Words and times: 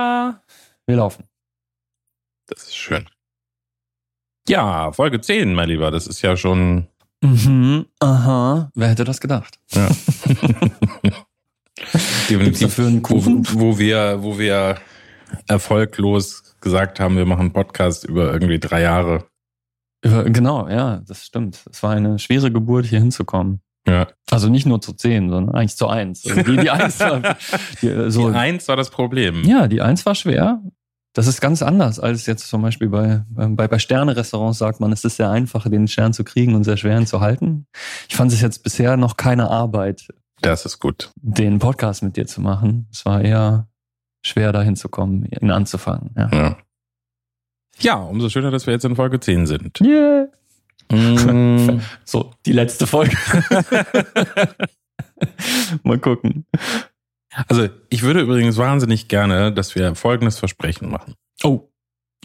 Tada! 0.00 0.42
Wir 0.86 0.96
laufen. 0.96 1.24
Das 2.48 2.64
ist 2.64 2.76
schön. 2.76 3.06
Ja, 4.46 4.92
Folge 4.92 5.22
10, 5.22 5.54
mein 5.54 5.70
Lieber. 5.70 5.90
Das 5.90 6.06
ist 6.06 6.20
ja 6.20 6.36
schon. 6.36 6.86
Mhm, 7.22 7.86
aha. 8.00 8.70
Wer 8.74 8.88
hätte 8.88 9.04
das 9.04 9.22
gedacht? 9.22 9.58
Ja. 9.72 9.88
Definitiv. 12.28 12.60
dafür 12.60 12.86
einen 12.88 12.98
Wo, 12.98 13.02
Kuchen? 13.08 13.46
wo, 13.54 13.78
wir, 13.78 14.22
wo 14.22 14.38
wir 14.38 14.76
erfolglos 15.48 16.54
gesagt 16.60 17.00
haben, 17.00 17.16
wir 17.16 17.24
machen 17.24 17.40
einen 17.40 17.52
Podcast 17.54 18.04
über 18.04 18.30
irgendwie 18.34 18.58
drei 18.58 18.82
Jahre. 18.82 19.24
Über- 20.04 20.24
Genau, 20.24 20.68
ja, 20.68 20.98
das 21.06 21.24
stimmt. 21.24 21.64
Es 21.70 21.82
war 21.82 21.92
eine 21.92 22.18
schwere 22.18 22.52
Geburt, 22.52 22.84
hier 22.84 22.98
hinzukommen. 23.00 23.62
Ja. 23.86 24.08
Also 24.30 24.48
nicht 24.48 24.66
nur 24.66 24.80
zu 24.80 24.92
10, 24.92 25.30
sondern 25.30 25.54
eigentlich 25.54 25.76
zu 25.76 25.86
1. 25.88 26.26
Also 26.26 26.42
die, 26.42 26.56
die 26.56 26.70
1 26.70 27.00
war, 27.00 27.20
die, 27.82 27.88
äh, 27.88 28.10
so, 28.10 28.30
Die 28.30 28.36
eins 28.36 28.66
war 28.68 28.76
das 28.76 28.90
Problem. 28.90 29.44
ja, 29.44 29.68
die 29.68 29.80
1 29.82 30.04
war 30.06 30.14
schwer. 30.14 30.60
Das 31.14 31.26
ist 31.26 31.40
ganz 31.40 31.62
anders 31.62 31.98
als 31.98 32.26
jetzt 32.26 32.46
zum 32.48 32.60
Beispiel 32.60 32.88
bei, 32.90 33.24
bei, 33.30 33.68
bei 33.68 33.78
Sterne-Restaurants 33.78 34.58
sagt 34.58 34.80
man, 34.80 34.92
es 34.92 35.02
ist 35.04 35.16
sehr 35.16 35.30
einfach, 35.30 35.66
den 35.68 35.88
Stern 35.88 36.12
zu 36.12 36.24
kriegen 36.24 36.54
und 36.54 36.64
sehr 36.64 36.76
schwer 36.76 36.98
ihn 36.98 37.06
zu 37.06 37.20
halten. 37.20 37.66
Ich 38.08 38.16
fand 38.16 38.30
es 38.32 38.40
jetzt 38.42 38.62
bisher 38.62 38.98
noch 38.98 39.16
keine 39.16 39.48
Arbeit, 39.48 40.08
Das 40.42 40.66
ist 40.66 40.78
gut. 40.78 41.12
den 41.22 41.58
Podcast 41.58 42.02
mit 42.02 42.16
dir 42.18 42.26
zu 42.26 42.42
machen. 42.42 42.86
Es 42.92 43.06
war 43.06 43.22
eher 43.22 43.66
schwer, 44.22 44.52
da 44.52 44.60
hinzukommen, 44.60 45.24
ihn 45.24 45.50
anzufangen. 45.52 46.10
Ja. 46.18 46.28
Ja. 46.32 46.56
ja, 47.78 47.94
umso 47.94 48.28
schöner, 48.28 48.50
dass 48.50 48.66
wir 48.66 48.74
jetzt 48.74 48.84
in 48.84 48.96
Folge 48.96 49.18
10 49.18 49.46
sind. 49.46 49.80
Yeah. 49.80 50.26
Mm, 50.90 51.80
So, 52.04 52.32
die 52.44 52.52
letzte 52.52 52.86
Folge. 52.86 53.16
Mal 55.82 55.98
gucken. 55.98 56.46
Also, 57.48 57.68
ich 57.90 58.02
würde 58.02 58.20
übrigens 58.20 58.56
wahnsinnig 58.56 59.08
gerne, 59.08 59.52
dass 59.52 59.74
wir 59.74 59.94
folgendes 59.94 60.38
Versprechen 60.38 60.90
machen. 60.90 61.14
Oh. 61.42 61.68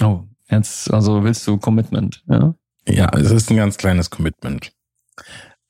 Oh, 0.02 0.22
jetzt, 0.50 0.92
also 0.94 1.24
willst 1.24 1.46
du 1.48 1.58
Commitment, 1.58 2.24
ja? 2.30 2.56
Ja, 2.88 3.10
es 3.16 3.30
ist 3.32 3.52
ein 3.52 3.58
ganz 3.58 3.78
kleines 3.78 4.10
Commitment. 4.10 4.72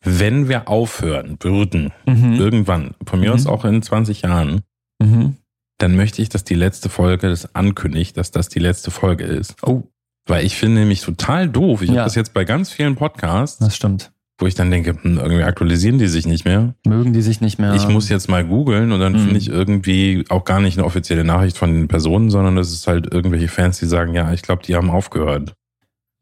Wenn 0.03 0.47
wir 0.47 0.67
aufhören 0.69 1.37
würden, 1.41 1.91
Mhm. 2.05 2.33
irgendwann, 2.35 2.95
von 3.05 3.19
mir 3.19 3.29
Mhm. 3.29 3.35
aus 3.35 3.47
auch 3.47 3.65
in 3.65 3.81
20 3.81 4.21
Jahren, 4.21 4.61
Mhm. 5.01 5.37
dann 5.79 5.95
möchte 5.95 6.21
ich, 6.21 6.29
dass 6.29 6.43
die 6.43 6.55
letzte 6.55 6.89
Folge 6.89 7.29
das 7.29 7.53
ankündigt, 7.55 8.15
dass 8.17 8.31
das 8.31 8.47
die 8.49 8.59
letzte 8.59 8.91
Folge 8.91 9.25
ist. 9.25 9.55
Oh, 9.63 9.83
Weil 10.27 10.45
ich 10.45 10.55
finde 10.55 10.79
nämlich 10.81 11.01
total 11.01 11.49
doof. 11.49 11.81
Ich 11.81 11.89
Ja. 11.89 11.95
habe 11.97 12.03
das 12.05 12.15
jetzt 12.15 12.33
bei 12.33 12.43
ganz 12.45 12.71
vielen 12.71 12.95
Podcasts, 12.95 13.59
das 13.59 13.75
stimmt. 13.75 14.11
wo 14.39 14.47
ich 14.47 14.55
dann 14.55 14.71
denke, 14.71 14.97
hm, 14.99 15.19
irgendwie 15.19 15.43
aktualisieren 15.43 15.99
die 15.99 16.07
sich 16.07 16.25
nicht 16.25 16.45
mehr. 16.45 16.73
Mögen 16.83 17.13
die 17.13 17.21
sich 17.21 17.41
nicht 17.41 17.59
mehr. 17.59 17.75
Ich 17.75 17.87
muss 17.87 18.09
jetzt 18.09 18.27
mal 18.27 18.43
googeln 18.43 18.91
und 18.91 18.99
dann 18.99 19.13
Mhm. 19.13 19.19
finde 19.19 19.37
ich 19.37 19.49
irgendwie 19.49 20.25
auch 20.29 20.45
gar 20.45 20.59
nicht 20.59 20.79
eine 20.79 20.85
offizielle 20.87 21.23
Nachricht 21.23 21.59
von 21.59 21.71
den 21.71 21.87
Personen, 21.87 22.31
sondern 22.31 22.55
das 22.55 22.71
ist 22.71 22.87
halt 22.87 23.13
irgendwelche 23.13 23.47
Fans, 23.49 23.77
die 23.77 23.85
sagen, 23.85 24.15
ja, 24.15 24.33
ich 24.33 24.41
glaube, 24.41 24.63
die 24.63 24.75
haben 24.75 24.89
aufgehört. 24.89 25.53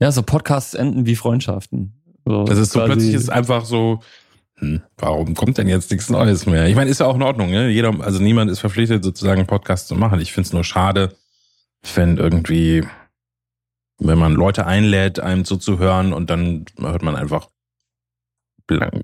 Ja, 0.01 0.11
so 0.11 0.21
Podcasts 0.21 0.73
enden 0.73 1.05
wie 1.05 1.15
Freundschaften. 1.15 1.93
So 2.25 2.43
Das 2.43 2.57
ist 2.57 2.73
so 2.73 2.83
plötzlich 2.83 3.13
ist 3.13 3.29
einfach 3.29 3.63
so, 3.63 4.01
hm, 4.57 4.81
warum 4.97 5.33
kommt 5.33 5.57
denn 5.57 5.69
jetzt 5.69 5.89
nichts 5.89 6.09
Neues 6.09 6.45
mehr? 6.45 6.67
Ich 6.67 6.75
meine, 6.75 6.89
ist 6.89 6.99
ja 6.99 7.05
auch 7.05 7.15
in 7.15 7.23
Ordnung, 7.23 7.49
ne? 7.51 7.69
Jeder, 7.69 7.93
also 8.01 8.21
niemand 8.21 8.51
ist 8.51 8.59
verpflichtet, 8.59 9.01
sozusagen 9.01 9.39
einen 9.39 9.47
Podcast 9.47 9.87
zu 9.87 9.95
machen. 9.95 10.19
Ich 10.19 10.33
finde 10.33 10.47
es 10.47 10.51
nur 10.53 10.65
schade, 10.65 11.15
wenn 11.95 12.17
irgendwie, 12.17 12.83
wenn 13.99 14.17
man 14.17 14.33
Leute 14.33 14.65
einlädt, 14.65 15.19
einem 15.19 15.45
zuzuhören 15.45 16.13
und 16.13 16.29
dann 16.29 16.65
hört 16.79 17.01
man 17.03 17.15
einfach 17.15 17.49
Klang, 18.67 19.01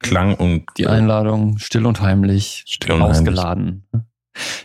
Klang 0.00 0.34
und 0.34 0.64
die 0.76 0.86
Einladung 0.86 1.58
still 1.58 1.86
und 1.86 2.00
heimlich 2.00 2.64
Still 2.66 2.92
und 2.92 3.02
heimlich. 3.02 3.18
ausgeladen. 3.18 3.86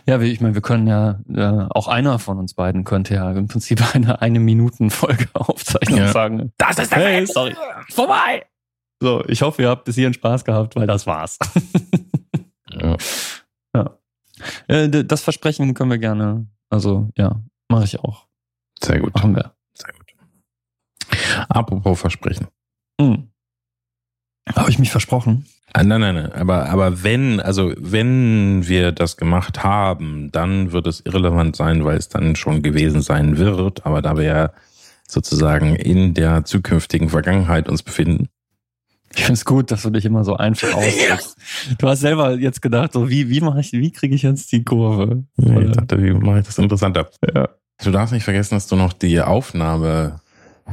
Ja, 0.06 0.20
wie- 0.20 0.32
ich 0.32 0.40
meine, 0.40 0.54
wir 0.54 0.62
können 0.62 0.86
ja, 0.88 1.20
äh, 1.32 1.66
auch 1.70 1.86
einer 1.86 2.18
von 2.18 2.38
uns 2.38 2.54
beiden 2.54 2.82
könnte 2.84 3.14
ja 3.14 3.30
im 3.32 3.46
Prinzip 3.48 3.80
eine 3.94 4.20
eine 4.20 4.40
Minuten 4.40 4.90
Folge 4.90 5.28
aufzeichnen 5.34 5.98
Ja. 5.98 6.06
und 6.06 6.12
sagen, 6.12 6.52
Das 6.58 6.78
ist 6.78 6.94
hey, 6.94 7.24
sorry, 7.26 7.54
vorbei. 7.90 8.44
So, 9.02 9.24
ich 9.28 9.40
hoffe, 9.42 9.62
ihr 9.62 9.68
habt 9.70 9.84
bis 9.84 9.94
hierhin 9.94 10.12
Spaß 10.14 10.44
gehabt, 10.44 10.74
weil 10.76 10.86
das 10.86 11.06
war's. 11.06 11.38
Ja. 13.74 13.96
Äh, 14.68 14.88
d- 14.88 15.04
das 15.04 15.22
Versprechen 15.22 15.74
können 15.74 15.90
wir 15.90 15.98
gerne, 15.98 16.46
also 16.70 17.10
ja, 17.16 17.40
mache 17.68 17.84
ich 17.84 17.98
auch. 18.00 18.26
Sehr 18.82 19.00
gut. 19.00 19.14
Machen 19.14 19.36
wir. 19.36 19.52
Apropos 21.48 22.00
Versprechen. 22.00 22.48
Hm. 23.00 23.28
Habe 24.54 24.70
ich 24.70 24.78
mich 24.78 24.90
versprochen? 24.90 25.46
Ah, 25.72 25.84
nein, 25.84 26.00
nein, 26.00 26.14
nein. 26.16 26.32
Aber, 26.32 26.68
aber 26.68 27.04
wenn, 27.04 27.40
also 27.40 27.72
wenn 27.78 28.66
wir 28.66 28.90
das 28.90 29.16
gemacht 29.16 29.62
haben, 29.62 30.32
dann 30.32 30.72
wird 30.72 30.86
es 30.86 31.00
irrelevant 31.00 31.54
sein, 31.54 31.84
weil 31.84 31.96
es 31.96 32.08
dann 32.08 32.34
schon 32.34 32.62
gewesen 32.62 33.02
sein 33.02 33.38
wird. 33.38 33.86
Aber 33.86 34.02
da 34.02 34.16
wir 34.16 34.24
ja 34.24 34.50
sozusagen 35.06 35.76
in 35.76 36.14
der 36.14 36.44
zukünftigen 36.44 37.08
Vergangenheit 37.08 37.68
uns 37.68 37.82
befinden. 37.82 38.28
Ich 39.14 39.24
finde 39.24 39.34
es 39.34 39.44
gut, 39.44 39.70
dass 39.70 39.82
du 39.82 39.90
dich 39.90 40.04
immer 40.04 40.24
so 40.24 40.36
einfach 40.36 40.72
ausdrückst. 40.74 41.36
Du 41.78 41.88
hast 41.88 42.00
selber 42.00 42.34
jetzt 42.34 42.62
gedacht, 42.62 42.92
so 42.92 43.08
wie, 43.08 43.28
wie 43.28 43.40
mache 43.40 43.60
ich, 43.60 43.72
wie 43.72 43.92
kriege 43.92 44.14
ich 44.14 44.22
jetzt 44.22 44.52
die 44.52 44.64
Kurve? 44.64 45.24
Nee, 45.36 45.66
ich 45.66 45.72
dachte, 45.72 46.02
wie 46.02 46.12
mache 46.12 46.40
ich 46.40 46.46
das 46.46 46.58
interessanter? 46.58 47.10
Ja. 47.34 47.48
Du 47.82 47.90
darfst 47.90 48.12
nicht 48.12 48.24
vergessen, 48.24 48.54
dass 48.54 48.66
du 48.66 48.76
noch 48.76 48.92
die 48.92 49.20
Aufnahme 49.20 50.20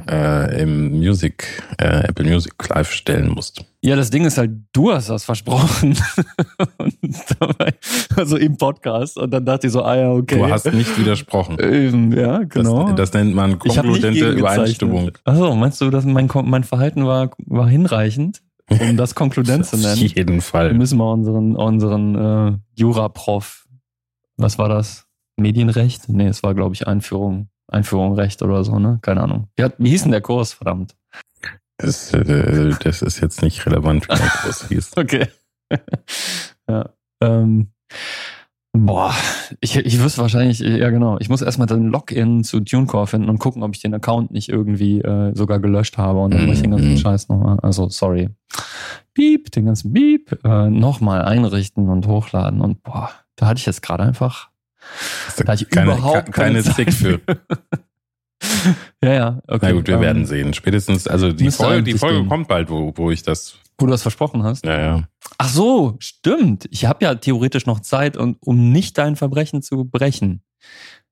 äh, 0.10 0.62
im 0.62 1.00
Music, 1.00 1.64
äh, 1.78 2.08
Apple 2.08 2.26
Music 2.26 2.54
Live 2.70 2.92
stellen 2.92 3.30
musst. 3.30 3.64
Ja, 3.82 3.96
das 3.96 4.10
Ding 4.10 4.26
ist 4.26 4.38
halt, 4.38 4.52
du 4.74 4.92
hast 4.92 5.10
das 5.10 5.24
versprochen. 5.24 5.96
und 6.78 6.96
dabei, 7.40 7.74
also 8.16 8.38
im 8.38 8.58
Podcast. 8.58 9.18
Und 9.18 9.32
dann 9.32 9.46
dachte 9.46 9.68
ich 9.68 9.74
so, 9.74 9.84
ah 9.84 9.96
ja, 9.96 10.12
okay. 10.12 10.40
Du 10.40 10.50
hast 10.50 10.72
nicht 10.74 10.98
widersprochen. 11.00 11.58
Ähm, 11.60 12.12
ja, 12.12 12.40
genau. 12.40 12.88
Das, 12.88 13.12
das 13.12 13.14
nennt 13.14 13.36
man 13.36 13.60
konkludente. 13.60 14.32
Übereinstimmung. 14.32 15.12
Achso, 15.24 15.56
meinst 15.56 15.80
du, 15.82 15.90
dass 15.90 16.06
mein, 16.06 16.30
mein 16.44 16.64
Verhalten 16.64 17.06
war, 17.06 17.32
war 17.46 17.68
hinreichend, 17.68 18.42
um 18.70 18.98
das 18.98 19.16
konkludent 19.16 19.66
zu 19.68 19.76
Auf 19.78 19.82
nennen? 19.84 19.98
jeden 19.98 20.36
Wir 20.36 20.42
Fall. 20.42 20.74
müssen 20.74 20.98
mal 20.98 21.14
unseren, 21.14 21.56
unseren 21.56 22.16
äh, 22.16 22.58
Jura-Prof, 22.76 23.68
was 24.38 24.58
war 24.58 24.70
das? 24.70 25.06
Medienrecht? 25.38 26.10
Nee, 26.10 26.28
es 26.28 26.44
war, 26.44 26.56
glaube 26.56 26.74
ich, 26.74 26.88
Einführung, 26.88 27.50
Einführung 27.68 28.14
Recht 28.16 28.42
oder 28.42 28.64
so, 28.64 28.80
ne? 28.80 29.00
Keine 29.02 29.22
Ahnung. 29.22 29.48
Wie, 29.56 29.64
hat, 29.64 29.76
wie 29.78 29.90
hieß 29.90 30.04
denn 30.04 30.12
der 30.12 30.22
Kurs, 30.22 30.54
verdammt? 30.54 30.96
Das, 31.78 32.14
äh, 32.14 32.74
das 32.84 33.02
ist 33.02 33.20
jetzt 33.20 33.42
nicht 33.42 33.66
relevant, 33.66 34.08
wie 34.10 34.16
der 34.16 34.30
Kurs 34.30 34.68
hieß. 34.70 34.98
Okay. 34.98 35.28
ja. 36.70 36.90
Ähm, 37.22 37.72
boah, 38.74 39.14
ich, 39.60 39.76
ich 39.76 40.02
wüsste 40.02 40.22
wahrscheinlich, 40.22 40.60
ja 40.60 40.90
genau, 40.90 41.18
ich 41.20 41.30
muss 41.30 41.42
erstmal 41.42 41.68
den 41.68 41.88
Login 41.88 42.44
zu 42.44 42.60
TuneCore 42.60 43.08
finden 43.08 43.30
und 43.30 43.40
gucken, 43.40 43.64
ob 43.64 43.76
ich 43.76 43.82
den 43.82 43.94
Account 43.94 44.32
nicht 44.32 44.50
irgendwie 44.50 45.02
äh, 45.02 45.36
sogar 45.36 45.60
gelöscht 45.60 45.98
habe 45.98 46.20
und 46.20 46.34
dann 46.34 46.46
muss 46.46 46.58
ich 46.58 46.62
den 46.62 46.72
ganzen 46.72 46.92
Mhm. 46.92 46.98
Scheiß 46.98 47.30
nochmal, 47.30 47.60
also 47.62 47.90
sorry, 47.90 48.30
Beep, 49.14 49.52
den 49.52 49.66
ganzen 49.66 49.94
Beep, 49.94 50.40
äh, 50.44 50.70
nochmal 50.70 51.24
einrichten 51.24 51.90
und 51.90 52.06
hochladen 52.08 52.62
und 52.62 52.84
boah, 52.84 53.10
da 53.36 53.48
hatte 53.48 53.60
ich 53.60 53.66
jetzt 53.66 53.82
gerade 53.82 54.04
einfach, 54.04 54.50
da 55.46 55.54
ich 55.54 55.70
keine, 55.70 55.94
überhaupt 55.94 56.32
keine 56.32 56.62
keine 56.62 56.64
Zeit 56.64 56.76
Zick 56.76 56.94
für. 56.94 57.20
ja, 59.04 59.14
ja, 59.14 59.42
okay. 59.48 59.68
Na 59.68 59.72
gut, 59.72 59.88
wir 59.88 59.96
ähm, 59.96 60.02
werden 60.02 60.26
sehen. 60.26 60.54
Spätestens, 60.54 61.08
also 61.08 61.32
die 61.32 61.52
Folge, 61.52 61.84
die 61.84 61.98
Folge 61.98 62.20
gehen. 62.20 62.30
kommt 62.30 62.48
bald, 62.48 62.70
wo, 62.70 62.94
wo 62.96 63.12
ich 63.12 63.24
das, 63.24 63.58
Wo 63.78 63.86
du 63.86 63.92
das 63.92 64.02
versprochen 64.02 64.44
hast. 64.44 64.66
naja. 64.66 65.08
Ach 65.38 65.50
so, 65.50 65.96
stimmt. 66.00 66.68
Ich 66.72 66.86
habe 66.86 67.04
ja 67.06 67.16
theoretisch 67.16 67.66
noch 67.66 67.82
Zeit, 67.82 68.18
und, 68.18 68.38
um 68.42 68.72
nicht 68.72 68.98
dein 68.98 69.16
Verbrechen 69.16 69.62
zu 69.62 69.86
brechen. 69.86 70.42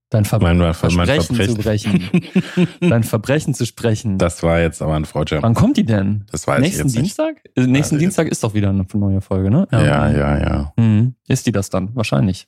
Dein 0.09 0.23
Ver 0.23 0.39
Mein, 0.39 0.57
mein 0.57 0.73
Versprechen 0.73 1.35
zu 1.35 1.35
Verbrechen. 1.35 2.09
brechen. 2.11 2.67
dein 2.89 3.03
Verbrechen 3.03 3.53
zu 3.53 3.65
sprechen. 3.65 4.17
Das 4.17 4.43
war 4.43 4.59
jetzt 4.59 4.81
aber 4.81 4.95
ein 4.95 5.05
Freudscher. 5.05 5.41
Wann 5.41 5.55
kommt 5.55 5.77
die 5.77 5.85
denn? 5.85 6.25
Das 6.31 6.47
weiß 6.47 6.61
nächsten 6.61 6.87
ich 6.87 6.93
jetzt 6.93 6.95
nicht. 6.95 7.17
Dienstag? 7.17 7.41
Äh, 7.55 7.67
nächsten 7.67 7.95
ich 7.95 8.01
Dienstag 8.01 8.27
ist 8.27 8.43
doch 8.43 8.53
wieder 8.53 8.69
eine 8.69 8.85
neue 8.93 9.21
Folge, 9.21 9.49
ne? 9.49 9.67
Ja, 9.71 10.09
ja, 10.09 10.37
ja. 10.37 10.73
Mhm. 10.77 11.15
Ist 11.27 11.47
die 11.47 11.51
das 11.51 11.69
dann? 11.69 11.95
Wahrscheinlich. 11.95 12.47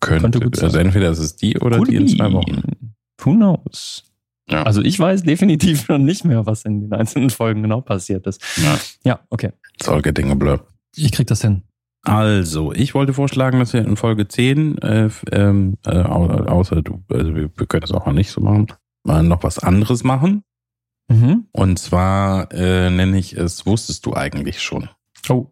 Könnte, 0.00 0.22
Könnte 0.22 0.40
gut 0.40 0.56
sein. 0.56 0.64
also 0.66 0.78
entweder 0.78 1.10
ist 1.10 1.18
es 1.18 1.36
die 1.36 1.58
oder 1.58 1.78
Could 1.78 1.90
die 1.90 1.96
in 1.96 2.08
zwei 2.08 2.32
Wochen. 2.32 2.94
Who 3.22 3.32
knows? 3.34 4.04
Ja. 4.48 4.62
Also 4.62 4.80
ich 4.82 4.98
weiß 4.98 5.24
definitiv 5.24 5.84
schon 5.84 6.04
nicht 6.04 6.24
mehr, 6.24 6.46
was 6.46 6.64
in 6.64 6.80
den 6.80 6.92
einzelnen 6.92 7.30
Folgen 7.30 7.62
genau 7.62 7.80
passiert 7.80 8.26
ist. 8.26 8.42
Ja. 8.56 8.78
Ja, 9.04 9.20
okay. 9.30 9.50
Solche 9.82 10.12
Dinge 10.12 10.36
blöd. 10.36 10.60
Ich 10.96 11.12
krieg 11.12 11.26
das 11.26 11.42
hin. 11.42 11.62
Also, 12.04 12.72
ich 12.72 12.94
wollte 12.94 13.12
vorschlagen, 13.12 13.58
dass 13.58 13.72
wir 13.72 13.84
in 13.84 13.96
Folge 13.96 14.28
10, 14.28 14.78
äh, 14.78 15.10
ähm, 15.32 15.76
äh, 15.84 15.90
au- 15.98 16.28
außer 16.30 16.80
du, 16.80 17.02
also 17.12 17.34
wir, 17.34 17.50
wir 17.54 17.66
können 17.66 17.80
das 17.82 17.90
auch 17.92 18.06
noch 18.06 18.12
nicht 18.12 18.30
so 18.30 18.40
machen, 18.40 18.68
mal 19.04 19.22
noch 19.24 19.42
was 19.42 19.58
anderes 19.58 20.04
machen. 20.04 20.44
Mhm. 21.08 21.48
Und 21.52 21.78
zwar 21.78 22.50
äh, 22.52 22.88
nenne 22.88 23.18
ich 23.18 23.34
es, 23.36 23.66
wusstest 23.66 24.06
du 24.06 24.14
eigentlich 24.14 24.62
schon? 24.62 24.88
Oh. 25.28 25.48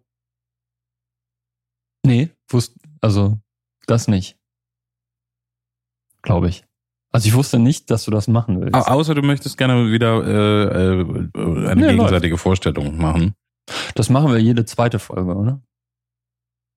Nee, 2.05 2.31
wusste, 2.49 2.79
also 3.01 3.39
das 3.87 4.09
nicht. 4.09 4.37
Glaube 6.23 6.49
ich. 6.49 6.65
Also 7.13 7.29
ich 7.29 7.35
wusste 7.35 7.59
nicht, 7.59 7.91
dass 7.91 8.05
du 8.05 8.11
das 8.11 8.29
machen 8.29 8.61
willst. 8.61 8.75
Au- 8.75 8.81
Außer 8.99 9.15
du 9.15 9.23
möchtest 9.23 9.57
gerne 9.57 9.91
wieder 9.91 10.23
äh, 10.25 11.01
äh, 11.01 11.69
eine 11.71 11.77
Nee, 11.77 11.93
gegenseitige 11.93 12.37
Vorstellung 12.37 12.97
machen. 12.99 13.35
Das 13.95 14.11
machen 14.11 14.31
wir 14.33 14.39
jede 14.41 14.65
zweite 14.65 14.99
Folge, 14.99 15.35
oder? 15.35 15.61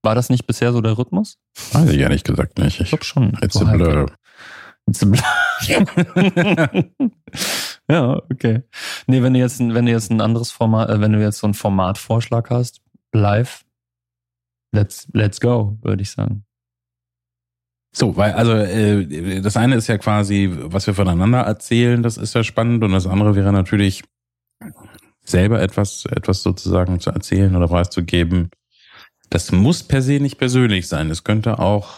War 0.04 0.16
das 0.16 0.30
nicht 0.30 0.48
bisher 0.48 0.72
so 0.72 0.80
der 0.82 0.98
Rhythmus? 0.98 1.38
Weiß 1.74 1.90
ich 1.90 2.00
ehrlich 2.00 2.24
gesagt 2.24 2.58
nicht. 2.58 2.80
Ich 2.80 2.90
glaube 2.90 3.04
schon. 3.04 3.34
It's 3.42 3.56
So 3.56 3.66
a 3.66 3.74
blur. 3.74 4.12
It's 4.88 5.04
a 5.04 5.06
blur. 5.08 5.24
ja, 7.90 8.16
okay. 8.32 8.64
Nee, 9.08 9.22
wenn 9.22 9.34
du 9.34 9.40
jetzt, 9.40 9.60
wenn 9.60 9.86
du 9.86 9.92
jetzt 9.92 10.10
ein 10.12 10.22
anderes 10.22 10.52
Format, 10.52 10.90
äh, 10.90 11.02
wenn 11.02 11.12
du 11.14 11.22
jetzt 11.22 11.40
so 11.40 11.48
einen 11.48 11.54
Formatvorschlag 11.54 12.50
hast, 12.50 12.82
live, 13.14 13.66
let's, 14.74 15.08
let's 15.14 15.40
go, 15.42 15.78
würde 15.82 16.02
ich 16.02 16.12
sagen. 16.12 16.46
So, 17.92 18.16
weil, 18.18 18.34
also 18.34 18.54
äh, 18.54 19.42
das 19.42 19.58
eine 19.58 19.76
ist 19.76 19.88
ja 19.88 19.98
quasi, 19.98 20.50
was 20.52 20.86
wir 20.86 20.94
voneinander 20.94 21.40
erzählen, 21.40 22.04
das 22.04 22.18
ist 22.18 22.36
ja 22.36 22.44
spannend. 22.44 22.84
Und 22.84 22.92
das 22.92 23.08
andere 23.08 23.36
wäre 23.36 23.52
natürlich, 23.52 24.04
selber 25.30 25.62
etwas, 25.62 26.06
etwas 26.06 26.44
sozusagen 26.44 27.00
zu 27.00 27.12
erzählen 27.12 27.56
oder 27.56 27.68
preiszugeben. 27.68 28.50
Das 29.30 29.52
muss 29.52 29.84
per 29.84 30.02
se 30.02 30.20
nicht 30.20 30.38
persönlich 30.38 30.88
sein. 30.88 31.10
Es 31.10 31.24
könnte 31.24 31.60
auch 31.60 31.90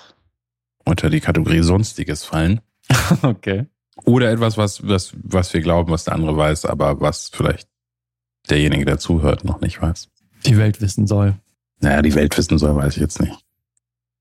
unter 0.86 1.10
die 1.10 1.22
Kategorie 1.22 1.62
Sonstiges 1.62 2.24
fallen. 2.24 2.62
okay. 3.22 3.68
Oder 4.04 4.32
etwas, 4.32 4.58
was, 4.58 4.88
was, 4.88 5.14
was 5.22 5.54
wir 5.54 5.62
glauben, 5.62 5.92
was 5.92 6.06
der 6.06 6.16
andere 6.16 6.36
weiß, 6.36 6.66
aber 6.66 7.00
was 7.00 7.30
vielleicht 7.34 7.68
derjenige, 8.50 8.86
der 8.86 9.00
zuhört, 9.00 9.46
noch 9.46 9.62
nicht 9.62 9.82
weiß. 9.82 10.10
Die 10.46 10.58
Welt 10.58 10.82
wissen 10.82 11.08
soll. 11.08 11.36
Naja, 11.80 12.02
die 12.02 12.16
Welt 12.16 12.38
wissen 12.38 12.58
soll, 12.58 12.76
weiß 12.76 12.96
ich 12.96 13.02
jetzt 13.02 13.22
nicht. 13.22 13.34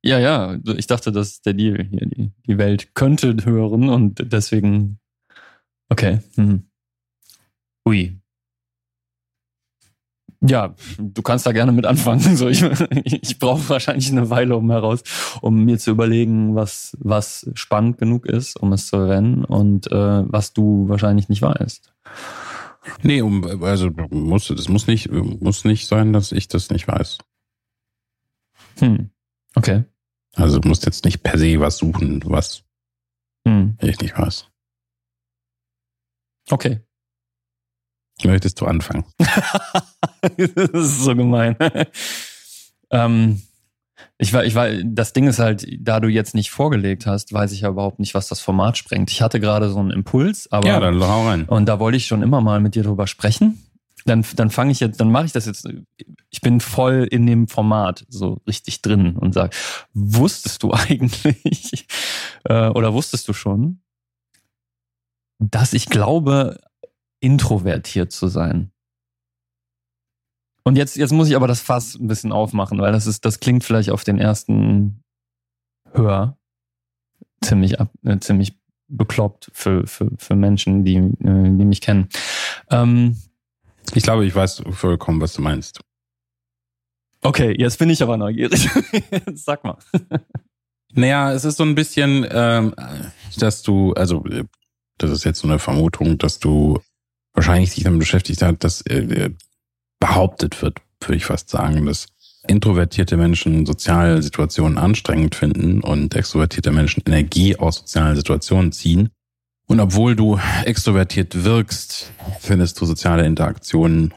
Ja, 0.03 0.19
ja, 0.19 0.59
ich 0.77 0.87
dachte, 0.87 1.13
das 1.13 1.29
ist 1.29 1.47
der 1.47 1.55
Deal 1.55 1.85
hier. 1.85 2.07
Die, 2.07 2.33
die 2.47 2.59
Welt 2.59 2.95
könnte 2.95 3.37
hören 3.45 3.89
und 3.89 4.33
deswegen. 4.33 4.99
Okay. 5.91 6.21
Hm. 6.37 6.65
Ui. 7.87 8.21
Ja, 10.43 10.75
du 10.99 11.21
kannst 11.21 11.45
da 11.45 11.53
gerne 11.53 11.73
mit 11.73 11.85
anfangen. 11.85 12.21
So, 12.37 12.49
ich 12.49 12.63
ich 12.63 13.39
brauche 13.39 13.69
wahrscheinlich 13.69 14.11
eine 14.11 14.31
Weile, 14.31 14.57
um 14.57 14.71
heraus, 14.71 15.03
um 15.43 15.65
mir 15.65 15.79
zu 15.79 15.91
überlegen, 15.91 16.55
was, 16.55 16.97
was 17.01 17.51
spannend 17.55 17.99
genug 17.99 18.25
ist, 18.25 18.57
um 18.59 18.73
es 18.73 18.87
zu 18.87 18.97
erwähnen 18.97 19.45
und 19.45 19.93
äh, 19.93 20.23
was 20.33 20.55
du 20.55 20.89
wahrscheinlich 20.89 21.29
nicht 21.29 21.43
weißt. 21.43 21.93
Nee, 23.03 23.21
um, 23.21 23.63
also 23.63 23.91
muss, 24.11 24.49
das 24.49 24.69
muss 24.69 24.87
nicht, 24.87 25.11
muss 25.13 25.65
nicht 25.65 25.87
sein, 25.87 26.15
dass 26.15 26.33
ich 26.33 26.49
das 26.49 26.71
nicht 26.71 26.89
weiß. 26.89 27.19
Hm. 28.79 29.11
Okay. 29.55 29.85
Also 30.37 30.59
du 30.59 30.69
musst 30.69 30.87
jetzt 30.87 31.05
nicht 31.05 31.23
per 31.23 31.39
se 31.39 31.59
was 31.61 31.77
suchen, 31.79 32.23
was 32.25 32.63
Hm. 33.47 33.77
ich 33.81 33.99
nicht 34.01 34.17
weiß. 34.19 34.47
Okay. 36.51 36.81
Möchtest 38.23 38.61
du 38.61 38.67
anfangen? 38.67 39.05
das 40.37 40.71
ist 40.75 41.01
so 41.05 41.17
gemein. 41.17 41.57
ähm, 42.91 43.41
ich 44.19 44.33
war, 44.35 44.45
ich 44.45 44.55
war, 44.55 44.69
das 44.85 45.15
Ding 45.15 45.27
ist 45.27 45.39
halt, 45.39 45.67
da 45.81 46.01
du 46.01 46.09
jetzt 46.09 46.35
nicht 46.35 46.51
vorgelegt 46.51 47.07
hast, 47.07 47.33
weiß 47.33 47.53
ich 47.53 47.63
ja 47.63 47.71
überhaupt 47.71 47.99
nicht, 47.99 48.13
was 48.15 48.29
das 48.29 48.41
Format 48.41 48.77
sprengt. 48.77 49.11
Ich 49.11 49.23
hatte 49.23 49.41
gerade 49.41 49.71
so 49.71 49.79
einen 49.79 49.91
Impuls, 49.91 50.53
aber 50.53 50.69
ja, 50.69 50.81
dann 50.81 51.03
hau 51.03 51.27
rein. 51.29 51.45
und 51.47 51.67
da 51.67 51.79
wollte 51.79 51.97
ich 51.97 52.07
schon 52.07 52.23
immer 52.23 52.43
mal 52.43 52.61
mit 52.61 52.75
dir 52.75 52.83
drüber 52.83 53.07
sprechen. 53.07 53.65
Dann, 54.05 54.25
dann 54.37 54.51
fange 54.51 54.73
ich 54.73 54.81
jetzt, 54.81 55.01
dann 55.01 55.11
mache 55.11 55.27
ich 55.27 55.33
das 55.33 55.47
jetzt. 55.47 55.69
Ich 56.31 56.41
bin 56.41 56.61
voll 56.61 57.07
in 57.11 57.27
dem 57.27 57.49
Format 57.49 58.05
so 58.09 58.41
richtig 58.47 58.83
drin 58.83 59.17
und 59.17 59.35
sag, 59.35 59.55
wusstest 59.93 60.63
du 60.63 60.73
eigentlich 60.73 61.87
äh, 62.45 62.69
oder 62.69 62.95
wusstest 62.95 63.29
du 63.29 63.33
schon, 63.33 63.83
dass 65.39 65.73
ich 65.73 65.87
glaube, 65.87 66.61
introvertiert 67.21 68.13
zu 68.13 68.29
sein? 68.29 68.73
Und 70.63 70.77
jetzt, 70.77 70.97
jetzt 70.97 71.13
muss 71.13 71.29
ich 71.29 71.37
aber 71.37 71.49
das 71.49 71.61
Fass 71.61 71.95
ein 71.95 72.07
bisschen 72.07 72.33
aufmachen, 72.33 72.79
weil 72.79 72.93
das 72.93 73.07
ist, 73.07 73.25
das 73.25 73.41
klingt 73.41 73.65
vielleicht 73.65 73.91
auf 73.91 74.05
den 74.05 74.19
ersten 74.19 75.03
Hör 75.93 76.39
ziemlich 77.43 77.81
ab, 77.81 77.91
äh, 78.05 78.19
ziemlich 78.19 78.59
bekloppt 78.89 79.51
für, 79.53 79.87
für, 79.87 80.11
für 80.19 80.37
Menschen, 80.37 80.85
die, 80.85 80.97
äh, 80.97 81.13
die 81.21 81.65
mich 81.65 81.81
kennen. 81.81 82.09
Ähm, 82.71 83.17
Ich 83.95 84.03
glaube, 84.03 84.27
ich 84.27 84.35
weiß 84.35 84.63
vollkommen, 84.71 85.21
was 85.21 85.35
du 85.35 85.43
meinst. 85.43 85.81
okay, 87.23 87.55
jetzt 87.59 87.79
bin 87.79 87.91
ich 87.91 88.03
aber 88.03 88.17
neugierig. 88.17 88.69
Sag 89.35 89.65
mal. 89.65 89.79
Naja, 90.93 91.33
es 91.33 91.45
ist 91.45 91.57
so 91.57 91.65
ein 91.65 91.75
bisschen, 91.75 92.27
ähm, 92.31 92.75
dass 93.39 93.63
du, 93.63 93.93
also 93.93 94.25
äh, 94.27 94.45
das 94.99 95.11
ist 95.11 95.25
jetzt 95.25 95.41
so 95.41 95.49
eine 95.49 95.59
Vermutung, 95.59 96.19
dass 96.19 96.41
du 96.41 96.81
wahrscheinlich 97.33 97.75
dich 97.75 97.85
damit 97.85 98.01
beschäftigt 98.01 98.43
hast, 98.43 98.59
dass 98.65 98.83
äh, 98.83 99.31
behauptet 100.01 100.61
wird, 100.63 100.79
würde 101.01 101.17
ich 101.17 101.27
fast 101.27 101.51
sagen, 101.51 101.87
dass 101.87 102.07
introvertierte 102.49 103.17
Menschen 103.17 103.67
soziale 103.67 104.23
Situationen 104.23 104.79
anstrengend 104.79 105.35
finden 105.35 105.83
und 105.83 106.15
extrovertierte 106.15 106.73
Menschen 106.73 107.03
Energie 107.07 107.57
aus 107.57 107.79
sozialen 107.79 108.17
Situationen 108.17 108.73
ziehen. 108.73 109.11
Und 109.71 109.79
obwohl 109.79 110.17
du 110.17 110.37
extrovertiert 110.65 111.45
wirkst, 111.45 112.11
findest 112.41 112.81
du 112.81 112.87
soziale 112.87 113.25
Interaktionen 113.25 114.13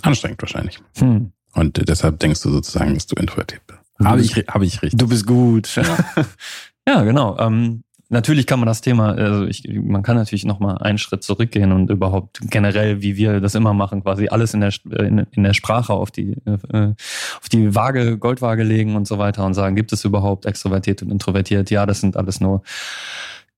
anstrengend 0.00 0.40
wahrscheinlich. 0.40 0.78
Hm. 0.96 1.32
Und 1.52 1.76
äh, 1.76 1.84
deshalb 1.84 2.18
denkst 2.20 2.40
du 2.40 2.50
sozusagen, 2.50 2.94
dass 2.94 3.06
du 3.06 3.14
introvertiert 3.16 3.60
bist. 3.66 3.80
Habe 4.02 4.22
ich, 4.22 4.34
habe 4.48 4.64
ich 4.64 4.80
richtig. 4.80 4.98
Du 4.98 5.08
bist 5.08 5.26
gut. 5.26 5.76
ja, 6.88 7.02
genau. 7.02 7.38
Ähm, 7.38 7.84
natürlich 8.08 8.46
kann 8.46 8.60
man 8.60 8.66
das 8.66 8.80
Thema, 8.80 9.12
also 9.12 9.44
ich, 9.44 9.68
man 9.68 10.02
kann 10.02 10.16
natürlich 10.16 10.46
noch 10.46 10.58
mal 10.58 10.78
einen 10.78 10.96
Schritt 10.96 11.22
zurückgehen 11.22 11.70
und 11.72 11.90
überhaupt 11.90 12.40
generell, 12.48 13.02
wie 13.02 13.18
wir 13.18 13.40
das 13.40 13.54
immer 13.54 13.74
machen, 13.74 14.02
quasi 14.02 14.28
alles 14.28 14.54
in 14.54 14.60
der 14.62 14.72
in, 15.00 15.26
in 15.32 15.42
der 15.42 15.52
Sprache 15.52 15.92
auf 15.92 16.10
die 16.10 16.38
äh, 16.46 16.94
auf 17.38 17.50
die 17.52 17.74
Waage 17.74 18.16
Goldwaage 18.16 18.62
legen 18.62 18.96
und 18.96 19.06
so 19.06 19.18
weiter 19.18 19.44
und 19.44 19.52
sagen, 19.52 19.76
gibt 19.76 19.92
es 19.92 20.06
überhaupt 20.06 20.46
extrovertiert 20.46 21.02
und 21.02 21.10
introvertiert? 21.10 21.70
Ja, 21.70 21.84
das 21.84 22.00
sind 22.00 22.16
alles 22.16 22.40
nur 22.40 22.62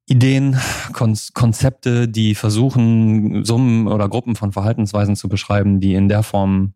Ideen, 0.07 0.59
Kon 0.93 1.17
Konzepte, 1.33 2.09
die 2.09 2.35
versuchen, 2.35 3.45
Summen 3.45 3.89
oder 3.89 4.09
Gruppen 4.09 4.37
von 4.37 4.53
Verhaltensweisen 4.53 5.17
zu 5.17 5.29
beschreiben, 5.29 5.81
die 5.81 5.95
in 5.95 6.09
der 6.09 6.23
Form 6.23 6.75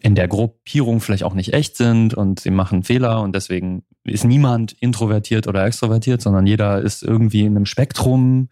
in 0.00 0.14
der 0.14 0.28
Gruppierung 0.28 1.00
vielleicht 1.00 1.24
auch 1.24 1.34
nicht 1.34 1.52
echt 1.52 1.76
sind 1.76 2.14
und 2.14 2.40
sie 2.40 2.50
machen 2.50 2.84
Fehler 2.84 3.20
und 3.20 3.34
deswegen 3.34 3.82
ist 4.04 4.24
niemand 4.24 4.72
introvertiert 4.72 5.48
oder 5.48 5.64
extrovertiert, 5.66 6.22
sondern 6.22 6.46
jeder 6.46 6.80
ist 6.80 7.02
irgendwie 7.02 7.40
in 7.40 7.56
einem 7.56 7.66
Spektrum 7.66 8.48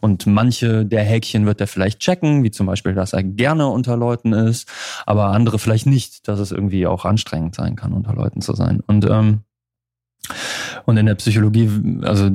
und 0.00 0.26
manche 0.26 0.86
der 0.86 1.04
Häkchen 1.04 1.44
wird 1.44 1.60
er 1.60 1.66
vielleicht 1.66 2.00
checken, 2.00 2.42
wie 2.44 2.50
zum 2.50 2.66
Beispiel, 2.66 2.94
dass 2.94 3.12
er 3.12 3.22
gerne 3.22 3.68
unter 3.68 3.96
Leuten 3.96 4.32
ist, 4.32 4.68
aber 5.04 5.26
andere 5.26 5.58
vielleicht 5.58 5.86
nicht, 5.86 6.26
dass 6.28 6.40
es 6.40 6.50
irgendwie 6.50 6.86
auch 6.86 7.04
anstrengend 7.04 7.54
sein 7.54 7.76
kann, 7.76 7.92
unter 7.92 8.14
Leuten 8.14 8.40
zu 8.40 8.54
sein. 8.54 8.80
Und, 8.86 9.04
ähm, 9.04 9.42
und 10.86 10.96
in 10.96 11.06
der 11.06 11.14
Psychologie, 11.16 11.70
also 12.02 12.30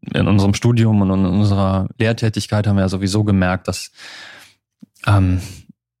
in 0.00 0.28
unserem 0.28 0.54
Studium 0.54 1.00
und 1.02 1.10
in 1.10 1.26
unserer 1.26 1.88
Lehrtätigkeit 1.98 2.66
haben 2.66 2.76
wir 2.76 2.82
ja 2.82 2.88
sowieso 2.88 3.24
gemerkt, 3.24 3.68
dass 3.68 3.90
ähm, 5.06 5.40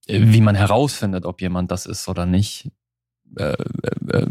wie 0.06 0.40
man 0.40 0.54
herausfindet, 0.54 1.26
ob 1.26 1.40
jemand 1.40 1.70
das 1.70 1.86
ist 1.86 2.08
oder 2.08 2.26
nicht, 2.26 2.70
äh, 3.36 3.52
äh, 3.52 4.18
äh, 4.18 4.26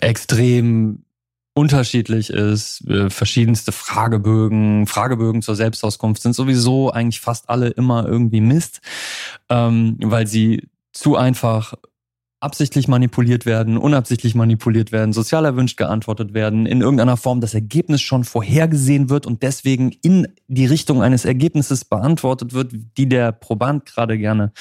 extrem 0.00 1.04
unterschiedlich 1.54 2.30
ist. 2.30 2.86
Äh, 2.86 3.10
verschiedenste 3.10 3.72
Fragebögen, 3.72 4.86
Fragebögen 4.86 5.42
zur 5.42 5.56
Selbstauskunft 5.56 6.22
sind 6.22 6.34
sowieso 6.34 6.90
eigentlich 6.90 7.20
fast 7.20 7.48
alle 7.48 7.68
immer 7.68 8.06
irgendwie 8.06 8.40
Mist, 8.40 8.80
ähm, 9.48 9.96
weil 10.00 10.26
sie 10.26 10.68
zu 10.92 11.16
einfach 11.16 11.74
absichtlich 12.40 12.88
manipuliert 12.88 13.44
werden, 13.44 13.76
unabsichtlich 13.76 14.34
manipuliert 14.34 14.92
werden, 14.92 15.12
sozial 15.12 15.44
erwünscht 15.44 15.76
geantwortet 15.76 16.32
werden, 16.32 16.66
in 16.66 16.80
irgendeiner 16.80 17.18
Form 17.18 17.40
das 17.40 17.54
Ergebnis 17.54 18.00
schon 18.00 18.24
vorhergesehen 18.24 19.10
wird 19.10 19.26
und 19.26 19.42
deswegen 19.42 19.92
in 20.02 20.26
die 20.48 20.66
Richtung 20.66 21.02
eines 21.02 21.26
Ergebnisses 21.26 21.84
beantwortet 21.84 22.54
wird, 22.54 22.72
die 22.96 23.08
der 23.08 23.32
Proband 23.32 23.86
gerade 23.86 24.18
gerne 24.18 24.52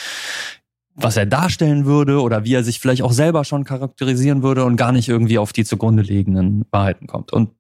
was 1.01 1.15
er 1.15 1.25
darstellen 1.25 1.86
würde 1.86 2.21
oder 2.21 2.43
wie 2.43 2.53
er 2.53 2.63
sich 2.63 2.81
vielleicht 2.81 3.03
auch 3.03 3.13
selber 3.13 3.45
schon 3.45 3.63
charakterisieren 3.63 4.43
würde 4.43 4.65
und 4.65 4.75
gar 4.75 4.91
nicht 4.91 5.07
irgendwie 5.07 5.38
auf 5.38 5.53
die 5.53 5.63
zugrunde 5.63 6.03
liegenden 6.03 6.65
Wahrheiten 6.71 7.07
kommt. 7.07 7.31
Und 7.31 7.51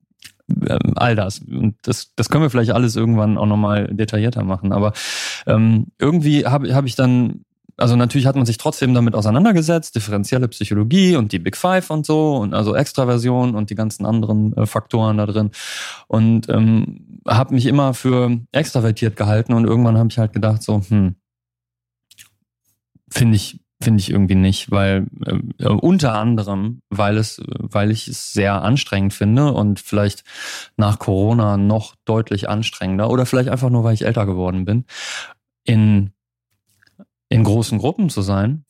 ähm, 0.67 0.93
all 0.95 1.15
das. 1.15 1.39
Und 1.39 1.75
das, 1.83 2.13
das 2.15 2.29
können 2.29 2.43
wir 2.43 2.49
vielleicht 2.49 2.71
alles 2.71 2.95
irgendwann 2.95 3.37
auch 3.37 3.45
nochmal 3.45 3.87
detaillierter 3.87 4.43
machen. 4.43 4.71
Aber 4.71 4.93
ähm, 5.45 5.87
irgendwie 5.99 6.45
habe 6.45 6.73
hab 6.73 6.85
ich 6.85 6.95
dann 6.95 7.45
also 7.79 7.95
natürlich 7.95 8.27
hat 8.27 8.35
man 8.35 8.45
sich 8.45 8.57
trotzdem 8.57 8.93
damit 8.93 9.15
auseinandergesetzt, 9.15 9.95
differenzielle 9.95 10.47
Psychologie 10.47 11.15
und 11.15 11.31
die 11.31 11.39
Big 11.39 11.57
Five 11.57 11.89
und 11.89 12.05
so 12.05 12.35
und 12.35 12.53
also 12.53 12.75
Extraversion 12.75 13.55
und 13.55 13.69
die 13.69 13.75
ganzen 13.75 14.05
anderen 14.05 14.55
äh, 14.55 14.65
Faktoren 14.65 15.17
da 15.17 15.25
drin. 15.25 15.51
Und 16.07 16.49
ähm, 16.49 17.21
habe 17.27 17.53
mich 17.53 17.65
immer 17.65 17.93
für 17.93 18.39
extravertiert 18.51 19.15
gehalten 19.15 19.53
und 19.53 19.65
irgendwann 19.65 19.97
habe 19.97 20.09
ich 20.09 20.17
halt 20.17 20.33
gedacht 20.33 20.63
so, 20.63 20.81
hm, 20.87 21.15
finde 23.09 23.35
ich 23.35 23.59
finde 23.81 24.01
ich 24.01 24.09
irgendwie 24.09 24.35
nicht, 24.35 24.71
weil 24.71 25.07
äh, 25.25 25.67
unter 25.67 26.13
anderem, 26.13 26.81
weil 26.89 27.17
es, 27.17 27.41
weil 27.47 27.91
ich 27.91 28.09
es 28.09 28.33
sehr 28.33 28.61
anstrengend 28.61 29.13
finde 29.13 29.53
und 29.53 29.79
vielleicht 29.79 30.25
nach 30.75 30.99
Corona 30.99 31.55
noch 31.55 31.95
deutlich 32.03 32.49
anstrengender 32.49 33.09
oder 33.09 33.25
vielleicht 33.25 33.47
einfach 33.47 33.69
nur, 33.69 33.85
weil 33.85 33.93
ich 33.93 34.05
älter 34.05 34.25
geworden 34.25 34.65
bin, 34.65 34.83
in 35.63 36.11
in 37.29 37.43
großen 37.43 37.77
Gruppen 37.77 38.09
zu 38.09 38.21
sein. 38.21 38.65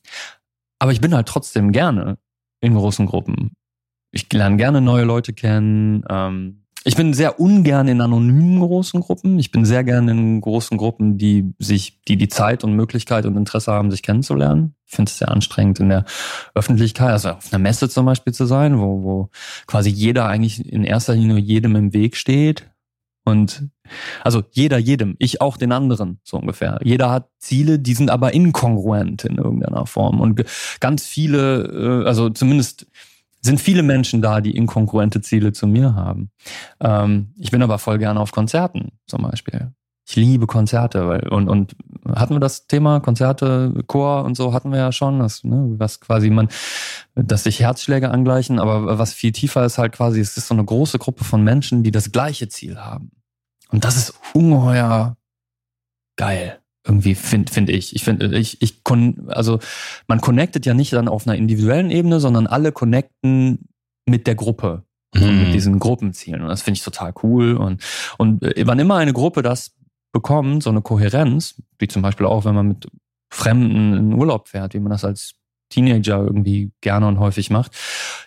Aber 0.78 0.92
ich 0.92 1.00
bin 1.00 1.14
halt 1.14 1.26
trotzdem 1.26 1.72
gerne 1.72 2.18
in 2.60 2.74
großen 2.74 3.06
Gruppen. 3.06 3.52
Ich 4.12 4.32
lerne 4.32 4.56
gerne 4.56 4.80
neue 4.80 5.04
Leute 5.04 5.32
kennen. 5.32 6.04
Ähm, 6.08 6.60
ich 6.82 6.96
bin 6.96 7.12
sehr 7.12 7.38
ungern 7.38 7.88
in 7.88 8.00
anonymen 8.00 8.60
großen 8.60 9.00
Gruppen. 9.02 9.38
Ich 9.38 9.50
bin 9.50 9.66
sehr 9.66 9.84
gerne 9.84 10.12
in 10.12 10.40
großen 10.40 10.78
Gruppen, 10.78 11.18
die 11.18 11.52
sich, 11.58 12.00
die 12.08 12.16
die 12.16 12.28
Zeit 12.28 12.64
und 12.64 12.74
Möglichkeit 12.74 13.26
und 13.26 13.36
Interesse 13.36 13.70
haben, 13.70 13.90
sich 13.90 14.02
kennenzulernen. 14.02 14.74
Ich 14.86 14.96
finde 14.96 15.10
es 15.10 15.18
sehr 15.18 15.30
anstrengend 15.30 15.78
in 15.80 15.90
der 15.90 16.06
Öffentlichkeit, 16.54 17.10
also 17.10 17.30
auf 17.30 17.52
einer 17.52 17.62
Messe 17.62 17.90
zum 17.90 18.06
Beispiel 18.06 18.32
zu 18.32 18.46
sein, 18.46 18.78
wo, 18.78 19.02
wo 19.02 19.28
quasi 19.66 19.90
jeder 19.90 20.26
eigentlich 20.26 20.64
in 20.72 20.84
erster 20.84 21.14
Linie 21.14 21.38
jedem 21.38 21.76
im 21.76 21.92
Weg 21.92 22.16
steht. 22.16 22.69
Und 23.24 23.68
also 24.22 24.42
jeder 24.50 24.78
jedem, 24.78 25.16
ich 25.18 25.40
auch 25.40 25.56
den 25.56 25.72
anderen, 25.72 26.20
so 26.24 26.38
ungefähr. 26.38 26.78
Jeder 26.82 27.10
hat 27.10 27.28
Ziele, 27.38 27.78
die 27.78 27.94
sind 27.94 28.10
aber 28.10 28.32
inkongruent 28.32 29.24
in 29.24 29.36
irgendeiner 29.36 29.86
Form. 29.86 30.20
Und 30.20 30.44
ganz 30.80 31.06
viele, 31.06 32.02
äh, 32.02 32.06
also 32.06 32.30
zumindest 32.30 32.86
sind 33.42 33.60
viele 33.60 33.82
Menschen 33.82 34.22
da, 34.22 34.40
die 34.40 34.56
inkongruente 34.56 35.20
Ziele 35.20 35.52
zu 35.52 35.66
mir 35.66 35.94
haben. 35.94 36.30
Ähm, 36.80 37.32
ich 37.38 37.50
bin 37.50 37.62
aber 37.62 37.78
voll 37.78 37.98
gerne 37.98 38.20
auf 38.20 38.32
Konzerten 38.32 38.92
zum 39.06 39.22
Beispiel. 39.22 39.72
Ich 40.06 40.16
liebe 40.16 40.46
Konzerte, 40.46 41.06
weil 41.08 41.28
und 41.28 41.48
und 41.48 41.76
hatten 42.08 42.34
wir 42.34 42.40
das 42.40 42.66
Thema 42.66 43.00
Konzerte, 43.00 43.72
Chor 43.86 44.24
und 44.24 44.36
so 44.36 44.52
hatten 44.52 44.72
wir 44.72 44.78
ja 44.78 44.92
schon, 44.92 45.20
das, 45.20 45.44
ne, 45.44 45.74
was 45.78 46.00
quasi 46.00 46.30
man, 46.30 46.48
dass 47.14 47.44
sich 47.44 47.60
Herzschläge 47.60 48.10
angleichen, 48.10 48.58
aber 48.58 48.98
was 48.98 49.12
viel 49.12 49.32
tiefer 49.32 49.64
ist 49.64 49.78
halt 49.78 49.92
quasi, 49.92 50.20
es 50.20 50.36
ist 50.36 50.48
so 50.48 50.54
eine 50.54 50.64
große 50.64 50.98
Gruppe 50.98 51.24
von 51.24 51.44
Menschen, 51.44 51.82
die 51.82 51.90
das 51.90 52.12
gleiche 52.12 52.48
Ziel 52.48 52.78
haben. 52.78 53.12
Und 53.68 53.84
das 53.84 53.96
ist 53.96 54.14
ungeheuer 54.34 55.16
geil 56.16 56.60
irgendwie 56.86 57.14
finde 57.14 57.52
find 57.52 57.70
ich. 57.70 57.94
Ich 57.94 58.04
finde, 58.04 58.36
ich, 58.36 58.60
ich 58.62 58.82
also 59.28 59.58
man 60.06 60.20
connectet 60.20 60.66
ja 60.66 60.74
nicht 60.74 60.92
dann 60.92 61.08
auf 61.08 61.26
einer 61.26 61.36
individuellen 61.36 61.90
Ebene, 61.90 62.20
sondern 62.20 62.46
alle 62.46 62.72
connecten 62.72 63.68
mit 64.06 64.26
der 64.26 64.34
Gruppe. 64.34 64.84
Mhm. 65.12 65.42
mit 65.42 65.54
diesen 65.54 65.80
Gruppenzielen. 65.80 66.40
Und 66.42 66.48
das 66.48 66.62
finde 66.62 66.78
ich 66.78 66.84
total 66.84 67.12
cool. 67.24 67.56
Und, 67.56 67.82
und 68.16 68.44
äh, 68.44 68.64
wann 68.64 68.78
immer 68.78 68.94
eine 68.94 69.12
Gruppe 69.12 69.42
das 69.42 69.74
bekommt, 70.12 70.62
so 70.62 70.70
eine 70.70 70.82
Kohärenz, 70.82 71.62
wie 71.78 71.88
zum 71.88 72.02
Beispiel 72.02 72.26
auch, 72.26 72.44
wenn 72.44 72.54
man 72.54 72.68
mit 72.68 72.88
Fremden 73.30 73.96
in 73.96 74.12
Urlaub 74.12 74.48
fährt, 74.48 74.74
wie 74.74 74.80
man 74.80 74.90
das 74.90 75.04
als 75.04 75.34
Teenager 75.68 76.18
irgendwie 76.18 76.72
gerne 76.80 77.06
und 77.06 77.20
häufig 77.20 77.50
macht, 77.50 77.72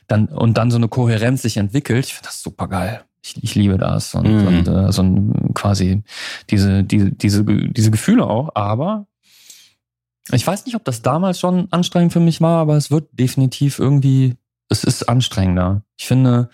dann 0.07 0.27
und 0.27 0.57
dann 0.57 0.71
so 0.71 0.77
eine 0.77 0.87
Kohärenz 0.87 1.41
sich 1.41 1.57
entwickelt, 1.57 2.05
ich 2.05 2.13
finde 2.13 2.27
das 2.27 2.41
super 2.41 2.67
geil 2.67 3.03
ich, 3.23 3.43
ich 3.43 3.55
liebe 3.55 3.77
das 3.77 4.13
und, 4.15 4.27
mhm. 4.27 4.47
und 4.47 4.67
äh, 4.67 4.91
so 4.91 5.01
ein, 5.01 5.53
quasi 5.53 6.03
diese, 6.49 6.83
diese, 6.83 7.11
diese, 7.11 7.43
diese 7.43 7.91
Gefühle 7.91 8.25
auch, 8.25 8.49
aber 8.55 9.07
ich 10.31 10.45
weiß 10.45 10.65
nicht, 10.65 10.75
ob 10.75 10.85
das 10.85 11.01
damals 11.01 11.39
schon 11.39 11.67
anstrengend 11.71 12.13
für 12.13 12.19
mich 12.19 12.41
war, 12.41 12.59
aber 12.59 12.77
es 12.77 12.91
wird 12.91 13.07
definitiv 13.11 13.79
irgendwie, 13.79 14.35
es 14.69 14.83
ist 14.83 15.09
anstrengender. 15.09 15.83
Ich 15.97 16.07
finde, 16.07 16.49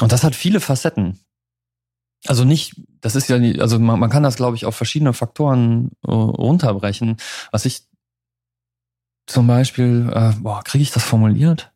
und 0.00 0.10
das 0.10 0.24
hat 0.24 0.34
viele 0.34 0.60
Facetten. 0.60 1.20
Also 2.26 2.44
nicht, 2.44 2.80
das 3.00 3.16
ist 3.16 3.28
ja, 3.28 3.38
nicht, 3.38 3.60
also 3.60 3.78
man, 3.78 3.98
man 3.98 4.10
kann 4.10 4.22
das, 4.22 4.36
glaube 4.36 4.56
ich, 4.56 4.66
auf 4.66 4.76
verschiedene 4.76 5.12
Faktoren 5.12 5.90
uh, 6.06 6.12
runterbrechen. 6.12 7.16
Was 7.50 7.64
ich 7.64 7.82
zum 9.26 9.46
Beispiel, 9.46 10.10
äh, 10.12 10.32
boah, 10.40 10.62
kriege 10.62 10.82
ich 10.82 10.90
das 10.90 11.04
formuliert? 11.04 11.72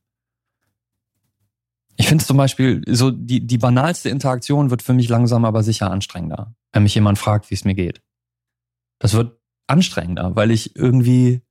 Ich 1.97 2.09
finde 2.09 2.25
zum 2.25 2.37
Beispiel, 2.37 2.83
so 2.89 3.11
die, 3.11 3.47
die 3.47 3.59
banalste 3.59 4.11
Interaktion 4.11 4.71
wird 4.71 4.83
für 4.83 4.93
mich 4.93 5.09
langsam 5.09 5.45
aber 5.45 5.63
sicher 5.63 5.91
anstrengender, 5.91 6.55
wenn 6.73 6.83
mich 6.83 6.95
jemand 6.95 7.19
fragt, 7.19 7.51
wie 7.51 7.55
es 7.55 7.65
mir 7.65 7.75
geht. 7.75 8.03
Das 8.99 9.15
wird 9.15 9.39
anstrengender, 9.67 10.35
weil 10.35 10.51
ich 10.51 10.77
irgendwie 10.77 11.43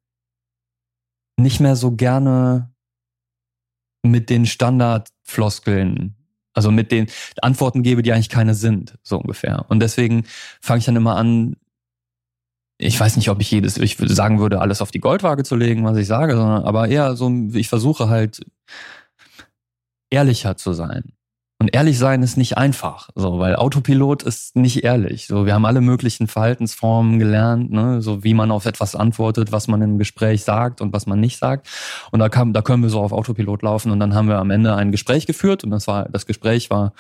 nicht 1.38 1.60
mehr 1.60 1.76
so 1.76 1.92
gerne 1.92 2.74
mit 4.04 4.30
den 4.30 4.46
Standardfloskeln, 4.46 6.16
also 6.54 6.72
mit 6.72 6.92
den 6.92 7.08
Antworten 7.42 7.84
gebe, 7.84 8.04
die 8.04 8.14
eigentlich 8.14 8.30
keine 8.30 8.54
sind, 8.54 8.98
so 9.04 9.18
ungefähr. 9.18 9.66
Und 9.70 9.80
deswegen 9.80 10.26
fange 10.62 10.80
ich 10.80 10.86
dann 10.86 10.96
immer 10.96 11.16
an, 11.16 11.56
ich 12.78 13.00
weiß 13.00 13.16
nicht, 13.16 13.30
ob 13.30 13.40
ich 13.42 13.52
jedes, 13.52 13.78
ich 13.78 13.98
sagen 13.98 14.40
würde, 14.40 14.60
alles 14.60 14.82
auf 14.82 14.92
die 14.92 15.00
Goldwaage 15.00 15.44
zu 15.44 15.56
legen, 15.56 15.84
was 15.84 15.98
ich 15.98 16.08
sage, 16.08 16.36
sondern 16.36 16.64
aber 16.64 16.88
eher 16.88 17.16
so, 17.16 17.32
ich 17.54 17.70
versuche 17.70 18.10
halt 18.10 18.46
ehrlicher 20.10 20.58
zu 20.58 20.74
sein. 20.74 21.14
Und 21.64 21.74
ehrlich 21.74 21.98
sein 21.98 22.22
ist 22.24 22.36
nicht 22.36 22.58
einfach, 22.58 23.10
so, 23.16 23.40
weil 23.40 23.56
Autopilot 23.56 24.24
ist 24.24 24.58
nicht 24.58 24.84
ehrlich. 24.84 25.28
So, 25.28 25.46
wir 25.46 25.54
haben 25.54 25.64
alle 25.66 25.80
möglichen 25.80 26.28
Verhaltensformen 26.28 27.20
gelernt, 27.20 27.72
ne, 27.72 28.02
so 28.02 28.22
wie 28.22 28.34
man 28.34 28.52
auf 28.52 28.66
etwas 28.66 28.96
antwortet, 28.98 29.54
was 29.54 29.70
man 29.70 29.82
im 29.82 29.98
Gespräch 29.98 30.44
sagt 30.44 30.82
und 30.82 30.92
was 30.92 31.06
man 31.06 31.22
nicht 31.22 31.38
sagt. 31.38 31.70
Und 32.12 32.20
da 32.20 32.28
kam, 32.28 32.52
da 32.52 32.62
können 32.62 32.84
wir 32.84 32.90
so 32.90 33.00
auf 33.00 33.14
Autopilot 33.14 33.62
laufen 33.62 33.94
und 33.94 34.02
dann 34.02 34.14
haben 34.14 34.28
wir 34.28 34.40
am 34.40 34.52
Ende 34.52 34.76
ein 34.76 34.92
Gespräch 34.92 35.26
geführt 35.26 35.64
und 35.64 35.70
das 35.70 35.88
war, 35.88 36.10
das 36.10 36.26
Gespräch 36.26 36.70
war, 36.70 36.92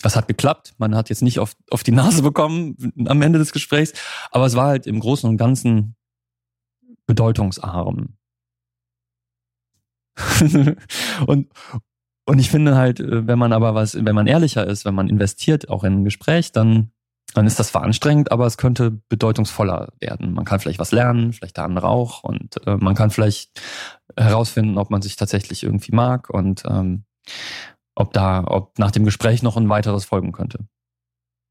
das 0.00 0.16
hat 0.16 0.26
geklappt. 0.26 0.72
Man 0.78 0.96
hat 0.96 1.10
jetzt 1.10 1.20
nicht 1.20 1.38
auf, 1.38 1.54
auf 1.70 1.82
die 1.82 1.92
Nase 1.92 2.22
bekommen 2.22 2.76
am 3.04 3.20
Ende 3.20 3.38
des 3.38 3.52
Gesprächs, 3.52 3.92
aber 4.30 4.46
es 4.46 4.56
war 4.56 4.68
halt 4.68 4.86
im 4.86 5.00
Großen 5.00 5.28
und 5.28 5.36
Ganzen 5.36 5.96
bedeutungsarm. 7.06 8.16
und, 11.26 11.48
und 12.28 12.38
ich 12.40 12.50
finde 12.50 12.76
halt, 12.76 13.00
äh, 13.00 13.26
wenn 13.26 13.38
man 13.38 13.54
aber 13.54 13.74
was, 13.74 13.94
wenn 14.04 14.14
man 14.14 14.26
ehrlicher 14.26 14.66
ist, 14.66 14.84
wenn 14.84 14.94
man 14.94 15.08
investiert 15.08 15.70
auch 15.70 15.82
in 15.82 16.00
ein 16.00 16.04
Gespräch, 16.04 16.52
dann, 16.52 16.90
dann 17.32 17.46
ist 17.46 17.58
das 17.58 17.68
zwar 17.68 17.84
anstrengend, 17.84 18.30
aber 18.32 18.44
es 18.44 18.58
könnte 18.58 18.90
bedeutungsvoller 19.08 19.94
werden. 19.98 20.34
Man 20.34 20.44
kann 20.44 20.60
vielleicht 20.60 20.78
was 20.78 20.92
lernen, 20.92 21.32
vielleicht 21.32 21.56
der 21.56 21.64
andere 21.64 21.88
auch 21.88 22.24
und 22.24 22.66
äh, 22.66 22.76
man 22.76 22.94
kann 22.94 23.10
vielleicht 23.10 23.62
herausfinden, 24.14 24.76
ob 24.76 24.90
man 24.90 25.00
sich 25.00 25.16
tatsächlich 25.16 25.62
irgendwie 25.62 25.92
mag 25.92 26.28
und 26.28 26.64
ähm, 26.68 27.04
ob 27.94 28.12
da, 28.12 28.44
ob 28.46 28.78
nach 28.78 28.90
dem 28.90 29.06
Gespräch 29.06 29.42
noch 29.42 29.56
ein 29.56 29.70
weiteres 29.70 30.04
folgen 30.04 30.32
könnte. 30.32 30.58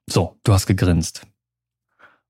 So, 0.07 0.37
du 0.43 0.53
hast 0.53 0.67
gegrinst. 0.67 1.23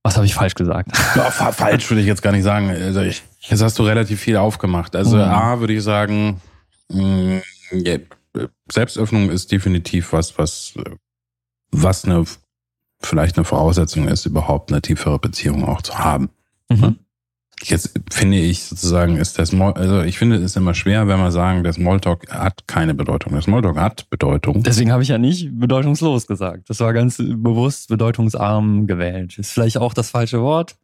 Was 0.04 0.16
habe 0.16 0.25
ich 0.25 0.36
falsch 0.36 0.56
gesagt? 0.56 0.98
Ja, 1.18 1.32
falsch 1.32 1.89
würde 1.89 2.00
ich 2.00 2.08
jetzt 2.08 2.22
gar 2.22 2.32
nicht 2.32 2.44
sagen. 2.44 2.70
Also 2.70 3.01
ich, 3.01 3.24
jetzt 3.42 3.62
hast 3.62 3.77
du 3.77 3.84
relativ 3.84 4.22
viel 4.22 4.38
aufgemacht. 4.38 4.96
Also 4.96 5.18
mhm. 5.18 5.24
A 5.24 5.60
würde 5.60 5.74
ich 5.74 5.84
sagen, 5.84 6.39
mh, 6.88 7.04
mm, 7.04 7.42
yeah 7.74 8.00
Selbstöffnung 8.72 9.29
ist 9.29 9.51
definitiv 9.51 10.13
was, 10.13 10.38
was, 10.38 10.74
was 11.72 12.06
eine, 12.06 12.25
vielleicht 13.01 13.38
eine 13.38 13.46
Voraussetzung 13.46 14.08
ist, 14.08 14.25
überhaupt 14.25 14.72
eine 14.72 14.82
tiefere 14.82 15.20
Beziehung 15.20 15.65
auch 15.65 15.82
zu 15.82 15.98
haben. 15.98 16.29
Mhm. 16.70 16.98
Jetzt 17.63 18.00
finde 18.12 18.38
ich 18.38 18.65
sozusagen, 18.65 19.17
ist 19.17 19.39
das, 19.39 19.51
also 19.53 20.01
ich 20.03 20.20
finde 20.20 20.38
es 20.38 20.56
immer 20.56 20.75
schwer, 20.75 21.08
wenn 21.08 21.20
wir 21.20 21.32
sagen, 21.32 21.63
der 21.63 21.74
Smalltalk 21.74 22.29
hat 22.29 22.67
keine 22.67 22.94
Bedeutung. 22.94 23.34
Der 23.34 23.41
Smalltalk 23.41 23.77
hat 23.77 24.10
Bedeutung. 24.12 24.62
Deswegen 24.62 24.91
habe 24.91 25.01
ich 25.01 25.10
ja 25.10 25.17
nicht 25.17 25.60
bedeutungslos 25.60 26.27
gesagt. 26.27 26.70
Das 26.70 26.79
war 26.82 26.94
ganz 26.94 27.17
bewusst 27.17 27.89
bedeutungsarm 27.89 28.86
gewählt. 28.86 29.39
Ist 29.39 29.53
vielleicht 29.53 29.79
auch 29.79 29.96
das 29.96 30.12
falsche 30.12 30.41
Wort. 30.41 30.75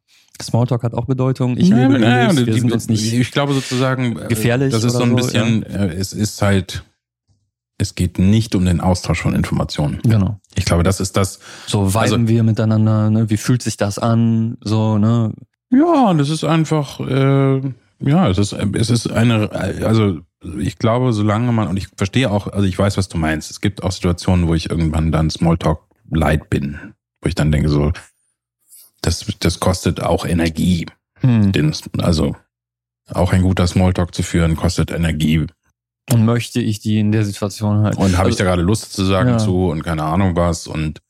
Smalltalk 0.42 0.82
hat 0.82 0.94
auch 0.96 1.06
Bedeutung. 1.06 1.58
Ich 1.58 1.70
liebe 1.70 2.00
naja, 2.00 2.36
wir 2.36 2.54
sind 2.54 2.72
uns 2.72 2.90
nicht 2.90 3.14
Ich 3.14 3.32
glaube 3.32 3.54
sozusagen, 3.54 4.16
gefährlich. 4.28 4.72
Das 4.72 4.84
ist 4.84 4.94
so 4.94 5.04
ein 5.04 5.16
bisschen, 5.16 5.64
ja. 5.70 5.86
Äh, 5.86 5.94
es 5.94 6.12
ist 6.12 6.42
halt, 6.42 6.84
es 7.78 7.96
geht 7.96 8.20
nicht 8.20 8.56
um 8.56 8.66
den 8.66 8.82
Austausch 8.82 9.22
von 9.22 9.34
Informationen. 9.34 10.00
Genau. 10.04 10.40
Ich 10.56 10.66
glaube, 10.66 10.84
das 10.84 11.00
ist 11.00 11.18
das. 11.18 11.40
So 11.68 11.94
weiben 11.94 12.14
also, 12.14 12.28
wir 12.28 12.44
miteinander, 12.44 13.10
ne? 13.10 13.30
Wie 13.30 13.38
fühlt 13.38 13.62
sich 13.62 13.78
das 13.78 14.00
an? 14.00 14.58
So, 14.62 14.98
ne? 14.98 15.34
Ja, 15.70 16.10
und 16.10 16.20
es 16.20 16.30
ist 16.30 16.44
einfach, 16.44 17.00
äh, 17.00 17.62
ja, 18.00 18.30
es 18.30 18.38
ist, 18.38 18.54
es 18.54 18.90
ist 18.90 19.12
eine, 19.12 19.52
also 19.52 20.20
ich 20.60 20.78
glaube, 20.78 21.14
solange 21.14 21.52
man, 21.52 21.68
und 21.68 21.78
ich 21.78 21.88
verstehe 21.98 22.30
auch, 22.30 22.48
also 22.48 22.68
ich 22.68 22.78
weiß, 22.78 22.98
was 22.98 23.10
du 23.10 23.18
meinst. 23.18 23.50
Es 23.50 23.62
gibt 23.62 23.82
auch 23.82 23.92
Situationen, 23.92 24.48
wo 24.48 24.54
ich 24.54 24.70
irgendwann 24.70 25.12
dann 25.12 25.30
Smalltalk 25.30 25.80
leid 26.12 26.50
bin, 26.50 26.94
wo 27.22 27.30
ich 27.30 27.36
dann 27.36 27.52
denke 27.52 27.70
so, 27.70 27.92
das, 29.02 29.26
das 29.40 29.60
kostet 29.60 30.02
auch 30.02 30.26
Energie. 30.26 30.86
Hm. 31.22 31.52
Den, 31.52 31.74
also 32.00 32.36
auch 33.10 33.34
ein 33.34 33.42
guter 33.42 33.68
Smalltalk 33.68 34.14
zu 34.14 34.24
führen 34.24 34.56
kostet 34.56 34.92
Energie. 34.92 35.46
Und 36.12 36.26
möchte 36.26 36.60
ich 36.60 36.80
die 36.80 37.00
in 37.00 37.12
der 37.12 37.24
Situation 37.24 37.84
halt. 37.84 37.98
Und 37.98 38.14
habe 38.14 38.26
also, 38.26 38.30
ich 38.30 38.36
da 38.36 38.44
gerade 38.44 38.62
Lust 38.62 38.94
zu 38.94 39.06
sagen 39.06 39.30
ja. 39.30 39.38
zu 39.38 39.68
und 39.70 39.84
keine 39.84 40.04
Ahnung 40.04 40.36
was 40.36 40.68
und 40.68 41.02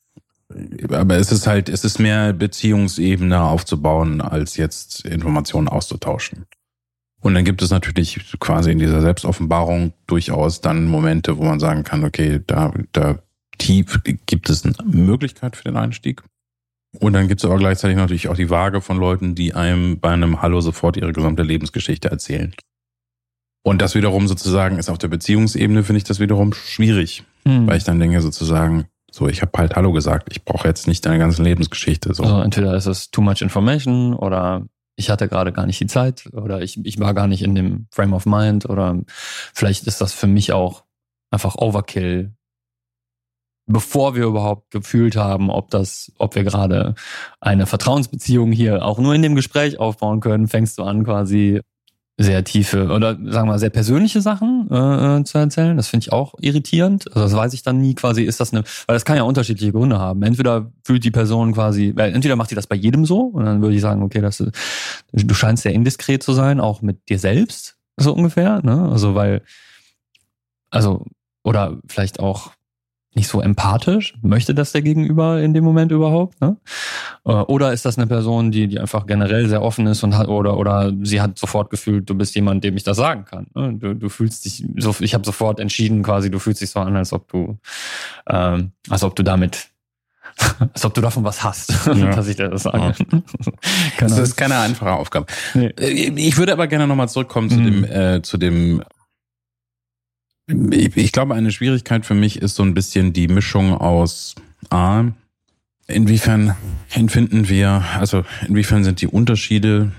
aber 0.90 1.16
es 1.16 1.32
ist 1.32 1.46
halt, 1.46 1.68
es 1.68 1.84
ist 1.84 1.98
mehr 1.98 2.32
Beziehungsebene 2.32 3.42
aufzubauen, 3.42 4.20
als 4.20 4.56
jetzt 4.56 5.04
Informationen 5.04 5.68
auszutauschen. 5.68 6.46
Und 7.20 7.34
dann 7.34 7.44
gibt 7.44 7.62
es 7.62 7.70
natürlich 7.70 8.36
quasi 8.38 8.70
in 8.70 8.78
dieser 8.78 9.00
Selbstoffenbarung 9.00 9.94
durchaus 10.06 10.60
dann 10.60 10.84
Momente, 10.84 11.38
wo 11.38 11.44
man 11.44 11.58
sagen 11.58 11.82
kann, 11.82 12.04
okay, 12.04 12.40
da, 12.46 12.72
da 12.92 13.18
tief 13.56 14.00
gibt 14.26 14.50
es 14.50 14.64
eine 14.64 14.74
Möglichkeit 14.84 15.56
für 15.56 15.64
den 15.64 15.76
Einstieg. 15.76 16.22
Und 17.00 17.14
dann 17.14 17.26
gibt 17.26 17.40
es 17.40 17.44
aber 17.44 17.56
gleichzeitig 17.56 17.96
natürlich 17.96 18.28
auch 18.28 18.36
die 18.36 18.50
Waage 18.50 18.80
von 18.80 18.98
Leuten, 18.98 19.34
die 19.34 19.54
einem 19.54 19.98
bei 19.98 20.10
einem 20.10 20.42
Hallo 20.42 20.60
sofort 20.60 20.96
ihre 20.96 21.12
gesamte 21.12 21.42
Lebensgeschichte 21.42 22.10
erzählen. 22.10 22.54
Und 23.66 23.80
das 23.80 23.94
wiederum 23.94 24.28
sozusagen 24.28 24.78
ist 24.78 24.90
auf 24.90 24.98
der 24.98 25.08
Beziehungsebene, 25.08 25.82
finde 25.84 25.96
ich 25.96 26.04
das 26.04 26.20
wiederum 26.20 26.52
schwierig. 26.52 27.24
Hm. 27.46 27.66
Weil 27.66 27.78
ich 27.78 27.84
dann 27.84 27.98
denke 27.98 28.20
sozusagen, 28.20 28.86
so, 29.10 29.26
ich 29.26 29.40
habe 29.40 29.52
halt 29.56 29.74
Hallo 29.74 29.92
gesagt, 29.92 30.28
ich 30.30 30.44
brauche 30.44 30.68
jetzt 30.68 30.86
nicht 30.86 31.06
deine 31.06 31.18
ganze 31.18 31.42
Lebensgeschichte. 31.42 32.12
So. 32.12 32.24
Also 32.24 32.40
entweder 32.40 32.74
ist 32.74 32.86
es 32.86 33.10
too 33.10 33.22
much 33.22 33.40
information 33.40 34.12
oder 34.12 34.66
ich 34.96 35.08
hatte 35.08 35.28
gerade 35.28 35.52
gar 35.52 35.66
nicht 35.66 35.80
die 35.80 35.86
Zeit 35.86 36.28
oder 36.32 36.60
ich, 36.60 36.84
ich 36.84 37.00
war 37.00 37.14
gar 37.14 37.26
nicht 37.26 37.42
in 37.42 37.54
dem 37.54 37.86
Frame 37.90 38.12
of 38.12 38.26
Mind 38.26 38.68
oder 38.68 39.00
vielleicht 39.54 39.86
ist 39.86 40.00
das 40.00 40.12
für 40.12 40.26
mich 40.26 40.52
auch 40.52 40.84
einfach 41.30 41.56
Overkill, 41.56 42.34
bevor 43.66 44.14
wir 44.14 44.24
überhaupt 44.24 44.70
gefühlt 44.72 45.16
haben, 45.16 45.48
ob 45.48 45.70
das, 45.70 46.12
ob 46.18 46.34
wir 46.34 46.44
gerade 46.44 46.94
eine 47.40 47.66
Vertrauensbeziehung 47.66 48.52
hier 48.52 48.84
auch 48.84 48.98
nur 48.98 49.14
in 49.14 49.22
dem 49.22 49.34
Gespräch 49.34 49.78
aufbauen 49.78 50.20
können, 50.20 50.48
fängst 50.48 50.78
du 50.78 50.82
an 50.82 51.04
quasi 51.04 51.60
sehr 52.16 52.44
tiefe 52.44 52.84
oder 52.90 53.14
sagen 53.14 53.24
wir 53.24 53.44
mal 53.44 53.58
sehr 53.58 53.70
persönliche 53.70 54.20
Sachen 54.20 54.68
äh, 54.70 55.18
äh, 55.18 55.24
zu 55.24 55.38
erzählen. 55.38 55.76
Das 55.76 55.88
finde 55.88 56.04
ich 56.04 56.12
auch 56.12 56.34
irritierend. 56.40 57.08
Also 57.08 57.20
das 57.22 57.34
weiß 57.34 57.54
ich 57.54 57.62
dann 57.62 57.80
nie 57.80 57.94
quasi, 57.94 58.22
ist 58.22 58.38
das 58.38 58.52
eine, 58.52 58.62
weil 58.86 58.94
das 58.94 59.04
kann 59.04 59.16
ja 59.16 59.24
unterschiedliche 59.24 59.72
Gründe 59.72 59.98
haben. 59.98 60.22
Entweder 60.22 60.70
fühlt 60.84 61.02
die 61.02 61.10
Person 61.10 61.54
quasi, 61.54 61.92
entweder 61.96 62.36
macht 62.36 62.52
die 62.52 62.54
das 62.54 62.68
bei 62.68 62.76
jedem 62.76 63.04
so 63.04 63.20
und 63.20 63.44
dann 63.44 63.62
würde 63.62 63.74
ich 63.74 63.82
sagen, 63.82 64.02
okay, 64.02 64.20
das, 64.20 64.44
du 65.12 65.34
scheinst 65.34 65.64
sehr 65.64 65.72
indiskret 65.72 66.22
zu 66.22 66.32
sein, 66.32 66.60
auch 66.60 66.82
mit 66.82 67.08
dir 67.08 67.18
selbst, 67.18 67.76
so 67.96 68.12
ungefähr. 68.12 68.60
Ne? 68.62 68.88
Also 68.90 69.16
weil, 69.16 69.42
also, 70.70 71.04
oder 71.42 71.78
vielleicht 71.88 72.20
auch 72.20 72.52
nicht 73.14 73.28
so 73.28 73.40
empathisch? 73.40 74.14
Möchte 74.22 74.54
das 74.54 74.72
der 74.72 74.82
Gegenüber 74.82 75.40
in 75.40 75.54
dem 75.54 75.64
Moment 75.64 75.92
überhaupt? 75.92 76.40
Ne? 76.40 76.56
Äh, 77.24 77.32
oder 77.32 77.72
ist 77.72 77.84
das 77.84 77.96
eine 77.96 78.06
Person, 78.06 78.50
die, 78.50 78.68
die 78.68 78.78
einfach 78.78 79.06
generell 79.06 79.48
sehr 79.48 79.62
offen 79.62 79.86
ist 79.86 80.02
und 80.02 80.16
hat 80.16 80.28
oder 80.28 80.56
oder 80.56 80.92
sie 81.02 81.20
hat 81.20 81.38
sofort 81.38 81.70
gefühlt, 81.70 82.08
du 82.08 82.14
bist 82.14 82.34
jemand, 82.34 82.64
dem 82.64 82.76
ich 82.76 82.84
das 82.84 82.96
sagen 82.96 83.24
kann. 83.24 83.46
Ne? 83.54 83.74
Du, 83.74 83.94
du 83.94 84.08
fühlst 84.08 84.44
dich 84.44 84.64
so, 84.76 84.94
ich 85.00 85.14
habe 85.14 85.24
sofort 85.24 85.60
entschieden, 85.60 86.02
quasi, 86.02 86.30
du 86.30 86.38
fühlst 86.38 86.60
dich 86.60 86.70
so 86.70 86.80
an, 86.80 86.96
als 86.96 87.12
ob 87.12 87.28
du, 87.28 87.58
ähm, 88.28 88.72
als 88.88 89.02
ob 89.02 89.16
du 89.16 89.22
damit 89.22 89.68
als 90.74 90.84
ob 90.84 90.94
du 90.94 91.00
davon 91.00 91.22
was 91.22 91.44
hast, 91.44 91.86
ja. 91.86 92.10
dass 92.10 92.26
ich 92.26 92.36
dir 92.36 92.48
das 92.48 92.64
sage. 92.64 92.94
Ja. 93.10 93.22
das 94.00 94.18
ist 94.18 94.36
keine 94.36 94.58
einfache 94.58 94.92
Aufgabe. 94.92 95.26
Nee. 95.54 95.72
Äh, 95.78 96.12
ich 96.16 96.36
würde 96.36 96.52
aber 96.52 96.66
gerne 96.66 96.86
nochmal 96.86 97.08
zurückkommen 97.08 97.50
zu 97.50 97.58
mhm. 97.58 97.64
dem, 97.64 97.84
äh, 97.84 98.22
zu 98.22 98.36
dem 98.36 98.82
ich, 100.46 100.96
ich 100.96 101.12
glaube, 101.12 101.34
eine 101.34 101.50
Schwierigkeit 101.52 102.04
für 102.04 102.12
mich 102.12 102.42
ist 102.42 102.56
so 102.56 102.62
ein 102.62 102.74
bisschen 102.74 103.14
die 103.14 103.28
Mischung 103.28 103.72
aus 103.72 104.34
A, 104.68 105.04
inwiefern 105.86 106.56
empfinden 106.92 107.48
wir, 107.48 107.84
also 107.98 108.24
inwiefern 108.46 108.84
sind 108.84 109.00
die 109.00 109.06
Unterschiede 109.06 109.92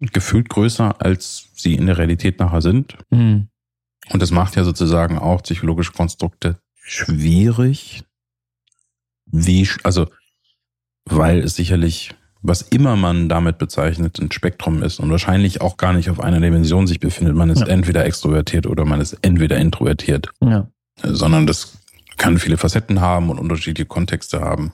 gefühlt 0.00 0.48
größer, 0.48 1.00
als 1.00 1.48
sie 1.54 1.74
in 1.74 1.86
der 1.86 1.98
Realität 1.98 2.38
nachher 2.40 2.62
sind. 2.62 2.96
Mhm. 3.10 3.48
Und 4.10 4.20
das 4.20 4.32
macht 4.32 4.56
ja 4.56 4.64
sozusagen 4.64 5.18
auch 5.18 5.42
psychologische 5.42 5.92
Konstrukte 5.92 6.58
schwierig. 6.74 8.04
Wie, 9.26 9.68
also, 9.84 10.08
weil 11.04 11.38
es 11.38 11.54
sicherlich 11.54 12.14
was 12.42 12.62
immer 12.62 12.96
man 12.96 13.28
damit 13.28 13.58
bezeichnet, 13.58 14.18
ein 14.18 14.32
Spektrum 14.32 14.82
ist 14.82 14.98
und 14.98 15.10
wahrscheinlich 15.10 15.60
auch 15.60 15.76
gar 15.76 15.92
nicht 15.92 16.10
auf 16.10 16.18
einer 16.20 16.40
Dimension 16.40 16.88
sich 16.88 16.98
befindet. 16.98 17.36
Man 17.36 17.50
ist 17.50 17.60
ja. 17.60 17.68
entweder 17.68 18.04
extrovertiert 18.04 18.66
oder 18.66 18.84
man 18.84 19.00
ist 19.00 19.16
entweder 19.22 19.56
introvertiert. 19.58 20.28
Ja. 20.40 20.66
Sondern 21.02 21.46
das 21.46 21.78
kann 22.16 22.38
viele 22.38 22.56
Facetten 22.56 23.00
haben 23.00 23.30
und 23.30 23.38
unterschiedliche 23.38 23.86
Kontexte 23.86 24.40
haben. 24.40 24.72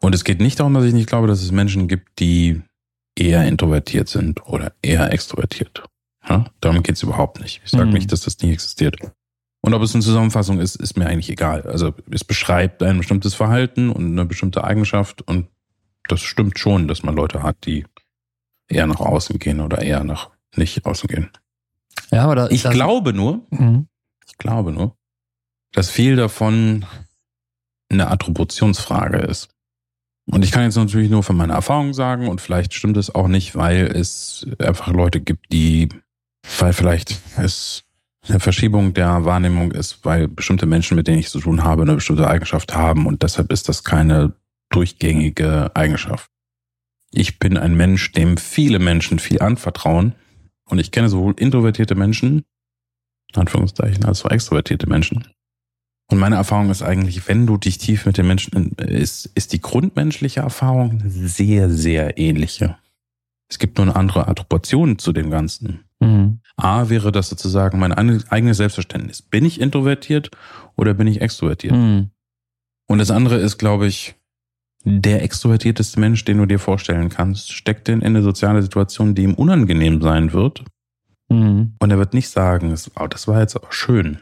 Und 0.00 0.14
es 0.14 0.24
geht 0.24 0.40
nicht 0.40 0.60
darum, 0.60 0.74
dass 0.74 0.84
ich 0.84 0.94
nicht 0.94 1.08
glaube, 1.08 1.26
dass 1.26 1.42
es 1.42 1.52
Menschen 1.52 1.88
gibt, 1.88 2.18
die 2.18 2.62
eher 3.16 3.46
introvertiert 3.46 4.08
sind 4.08 4.46
oder 4.46 4.72
eher 4.82 5.12
extrovertiert. 5.12 5.84
Ja? 6.28 6.46
Darum 6.60 6.82
geht 6.82 6.96
es 6.96 7.02
überhaupt 7.02 7.40
nicht. 7.40 7.62
Ich 7.64 7.70
sage 7.70 7.86
mhm. 7.86 7.94
nicht, 7.94 8.12
dass 8.12 8.20
das 8.20 8.38
nicht 8.40 8.52
existiert. 8.52 8.96
Und 9.62 9.74
ob 9.74 9.82
es 9.82 9.94
eine 9.94 10.04
Zusammenfassung 10.04 10.60
ist, 10.60 10.76
ist 10.76 10.96
mir 10.96 11.06
eigentlich 11.06 11.30
egal. 11.30 11.62
Also 11.62 11.92
es 12.10 12.24
beschreibt 12.24 12.82
ein 12.82 12.98
bestimmtes 12.98 13.34
Verhalten 13.34 13.90
und 13.90 14.06
eine 14.06 14.24
bestimmte 14.24 14.62
Eigenschaft 14.62 15.22
und 15.22 15.48
das 16.08 16.20
stimmt 16.20 16.58
schon, 16.58 16.86
dass 16.86 17.02
man 17.02 17.16
Leute 17.16 17.42
hat, 17.42 17.66
die 17.66 17.84
eher 18.68 18.86
nach 18.86 19.00
außen 19.00 19.38
gehen 19.38 19.60
oder 19.60 19.82
eher 19.82 20.04
nach 20.04 20.30
nicht 20.54 20.84
außen 20.84 21.08
gehen. 21.08 21.30
Ja, 22.12 22.24
aber 22.24 22.36
da, 22.36 22.48
ich 22.48 22.62
glaube 22.62 23.12
nur, 23.12 23.44
mhm. 23.50 23.88
ich 24.26 24.36
glaube 24.38 24.72
nur, 24.72 24.96
dass 25.76 25.90
viel 25.90 26.16
davon 26.16 26.86
eine 27.90 28.08
Attributionsfrage 28.10 29.18
ist. 29.18 29.50
Und 30.26 30.42
ich 30.42 30.50
kann 30.50 30.64
jetzt 30.64 30.76
natürlich 30.76 31.10
nur 31.10 31.22
von 31.22 31.36
meiner 31.36 31.54
Erfahrung 31.54 31.92
sagen 31.92 32.28
und 32.28 32.40
vielleicht 32.40 32.72
stimmt 32.72 32.96
es 32.96 33.14
auch 33.14 33.28
nicht, 33.28 33.54
weil 33.54 33.84
es 33.86 34.46
einfach 34.58 34.88
Leute 34.88 35.20
gibt, 35.20 35.52
die, 35.52 35.90
weil 36.58 36.72
vielleicht 36.72 37.20
es 37.36 37.84
eine 38.26 38.40
Verschiebung 38.40 38.94
der 38.94 39.26
Wahrnehmung 39.26 39.70
ist, 39.70 40.04
weil 40.04 40.28
bestimmte 40.28 40.64
Menschen, 40.64 40.96
mit 40.96 41.08
denen 41.08 41.18
ich 41.18 41.28
zu 41.28 41.40
tun 41.40 41.62
habe, 41.62 41.82
eine 41.82 41.94
bestimmte 41.94 42.26
Eigenschaft 42.26 42.74
haben 42.74 43.06
und 43.06 43.22
deshalb 43.22 43.52
ist 43.52 43.68
das 43.68 43.84
keine 43.84 44.32
durchgängige 44.70 45.70
Eigenschaft. 45.74 46.30
Ich 47.12 47.38
bin 47.38 47.58
ein 47.58 47.76
Mensch, 47.76 48.12
dem 48.12 48.38
viele 48.38 48.78
Menschen 48.78 49.18
viel 49.18 49.40
anvertrauen. 49.40 50.14
Und 50.68 50.80
ich 50.80 50.90
kenne 50.90 51.08
sowohl 51.08 51.34
introvertierte 51.38 51.94
Menschen, 51.94 52.44
Anführungszeichen, 53.32 54.04
als 54.04 54.24
auch 54.24 54.30
extrovertierte 54.30 54.88
Menschen. 54.88 55.28
Und 56.08 56.18
meine 56.18 56.36
Erfahrung 56.36 56.70
ist 56.70 56.82
eigentlich, 56.82 57.26
wenn 57.26 57.46
du 57.46 57.56
dich 57.56 57.78
tief 57.78 58.06
mit 58.06 58.16
den 58.16 58.28
Menschen, 58.28 58.72
ist, 58.76 59.26
ist 59.34 59.52
die 59.52 59.60
grundmenschliche 59.60 60.40
Erfahrung 60.40 61.02
sehr, 61.04 61.68
sehr 61.68 62.16
ähnliche. 62.18 62.76
Es 63.48 63.58
gibt 63.58 63.78
nur 63.78 63.86
eine 63.86 63.96
andere 63.96 64.28
Attribution 64.28 64.98
zu 64.98 65.12
dem 65.12 65.30
Ganzen. 65.30 65.84
Mhm. 66.00 66.40
A 66.56 66.88
wäre 66.88 67.12
das 67.12 67.28
sozusagen 67.28 67.78
mein 67.78 67.92
eigenes 67.92 68.56
Selbstverständnis. 68.56 69.22
Bin 69.22 69.44
ich 69.44 69.60
introvertiert 69.60 70.30
oder 70.76 70.94
bin 70.94 71.06
ich 71.06 71.20
extrovertiert? 71.20 71.74
Mhm. 71.74 72.10
Und 72.88 72.98
das 72.98 73.10
andere 73.10 73.36
ist, 73.36 73.58
glaube 73.58 73.86
ich, 73.86 74.14
der 74.84 75.22
extrovertierteste 75.22 75.98
Mensch, 75.98 76.24
den 76.24 76.38
du 76.38 76.46
dir 76.46 76.60
vorstellen 76.60 77.08
kannst, 77.08 77.52
steckt 77.52 77.88
in 77.88 78.04
eine 78.04 78.22
soziale 78.22 78.62
Situation, 78.62 79.16
die 79.16 79.24
ihm 79.24 79.34
unangenehm 79.34 80.00
sein 80.00 80.32
wird. 80.32 80.64
Mhm. 81.28 81.74
Und 81.80 81.90
er 81.90 81.98
wird 81.98 82.14
nicht 82.14 82.28
sagen, 82.28 82.72
oh, 82.94 83.06
das 83.08 83.26
war 83.26 83.40
jetzt 83.40 83.56
aber 83.56 83.72
schön. 83.72 84.18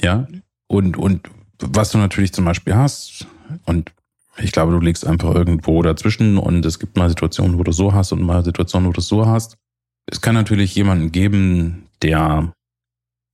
Ja. 0.00 0.28
Und, 0.72 0.96
und 0.96 1.28
was 1.58 1.90
du 1.90 1.98
natürlich 1.98 2.32
zum 2.32 2.46
Beispiel 2.46 2.74
hast, 2.74 3.26
und 3.66 3.92
ich 4.38 4.52
glaube, 4.52 4.72
du 4.72 4.80
liegst 4.80 5.06
einfach 5.06 5.34
irgendwo 5.34 5.82
dazwischen 5.82 6.38
und 6.38 6.64
es 6.64 6.78
gibt 6.78 6.96
mal 6.96 7.10
Situationen, 7.10 7.58
wo 7.58 7.62
du 7.62 7.72
so 7.72 7.92
hast 7.92 8.12
und 8.12 8.22
mal 8.22 8.42
Situationen, 8.42 8.88
wo 8.88 8.92
du 8.92 9.02
so 9.02 9.26
hast. 9.26 9.58
Es 10.06 10.22
kann 10.22 10.34
natürlich 10.34 10.74
jemanden 10.74 11.12
geben, 11.12 11.88
der 12.00 12.54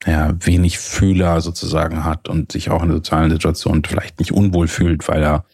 ja, 0.04 0.34
wenig 0.44 0.78
Fühler 0.80 1.40
sozusagen 1.40 2.02
hat 2.02 2.28
und 2.28 2.50
sich 2.50 2.70
auch 2.70 2.82
in 2.82 2.90
sozialen 2.90 3.30
Situationen 3.30 3.84
vielleicht 3.84 4.18
nicht 4.18 4.32
unwohl 4.32 4.66
fühlt, 4.66 5.06
weil 5.06 5.22
er 5.22 5.44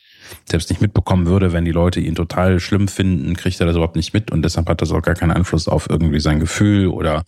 selbst 0.49 0.70
nicht 0.70 0.81
mitbekommen 0.81 1.27
würde, 1.27 1.53
wenn 1.53 1.66
die 1.66 1.70
Leute 1.70 2.01
ihn 2.01 2.14
total 2.14 2.61
schlimm 2.61 2.88
finden, 2.88 3.37
kriegt 3.37 3.61
er 3.61 3.66
das 3.66 3.77
überhaupt 3.77 3.97
nicht 3.97 4.14
mit 4.14 4.31
und 4.31 4.40
deshalb 4.42 4.70
hat 4.70 4.81
das 4.81 4.90
auch 4.90 5.03
gar 5.03 5.16
keinen 5.16 5.33
Einfluss 5.33 5.68
auf 5.68 5.90
irgendwie 5.90 6.20
sein 6.20 6.40
Gefühl 6.40 6.87
oder 6.87 7.25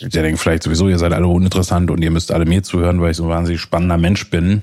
der 0.00 0.22
denkt 0.22 0.40
vielleicht 0.40 0.62
sowieso, 0.62 0.88
ihr 0.88 0.98
seid 0.98 1.12
alle 1.12 1.26
uninteressant 1.26 1.90
und 1.90 2.02
ihr 2.02 2.10
müsst 2.10 2.32
alle 2.32 2.44
mir 2.44 2.62
zuhören, 2.62 3.00
weil 3.00 3.12
ich 3.12 3.16
so 3.16 3.24
ein 3.24 3.28
wahnsinnig 3.28 3.60
spannender 3.60 3.98
Mensch 3.98 4.28
bin. 4.30 4.62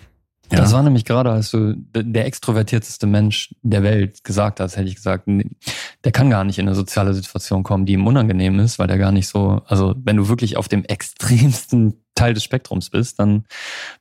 Ja. 0.51 0.59
Das 0.59 0.73
war 0.73 0.83
nämlich 0.83 1.05
gerade, 1.05 1.31
als 1.31 1.49
du 1.51 1.73
der 1.95 2.25
extrovertierteste 2.25 3.07
Mensch 3.07 3.55
der 3.63 3.81
Welt 3.81 4.23
gesagt 4.23 4.59
hast, 4.59 4.77
hätte 4.77 4.87
ich 4.87 4.95
gesagt, 4.95 5.27
der 5.27 6.11
kann 6.11 6.29
gar 6.29 6.43
nicht 6.43 6.59
in 6.59 6.67
eine 6.67 6.75
soziale 6.75 7.13
Situation 7.13 7.63
kommen, 7.63 7.85
die 7.85 7.93
ihm 7.93 8.05
unangenehm 8.05 8.59
ist, 8.59 8.77
weil 8.77 8.87
der 8.87 8.97
gar 8.97 9.11
nicht 9.11 9.27
so, 9.27 9.61
also 9.65 9.95
wenn 10.03 10.17
du 10.17 10.27
wirklich 10.27 10.57
auf 10.57 10.67
dem 10.67 10.83
extremsten 10.85 12.03
Teil 12.13 12.33
des 12.33 12.43
Spektrums 12.43 12.89
bist, 12.89 13.19
dann 13.19 13.45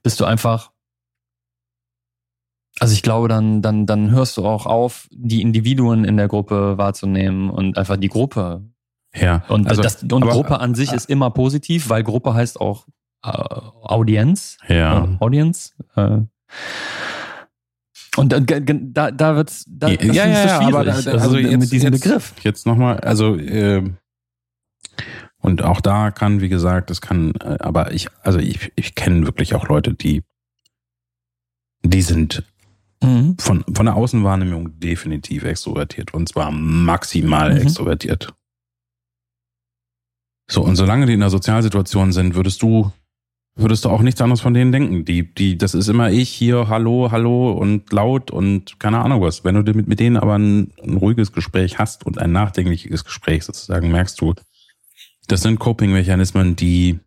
bist 0.02 0.20
du 0.20 0.24
einfach 0.24 0.72
also 2.80 2.94
ich 2.94 3.02
glaube, 3.02 3.28
dann, 3.28 3.60
dann, 3.62 3.86
dann 3.86 4.10
hörst 4.10 4.36
du 4.36 4.46
auch 4.46 4.66
auf, 4.66 5.06
die 5.12 5.42
Individuen 5.42 6.04
in 6.04 6.16
der 6.16 6.28
Gruppe 6.28 6.78
wahrzunehmen 6.78 7.50
und 7.50 7.76
einfach 7.76 7.96
die 7.96 8.08
Gruppe. 8.08 8.62
Ja. 9.14 9.44
Und, 9.48 9.68
also, 9.68 9.82
das, 9.82 10.02
und 10.02 10.22
aber, 10.22 10.32
Gruppe 10.32 10.60
an 10.60 10.74
sich 10.74 10.92
äh, 10.92 10.96
ist 10.96 11.08
immer 11.10 11.30
positiv, 11.30 11.88
weil 11.88 12.02
Gruppe 12.02 12.34
heißt 12.34 12.60
auch 12.60 12.86
äh, 13.24 13.28
Audienz. 13.28 14.58
Ja. 14.68 15.04
Äh, 15.04 15.16
Audience. 15.20 15.72
Äh, 15.96 16.20
und 18.16 18.32
da, 18.32 18.40
da, 18.40 19.10
da 19.10 19.36
wird's, 19.36 19.64
da, 19.68 19.88
ja, 19.88 19.96
ja, 20.02 20.26
ja, 20.26 20.46
ja 20.46 20.60
aber 20.60 20.84
da, 20.84 20.92
also, 20.92 21.10
also 21.10 21.38
jetzt, 21.38 21.58
mit 21.58 21.72
diesem 21.72 21.92
jetzt, 21.92 22.02
Begriff. 22.02 22.34
Jetzt 22.42 22.66
nochmal, 22.66 23.00
also 23.00 23.36
äh, 23.36 23.82
und 25.38 25.62
auch 25.62 25.80
da 25.80 26.10
kann, 26.10 26.40
wie 26.40 26.50
gesagt, 26.50 26.90
das 26.90 27.00
kann, 27.00 27.32
äh, 27.36 27.56
aber 27.60 27.92
ich, 27.92 28.08
also 28.22 28.38
ich, 28.38 28.72
ich 28.76 28.94
kenne 28.94 29.26
wirklich 29.26 29.54
auch 29.54 29.66
Leute, 29.68 29.94
die, 29.94 30.22
die 31.82 32.02
sind 32.02 32.44
Mhm. 33.02 33.36
Von, 33.38 33.64
von 33.74 33.86
der 33.86 33.96
Außenwahrnehmung 33.96 34.78
definitiv 34.78 35.44
extrovertiert 35.44 36.14
und 36.14 36.28
zwar 36.28 36.50
maximal 36.50 37.52
mhm. 37.52 37.62
extrovertiert. 37.62 38.32
So, 40.48 40.62
und 40.62 40.76
solange 40.76 41.06
die 41.06 41.14
in 41.14 41.20
der 41.20 41.30
Sozialsituation 41.30 42.12
sind, 42.12 42.34
würdest 42.34 42.62
du, 42.62 42.92
würdest 43.54 43.84
du 43.84 43.88
auch 43.88 44.02
nichts 44.02 44.20
anderes 44.20 44.40
von 44.40 44.54
denen 44.54 44.72
denken. 44.72 45.04
Die, 45.04 45.34
die, 45.34 45.56
das 45.56 45.74
ist 45.74 45.88
immer 45.88 46.10
ich 46.10 46.28
hier, 46.28 46.68
hallo, 46.68 47.10
hallo 47.10 47.52
und 47.52 47.92
laut 47.92 48.30
und 48.30 48.78
keine 48.78 48.98
Ahnung 48.98 49.22
was. 49.22 49.44
Wenn 49.44 49.64
du 49.64 49.72
mit, 49.72 49.88
mit 49.88 50.00
denen 50.00 50.16
aber 50.16 50.38
ein, 50.38 50.72
ein 50.82 50.96
ruhiges 50.96 51.32
Gespräch 51.32 51.78
hast 51.78 52.04
und 52.04 52.18
ein 52.18 52.32
nachdenkliches 52.32 53.04
Gespräch 53.04 53.44
sozusagen, 53.44 53.90
merkst 53.90 54.20
du, 54.20 54.34
das 55.28 55.42
sind 55.42 55.58
Coping-Mechanismen, 55.58 56.56
die 56.56 56.98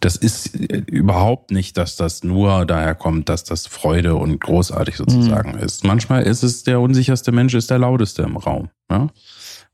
das 0.00 0.16
ist 0.16 0.54
äh, 0.54 0.82
überhaupt 0.86 1.50
nicht, 1.50 1.76
dass 1.76 1.96
das 1.96 2.22
nur 2.22 2.66
daher 2.66 2.94
kommt, 2.94 3.28
dass 3.28 3.44
das 3.44 3.66
Freude 3.66 4.14
und 4.14 4.40
großartig 4.40 4.96
sozusagen 4.96 5.52
mhm. 5.52 5.58
ist. 5.58 5.84
Manchmal 5.84 6.22
ist 6.22 6.42
es 6.42 6.62
der 6.62 6.80
unsicherste 6.80 7.32
Mensch, 7.32 7.54
ist 7.54 7.70
der 7.70 7.78
lauteste 7.78 8.22
im 8.22 8.36
Raum. 8.36 8.70
Ja? 8.90 9.08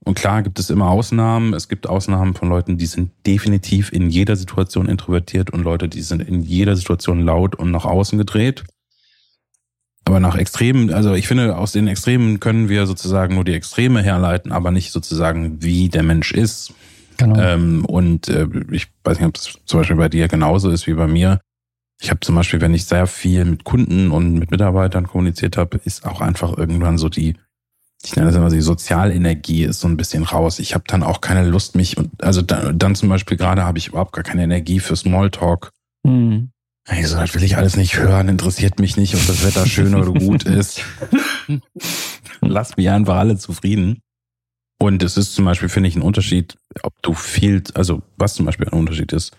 Und 0.05 0.15
klar 0.15 0.43
gibt 0.43 0.59
es 0.59 0.71
immer 0.71 0.91
Ausnahmen. 0.91 1.55
Es 1.55 1.69
gibt 1.69 1.89
Ausnahmen 1.89 2.35
von 2.35 2.49
Leuten, 2.49 2.77
die 2.77 2.87
sind 2.87 3.11
definitiv 3.27 3.91
in 3.91 4.11
jeder 4.11 4.37
Situation 4.37 4.87
introvertiert 4.87 5.51
und 5.51 5.63
Leute, 5.63 5.89
die 5.89 6.03
sind 6.03 6.21
in 6.21 6.43
jeder 6.43 6.77
Situation 6.77 7.21
laut 7.21 7.55
und 7.55 7.71
nach 7.71 7.87
außen 7.87 8.19
gedreht. 8.19 8.65
Aber 10.05 10.21
nach 10.21 10.37
Extremen, 10.37 10.93
also 10.93 11.15
ich 11.15 11.27
finde, 11.27 11.57
aus 11.57 11.73
den 11.73 11.89
Extremen 11.89 12.39
können 12.39 12.69
wir 12.69 12.87
sozusagen 12.87 13.35
nur 13.35 13.45
die 13.45 13.55
Extreme 13.55 14.03
herleiten, 14.03 14.53
aber 14.53 14.71
nicht 14.71 14.93
sozusagen, 14.93 15.63
wie 15.63 15.89
der 15.89 16.03
Mensch 16.03 16.33
ist. 16.33 16.75
Genau. 17.17 17.41
Ähm, 17.41 17.87
und 17.87 18.29
äh, 18.29 18.47
ich 18.71 18.89
weiß 19.05 19.19
nicht, 19.19 19.27
ob 19.27 19.35
das 19.35 19.59
zum 19.65 19.81
Beispiel 19.81 19.97
bei 19.97 20.11
dir 20.11 20.29
genauso 20.29 20.69
ist 20.69 20.87
wie 20.87 20.93
bei 20.95 21.07
mir. 21.07 21.41
Ich 22.03 22.11
habe 22.11 22.21
zum 22.21 22.35
Beispiel, 22.35 22.61
wenn 22.61 22.75
ich 22.75 22.85
sehr 22.85 23.07
viel 23.07 23.47
mit 23.47 23.65
Kunden 23.65 24.11
und 24.11 24.35
mit 24.35 24.51
Mitarbeitern 24.51 25.07
kommuniziert 25.07 25.57
habe, 25.57 25.81
ist 25.85 26.05
auch 26.05 26.21
einfach 26.21 26.59
irgendwann 26.59 26.99
so 26.99 27.09
die, 27.09 27.35
ich 28.05 28.17
nenne 28.17 28.29
das 28.29 28.37
immer 28.37 28.51
die 28.51 28.61
Sozialenergie 28.61 29.65
ist 29.65 29.81
so 29.81 29.89
ein 29.89 29.97
bisschen 29.97 30.25
raus. 30.25 30.59
Ich 30.59 30.75
habe 30.75 30.85
dann 30.87 31.03
auch 31.03 31.21
keine 31.21 31.49
Lust, 31.49 31.75
mich 31.75 31.97
und 31.97 32.11
also 32.23 32.43
dann, 32.43 32.79
dann 32.79 32.95
zum 32.95 33.09
Beispiel 33.09 33.37
gerade 33.37 33.65
habe 33.65 33.79
ich 33.79 33.89
überhaupt 33.89 34.13
gar 34.13 34.25
keine 34.25 34.45
Energie 34.45 34.79
für 34.79 34.95
Smalltalk. 34.95 35.71
Mhm. 36.05 36.51
Also, 36.87 37.17
das 37.17 37.35
will 37.35 37.43
ich 37.43 37.57
alles 37.57 37.77
nicht 37.77 37.97
hören, 37.97 38.29
interessiert 38.29 38.79
mich 38.79 38.99
nicht, 38.99 39.15
ob 39.15 39.27
das 39.27 39.43
Wetter 39.43 39.67
schön 39.67 39.95
oder 39.95 40.13
gut 40.13 40.43
ist. 40.45 40.83
Lass 42.43 42.77
mich 42.77 42.91
einfach 42.91 43.17
alle 43.17 43.39
zufrieden. 43.39 44.01
Und 44.79 45.03
es 45.03 45.17
ist 45.17 45.35
zum 45.35 45.47
Beispiel, 45.47 45.71
finde 45.71 45.89
ich, 45.89 45.97
ein 45.97 46.03
Unterschied, 46.03 46.59
ob 46.83 46.93
du 47.01 47.15
viel, 47.15 47.63
also 47.73 48.03
was 48.19 48.35
zum 48.35 48.45
Beispiel 48.45 48.69
ein 48.69 48.79
Unterschied 48.79 49.15
ist, 49.15 49.35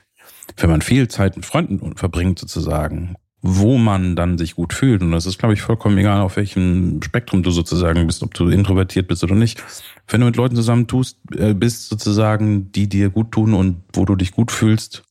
wenn 0.57 0.71
man 0.71 0.81
viel 0.81 1.07
Zeit 1.07 1.35
mit 1.35 1.45
Freunden 1.45 1.95
verbringt 1.95 2.39
sozusagen, 2.39 3.15
wo 3.47 3.77
man 3.77 4.15
dann 4.15 4.39
sich 4.39 4.55
gut 4.55 4.73
fühlt. 4.73 5.03
Und 5.03 5.11
das 5.11 5.27
ist, 5.27 5.37
glaube 5.37 5.53
ich, 5.53 5.61
vollkommen 5.61 5.97
egal, 5.99 6.21
auf 6.21 6.35
welchem 6.35 6.99
Spektrum 7.03 7.43
du 7.43 7.51
sozusagen 7.51 8.07
bist, 8.07 8.23
ob 8.23 8.33
du 8.33 8.49
introvertiert 8.49 9.07
bist 9.07 9.23
oder 9.23 9.35
nicht. 9.35 9.63
Wenn 10.07 10.21
du 10.21 10.25
mit 10.25 10.35
Leuten 10.35 10.55
zusammen 10.55 10.87
tust, 10.87 11.19
äh, 11.37 11.53
bist 11.53 11.87
sozusagen, 11.89 12.71
die 12.71 12.89
dir 12.89 13.11
gut 13.11 13.31
tun 13.31 13.53
und 13.53 13.83
wo 13.93 14.03
du 14.05 14.15
dich 14.15 14.31
gut 14.31 14.51
fühlst, 14.51 15.03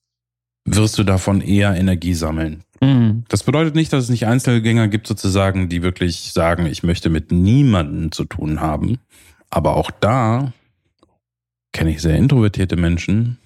wirst 0.65 0.99
du 0.99 1.05
davon 1.05 1.41
eher 1.41 1.77
Energie 1.77 2.15
sammeln. 2.15 2.65
Mhm. 2.81 3.25
Das 3.29 3.45
bedeutet 3.45 3.77
nicht, 3.77 3.93
dass 3.93 4.05
es 4.05 4.11
nicht 4.11 4.27
Einzelgänger 4.27 4.89
gibt 4.89 5.07
sozusagen, 5.07 5.69
die 5.69 5.83
wirklich 5.83 6.33
sagen, 6.33 6.67
ich 6.67 6.83
möchte 6.83 7.11
mit 7.11 7.31
niemandem 7.31 8.11
zu 8.11 8.25
tun 8.25 8.61
haben. 8.61 8.99
Aber 9.49 9.77
auch 9.77 9.93
da 9.93 10.53
kenne 11.73 11.91
ich 11.91 12.03
sehr 12.03 12.17
introvertierte 12.17 12.77
Menschen, 12.77 13.39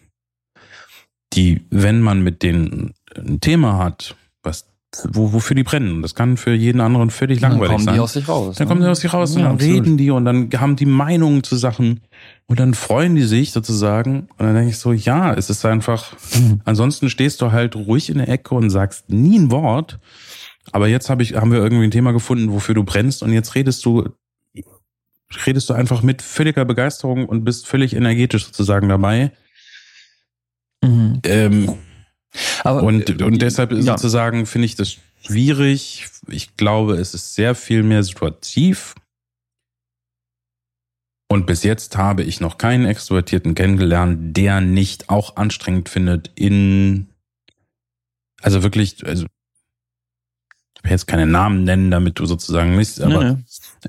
die, 1.34 1.66
wenn 1.70 2.00
man 2.00 2.22
mit 2.22 2.42
denen 2.42 2.94
ein 3.14 3.40
Thema 3.40 3.76
hat, 3.76 4.16
was 4.42 4.66
wo, 5.10 5.32
wofür 5.32 5.54
die 5.54 5.62
brennen. 5.62 6.02
Das 6.02 6.14
kann 6.14 6.36
für 6.36 6.54
jeden 6.54 6.80
anderen 6.80 7.10
völlig 7.10 7.40
langweilig 7.40 7.78
sein. 7.78 7.78
Dann 7.78 7.86
kommen 7.86 7.94
die 7.96 8.00
aus 8.00 8.12
sich 8.14 8.28
raus. 8.28 8.56
Dann 8.56 8.66
ne? 8.66 8.68
kommen 8.68 8.80
die 8.82 8.88
aus 8.88 9.00
sich 9.00 9.12
raus 9.12 9.34
ja, 9.34 9.36
und 9.36 9.44
dann 9.44 9.54
absolut. 9.54 9.74
reden 9.74 9.96
die 9.98 10.10
und 10.10 10.24
dann 10.24 10.50
haben 10.56 10.76
die 10.76 10.86
Meinungen 10.86 11.42
zu 11.42 11.56
Sachen 11.56 12.00
und 12.46 12.58
dann 12.58 12.74
freuen 12.74 13.14
die 13.14 13.24
sich 13.24 13.52
sozusagen. 13.52 14.28
Und 14.38 14.46
dann 14.46 14.54
denke 14.54 14.70
ich 14.70 14.78
so, 14.78 14.92
ja, 14.92 15.34
es 15.34 15.50
ist 15.50 15.64
einfach, 15.66 16.16
ansonsten 16.64 17.10
stehst 17.10 17.42
du 17.42 17.52
halt 17.52 17.76
ruhig 17.76 18.08
in 18.08 18.18
der 18.18 18.28
Ecke 18.28 18.54
und 18.54 18.70
sagst 18.70 19.10
nie 19.10 19.38
ein 19.38 19.50
Wort. 19.50 19.98
Aber 20.72 20.88
jetzt 20.88 21.10
hab 21.10 21.20
ich, 21.20 21.34
haben 21.34 21.52
wir 21.52 21.58
irgendwie 21.58 21.84
ein 21.84 21.90
Thema 21.90 22.12
gefunden, 22.12 22.52
wofür 22.52 22.74
du 22.74 22.84
brennst 22.84 23.22
und 23.22 23.32
jetzt 23.32 23.54
redest 23.54 23.84
du 23.84 24.08
redest 25.46 25.68
du 25.68 25.74
einfach 25.74 26.02
mit 26.02 26.22
völliger 26.22 26.64
Begeisterung 26.64 27.26
und 27.26 27.44
bist 27.44 27.66
völlig 27.66 27.94
energetisch 27.94 28.46
sozusagen 28.46 28.88
dabei. 28.88 29.32
Mhm. 30.82 31.20
Ähm, 31.24 31.74
Aber, 32.64 32.82
und, 32.82 33.22
und 33.22 33.42
deshalb 33.42 33.72
ja. 33.72 33.82
sozusagen 33.82 34.46
finde 34.46 34.66
ich 34.66 34.76
das 34.76 34.96
schwierig. 35.22 36.06
Ich 36.28 36.56
glaube, 36.56 36.94
es 36.94 37.14
ist 37.14 37.34
sehr 37.34 37.54
viel 37.54 37.82
mehr 37.82 38.02
situativ. 38.02 38.94
Und 41.30 41.46
bis 41.46 41.62
jetzt 41.62 41.96
habe 41.96 42.22
ich 42.22 42.40
noch 42.40 42.56
keinen 42.56 42.86
Extrovertierten 42.86 43.54
kennengelernt, 43.54 44.36
der 44.36 44.60
nicht 44.60 45.10
auch 45.10 45.36
anstrengend 45.36 45.90
findet 45.90 46.30
in, 46.36 47.08
also 48.40 48.62
wirklich, 48.62 49.06
also 49.06 49.26
ich 50.76 50.84
will 50.84 50.92
jetzt 50.92 51.06
keine 51.06 51.26
Namen 51.26 51.64
nennen, 51.64 51.90
damit 51.90 52.18
du 52.18 52.24
sozusagen 52.24 52.76
nicht, 52.76 52.98
aber 53.00 53.34
nee, 53.34 53.36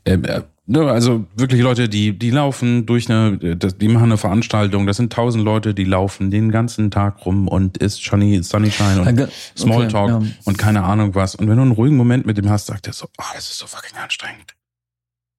nee. 0.06 0.12
Äh, 0.12 0.18
Ne, 0.26 0.50
also 0.72 1.26
wirklich 1.36 1.62
Leute, 1.62 1.90
die, 1.90 2.18
die 2.18 2.30
laufen 2.30 2.86
durch 2.86 3.10
eine, 3.10 3.38
die 3.38 3.88
machen 3.88 4.06
eine 4.06 4.18
Veranstaltung, 4.18 4.86
das 4.86 4.98
sind 4.98 5.12
tausend 5.12 5.44
Leute, 5.44 5.74
die 5.74 5.84
laufen 5.84 6.30
den 6.30 6.52
ganzen 6.52 6.92
Tag 6.92 7.26
rum 7.26 7.48
und 7.48 7.78
ist 7.78 8.00
Johnny 8.00 8.44
Sunnyshine 8.44 9.02
und 9.02 9.08
okay, 9.08 9.28
Smalltalk 9.58 10.10
ja. 10.10 10.22
und 10.46 10.58
keine 10.58 10.84
Ahnung 10.84 11.16
was. 11.16 11.36
Und 11.36 11.50
wenn 11.50 11.56
du 11.56 11.64
einen 11.64 11.72
ruhigen 11.72 11.98
Moment 11.98 12.26
mit 12.26 12.38
dem 12.38 12.50
hast, 12.50 12.68
sagt 12.68 12.88
er 12.88 12.94
so, 12.94 13.08
oh, 13.18 13.24
das 13.34 13.50
ist 13.50 13.58
so 13.58 13.68
fucking 13.68 13.98
anstrengend. 13.98 14.56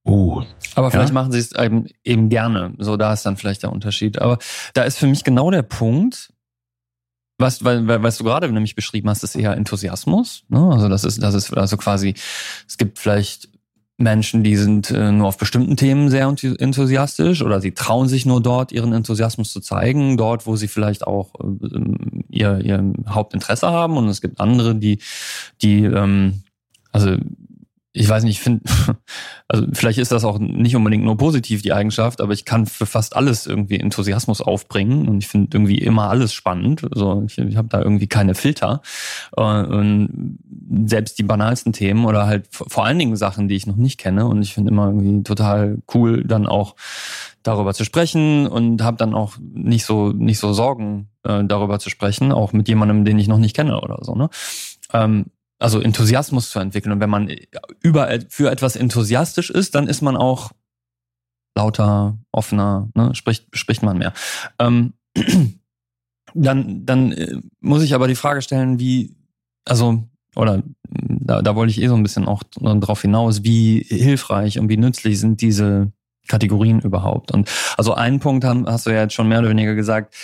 Uh. 0.05 0.43
Aber 0.75 0.90
vielleicht 0.90 1.11
ja? 1.11 1.14
machen 1.14 1.31
sie 1.31 1.38
es 1.38 1.53
eben, 1.53 1.87
eben 2.05 2.29
gerne. 2.29 2.75
So, 2.79 2.97
da 2.97 3.12
ist 3.12 3.25
dann 3.25 3.37
vielleicht 3.37 3.62
der 3.62 3.73
Unterschied. 3.73 4.21
Aber 4.21 4.38
da 4.75 4.83
ist 4.83 4.99
für 4.99 5.07
mich 5.07 5.25
genau 5.25 5.51
der 5.51 5.62
Punkt, 5.62 6.33
was, 7.38 7.64
weil, 7.64 7.87
weil, 7.87 8.03
was 8.03 8.19
du 8.19 8.25
gerade 8.25 8.51
nämlich 8.51 8.75
beschrieben 8.75 9.09
hast, 9.09 9.23
ist 9.23 9.35
eher 9.35 9.53
Enthusiasmus. 9.53 10.45
Ne? 10.49 10.59
Also 10.73 10.88
das 10.88 11.05
ist, 11.05 11.23
das 11.23 11.35
ist 11.35 11.57
also 11.57 11.77
quasi, 11.77 12.14
es 12.66 12.77
gibt 12.79 12.99
vielleicht 12.99 13.49
Menschen, 14.01 14.43
die 14.43 14.57
sind 14.57 14.91
äh, 14.91 15.13
nur 15.13 15.29
auf 15.29 15.39
bestimmten 15.39 15.77
Themen 15.77 16.09
sehr 16.09 16.27
enthusiastisch 16.27 17.43
oder 17.43 17.61
sie 17.61 17.73
trauen 17.73 18.09
sich 18.09 18.27
nur 18.27 18.43
dort, 18.43 18.73
ihren 18.73 18.93
Enthusiasmus 18.93 19.53
zu 19.53 19.61
zeigen, 19.61 20.17
dort, 20.17 20.47
wo 20.47 20.57
sie 20.57 20.69
vielleicht 20.69 21.07
auch 21.07 21.35
äh, 21.41 21.79
ihr, 22.29 22.59
ihr 22.65 22.93
Hauptinteresse 23.09 23.69
haben. 23.69 23.97
Und 23.97 24.09
es 24.09 24.21
gibt 24.21 24.41
andere, 24.41 24.75
die, 24.75 24.99
die 25.63 25.85
ähm, 25.85 26.43
also 26.93 27.17
ich 27.92 28.09
weiß 28.09 28.22
nicht, 28.22 28.37
ich 28.37 28.40
finde, 28.40 28.62
also 29.48 29.66
vielleicht 29.72 29.98
ist 29.98 30.12
das 30.12 30.24
auch 30.24 30.38
nicht 30.38 30.76
unbedingt 30.76 31.05
nur 31.05 31.16
positiv, 31.16 31.62
die 31.62 31.72
Eigenschaft, 31.72 32.20
aber 32.20 32.33
ich 32.33 32.44
kann 32.44 32.66
für 32.66 32.87
fast 32.87 33.16
alles 33.16 33.46
irgendwie 33.46 33.81
Enthusiasmus 33.81 34.40
aufbringen 34.40 35.09
und 35.09 35.18
ich 35.18 35.29
finde 35.29 35.57
irgendwie 35.57 35.79
immer 35.79 36.09
alles 36.09 36.33
spannend. 36.33 36.87
Also 36.92 37.24
ich, 37.26 37.38
ich 37.38 37.57
habe 37.57 37.68
da 37.68 37.81
irgendwie 37.81 38.07
keine 38.07 38.35
Filter. 38.35 38.83
Äh, 39.37 39.42
und 39.42 40.38
selbst 40.85 41.18
die 41.18 41.24
banalsten 41.24 41.72
Themen 41.72 42.05
oder 42.05 42.26
halt 42.26 42.46
vor 42.50 42.85
allen 42.85 42.98
Dingen 42.98 43.16
Sachen, 43.16 43.48
die 43.48 43.57
ich 43.57 43.66
noch 43.66 43.76
nicht 43.76 43.98
kenne. 43.98 44.26
Und 44.26 44.42
ich 44.42 44.55
finde 44.55 44.70
immer 44.70 44.87
irgendwie 44.87 45.24
total 45.24 45.79
cool, 45.92 46.22
dann 46.24 46.46
auch 46.46 46.76
darüber 47.42 47.74
zu 47.74 47.85
sprechen 47.85 48.46
und 48.46 48.83
habe 48.83 48.98
dann 48.98 49.14
auch 49.14 49.35
nicht 49.40 49.85
so 49.85 50.11
nicht 50.12 50.38
so 50.38 50.53
Sorgen 50.53 51.09
äh, 51.24 51.42
darüber 51.44 51.79
zu 51.81 51.90
sprechen, 51.90 52.33
auch 52.33 52.53
mit 52.53 52.68
jemandem, 52.68 53.05
den 53.05 53.18
ich 53.18 53.29
noch 53.29 53.38
nicht 53.38 53.57
kenne 53.57 53.81
oder 53.81 53.98
so. 54.03 54.14
Ne? 54.14 54.29
Ähm, 54.92 55.26
also 55.61 55.81
Enthusiasmus 55.81 56.51
zu 56.51 56.59
entwickeln. 56.59 56.92
Und 56.92 57.01
wenn 57.01 57.11
man 57.11 57.31
überall 57.83 58.27
für 58.29 58.51
etwas 58.51 58.77
enthusiastisch 58.77 59.51
ist, 59.51 59.75
dann 59.75 59.87
ist 59.87 60.01
man 60.01 60.16
auch 60.16 60.51
lauter, 61.57 62.18
offener, 62.33 62.88
ne? 62.94 63.14
spricht, 63.14 63.46
spricht 63.57 63.83
man 63.83 63.99
mehr. 63.99 64.12
Ähm, 64.59 64.94
dann, 66.35 66.87
dann 66.87 67.12
äh, 67.12 67.37
muss 67.61 67.83
ich 67.83 67.94
aber 67.94 68.09
die 68.09 68.14
Frage 68.14 68.42
stellen, 68.42 68.79
wie, 68.79 69.14
also, 69.64 70.05
oder 70.35 70.62
da, 70.88 71.42
da 71.42 71.55
wollte 71.55 71.73
ich 71.73 71.83
eh 71.83 71.88
so 71.88 71.94
ein 71.94 72.03
bisschen 72.03 72.27
auch 72.27 72.42
drauf 72.55 73.03
hinaus, 73.03 73.44
wie 73.44 73.85
hilfreich 73.88 74.59
und 74.59 74.68
wie 74.68 74.77
nützlich 74.77 75.20
sind 75.20 75.40
diese 75.40 75.92
Kategorien 76.29 76.81
überhaupt. 76.81 77.33
Und 77.33 77.51
also 77.77 77.94
einen 77.94 78.20
Punkt 78.20 78.44
haben, 78.44 78.66
hast 78.66 78.87
du 78.87 78.90
ja 78.90 79.03
jetzt 79.03 79.14
schon 79.14 79.29
mehr 79.29 79.40
oder 79.40 79.51
weniger 79.51 79.75
gesagt, 79.75 80.14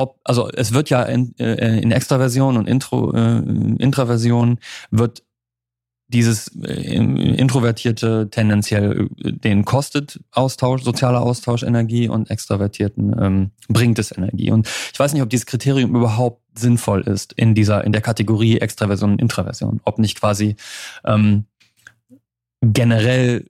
ob, 0.00 0.18
also 0.24 0.48
es 0.50 0.72
wird 0.72 0.90
ja 0.90 1.02
in, 1.02 1.34
äh, 1.38 1.78
in 1.80 1.92
Extraversion 1.92 2.56
und 2.56 2.66
Intro, 2.66 3.12
äh, 3.12 3.38
Intraversion 3.78 4.58
wird 4.90 5.22
dieses 6.08 6.48
äh, 6.64 6.96
Introvertierte 6.96 8.28
tendenziell 8.30 9.08
äh, 9.22 9.32
den 9.32 9.64
kostet 9.64 10.20
Austausch, 10.32 10.82
sozialer 10.82 11.20
Austausch 11.20 11.62
Energie 11.62 12.08
und 12.08 12.30
Extravertierten 12.30 13.14
ähm, 13.20 13.50
bringt 13.68 13.98
es 13.98 14.10
Energie. 14.10 14.50
Und 14.50 14.68
ich 14.92 14.98
weiß 14.98 15.12
nicht, 15.12 15.22
ob 15.22 15.30
dieses 15.30 15.46
Kriterium 15.46 15.94
überhaupt 15.94 16.42
sinnvoll 16.58 17.02
ist 17.02 17.32
in 17.34 17.54
dieser, 17.54 17.84
in 17.84 17.92
der 17.92 18.02
Kategorie 18.02 18.58
Extraversion 18.58 19.12
und 19.12 19.20
Intraversion. 19.20 19.80
Ob 19.84 19.98
nicht 19.98 20.18
quasi 20.18 20.56
ähm, 21.04 21.44
generell 22.60 23.46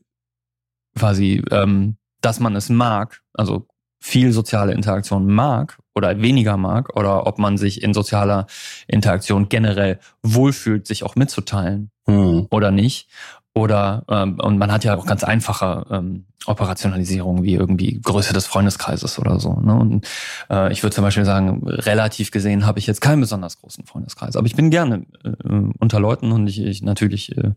quasi, 0.98 1.42
ähm, 1.50 1.96
dass 2.20 2.40
man 2.40 2.56
es 2.56 2.68
mag, 2.68 3.22
also 3.32 3.66
viel 4.00 4.32
soziale 4.32 4.72
Interaktion 4.72 5.26
mag 5.26 5.78
oder 5.94 6.20
weniger 6.20 6.56
mag 6.56 6.96
oder 6.96 7.26
ob 7.26 7.38
man 7.38 7.58
sich 7.58 7.82
in 7.82 7.94
sozialer 7.94 8.46
Interaktion 8.86 9.48
generell 9.48 9.98
wohlfühlt, 10.22 10.86
sich 10.86 11.04
auch 11.04 11.16
mitzuteilen 11.16 11.90
hm. 12.06 12.46
oder 12.50 12.70
nicht. 12.70 13.08
Oder 13.52 14.04
ähm, 14.08 14.38
und 14.38 14.58
man 14.58 14.70
hat 14.70 14.84
ja 14.84 14.96
auch 14.96 15.06
ganz 15.06 15.24
einfache 15.24 15.84
ähm, 15.90 16.26
Operationalisierungen 16.46 17.42
wie 17.42 17.54
irgendwie 17.54 18.00
Größe 18.00 18.32
des 18.32 18.46
Freundeskreises 18.46 19.18
oder 19.18 19.40
so. 19.40 19.54
Ne? 19.60 19.74
Und 19.74 20.06
äh, 20.48 20.72
ich 20.72 20.84
würde 20.84 20.94
zum 20.94 21.02
Beispiel 21.02 21.24
sagen, 21.24 21.62
relativ 21.66 22.30
gesehen 22.30 22.64
habe 22.64 22.78
ich 22.78 22.86
jetzt 22.86 23.00
keinen 23.00 23.20
besonders 23.20 23.58
großen 23.58 23.84
Freundeskreis. 23.86 24.36
Aber 24.36 24.46
ich 24.46 24.54
bin 24.54 24.70
gerne 24.70 25.04
äh, 25.24 25.30
unter 25.78 25.98
Leuten 25.98 26.30
und 26.30 26.46
ich, 26.46 26.62
ich 26.62 26.82
natürlich 26.82 27.36
äh, 27.36 27.50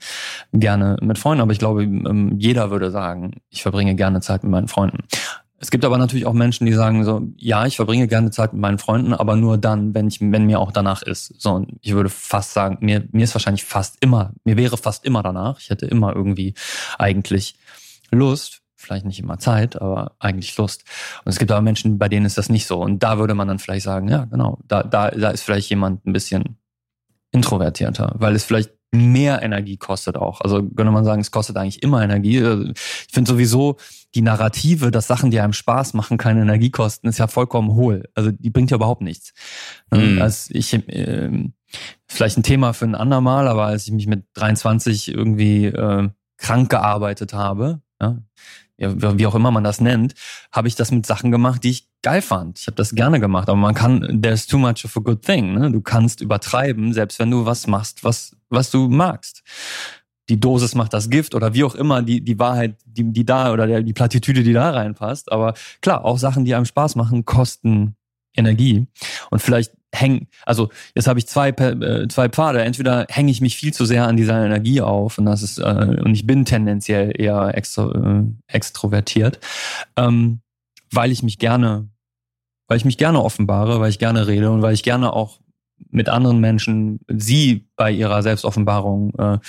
gerne 0.52 0.98
mit 1.02 1.19
Freunden. 1.19 1.41
Aber 1.41 1.52
ich 1.52 1.60
glaube, 1.60 1.84
ähm, 1.84 2.38
jeder 2.39 2.72
würde 2.72 2.89
sagen, 2.89 3.36
ich 3.50 3.62
verbringe 3.62 3.96
gerne 3.96 4.19
Zeit 4.19 4.43
mit 4.43 4.52
meinen 4.52 4.67
Freunden. 4.67 5.04
Es 5.63 5.71
gibt 5.71 5.86
aber 5.86 5.97
natürlich 5.97 6.26
auch 6.26 6.34
Menschen, 6.34 6.65
die 6.65 6.73
sagen 6.73 7.06
so, 7.06 7.21
ja, 7.38 7.65
ich 7.65 7.78
verbringe 7.78 8.10
gerne 8.10 8.32
Zeit 8.32 8.52
mit 8.52 8.62
meinen 8.62 8.80
Freunden, 8.80 9.13
aber 9.13 9.38
nur 9.38 9.58
dann, 9.58 9.95
wenn 9.95 10.10
ich, 10.10 10.19
wenn 10.19 10.45
mir 10.45 10.60
auch 10.60 10.73
danach 10.73 11.04
ist. 11.04 11.41
So, 11.41 11.54
und 11.54 11.78
ich 11.80 11.93
würde 11.93 12.10
fast 12.10 12.52
sagen, 12.52 12.80
mir, 12.82 13.08
mir 13.13 13.23
ist 13.23 13.34
wahrscheinlich 13.34 13.63
fast 13.63 13.95
immer, 14.02 14.34
mir 14.43 14.58
wäre 14.58 14.76
fast 14.76 15.06
immer 15.06 15.23
danach. 15.23 15.62
Ich 15.62 15.69
hätte 15.69 15.86
immer 15.86 16.13
irgendwie 16.13 16.54
eigentlich 16.99 17.56
Lust, 18.12 18.60
vielleicht 18.76 19.06
nicht 19.06 19.21
immer 19.21 19.39
Zeit, 19.39 19.82
aber 19.82 20.17
eigentlich 20.19 20.58
Lust. 20.58 20.84
Und 21.23 21.30
es 21.30 21.39
gibt 21.39 21.49
aber 21.49 21.62
Menschen, 21.62 21.97
bei 21.97 22.10
denen 22.10 22.26
ist 22.26 22.38
das 22.38 22.49
nicht 22.49 22.67
so. 22.67 22.82
Und 22.82 23.02
da 23.02 23.17
würde 23.17 23.34
man 23.34 23.47
dann 23.47 23.60
vielleicht 23.60 23.86
sagen, 23.86 24.10
ja, 24.10 24.26
genau, 24.26 24.60
da, 24.67 24.84
da, 24.84 25.12
da 25.12 25.30
ist 25.30 25.43
vielleicht 25.43 25.69
jemand 25.69 26.06
ein 26.06 26.12
bisschen 26.12 26.58
introvertierter, 27.32 28.15
weil 28.17 28.36
es 28.36 28.43
vielleicht 28.43 28.71
mehr 28.93 29.41
Energie 29.41 29.77
kostet 29.77 30.17
auch. 30.17 30.41
Also 30.41 30.62
könnte 30.62 30.91
man 30.91 31.03
sagen, 31.03 31.21
es 31.21 31.32
kostet 31.32 31.58
eigentlich 31.58 31.82
immer 31.82 32.03
Energie. 32.03 32.38
Ich 32.38 33.13
finde 33.13 33.32
sowieso 33.32 33.77
die 34.15 34.21
Narrative, 34.21 34.91
dass 34.91 35.08
Sachen, 35.08 35.32
die 35.32 35.39
einem 35.39 35.53
Spaß 35.53 35.95
machen, 35.95 36.17
keine 36.17 36.41
Energie 36.41 36.69
kosten, 36.69 37.08
ist 37.08 37.17
ja 37.17 37.27
vollkommen 37.27 37.73
hohl. 37.73 38.03
Also 38.13 38.32
die 38.32 38.49
bringt 38.51 38.71
ja 38.71 38.75
überhaupt 38.75 39.01
nichts. 39.01 39.34
Mhm. 39.91 40.21
Als 40.21 40.49
ich 40.51 40.73
äh, 40.73 41.49
vielleicht 42.08 42.38
ein 42.38 42.43
Thema 42.43 42.73
für 42.73 42.86
ein 42.86 42.95
andermal, 42.95 43.47
aber 43.47 43.65
als 43.65 43.88
ich 43.88 43.93
mich 43.93 44.08
mit 44.08 44.25
23 44.36 45.10
irgendwie 45.10 45.65
äh, 45.65 46.10
krank 46.38 46.69
gearbeitet 46.69 47.34
habe, 47.34 47.82
ja, 48.01 48.17
wie 48.77 49.27
auch 49.27 49.36
immer 49.36 49.51
man 49.51 49.63
das 49.63 49.82
nennt, 49.82 50.13
habe 50.51 50.67
ich 50.67 50.75
das 50.75 50.91
mit 50.91 51.06
Sachen 51.06 51.32
gemacht, 51.32 51.63
die 51.63 51.69
ich 51.69 51.89
geil 52.01 52.21
fand. 52.21 52.60
Ich 52.60 52.67
habe 52.67 52.75
das 52.75 52.95
gerne 52.95 53.19
gemacht, 53.19 53.47
aber 53.47 53.58
man 53.58 53.75
kann, 53.75 54.21
there's 54.21 54.47
too 54.47 54.58
much 54.58 54.84
of 54.84 54.97
a 54.97 54.99
good 54.99 55.21
thing. 55.21 55.53
Ne? 55.53 55.71
Du 55.71 55.82
kannst 55.82 56.21
übertreiben, 56.21 56.93
selbst 56.93 57.19
wenn 57.19 57.32
du 57.32 57.45
was 57.45 57.67
machst, 57.67 58.03
was, 58.03 58.36
was 58.54 58.72
du 58.72 58.88
magst. 58.88 59.44
Die 60.30 60.39
Dosis 60.39 60.74
macht 60.74 60.94
das 60.94 61.10
Gift 61.10 61.36
oder 61.36 61.54
wie 61.54 61.66
auch 61.66 61.76
immer 61.76 62.02
die, 62.02 62.22
die 62.22 62.39
Wahrheit, 62.39 62.78
die, 62.86 63.12
die 63.12 63.26
da 63.26 63.52
oder 63.52 63.68
der, 63.68 63.82
die 63.82 63.94
Plattitüde, 63.94 64.44
die 64.44 64.54
da 64.54 64.70
reinpasst. 64.70 65.32
Aber 65.32 65.54
klar, 65.82 66.06
auch 66.06 66.18
Sachen, 66.18 66.46
die 66.46 66.56
einem 66.56 66.66
Spaß 66.66 66.96
machen, 66.96 67.26
kosten 67.26 67.96
Energie. 68.36 68.88
Und 69.30 69.42
vielleicht 69.42 69.74
hängen, 69.94 70.28
also 70.46 70.70
jetzt 70.96 71.08
habe 71.08 71.20
ich 71.20 71.28
zwei, 71.28 71.50
äh, 71.50 72.08
zwei 72.08 72.30
Pfade. 72.30 72.63
Entweder 72.63 73.06
hänge 73.10 73.32
ich 73.32 73.42
mich 73.42 73.56
viel 73.56 73.74
zu 73.74 73.86
sehr 73.86 74.08
an 74.08 74.18
dieser 74.18 74.44
Energie 74.44 74.82
auf 74.82 75.18
und 75.18 75.26
das 75.26 75.44
ist, 75.44 75.60
äh, 75.60 76.02
und 76.04 76.13
ich 76.13 76.26
bin 76.26 76.46
tendenziell 76.46 77.12
eher 77.16 77.56
extro, 77.56 77.92
äh, 77.92 78.24
extrovertiert, 78.48 79.39
ähm, 79.98 80.42
weil 80.92 81.12
ich 81.12 81.24
mich 81.24 81.38
gerne, 81.38 81.89
weil 82.68 82.78
ich 82.78 82.86
mich 82.86 82.98
gerne 82.98 83.22
offenbare, 83.22 83.80
weil 83.80 83.89
ich 83.89 84.00
gerne 84.00 84.28
rede 84.28 84.52
und 84.52 84.62
weil 84.62 84.74
ich 84.74 84.84
gerne 84.84 85.13
auch 85.13 85.39
mit 85.93 86.10
anderen 86.10 86.39
Menschen 86.39 86.99
sie 87.08 87.67
bei 87.75 87.91
ihrer 87.91 88.21
Selbstoffenbarung 88.21 89.13
äh, 89.15 89.39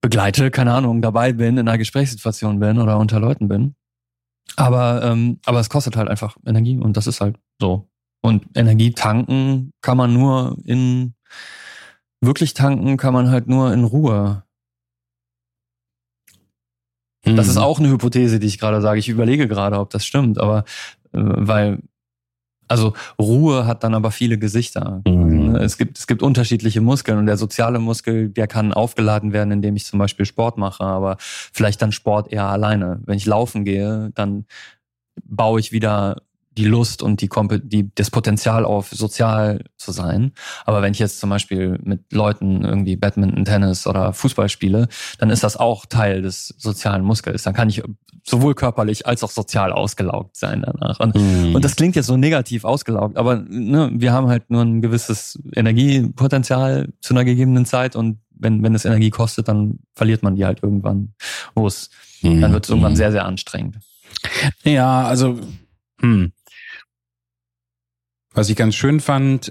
begleite, 0.00 0.50
keine 0.50 0.72
Ahnung, 0.72 1.02
dabei 1.02 1.32
bin, 1.32 1.58
in 1.58 1.68
einer 1.68 1.78
Gesprächssituation 1.78 2.58
bin 2.58 2.78
oder 2.78 2.98
unter 2.98 3.20
Leuten 3.20 3.48
bin. 3.48 3.74
Aber, 4.56 5.02
ähm, 5.04 5.38
aber 5.44 5.60
es 5.60 5.70
kostet 5.70 5.96
halt 5.96 6.08
einfach 6.08 6.36
Energie 6.44 6.78
und 6.78 6.96
das 6.96 7.06
ist 7.06 7.20
halt 7.20 7.36
so. 7.60 7.88
Und 8.22 8.44
Energie 8.54 8.92
tanken 8.92 9.72
kann 9.82 9.96
man 9.96 10.12
nur 10.12 10.56
in, 10.64 11.14
wirklich 12.20 12.54
tanken 12.54 12.96
kann 12.96 13.14
man 13.14 13.30
halt 13.30 13.46
nur 13.46 13.72
in 13.72 13.84
Ruhe. 13.84 14.44
Das 17.22 17.48
ist 17.48 17.56
mhm. 17.56 17.62
auch 17.62 17.78
eine 17.78 17.90
Hypothese, 17.90 18.40
die 18.40 18.46
ich 18.46 18.58
gerade 18.58 18.80
sage. 18.80 18.98
Ich 18.98 19.08
überlege 19.08 19.46
gerade, 19.46 19.78
ob 19.78 19.90
das 19.90 20.04
stimmt, 20.04 20.38
aber 20.38 20.64
äh, 21.12 21.20
weil, 21.20 21.80
also 22.70 22.94
Ruhe 23.20 23.66
hat 23.66 23.82
dann 23.82 23.94
aber 23.94 24.12
viele 24.12 24.38
Gesichter. 24.38 25.02
Mhm. 25.06 25.56
Es 25.56 25.76
gibt, 25.76 25.98
es 25.98 26.06
gibt 26.06 26.22
unterschiedliche 26.22 26.80
Muskeln 26.80 27.18
und 27.18 27.26
der 27.26 27.36
soziale 27.36 27.80
Muskel, 27.80 28.28
der 28.28 28.46
kann 28.46 28.72
aufgeladen 28.72 29.32
werden, 29.32 29.50
indem 29.50 29.74
ich 29.74 29.86
zum 29.86 29.98
Beispiel 29.98 30.24
Sport 30.24 30.56
mache, 30.56 30.84
aber 30.84 31.16
vielleicht 31.18 31.82
dann 31.82 31.90
Sport 31.90 32.32
eher 32.32 32.44
alleine. 32.44 33.00
Wenn 33.04 33.16
ich 33.16 33.26
laufen 33.26 33.64
gehe, 33.64 34.12
dann 34.14 34.46
baue 35.24 35.58
ich 35.58 35.72
wieder 35.72 36.22
die 36.60 36.66
Lust 36.66 37.02
und 37.02 37.22
die, 37.22 37.30
die, 37.62 37.94
das 37.94 38.10
Potenzial 38.10 38.64
auf 38.64 38.90
sozial 38.90 39.64
zu 39.78 39.92
sein. 39.92 40.32
Aber 40.66 40.82
wenn 40.82 40.92
ich 40.92 40.98
jetzt 40.98 41.18
zum 41.18 41.30
Beispiel 41.30 41.78
mit 41.82 42.12
Leuten 42.12 42.64
irgendwie 42.64 42.96
Badminton, 42.96 43.46
Tennis 43.46 43.86
oder 43.86 44.12
Fußball 44.12 44.50
spiele, 44.50 44.88
dann 45.18 45.30
ist 45.30 45.42
das 45.42 45.56
auch 45.56 45.86
Teil 45.86 46.20
des 46.20 46.54
sozialen 46.58 47.02
Muskels. 47.02 47.44
Dann 47.44 47.54
kann 47.54 47.70
ich 47.70 47.82
sowohl 48.24 48.54
körperlich 48.54 49.06
als 49.06 49.24
auch 49.24 49.30
sozial 49.30 49.72
ausgelaugt 49.72 50.36
sein 50.36 50.62
danach. 50.62 51.00
Und, 51.00 51.14
mhm. 51.14 51.54
und 51.54 51.64
das 51.64 51.76
klingt 51.76 51.96
jetzt 51.96 52.06
so 52.06 52.18
negativ 52.18 52.64
ausgelaugt, 52.64 53.16
aber 53.16 53.36
ne, 53.48 53.90
wir 53.94 54.12
haben 54.12 54.28
halt 54.28 54.50
nur 54.50 54.62
ein 54.62 54.82
gewisses 54.82 55.38
Energiepotenzial 55.54 56.92
zu 57.00 57.14
einer 57.14 57.24
gegebenen 57.24 57.64
Zeit 57.64 57.96
und 57.96 58.18
wenn, 58.32 58.62
wenn 58.62 58.74
es 58.74 58.84
Energie 58.84 59.10
kostet, 59.10 59.48
dann 59.48 59.78
verliert 59.94 60.22
man 60.22 60.34
die 60.34 60.44
halt 60.44 60.62
irgendwann, 60.62 61.14
wo 61.54 61.66
es, 61.66 61.88
mhm. 62.20 62.42
dann 62.42 62.52
wird 62.52 62.64
es 62.64 62.70
irgendwann 62.70 62.92
mhm. 62.92 62.96
sehr, 62.96 63.12
sehr 63.12 63.24
anstrengend. 63.24 63.78
Ja, 64.64 65.04
also, 65.04 65.38
hm. 66.00 66.32
Was 68.34 68.48
ich 68.48 68.56
ganz 68.56 68.74
schön 68.74 69.00
fand, 69.00 69.50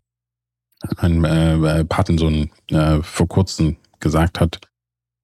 mein 1.02 1.24
äh, 1.26 1.84
Patensohn 1.84 2.50
äh, 2.70 3.02
vor 3.02 3.28
kurzem 3.28 3.78
gesagt 4.00 4.40
hat, 4.40 4.60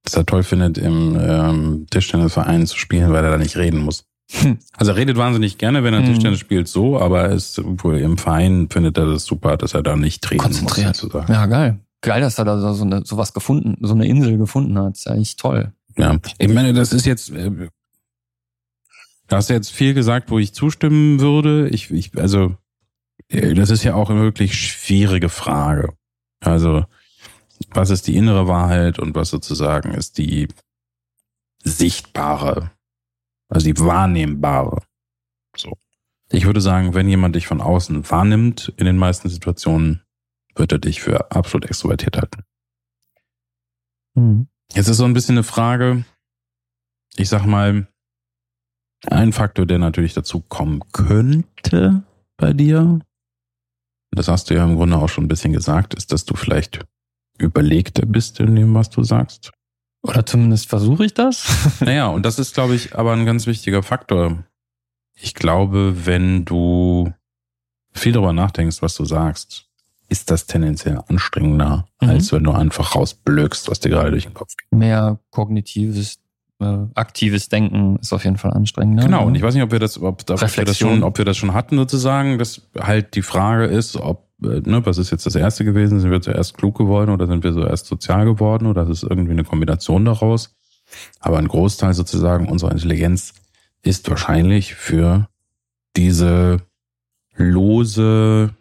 dass 0.04 0.16
er 0.16 0.26
toll 0.26 0.44
findet, 0.44 0.78
im 0.78 1.18
ähm, 1.20 1.88
Tischtennisverein 1.90 2.68
zu 2.68 2.78
spielen, 2.78 3.12
weil 3.12 3.24
er 3.24 3.32
da 3.32 3.38
nicht 3.38 3.58
reden 3.58 3.80
muss. 3.80 4.06
Hm. 4.32 4.58
Also 4.76 4.92
er 4.92 4.98
redet 4.98 5.18
wahnsinnig 5.18 5.58
gerne, 5.58 5.84
wenn 5.84 5.94
er 5.94 6.02
hm. 6.02 6.08
Tischtennis 6.08 6.40
spielt, 6.40 6.68
so, 6.68 7.00
aber 7.00 7.24
er 7.24 7.32
ist 7.32 7.62
wohl 7.64 7.98
im 8.00 8.18
Verein 8.18 8.68
findet 8.70 8.98
er 8.98 9.06
das 9.06 9.26
super, 9.26 9.56
dass 9.58 9.74
er 9.74 9.84
da 9.84 9.96
nicht 9.96 10.30
reden 10.30 10.42
Konzentriert. 10.42 10.90
muss. 10.90 10.98
Sozusagen. 10.98 11.32
Ja, 11.32 11.46
geil. 11.46 11.80
Geil, 12.02 12.22
dass 12.22 12.38
er 12.38 12.46
da 12.46 12.74
so 12.74 12.84
eine, 12.84 13.06
sowas 13.06 13.34
gefunden, 13.34 13.78
so 13.82 13.94
eine 13.94 14.08
Insel 14.08 14.38
gefunden 14.38 14.78
hat. 14.78 14.96
ist 14.96 15.08
eigentlich 15.08 15.38
toll. 15.38 15.74
Ja, 15.98 16.18
ich 16.38 16.54
meine, 16.54 16.74
das 16.74 16.92
ist 16.92 17.06
jetzt, 17.06 17.32
äh, 17.32 17.50
du 17.50 17.70
hast 19.32 19.50
jetzt 19.50 19.72
viel 19.72 19.94
gesagt, 19.94 20.30
wo 20.30 20.40
ich 20.40 20.54
zustimmen 20.54 21.20
würde. 21.20 21.70
Ich, 21.70 21.90
ich, 21.92 22.18
also 22.18 22.46
äh, 22.46 22.65
das 23.30 23.70
ist 23.70 23.84
ja 23.84 23.96
auch 23.96 24.10
eine 24.10 24.22
wirklich 24.22 24.56
schwierige 24.56 25.30
Frage. 25.30 25.96
Also, 26.40 26.86
was 27.70 27.90
ist 27.90 28.08
die 28.08 28.16
innere 28.16 28.48
Wahrheit 28.48 29.00
und 29.00 29.16
was 29.16 29.30
sozusagen 29.30 29.94
ist 29.94 30.18
die 30.18 30.48
sichtbare, 31.64 32.72
also 33.50 33.66
die 33.66 33.80
wahrnehmbare. 33.80 34.84
So. 35.56 35.78
Ich 36.30 36.46
würde 36.46 36.62
sagen, 36.62 36.94
wenn 36.94 37.10
jemand 37.10 37.36
dich 37.36 37.48
von 37.48 37.62
außen 37.62 38.10
wahrnimmt, 38.10 38.74
in 38.78 38.86
den 38.86 38.98
meisten 38.98 39.30
Situationen, 39.30 40.04
wird 40.56 40.72
er 40.72 40.80
dich 40.80 41.02
für 41.02 41.32
absolut 41.32 41.66
extrovertiert 41.66 42.18
halten. 42.18 42.44
Mhm. 44.16 44.48
Jetzt 44.74 44.88
ist 44.88 44.98
so 44.98 45.06
ein 45.06 45.14
bisschen 45.14 45.36
eine 45.36 45.44
Frage, 45.44 46.06
ich 47.16 47.30
sag 47.30 47.46
mal, 47.46 47.88
ein 49.08 49.34
Faktor, 49.34 49.66
der 49.66 49.80
natürlich 49.80 50.14
dazu 50.14 50.42
kommen 50.42 50.82
könnte 50.92 52.04
bei 52.38 52.54
dir, 52.54 53.00
das 54.16 54.28
hast 54.28 54.50
du 54.50 54.56
ja 54.56 54.64
im 54.64 54.76
Grunde 54.76 54.98
auch 54.98 55.10
schon 55.10 55.26
ein 55.26 55.30
bisschen 55.30 55.54
gesagt, 55.54 55.94
ist, 55.94 56.12
dass 56.12 56.26
du 56.26 56.36
vielleicht 56.36 56.86
überlegter 57.38 58.06
bist 58.06 58.40
in 58.40 58.56
dem, 58.56 58.74
was 58.74 58.90
du 58.90 59.04
sagst. 59.04 59.52
Oder 60.02 60.26
zumindest 60.26 60.70
versuche 60.70 61.06
ich 61.06 61.14
das. 61.14 61.46
naja, 61.80 62.08
und 62.08 62.26
das 62.26 62.40
ist, 62.40 62.54
glaube 62.54 62.76
ich, 62.76 62.96
aber 62.96 63.14
ein 63.14 63.26
ganz 63.26 63.48
wichtiger 63.48 63.84
Faktor. 63.84 64.44
Ich 65.16 65.34
glaube, 65.34 66.06
wenn 66.06 66.46
du 66.46 67.12
viel 67.92 68.12
darüber 68.12 68.34
nachdenkst, 68.34 68.82
was 68.82 68.96
du 68.96 69.06
sagst, 69.06 69.66
ist 70.08 70.30
das 70.30 70.46
tendenziell 70.46 71.02
anstrengender, 71.08 71.88
mhm. 72.02 72.10
als 72.10 72.32
wenn 72.32 72.44
du 72.44 72.52
einfach 72.52 72.96
rausblöckst, 72.96 73.70
was 73.70 73.80
dir 73.80 73.90
gerade 73.90 74.12
durch 74.12 74.26
den 74.26 74.34
Kopf 74.34 74.56
geht. 74.56 74.78
Mehr 74.78 75.20
kognitives 75.32 76.20
äh, 76.60 76.78
aktives 76.96 77.50
Denken 77.50 77.98
ist 77.98 78.14
auf 78.14 78.24
jeden 78.24 78.38
Fall 78.38 78.52
anstrengend. 78.52 79.02
Genau, 79.02 79.26
und 79.26 79.36
ich 79.36 79.42
weiß 79.42 79.54
nicht, 79.54 79.64
ob 79.64 79.72
wir 79.72 79.80
das, 79.80 80.02
ob, 80.02 80.30
ob 80.30 80.58
wir 80.58 80.66
das 80.66 80.78
schon, 80.78 81.04
ob 81.04 81.18
wir 81.18 81.26
das 81.26 81.38
schon 81.38 81.54
hatten 81.54 81.78
sozusagen, 81.78 82.38
dass 82.38 82.62
halt 82.80 83.16
die 83.16 83.22
Frage 83.22 83.66
ist, 83.66 83.98
ob, 83.98 84.30
äh, 84.44 84.62
ne, 84.62 84.86
was 84.86 84.98
ist 84.98 85.12
jetzt 85.12 85.26
das 85.26 85.36
erste 85.36 85.66
gewesen? 85.66 86.00
Sind 86.00 86.12
wir 86.12 86.22
zuerst 86.22 86.58
klug 86.58 86.78
geworden 86.78 87.12
oder 87.12 87.28
sind 87.28 87.44
wir 87.44 87.54
zuerst 87.54 87.88
sozial 87.88 88.26
geworden 88.26 88.68
oder 88.68 88.84
ist 88.84 88.90
es 88.90 89.04
irgendwie 89.04 89.32
eine 89.32 89.44
Kombination 89.44 90.06
daraus? 90.06 90.56
Aber 91.20 91.40
ein 91.40 91.48
Großteil 91.48 91.94
sozusagen 91.94 92.48
unserer 92.48 92.72
Intelligenz 92.72 93.34
ist 93.82 94.10
wahrscheinlich 94.10 94.76
für 94.76 95.28
diese 95.96 96.62
lose 97.36 98.52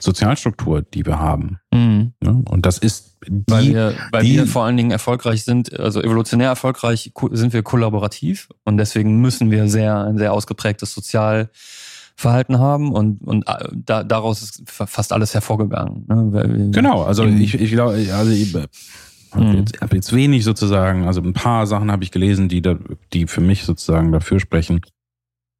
Sozialstruktur, 0.00 0.82
die 0.82 1.06
wir 1.06 1.18
haben. 1.18 1.58
Mhm. 1.72 2.12
Und 2.20 2.66
das 2.66 2.78
ist 2.78 3.11
die, 3.26 3.42
weil 3.46 3.66
wir, 3.66 3.94
weil 4.10 4.24
die, 4.24 4.36
wir 4.36 4.46
vor 4.46 4.64
allen 4.64 4.76
Dingen 4.76 4.90
erfolgreich 4.90 5.44
sind, 5.44 5.78
also 5.78 6.02
evolutionär 6.02 6.48
erfolgreich 6.48 7.12
sind 7.30 7.52
wir 7.52 7.62
kollaborativ 7.62 8.48
und 8.64 8.76
deswegen 8.76 9.20
müssen 9.20 9.50
wir 9.50 9.68
sehr 9.68 10.04
ein 10.04 10.18
sehr 10.18 10.32
ausgeprägtes 10.32 10.94
Sozialverhalten 10.94 12.58
haben 12.58 12.92
und 12.92 13.22
und 13.22 13.48
äh, 13.48 13.68
da, 13.72 14.04
daraus 14.04 14.42
ist 14.42 14.62
fast 14.66 15.12
alles 15.12 15.34
hervorgegangen. 15.34 16.04
Ne? 16.08 16.70
Genau, 16.72 17.02
also 17.02 17.24
ich, 17.24 17.54
ich 17.54 17.70
glaube, 17.72 17.94
also 18.12 18.30
ich 18.30 18.54
habe 18.54 19.44
mhm. 19.44 19.58
jetzt, 19.58 19.80
hab 19.80 19.94
jetzt 19.94 20.12
wenig 20.12 20.44
sozusagen, 20.44 21.06
also 21.06 21.20
ein 21.20 21.32
paar 21.32 21.66
Sachen 21.66 21.90
habe 21.90 22.04
ich 22.04 22.10
gelesen, 22.10 22.48
die 22.48 22.62
da, 22.62 22.76
die 23.12 23.26
für 23.26 23.40
mich 23.40 23.64
sozusagen 23.64 24.12
dafür 24.12 24.40
sprechen, 24.40 24.80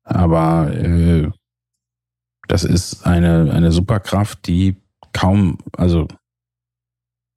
aber 0.05 0.73
äh, 0.75 1.31
das 2.49 2.65
ist 2.65 3.07
eine, 3.07 3.53
eine 3.53 3.73
Superkraft, 3.73 4.47
die 4.47 4.77
kaum, 5.13 5.59
also 5.77 6.09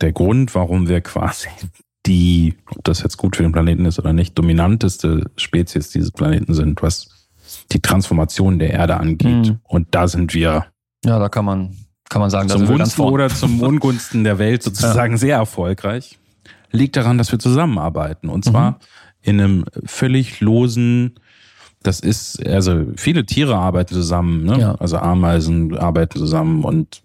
der 0.02 0.12
Grund, 0.12 0.56
warum 0.56 0.88
wir 0.88 1.02
quasi 1.02 1.48
die, 2.06 2.56
ob 2.70 2.84
das 2.84 3.02
jetzt 3.02 3.18
gut 3.18 3.36
für 3.36 3.44
den 3.44 3.52
Planeten 3.52 3.86
ist 3.86 3.98
oder 3.98 4.14
nicht, 4.14 4.38
dominanteste 4.38 5.32
Spezies 5.38 5.90
dieses 5.90 6.12
Planeten 6.12 6.54
sind, 6.54 6.82
was 6.84 7.30
die 7.72 7.80
Transformation 7.80 8.60
der 8.60 8.72
Erde 8.72 8.98
angeht. 8.98 9.48
Mhm. 9.50 9.60
Und 9.64 9.88
da 9.92 10.08
sind 10.08 10.34
wir 10.34 10.68
Ja, 11.04 11.20
da 11.20 11.30
kann 11.30 11.46
man, 11.46 11.76
kann 12.10 12.20
man 12.22 12.30
sagen, 12.30 12.50
zum 12.50 12.66
Gunsten 12.66 13.02
oder 13.02 13.30
zum 13.30 13.62
Ungunsten 13.62 14.24
der 14.24 14.38
Welt 14.38 14.62
sozusagen 14.64 15.18
sehr 15.18 15.38
erfolgreich. 15.38 16.20
Liegt 16.72 16.96
daran, 16.96 17.18
dass 17.18 17.32
wir 17.32 17.40
zusammenarbeiten. 17.40 18.30
Und 18.30 18.46
zwar 18.46 18.72
Mhm. 18.72 18.76
in 19.22 19.40
einem 19.40 19.66
völlig 19.86 20.42
losen, 20.42 21.16
das 21.82 22.00
ist, 22.02 22.46
also 22.46 22.86
viele 22.98 23.26
Tiere 23.26 23.56
arbeiten 23.56 23.94
zusammen, 23.94 24.44
ne? 24.44 24.60
Ja. 24.60 24.76
Also 24.76 24.98
Ameisen 24.98 25.76
arbeiten 25.78 26.18
zusammen 26.20 26.64
und 26.64 27.04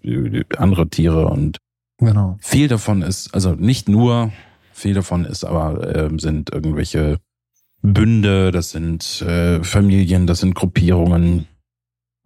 andere 0.57 0.89
Tiere 0.89 1.27
und 1.27 1.57
Genau. 2.01 2.37
viel 2.41 2.67
davon 2.67 3.01
ist, 3.03 3.33
also 3.33 3.53
nicht 3.53 3.87
nur, 3.87 4.31
viel 4.73 4.93
davon 4.93 5.23
ist 5.25 5.43
aber, 5.45 5.95
ähm, 5.95 6.19
sind 6.19 6.51
irgendwelche 6.51 7.17
Bünde, 7.83 8.51
das 8.51 8.71
sind 8.71 9.21
äh, 9.21 9.63
Familien, 9.63 10.27
das 10.27 10.39
sind 10.39 10.53
Gruppierungen. 10.55 11.47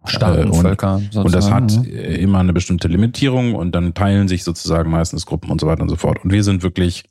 Staaten, 0.04 0.42
Äh, 0.48 0.50
und- 0.50 0.62
Völker. 0.62 0.96
Und 0.96 1.34
das 1.34 1.50
hat 1.50 1.70
sozusagen, 1.70 1.94
äh, 1.96 2.14
immer 2.16 2.38
eine 2.38 2.52
bestimmte 2.52 2.88
Limitierung 2.88 3.54
und 3.54 3.72
dann 3.74 3.92
teilen 3.94 4.28
sich 4.28 4.44
sozusagen 4.44 4.90
meistens 4.90 5.26
Gruppen 5.26 5.50
und 5.50 5.60
so 5.60 5.66
weiter 5.66 5.82
und 5.82 5.88
so 5.88 5.96
fort. 5.96 6.22
Und 6.24 6.32
wir 6.32 6.44
sind 6.44 6.62
wirklich 6.62 7.04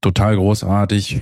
total 0.00 0.36
großartig. 0.36 1.20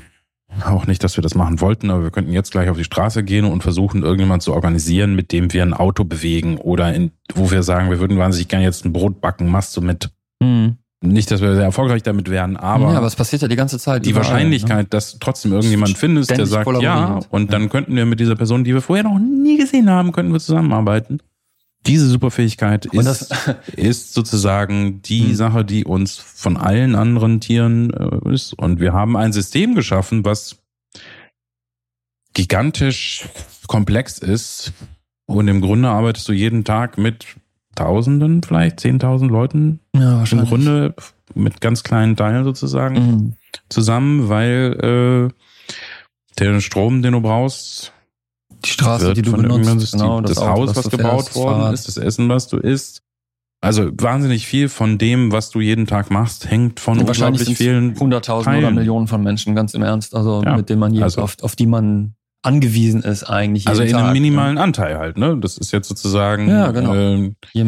Auch 0.64 0.86
nicht, 0.86 1.02
dass 1.02 1.16
wir 1.18 1.22
das 1.22 1.34
machen 1.34 1.60
wollten, 1.60 1.90
aber 1.90 2.04
wir 2.04 2.10
könnten 2.12 2.32
jetzt 2.32 2.52
gleich 2.52 2.68
auf 2.68 2.76
die 2.76 2.84
Straße 2.84 3.24
gehen 3.24 3.44
und 3.44 3.62
versuchen, 3.64 4.04
irgendjemand 4.04 4.44
zu 4.44 4.54
organisieren, 4.54 5.16
mit 5.16 5.32
dem 5.32 5.52
wir 5.52 5.62
ein 5.62 5.74
Auto 5.74 6.04
bewegen 6.04 6.58
oder 6.58 6.94
in, 6.94 7.10
wo 7.34 7.50
wir 7.50 7.64
sagen, 7.64 7.90
wir 7.90 7.98
würden 7.98 8.16
wahnsinnig 8.16 8.46
gerne 8.46 8.64
jetzt 8.64 8.84
ein 8.84 8.92
Brot 8.92 9.20
backen, 9.20 9.50
machst 9.50 9.76
du 9.76 9.80
mit. 9.80 10.10
Mhm. 10.40 10.76
Nicht, 11.08 11.30
dass 11.30 11.40
wir 11.40 11.54
sehr 11.54 11.64
erfolgreich 11.64 12.02
damit 12.02 12.30
wären, 12.30 12.56
aber, 12.56 12.92
ja, 12.92 12.98
aber 12.98 13.06
es 13.06 13.16
passiert 13.16 13.42
ja 13.42 13.48
die 13.48 13.56
ganze 13.56 13.78
Zeit. 13.78 14.04
die 14.06 14.10
überall, 14.10 14.24
Wahrscheinlichkeit, 14.26 14.92
dass 14.92 15.18
trotzdem 15.18 15.52
irgendjemand 15.52 15.96
findest, 15.98 16.30
der 16.30 16.46
sagt, 16.46 16.68
ja, 16.82 17.20
und 17.30 17.52
dann 17.52 17.62
Ja. 17.64 17.68
könnten 17.68 17.94
wir 17.96 18.06
mit 18.06 18.20
dieser 18.20 18.36
Person, 18.36 18.64
die 18.64 18.74
wir 18.74 18.82
vorher 18.82 19.04
noch 19.04 19.18
nie 19.18 19.56
gesehen 19.58 19.88
haben, 19.90 20.12
könnten 20.12 20.32
wir 20.32 20.40
zusammenarbeiten. 20.40 21.20
Diese 21.86 22.08
Superfähigkeit 22.08 22.86
ist, 22.86 23.06
das, 23.06 23.28
ist 23.76 24.12
sozusagen 24.14 25.02
die 25.02 25.28
Hm. 25.28 25.34
Sache, 25.36 25.64
die 25.64 25.84
uns 25.84 26.16
von 26.16 26.56
allen 26.56 26.94
anderen 26.96 27.40
Tieren 27.40 27.90
äh, 27.94 28.32
ist. 28.34 28.54
Und 28.54 28.80
wir 28.80 28.92
haben 28.92 29.16
ein 29.16 29.32
System 29.32 29.74
geschaffen, 29.76 30.24
was 30.24 30.56
gigantisch 32.34 33.28
komplex 33.66 34.18
ist. 34.18 34.72
Und 35.26 35.48
im 35.48 35.60
Grunde 35.60 35.88
arbeitest 35.88 36.28
du 36.28 36.32
jeden 36.32 36.64
Tag 36.64 36.98
mit 36.98 37.26
Tausenden, 37.74 38.42
vielleicht 38.42 38.80
Zehntausend 38.80 39.30
Leuten 39.30 39.80
ja, 40.00 40.26
im. 40.26 40.44
Grunde 40.46 40.94
mit 41.34 41.60
ganz 41.60 41.82
kleinen 41.82 42.16
Teilen 42.16 42.44
sozusagen 42.44 42.94
Mhm. 42.94 43.32
zusammen, 43.68 44.28
weil 44.28 45.30
äh, 45.30 46.38
der 46.38 46.60
Strom, 46.60 47.02
den 47.02 47.12
du 47.12 47.20
brauchst, 47.20 47.92
Die 48.64 48.70
Straße, 48.70 49.14
die 49.14 49.22
du 49.22 49.32
benutzt, 49.32 49.80
System, 49.80 50.00
genau, 50.00 50.20
das, 50.20 50.38
Auto, 50.38 50.50
Haus, 50.50 50.66
das 50.68 50.76
was 50.76 50.84
du 50.84 50.96
gebaut 50.96 51.12
fährst, 51.12 51.28
das 51.28 51.36
worden 51.36 51.58
Fahrrad. 51.60 51.74
ist, 51.74 51.88
das 51.88 51.96
Essen, 51.96 52.28
was 52.28 52.48
du 52.48 52.56
isst. 52.58 53.02
Also 53.62 53.90
wahnsinnig 54.00 54.46
viel 54.46 54.68
von 54.68 54.98
dem, 54.98 55.32
was 55.32 55.50
du 55.50 55.60
jeden 55.60 55.86
Tag 55.86 56.10
machst, 56.10 56.50
hängt 56.50 56.78
von 56.78 56.98
Und 56.98 57.06
wahrscheinlich 57.08 57.40
unglaublich 57.40 57.58
vielen. 57.58 57.98
Hunderttausende 57.98 58.58
oder. 58.58 58.70
Millionen 58.70 59.06
von 59.08 59.22
Menschen, 59.22 59.54
ganz 59.54 59.74
im 59.74 59.82
Ernst, 59.82 60.14
also 60.14 60.42
Ja, 60.44 60.56
mit 60.56 60.68
denen 60.68 60.80
man 60.80 60.92
je, 60.94 61.02
also- 61.02 61.22
auf, 61.22 61.36
auf 61.42 61.56
die 61.56 61.66
man 61.66 62.14
angewiesen 62.42 63.02
ist 63.02 63.24
eigentlich. 63.24 63.66
Also 63.68 63.82
in 63.82 63.88
jeden 63.88 63.98
einem 63.98 64.06
Tag, 64.08 64.12
minimalen 64.14 64.58
Anteil 64.58 64.98
halt, 64.98 65.16
ne? 65.18 65.36
Das 65.40 65.58
ist 65.58 65.72
jetzt 65.72 65.88
sozusagen. 65.88 66.48
Ja, 66.48 66.70
genau. 66.70 66.94
Äh, 66.94 67.16
Ne? 67.18 67.34
Je, 67.52 67.64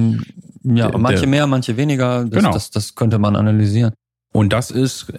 ja, 0.77 0.89
Der- 0.91 0.99
manche 0.99 1.27
mehr, 1.27 1.47
manche 1.47 1.77
weniger. 1.77 2.25
Das, 2.25 2.31
Genau. 2.31 2.53
das, 2.53 2.71
das 2.71 2.95
könnte 2.95 3.19
man 3.19 3.37
analysieren. 3.37 3.93
und 4.33 4.53
das 4.53 4.71
ist, 4.71 5.13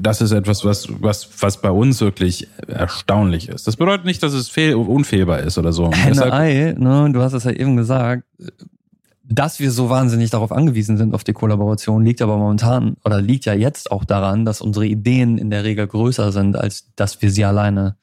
das 0.00 0.20
ist 0.22 0.30
etwas, 0.32 0.64
was, 0.64 0.86
was, 1.00 1.28
was 1.42 1.60
bei 1.60 1.70
uns 1.70 2.00
wirklich 2.00 2.46
erstaunlich 2.68 3.48
ist. 3.48 3.66
Das 3.66 3.76
bedeutet 3.76 4.06
nicht, 4.06 4.22
dass 4.22 4.32
es 4.32 4.48
fehl, 4.48 4.74
unfehlbar 4.76 5.40
ist 5.40 5.58
oder 5.58 5.72
so. 5.72 5.90
Ei, 5.92 6.74
ne, 6.78 7.10
du 7.12 7.20
hast 7.20 7.32
es 7.32 7.44
ja 7.44 7.50
eben 7.50 7.76
gesagt, 7.76 8.22
dass 9.24 9.60
wir 9.60 9.70
so 9.70 9.88
wahnsinnig 9.90 10.30
darauf 10.30 10.52
angewiesen 10.52 10.96
sind, 10.96 11.14
auf 11.14 11.24
die 11.24 11.32
Kollaboration, 11.32 12.04
liegt 12.04 12.22
aber 12.22 12.36
momentan 12.36 12.96
oder 13.04 13.20
liegt 13.20 13.44
ja 13.46 13.54
jetzt 13.54 13.90
auch 13.90 14.04
daran, 14.04 14.44
dass 14.44 14.60
unsere 14.60 14.86
Ideen 14.86 15.38
in 15.38 15.50
der 15.50 15.64
Regel 15.64 15.86
größer 15.86 16.32
sind, 16.32 16.56
als 16.56 16.86
dass 16.96 17.20
wir 17.22 17.30
sie 17.30 17.44
alleine 17.44 17.96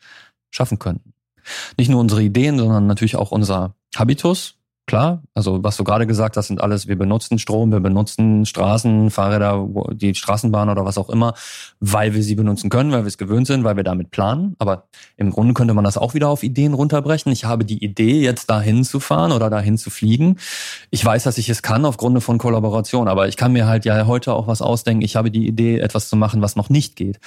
schaffen 0.51 0.79
könnten. 0.79 1.13
Nicht 1.77 1.89
nur 1.89 1.99
unsere 1.99 2.21
Ideen, 2.21 2.57
sondern 2.57 2.87
natürlich 2.87 3.15
auch 3.15 3.31
unser 3.31 3.75
Habitus. 3.95 4.55
Klar, 4.89 5.21
also 5.35 5.63
was 5.63 5.77
du 5.77 5.83
gerade 5.83 6.07
gesagt 6.07 6.35
hast, 6.35 6.47
sind 6.47 6.61
alles, 6.61 6.87
wir 6.87 6.97
benutzen 6.97 7.37
Strom, 7.37 7.71
wir 7.71 7.79
benutzen 7.79 8.47
Straßen, 8.47 9.11
Fahrräder, 9.11 9.69
die 9.91 10.15
Straßenbahn 10.15 10.67
oder 10.67 10.83
was 10.83 10.97
auch 10.97 11.11
immer, 11.11 11.35
weil 11.79 12.15
wir 12.15 12.23
sie 12.23 12.33
benutzen 12.33 12.71
können, 12.71 12.91
weil 12.91 13.03
wir 13.03 13.07
es 13.07 13.19
gewöhnt 13.19 13.45
sind, 13.45 13.63
weil 13.63 13.75
wir 13.75 13.83
damit 13.83 14.09
planen. 14.09 14.55
Aber 14.57 14.87
im 15.15 15.29
Grunde 15.29 15.53
könnte 15.53 15.75
man 15.75 15.83
das 15.83 15.99
auch 15.99 16.15
wieder 16.15 16.27
auf 16.27 16.41
Ideen 16.41 16.73
runterbrechen. 16.73 17.31
Ich 17.31 17.45
habe 17.45 17.65
die 17.65 17.83
Idee, 17.83 18.19
jetzt 18.19 18.49
dahin 18.49 18.83
zu 18.83 18.99
fahren 18.99 19.31
oder 19.31 19.51
dahin 19.51 19.77
zu 19.77 19.91
fliegen. 19.91 20.37
Ich 20.89 21.05
weiß, 21.05 21.21
dass 21.21 21.37
ich 21.37 21.49
es 21.49 21.61
kann 21.61 21.85
aufgrund 21.85 22.23
von 22.23 22.39
Kollaboration, 22.39 23.07
aber 23.07 23.27
ich 23.27 23.37
kann 23.37 23.53
mir 23.53 23.67
halt 23.67 23.85
ja 23.85 24.07
heute 24.07 24.33
auch 24.33 24.47
was 24.47 24.63
ausdenken. 24.63 25.03
Ich 25.03 25.15
habe 25.15 25.29
die 25.29 25.47
Idee, 25.47 25.77
etwas 25.77 26.09
zu 26.09 26.15
machen, 26.15 26.41
was 26.41 26.55
noch 26.55 26.69
nicht 26.69 26.95
geht. 26.95 27.19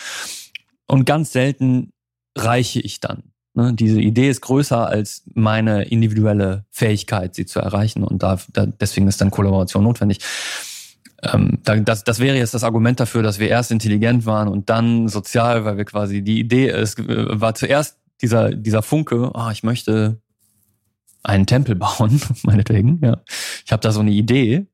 Und 0.89 1.05
ganz 1.05 1.31
selten 1.31 1.93
reiche 2.37 2.81
ich 2.81 3.01
dann. 3.01 3.25
Ne? 3.55 3.73
Diese 3.75 4.01
Idee 4.01 4.31
ist 4.31 4.41
größer 4.41 4.87
als 4.89 5.25
meine 5.35 5.85
individuelle 5.85 6.65
Fähigkeit, 6.71 7.35
sie 7.35 7.47
zu 7.47 7.61
erreichen. 7.61 8.03
Und 8.03 8.23
da, 8.23 8.39
da, 8.53 8.67
deswegen 8.67 9.09
ist 9.09 9.21
dann 9.21 9.31
Kollaboration 9.31 9.85
notwendig. 9.85 10.21
Ähm, 11.23 11.59
da- 11.63 11.77
das, 11.77 12.03
das 12.05 12.19
wäre 12.19 12.37
jetzt 12.37 12.55
das 12.55 12.65
Argument 12.65 12.99
dafür, 12.99 13.23
dass 13.23 13.39
wir 13.39 13.49
erst 13.49 13.71
intelligent 13.71 14.27
waren 14.27 14.49
und 14.49 14.71
dann 14.71 15.09
sozial, 15.09 15.65
weil 15.65 15.77
wir 15.77 15.85
quasi 15.85 16.23
die 16.23 16.41
Idee 16.41 16.69
ist, 16.71 16.99
äh, 16.99 17.41
war 17.41 17.55
zuerst 17.55 17.99
dieser, 18.23 18.51
dieser 18.55 18.83
Funke, 18.83 19.31
ah, 19.35 19.51
ich 19.53 19.63
möchte 19.63 20.21
einen 21.23 21.47
Tempel 21.47 21.75
bauen, 21.77 22.21
meinetwegen, 22.43 22.99
ja. 23.03 23.21
Ich 23.65 23.71
habe 23.73 23.81
da 23.83 23.93
so 23.93 24.01
eine 24.01 24.11
Idee. 24.11 24.67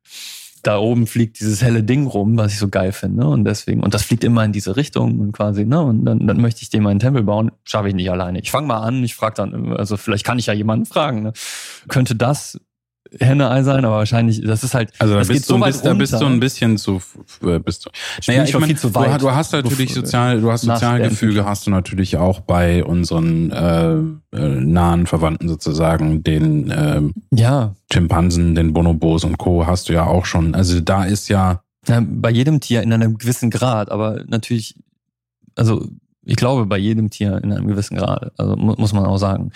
Da 0.62 0.78
oben 0.78 1.06
fliegt 1.06 1.40
dieses 1.40 1.62
helle 1.62 1.82
Ding 1.82 2.06
rum, 2.06 2.36
was 2.36 2.52
ich 2.52 2.58
so 2.58 2.68
geil 2.68 2.92
finde. 2.92 3.26
Und 3.26 3.44
deswegen, 3.44 3.82
und 3.82 3.94
das 3.94 4.02
fliegt 4.02 4.24
immer 4.24 4.44
in 4.44 4.52
diese 4.52 4.76
Richtung 4.76 5.18
und 5.20 5.32
quasi, 5.32 5.64
ne? 5.64 5.80
Und 5.82 6.04
dann, 6.04 6.26
dann 6.26 6.40
möchte 6.40 6.62
ich 6.62 6.70
dem 6.70 6.86
einen 6.86 7.00
Tempel 7.00 7.22
bauen, 7.22 7.50
schaffe 7.64 7.88
ich 7.88 7.94
nicht 7.94 8.10
alleine. 8.10 8.40
Ich 8.40 8.50
fange 8.50 8.66
mal 8.66 8.80
an, 8.80 9.04
ich 9.04 9.14
frage 9.14 9.34
dann, 9.36 9.72
also 9.72 9.96
vielleicht 9.96 10.24
kann 10.24 10.38
ich 10.38 10.46
ja 10.46 10.52
jemanden 10.52 10.86
fragen, 10.86 11.22
ne? 11.22 11.32
Könnte 11.88 12.16
das 12.16 12.58
Henne-Ei 13.18 13.62
sein, 13.62 13.84
aber 13.84 13.96
wahrscheinlich, 13.96 14.42
das 14.42 14.64
ist 14.64 14.74
halt, 14.74 14.92
Also 14.98 15.14
da 15.14 15.20
das 15.20 15.28
geht 15.28 15.36
bist, 15.38 15.48
du 15.48 15.52
so 15.52 15.54
ein 15.56 15.60
weit 15.62 15.72
bisschen, 15.72 15.84
da 15.84 15.94
bist 15.94 16.12
du 16.12 16.16
runter. 16.18 16.30
ein 16.32 16.40
bisschen 16.40 16.78
zu, 16.78 17.00
äh, 17.42 17.58
bist 17.58 17.86
du. 17.86 17.90
Ich 18.20 18.26
bin 18.26 18.46
schon 18.46 18.62
viel 18.64 18.78
zu 18.78 18.94
weit. 18.94 19.20
Du, 19.22 19.30
hast 19.30 19.52
natürlich 19.52 19.90
Bef- 19.92 19.94
sozial, 19.94 20.40
du 20.40 20.50
hast 20.52 20.62
Sozialgefüge, 20.62 21.44
hast 21.44 21.66
du 21.66 21.70
natürlich 21.70 22.16
auch 22.16 22.40
bei 22.40 22.84
unseren 22.84 23.50
äh, 23.50 23.94
äh, 24.36 24.60
nahen 24.60 25.06
Verwandten 25.06 25.48
sozusagen, 25.48 26.22
den 26.22 26.72
ähm, 26.76 27.14
Ja, 27.32 27.74
Schimpansen, 27.92 28.54
den 28.54 28.72
Bonobos 28.72 29.24
und 29.24 29.38
Co. 29.38 29.66
hast 29.66 29.88
du 29.88 29.92
ja 29.94 30.04
auch 30.06 30.24
schon. 30.26 30.54
Also 30.54 30.80
da 30.80 31.04
ist 31.04 31.28
ja, 31.28 31.62
Ja, 31.86 32.02
bei 32.06 32.30
jedem 32.30 32.60
Tier 32.60 32.82
in 32.82 32.92
einem 32.92 33.16
gewissen 33.18 33.50
Grad, 33.50 33.90
aber 33.90 34.22
natürlich, 34.26 34.74
also 35.56 35.86
ich 36.28 36.36
glaube 36.36 36.66
bei 36.66 36.76
jedem 36.76 37.08
Tier 37.08 37.40
in 37.42 37.52
einem 37.52 37.66
gewissen 37.66 37.96
Grad, 37.96 38.32
also 38.36 38.54
mu 38.54 38.74
muss 38.76 38.92
man 38.92 39.06
auch 39.06 39.16
sagen. 39.16 39.50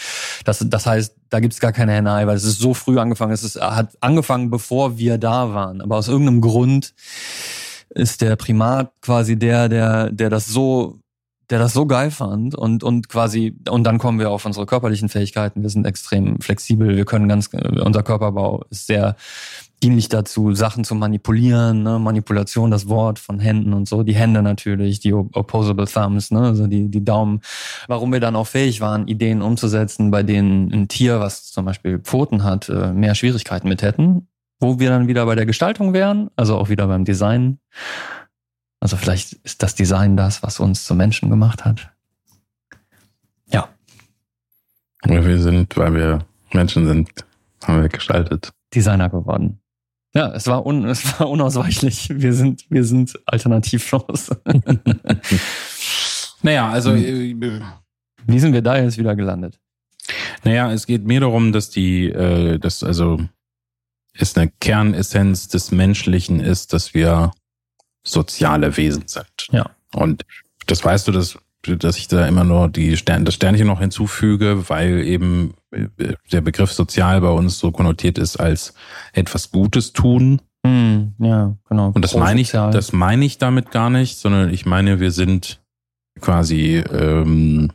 Das, 0.44 0.64
das 0.66 0.86
heißt, 0.86 1.14
da 1.28 1.40
gibt's 1.40 1.60
gar 1.60 1.72
keine 1.72 1.92
Henne-Ei, 1.92 2.26
weil 2.26 2.36
es 2.36 2.44
ist 2.44 2.60
so 2.60 2.72
früh 2.72 2.98
angefangen, 2.98 3.32
es 3.32 3.44
ist, 3.44 3.60
hat 3.60 3.96
angefangen, 4.00 4.50
bevor 4.50 4.96
wir 4.96 5.18
da 5.18 5.52
waren. 5.52 5.82
Aber 5.82 5.96
aus 5.96 6.08
irgendeinem 6.08 6.40
Grund 6.40 6.94
ist 7.90 8.22
der 8.22 8.36
Primat 8.36 8.90
quasi 9.02 9.38
der, 9.38 9.68
der, 9.68 10.10
der 10.10 10.30
das 10.30 10.46
so 10.46 10.98
der 11.50 11.58
das 11.58 11.74
so 11.74 11.84
geil 11.84 12.10
fand 12.10 12.54
und 12.54 12.82
und 12.82 13.10
quasi 13.10 13.54
und 13.68 13.84
dann 13.84 13.98
kommen 13.98 14.18
wir 14.18 14.30
auf 14.30 14.46
unsere 14.46 14.64
körperlichen 14.64 15.10
Fähigkeiten. 15.10 15.60
Wir 15.60 15.68
sind 15.68 15.86
extrem 15.86 16.40
flexibel. 16.40 16.96
Wir 16.96 17.04
können 17.04 17.28
ganz 17.28 17.50
unser 17.52 18.02
Körperbau 18.02 18.64
ist 18.70 18.86
sehr 18.86 19.16
dienlich 19.82 20.08
dazu, 20.08 20.54
Sachen 20.54 20.84
zu 20.84 20.94
manipulieren, 20.94 21.82
ne? 21.82 21.98
Manipulation, 21.98 22.70
das 22.70 22.88
Wort 22.88 23.18
von 23.18 23.40
Händen 23.40 23.72
und 23.72 23.88
so, 23.88 24.02
die 24.02 24.14
Hände 24.14 24.42
natürlich, 24.42 25.00
die 25.00 25.12
opposable 25.12 25.86
thumbs, 25.86 26.30
ne? 26.30 26.40
also 26.40 26.66
die, 26.66 26.88
die 26.88 27.04
Daumen. 27.04 27.40
Warum 27.88 28.12
wir 28.12 28.20
dann 28.20 28.36
auch 28.36 28.46
fähig 28.46 28.80
waren, 28.80 29.08
Ideen 29.08 29.42
umzusetzen, 29.42 30.10
bei 30.10 30.22
denen 30.22 30.72
ein 30.72 30.88
Tier, 30.88 31.20
was 31.20 31.50
zum 31.50 31.64
Beispiel 31.64 31.98
Pfoten 31.98 32.44
hat, 32.44 32.68
äh, 32.68 32.92
mehr 32.92 33.14
Schwierigkeiten 33.14 33.68
mit 33.68 33.82
hätten, 33.82 34.28
wo 34.60 34.78
wir 34.78 34.90
dann 34.90 35.08
wieder 35.08 35.26
bei 35.26 35.34
der 35.34 35.46
Gestaltung 35.46 35.92
wären, 35.92 36.30
also 36.36 36.56
auch 36.56 36.68
wieder 36.68 36.86
beim 36.86 37.04
Design. 37.04 37.58
Also 38.78 38.96
vielleicht 38.96 39.34
ist 39.44 39.62
das 39.62 39.74
Design 39.74 40.16
das, 40.16 40.42
was 40.42 40.60
uns 40.60 40.84
zu 40.84 40.94
Menschen 40.94 41.28
gemacht 41.28 41.64
hat. 41.64 41.90
Ja. 43.50 43.68
wir 45.04 45.38
sind, 45.40 45.76
weil 45.76 45.94
wir 45.94 46.24
Menschen 46.52 46.86
sind, 46.86 47.10
haben 47.64 47.82
wir 47.82 47.88
gestaltet. 47.88 48.52
Designer 48.74 49.08
geworden. 49.08 49.61
Ja, 50.14 50.32
es 50.32 50.46
war, 50.46 50.66
un, 50.66 50.84
es 50.88 51.18
war 51.18 51.28
unausweichlich. 51.28 52.08
Wir 52.10 52.32
sind, 52.32 52.64
wir 52.70 52.84
sind 52.84 53.18
alternativlos. 53.26 54.30
Naja, 56.44 56.68
also 56.70 56.92
äh, 56.92 57.36
Wie 58.26 58.40
sind 58.40 58.52
wir 58.52 58.62
da 58.62 58.76
jetzt 58.76 58.98
wieder 58.98 59.14
gelandet? 59.14 59.60
Naja, 60.42 60.72
es 60.72 60.86
geht 60.86 61.04
mir 61.04 61.20
darum, 61.20 61.52
dass 61.52 61.70
die, 61.70 62.08
äh, 62.08 62.58
dass 62.58 62.82
also 62.82 63.20
es 64.12 64.36
eine 64.36 64.50
Kernessenz 64.60 65.48
des 65.48 65.70
Menschlichen 65.70 66.40
ist, 66.40 66.72
dass 66.72 66.94
wir 66.94 67.30
soziale 68.04 68.76
Wesen 68.76 69.06
sind. 69.06 69.48
Ja. 69.52 69.70
Und 69.94 70.26
das 70.66 70.84
weißt 70.84 71.08
du, 71.08 71.12
das 71.12 71.38
dass 71.62 71.96
ich 71.96 72.08
da 72.08 72.26
immer 72.26 72.44
nur 72.44 72.68
die 72.68 72.96
Stern, 72.96 73.24
das 73.24 73.34
Sternchen 73.34 73.66
noch 73.66 73.80
hinzufüge, 73.80 74.68
weil 74.68 75.00
eben 75.04 75.54
äh, 75.70 75.86
der 76.30 76.40
Begriff 76.40 76.72
sozial 76.72 77.20
bei 77.20 77.30
uns 77.30 77.58
so 77.58 77.70
konnotiert 77.70 78.18
ist 78.18 78.36
als 78.36 78.74
etwas 79.12 79.50
Gutes 79.50 79.92
tun. 79.92 80.40
Hm, 80.64 81.14
ja, 81.18 81.56
genau. 81.68 81.90
Und 81.92 82.02
das 82.02 82.14
meine 82.14 82.40
ich, 82.40 82.50
das 82.50 82.92
meine 82.92 83.24
ich 83.24 83.38
damit 83.38 83.70
gar 83.70 83.90
nicht, 83.90 84.18
sondern 84.18 84.52
ich 84.52 84.66
meine, 84.66 85.00
wir 85.00 85.10
sind 85.10 85.60
quasi 86.20 86.76
ähm, 86.76 87.72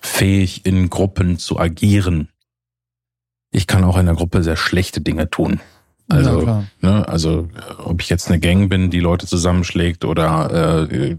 fähig, 0.00 0.64
in 0.64 0.88
Gruppen 0.90 1.38
zu 1.38 1.58
agieren. 1.58 2.28
Ich 3.50 3.66
kann 3.66 3.84
auch 3.84 3.96
in 3.96 4.06
der 4.06 4.14
Gruppe 4.14 4.42
sehr 4.42 4.56
schlechte 4.56 5.00
Dinge 5.00 5.30
tun. 5.30 5.60
Also, 6.10 6.46
ja, 6.46 6.64
ne, 6.80 7.06
also 7.06 7.48
ob 7.84 8.00
ich 8.00 8.08
jetzt 8.08 8.28
eine 8.28 8.40
Gang 8.40 8.70
bin, 8.70 8.90
die 8.90 9.00
Leute 9.00 9.26
zusammenschlägt 9.26 10.04
oder 10.04 10.88
äh, 10.90 11.16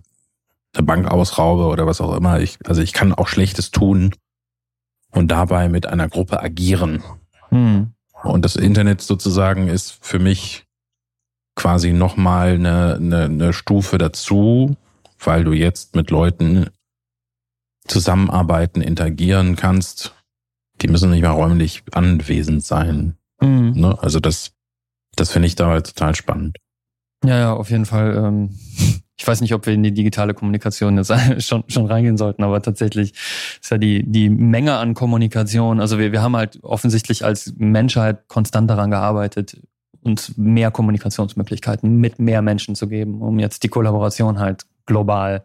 eine 0.74 0.86
Bank 0.86 1.08
ausraube 1.08 1.66
oder 1.66 1.88
was 1.88 2.02
auch 2.02 2.16
immer. 2.16 2.40
Ich, 2.40 2.58
also 2.66 2.82
ich 2.82 2.94
kann 2.94 3.14
auch 3.14 3.28
Schlechtes 3.28 3.72
tun 3.72 4.16
und 5.12 5.30
dabei 5.30 5.70
mit 5.70 5.88
einer 5.88 6.08
Gruppe 6.08 6.42
agieren. 6.42 7.04
Hm. 7.50 7.94
Und 8.24 8.46
das 8.46 8.56
Internet 8.56 9.02
sozusagen 9.02 9.68
ist 9.68 9.98
für 10.02 10.20
mich 10.20 10.66
quasi 11.56 11.94
nochmal 11.94 12.54
eine, 12.54 12.96
eine, 12.96 13.24
eine 13.26 13.54
Stufe 13.54 13.98
dazu, 13.98 14.76
weil 15.20 15.44
du 15.44 15.54
jetzt 15.54 15.96
mit 15.96 16.12
Leuten 16.12 16.70
zusammenarbeiten, 17.88 18.82
interagieren 18.82 19.56
kannst. 19.56 20.14
Die 20.82 20.88
müssen 20.88 21.10
nicht 21.10 21.24
mal 21.24 21.32
räumlich 21.32 21.84
anwesend 21.92 22.64
sein. 22.64 23.18
Mhm. 23.42 23.74
Ne? 23.76 23.98
Also 24.02 24.20
das, 24.20 24.52
das 25.16 25.32
finde 25.32 25.48
ich 25.48 25.56
dabei 25.56 25.82
total 25.82 26.16
spannend. 26.16 26.58
Ja, 27.24 27.38
ja, 27.38 27.54
auf 27.54 27.70
jeden 27.70 27.86
Fall. 27.86 28.16
Ähm, 28.16 28.50
ich 29.18 29.28
weiß 29.28 29.42
nicht, 29.42 29.54
ob 29.54 29.66
wir 29.66 29.74
in 29.74 29.84
die 29.84 29.94
digitale 29.94 30.34
Kommunikation 30.34 30.98
jetzt 30.98 31.14
schon, 31.46 31.64
schon 31.68 31.86
reingehen 31.86 32.18
sollten, 32.18 32.44
aber 32.44 32.62
tatsächlich 32.62 33.14
ist 33.62 33.70
ja 33.70 33.78
die, 33.78 34.04
die 34.04 34.30
Menge 34.30 34.78
an 34.78 34.94
Kommunikation, 34.94 35.82
also 35.82 36.00
wir, 36.00 36.12
wir 36.12 36.22
haben 36.22 36.36
halt 36.36 36.64
offensichtlich 36.64 37.26
als 37.26 37.54
Menschheit 37.58 38.28
konstant 38.28 38.70
daran 38.70 38.92
gearbeitet, 38.92 39.62
uns 40.02 40.38
mehr 40.38 40.72
Kommunikationsmöglichkeiten 40.72 41.98
mit 41.98 42.20
mehr 42.20 42.42
Menschen 42.42 42.76
zu 42.76 42.88
geben, 42.88 43.22
um 43.22 43.40
jetzt 43.40 43.64
die 43.64 43.68
Kollaboration 43.68 44.40
halt 44.40 44.66
global 44.86 45.44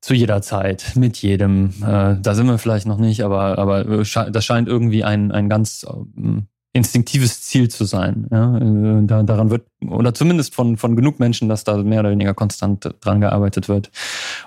zu 0.00 0.14
jeder 0.14 0.42
Zeit, 0.42 0.92
mit 0.94 1.16
jedem. 1.18 1.70
Äh, 1.82 2.16
da 2.20 2.34
sind 2.34 2.46
wir 2.46 2.58
vielleicht 2.58 2.86
noch 2.86 2.98
nicht, 2.98 3.22
aber, 3.22 3.58
aber 3.58 3.84
das 3.84 4.44
scheint 4.44 4.68
irgendwie 4.68 5.04
ein, 5.04 5.32
ein 5.32 5.48
ganz 5.48 5.86
ähm, 5.88 6.46
instinktives 6.76 7.42
Ziel 7.42 7.68
zu 7.68 7.84
sein. 7.84 8.26
Ja? 8.30 8.58
Äh, 8.58 9.06
da, 9.06 9.22
daran 9.22 9.50
wird, 9.50 9.66
oder 9.88 10.14
zumindest 10.14 10.54
von, 10.54 10.76
von 10.76 10.96
genug 10.96 11.18
Menschen, 11.18 11.48
dass 11.48 11.64
da 11.64 11.76
mehr 11.78 12.00
oder 12.00 12.10
weniger 12.10 12.34
konstant 12.34 12.94
dran 13.00 13.20
gearbeitet 13.20 13.68
wird, 13.68 13.90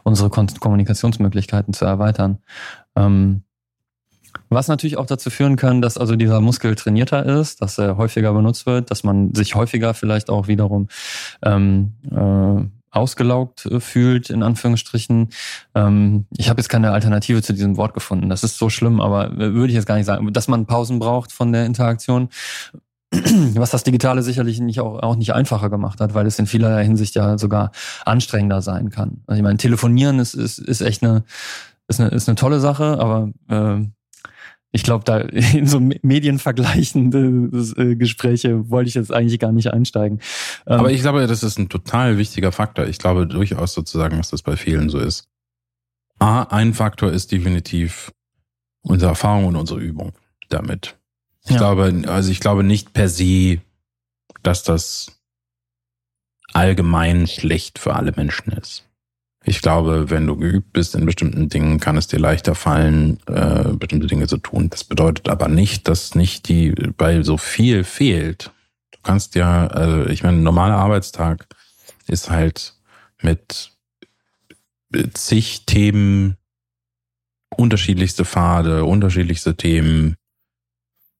unsere 0.03 0.29
Kommunikationsmöglichkeiten 0.29 1.73
zu 1.73 1.85
erweitern. 1.85 2.39
Ähm, 2.95 3.43
was 4.49 4.67
natürlich 4.67 4.97
auch 4.97 5.05
dazu 5.05 5.29
führen 5.29 5.55
kann, 5.55 5.81
dass 5.81 5.97
also 5.97 6.15
dieser 6.15 6.41
Muskel 6.41 6.75
trainierter 6.75 7.25
ist, 7.25 7.61
dass 7.61 7.77
er 7.77 7.97
häufiger 7.97 8.33
benutzt 8.33 8.65
wird, 8.65 8.91
dass 8.91 9.03
man 9.03 9.33
sich 9.33 9.55
häufiger 9.55 9.93
vielleicht 9.93 10.29
auch 10.29 10.47
wiederum 10.47 10.87
ähm, 11.43 11.93
äh, 12.11 12.78
ausgelaugt 12.91 13.65
äh, 13.65 13.79
fühlt, 13.79 14.29
in 14.29 14.43
Anführungsstrichen. 14.43 15.29
Ähm, 15.75 16.25
ich 16.37 16.49
habe 16.49 16.59
jetzt 16.59 16.69
keine 16.69 16.91
Alternative 16.91 17.41
zu 17.41 17.53
diesem 17.53 17.77
Wort 17.77 17.93
gefunden. 17.93 18.29
Das 18.29 18.43
ist 18.43 18.57
so 18.57 18.69
schlimm, 18.69 18.99
aber 18.99 19.31
äh, 19.31 19.53
würde 19.53 19.67
ich 19.67 19.75
jetzt 19.75 19.85
gar 19.85 19.95
nicht 19.95 20.05
sagen. 20.05 20.31
Dass 20.33 20.47
man 20.47 20.65
Pausen 20.65 20.99
braucht 20.99 21.31
von 21.31 21.51
der 21.51 21.65
Interaktion, 21.65 22.29
was 23.11 23.71
das 23.71 23.83
Digitale 23.83 24.21
sicherlich 24.21 24.59
nicht 24.59 24.79
auch, 24.79 25.01
auch 25.01 25.15
nicht 25.15 25.33
einfacher 25.33 25.69
gemacht 25.69 25.99
hat, 25.99 26.13
weil 26.13 26.27
es 26.27 26.39
in 26.39 26.47
vielerlei 26.47 26.83
Hinsicht 26.83 27.15
ja 27.15 27.37
sogar 27.37 27.71
anstrengender 28.05 28.61
sein 28.61 28.89
kann. 28.89 29.21
Also 29.27 29.37
ich 29.37 29.43
meine, 29.43 29.57
telefonieren 29.57 30.19
ist, 30.19 30.33
ist, 30.33 30.59
ist 30.59 30.81
echt 30.81 31.03
eine, 31.03 31.23
ist 31.87 31.99
eine, 31.99 32.09
ist 32.09 32.29
eine 32.29 32.35
tolle 32.35 32.59
Sache, 32.59 32.99
aber 32.99 33.31
äh, 33.49 33.85
ich 34.71 34.83
glaube, 34.83 35.03
da 35.03 35.17
in 35.19 35.67
so 35.67 35.79
medienvergleichende 35.79 37.73
äh, 37.77 37.95
Gespräche 37.95 38.69
wollte 38.69 38.89
ich 38.89 38.95
jetzt 38.95 39.11
eigentlich 39.11 39.39
gar 39.39 39.51
nicht 39.51 39.73
einsteigen. 39.73 40.19
Ähm, 40.67 40.79
Aber 40.79 40.91
ich 40.91 41.01
glaube, 41.01 41.25
das 41.25 41.43
ist 41.43 41.57
ein 41.57 41.69
total 41.69 42.17
wichtiger 42.17 42.51
Faktor. 42.51 42.87
Ich 42.87 42.99
glaube 42.99 43.27
durchaus 43.27 43.73
sozusagen, 43.73 44.17
dass 44.17 44.29
das 44.29 44.41
bei 44.41 44.55
vielen 44.57 44.89
so 44.89 44.99
ist. 44.99 45.27
A, 46.19 46.43
ein 46.43 46.73
Faktor 46.73 47.11
ist 47.11 47.31
definitiv 47.31 48.11
unsere 48.81 49.11
Erfahrung 49.11 49.45
und 49.45 49.55
unsere 49.55 49.79
Übung 49.79 50.13
damit. 50.49 50.97
Ich 51.45 51.51
ja. 51.51 51.57
glaube, 51.57 52.03
also 52.07 52.31
ich 52.31 52.39
glaube 52.39 52.63
nicht 52.63 52.93
per 52.93 53.09
se, 53.09 53.59
dass 54.43 54.63
das 54.63 55.19
allgemein 56.53 57.27
schlecht 57.27 57.79
für 57.79 57.95
alle 57.95 58.11
Menschen 58.15 58.51
ist. 58.53 58.88
Ich 59.45 59.61
glaube, 59.61 60.09
wenn 60.09 60.27
du 60.27 60.35
geübt 60.35 60.73
bist 60.73 60.95
in 60.95 61.05
bestimmten 61.05 61.49
Dingen, 61.49 61.79
kann 61.79 61.97
es 61.97 62.07
dir 62.07 62.19
leichter 62.19 62.55
fallen, 62.55 63.19
äh, 63.27 63.69
bestimmte 63.73 64.07
Dinge 64.07 64.27
zu 64.27 64.37
tun. 64.37 64.69
Das 64.69 64.83
bedeutet 64.83 65.29
aber 65.29 65.47
nicht, 65.47 65.87
dass 65.87 66.13
nicht 66.13 66.49
die, 66.49 66.73
weil 66.97 67.23
so 67.23 67.37
viel 67.37 67.83
fehlt. 67.83 68.51
Du 68.91 68.99
kannst 69.01 69.35
ja, 69.35 69.67
also 69.67 70.05
ich 70.07 70.23
meine, 70.23 70.37
ein 70.37 70.43
normaler 70.43 70.75
Arbeitstag 70.75 71.47
ist 72.07 72.29
halt 72.29 72.75
mit 73.21 73.71
zig 75.13 75.65
Themen, 75.65 76.35
unterschiedlichste 77.55 78.25
Pfade, 78.25 78.85
unterschiedlichste 78.85 79.55
Themen 79.55 80.15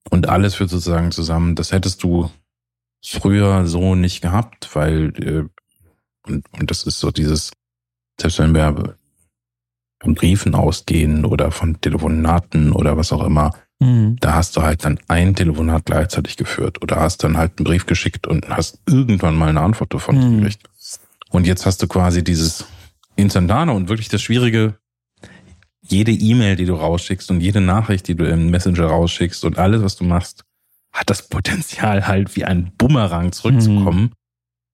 und 0.10 0.28
alles 0.28 0.56
führt 0.56 0.70
sozusagen 0.70 1.12
zusammen. 1.12 1.56
Das 1.56 1.72
hättest 1.72 2.04
du 2.04 2.30
früher 3.04 3.66
so 3.66 3.96
nicht 3.96 4.22
gehabt, 4.22 4.76
weil 4.76 5.14
äh, 5.24 5.50
und, 6.28 6.46
und 6.54 6.70
das 6.70 6.84
ist 6.84 7.00
so 7.00 7.12
dieses 7.12 7.52
selbst 8.22 8.40
wenn 8.40 8.54
wir 8.54 8.96
von 10.02 10.16
Briefen 10.16 10.56
ausgehen 10.56 11.26
oder 11.26 11.52
von 11.52 11.80
Telefonaten 11.82 12.72
oder 12.72 12.98
was 12.98 13.12
auch 13.12 13.24
immer, 13.24 13.52
mhm. 13.80 14.18
da 14.22 14.34
hast 14.34 14.56
du 14.56 14.62
halt 14.62 14.86
dann 14.86 15.00
ein 15.08 15.36
Telefonat 15.36 15.86
gleichzeitig 15.86 16.38
geführt 16.38 16.82
oder 16.82 16.98
hast 16.98 17.24
dann 17.24 17.38
halt 17.38 17.54
einen 17.58 17.66
Brief 17.66 17.86
geschickt 17.86 18.28
und 18.28 18.50
hast 18.50 18.80
irgendwann 18.88 19.36
mal 19.36 19.50
eine 19.50 19.62
Antwort 19.62 19.94
davon 19.94 20.18
mhm. 20.18 20.38
gekriegt. 20.38 20.70
Und 21.32 21.46
jetzt 21.46 21.66
hast 21.66 21.82
du 21.82 21.88
quasi 21.88 22.24
dieses 22.24 22.66
Instantane 23.16 23.74
und 23.74 23.90
wirklich 23.90 24.10
das 24.10 24.22
Schwierige, 24.22 24.76
jede 25.82 26.12
E-Mail, 26.12 26.56
die 26.56 26.66
du 26.66 26.76
rausschickst 26.76 27.30
und 27.32 27.42
jede 27.42 27.62
Nachricht, 27.62 28.08
die 28.08 28.16
du 28.16 28.26
im 28.26 28.50
Messenger 28.50 28.86
rausschickst 28.86 29.44
und 29.44 29.58
alles, 29.58 29.84
was 29.84 29.96
du 29.98 30.06
machst, 30.06 30.46
hat 30.92 31.10
das 31.10 31.28
Potenzial 31.28 32.08
halt 32.08 32.36
wie 32.36 32.46
ein 32.46 32.72
Bumerang 32.78 33.32
zurückzukommen. 33.32 34.02
Mhm. 34.02 34.12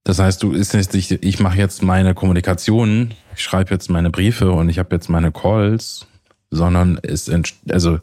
Das 0.05 0.19
heißt, 0.19 0.43
du 0.43 0.51
ist 0.51 0.73
nicht, 0.75 1.11
ich 1.11 1.39
mache 1.39 1.57
jetzt 1.57 1.81
meine 1.81 2.13
Kommunikation, 2.13 3.15
ich 3.35 3.41
schreibe 3.41 3.71
jetzt 3.71 3.89
meine 3.89 4.11
Briefe 4.11 4.51
und 4.51 4.69
ich 4.69 4.77
habe 4.77 4.95
jetzt 4.95 5.09
meine 5.09 5.31
Calls, 5.31 6.05
sondern 6.51 6.99
es 7.01 7.29
also 7.71 7.97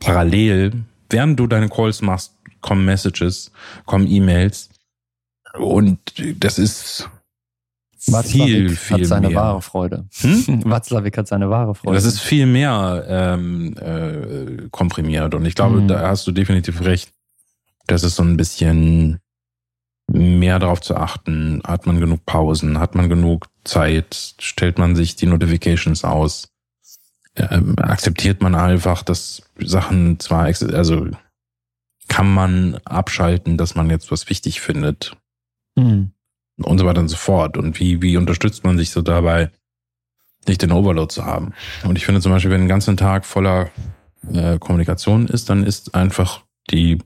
parallel, 0.00 0.72
während 1.08 1.38
du 1.38 1.46
deine 1.46 1.68
Calls 1.68 2.02
machst, 2.02 2.34
kommen 2.60 2.84
Messages, 2.84 3.52
kommen 3.86 4.08
E-Mails 4.08 4.68
und 5.56 6.00
das 6.40 6.58
ist 6.58 7.08
viel, 8.24 8.70
viel 8.70 9.02
hat 9.02 9.06
seine 9.06 9.28
mehr. 9.28 9.36
wahre 9.36 9.62
Freude. 9.62 10.06
Hm? 10.18 10.64
Watzlawick 10.64 11.16
hat 11.18 11.28
seine 11.28 11.48
wahre 11.48 11.76
Freude. 11.76 11.94
Das 11.94 12.04
ist 12.04 12.18
viel 12.18 12.46
mehr 12.46 13.04
ähm, 13.08 13.76
äh, 13.76 14.68
komprimiert 14.72 15.34
und 15.36 15.46
ich 15.46 15.54
glaube, 15.54 15.82
mhm. 15.82 15.86
da 15.86 16.08
hast 16.08 16.26
du 16.26 16.32
definitiv 16.32 16.80
recht. 16.80 17.12
Das 17.86 18.02
ist 18.02 18.16
so 18.16 18.24
ein 18.24 18.36
bisschen 18.36 19.20
mehr 20.10 20.58
darauf 20.58 20.80
zu 20.80 20.96
achten, 20.96 21.62
hat 21.66 21.86
man 21.86 22.00
genug 22.00 22.24
Pausen, 22.24 22.78
hat 22.78 22.94
man 22.94 23.08
genug 23.08 23.48
Zeit, 23.64 24.34
stellt 24.38 24.78
man 24.78 24.96
sich 24.96 25.16
die 25.16 25.26
Notifications 25.26 26.04
aus, 26.04 26.48
ähm, 27.36 27.76
akzeptiert 27.78 28.42
man 28.42 28.54
einfach, 28.54 29.02
dass 29.02 29.42
Sachen 29.58 30.18
zwar, 30.18 30.46
also 30.46 31.08
kann 32.08 32.32
man 32.32 32.76
abschalten, 32.84 33.56
dass 33.58 33.74
man 33.74 33.90
jetzt 33.90 34.10
was 34.10 34.28
wichtig 34.30 34.60
findet 34.60 35.16
mhm. 35.76 36.12
und 36.62 36.78
so 36.78 36.86
weiter 36.86 37.00
und 37.00 37.08
so 37.08 37.16
fort. 37.16 37.56
Und 37.56 37.78
wie, 37.78 38.00
wie 38.02 38.16
unterstützt 38.16 38.64
man 38.64 38.78
sich 38.78 38.90
so 38.90 39.02
dabei, 39.02 39.50
nicht 40.46 40.62
den 40.62 40.72
Overload 40.72 41.12
zu 41.12 41.26
haben? 41.26 41.52
Und 41.84 41.96
ich 41.96 42.06
finde 42.06 42.22
zum 42.22 42.32
Beispiel, 42.32 42.50
wenn 42.50 42.62
ein 42.62 42.68
ganzer 42.68 42.96
Tag 42.96 43.26
voller 43.26 43.70
äh, 44.32 44.58
Kommunikation 44.58 45.28
ist, 45.28 45.50
dann 45.50 45.64
ist 45.64 45.94
einfach 45.94 46.44
die 46.70 46.98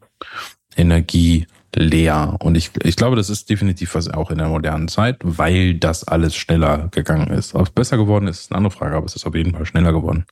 Energie 0.76 1.46
leer. 1.74 2.36
Und 2.40 2.56
ich, 2.56 2.70
ich 2.82 2.96
glaube, 2.96 3.16
das 3.16 3.30
ist 3.30 3.48
definitiv 3.48 3.94
was 3.94 4.08
auch 4.08 4.30
in 4.30 4.38
der 4.38 4.48
modernen 4.48 4.88
Zeit, 4.88 5.18
weil 5.22 5.74
das 5.74 6.06
alles 6.06 6.34
schneller 6.34 6.88
gegangen 6.90 7.28
ist. 7.28 7.54
Ob 7.54 7.66
es 7.66 7.70
besser 7.70 7.96
geworden 7.96 8.28
ist, 8.28 8.40
ist 8.40 8.52
eine 8.52 8.58
andere 8.58 8.72
Frage, 8.72 8.96
aber 8.96 9.06
es 9.06 9.16
ist 9.16 9.26
auf 9.26 9.34
jeden 9.34 9.52
Fall 9.52 9.66
schneller 9.66 9.92
geworden. 9.92 10.24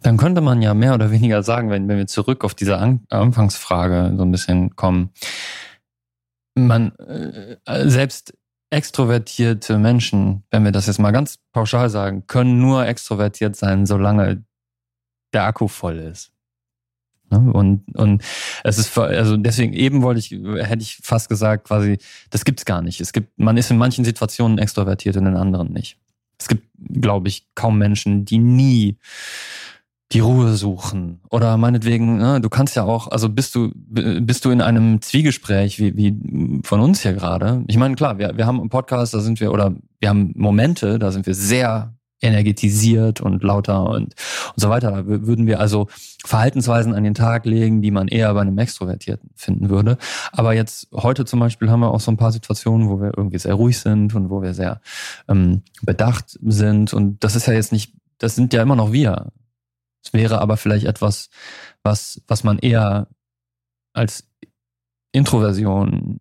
Dann 0.00 0.16
könnte 0.16 0.40
man 0.40 0.62
ja 0.62 0.74
mehr 0.74 0.94
oder 0.94 1.10
weniger 1.10 1.42
sagen, 1.42 1.70
wenn, 1.70 1.88
wenn 1.88 1.98
wir 1.98 2.06
zurück 2.06 2.44
auf 2.44 2.54
diese 2.54 2.78
An 2.78 3.00
Anfangsfrage 3.08 4.14
so 4.16 4.22
ein 4.22 4.30
bisschen 4.30 4.76
kommen, 4.76 5.10
man 6.54 6.94
äh, 6.96 7.88
selbst 7.88 8.34
extrovertierte 8.70 9.78
Menschen, 9.78 10.44
wenn 10.50 10.64
wir 10.64 10.72
das 10.72 10.86
jetzt 10.86 10.98
mal 10.98 11.12
ganz 11.12 11.38
pauschal 11.52 11.88
sagen, 11.90 12.26
können 12.26 12.60
nur 12.60 12.86
extrovertiert 12.86 13.56
sein, 13.56 13.86
solange 13.86 14.44
der 15.32 15.44
Akku 15.44 15.68
voll 15.68 15.98
ist. 15.98 16.32
Ne? 17.38 17.52
Und, 17.52 17.82
und 17.96 18.22
es 18.64 18.78
ist, 18.78 18.96
also 18.98 19.36
deswegen 19.36 19.72
eben 19.72 20.02
wollte 20.02 20.20
ich, 20.20 20.30
hätte 20.30 20.82
ich 20.82 20.98
fast 21.02 21.28
gesagt, 21.28 21.68
quasi, 21.68 21.98
das 22.30 22.44
gibt's 22.44 22.64
gar 22.64 22.82
nicht. 22.82 23.00
Es 23.00 23.12
gibt, 23.12 23.38
man 23.38 23.56
ist 23.56 23.70
in 23.70 23.78
manchen 23.78 24.04
Situationen 24.04 24.58
extrovertiert 24.58 25.16
und 25.16 25.26
in 25.26 25.36
anderen 25.36 25.72
nicht. 25.72 25.98
Es 26.38 26.48
gibt, 26.48 26.64
glaube 26.78 27.28
ich, 27.28 27.46
kaum 27.54 27.78
Menschen, 27.78 28.24
die 28.24 28.38
nie 28.38 28.98
die 30.12 30.20
Ruhe 30.20 30.54
suchen. 30.54 31.20
Oder 31.30 31.56
meinetwegen, 31.56 32.18
ne, 32.18 32.40
du 32.40 32.48
kannst 32.48 32.76
ja 32.76 32.84
auch, 32.84 33.08
also 33.08 33.28
bist 33.28 33.54
du, 33.54 33.72
bist 33.74 34.44
du 34.44 34.50
in 34.50 34.60
einem 34.60 35.02
Zwiegespräch 35.02 35.80
wie, 35.80 35.96
wie 35.96 36.60
von 36.62 36.80
uns 36.80 37.02
hier 37.02 37.12
gerade. 37.12 37.64
Ich 37.66 37.76
meine, 37.76 37.96
klar, 37.96 38.18
wir, 38.18 38.36
wir 38.36 38.46
haben 38.46 38.60
einen 38.60 38.68
Podcast, 38.68 39.14
da 39.14 39.20
sind 39.20 39.40
wir, 39.40 39.52
oder 39.52 39.74
wir 39.98 40.08
haben 40.08 40.32
Momente, 40.36 40.98
da 40.98 41.10
sind 41.10 41.26
wir 41.26 41.34
sehr 41.34 41.95
energetisiert 42.20 43.20
und 43.20 43.42
lauter 43.42 43.90
und, 43.90 44.14
und 44.14 44.56
so 44.56 44.68
weiter. 44.70 44.90
Da 44.90 45.06
würden 45.06 45.46
wir 45.46 45.60
also 45.60 45.88
Verhaltensweisen 46.24 46.94
an 46.94 47.04
den 47.04 47.14
Tag 47.14 47.44
legen, 47.44 47.82
die 47.82 47.90
man 47.90 48.08
eher 48.08 48.32
bei 48.34 48.40
einem 48.40 48.56
Extrovertierten 48.58 49.30
finden 49.34 49.68
würde. 49.68 49.98
Aber 50.32 50.54
jetzt 50.54 50.88
heute 50.92 51.24
zum 51.24 51.40
Beispiel 51.40 51.70
haben 51.70 51.80
wir 51.80 51.90
auch 51.90 52.00
so 52.00 52.10
ein 52.10 52.16
paar 52.16 52.32
Situationen, 52.32 52.88
wo 52.88 53.00
wir 53.00 53.12
irgendwie 53.16 53.38
sehr 53.38 53.54
ruhig 53.54 53.78
sind 53.78 54.14
und 54.14 54.30
wo 54.30 54.42
wir 54.42 54.54
sehr 54.54 54.80
ähm, 55.28 55.62
bedacht 55.82 56.38
sind. 56.42 56.94
Und 56.94 57.22
das 57.22 57.36
ist 57.36 57.46
ja 57.46 57.52
jetzt 57.52 57.72
nicht, 57.72 57.94
das 58.18 58.34
sind 58.34 58.52
ja 58.52 58.62
immer 58.62 58.76
noch 58.76 58.92
wir. 58.92 59.32
Es 60.02 60.12
wäre 60.12 60.40
aber 60.40 60.56
vielleicht 60.56 60.86
etwas, 60.86 61.28
was, 61.82 62.22
was 62.28 62.44
man 62.44 62.58
eher 62.58 63.08
als 63.92 64.28
Introversion 65.12 66.20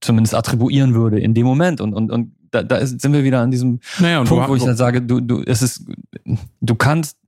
zumindest 0.00 0.34
attribuieren 0.34 0.94
würde 0.94 1.20
in 1.20 1.34
dem 1.34 1.46
Moment. 1.46 1.80
Und, 1.80 1.94
und, 1.94 2.10
und 2.10 2.35
da, 2.62 2.62
da 2.62 2.86
sind 2.86 3.12
wir 3.12 3.24
wieder 3.24 3.40
an 3.40 3.50
diesem 3.50 3.80
naja, 3.98 4.22
Punkt, 4.24 4.48
wo 4.48 4.56
ich 4.56 4.64
dann 4.64 4.76
sage, 4.76 5.02
du, 5.02 5.20
du, 5.20 5.42
es 5.42 5.62
ist, 5.62 5.84
du 6.60 6.74
kannst, 6.74 7.18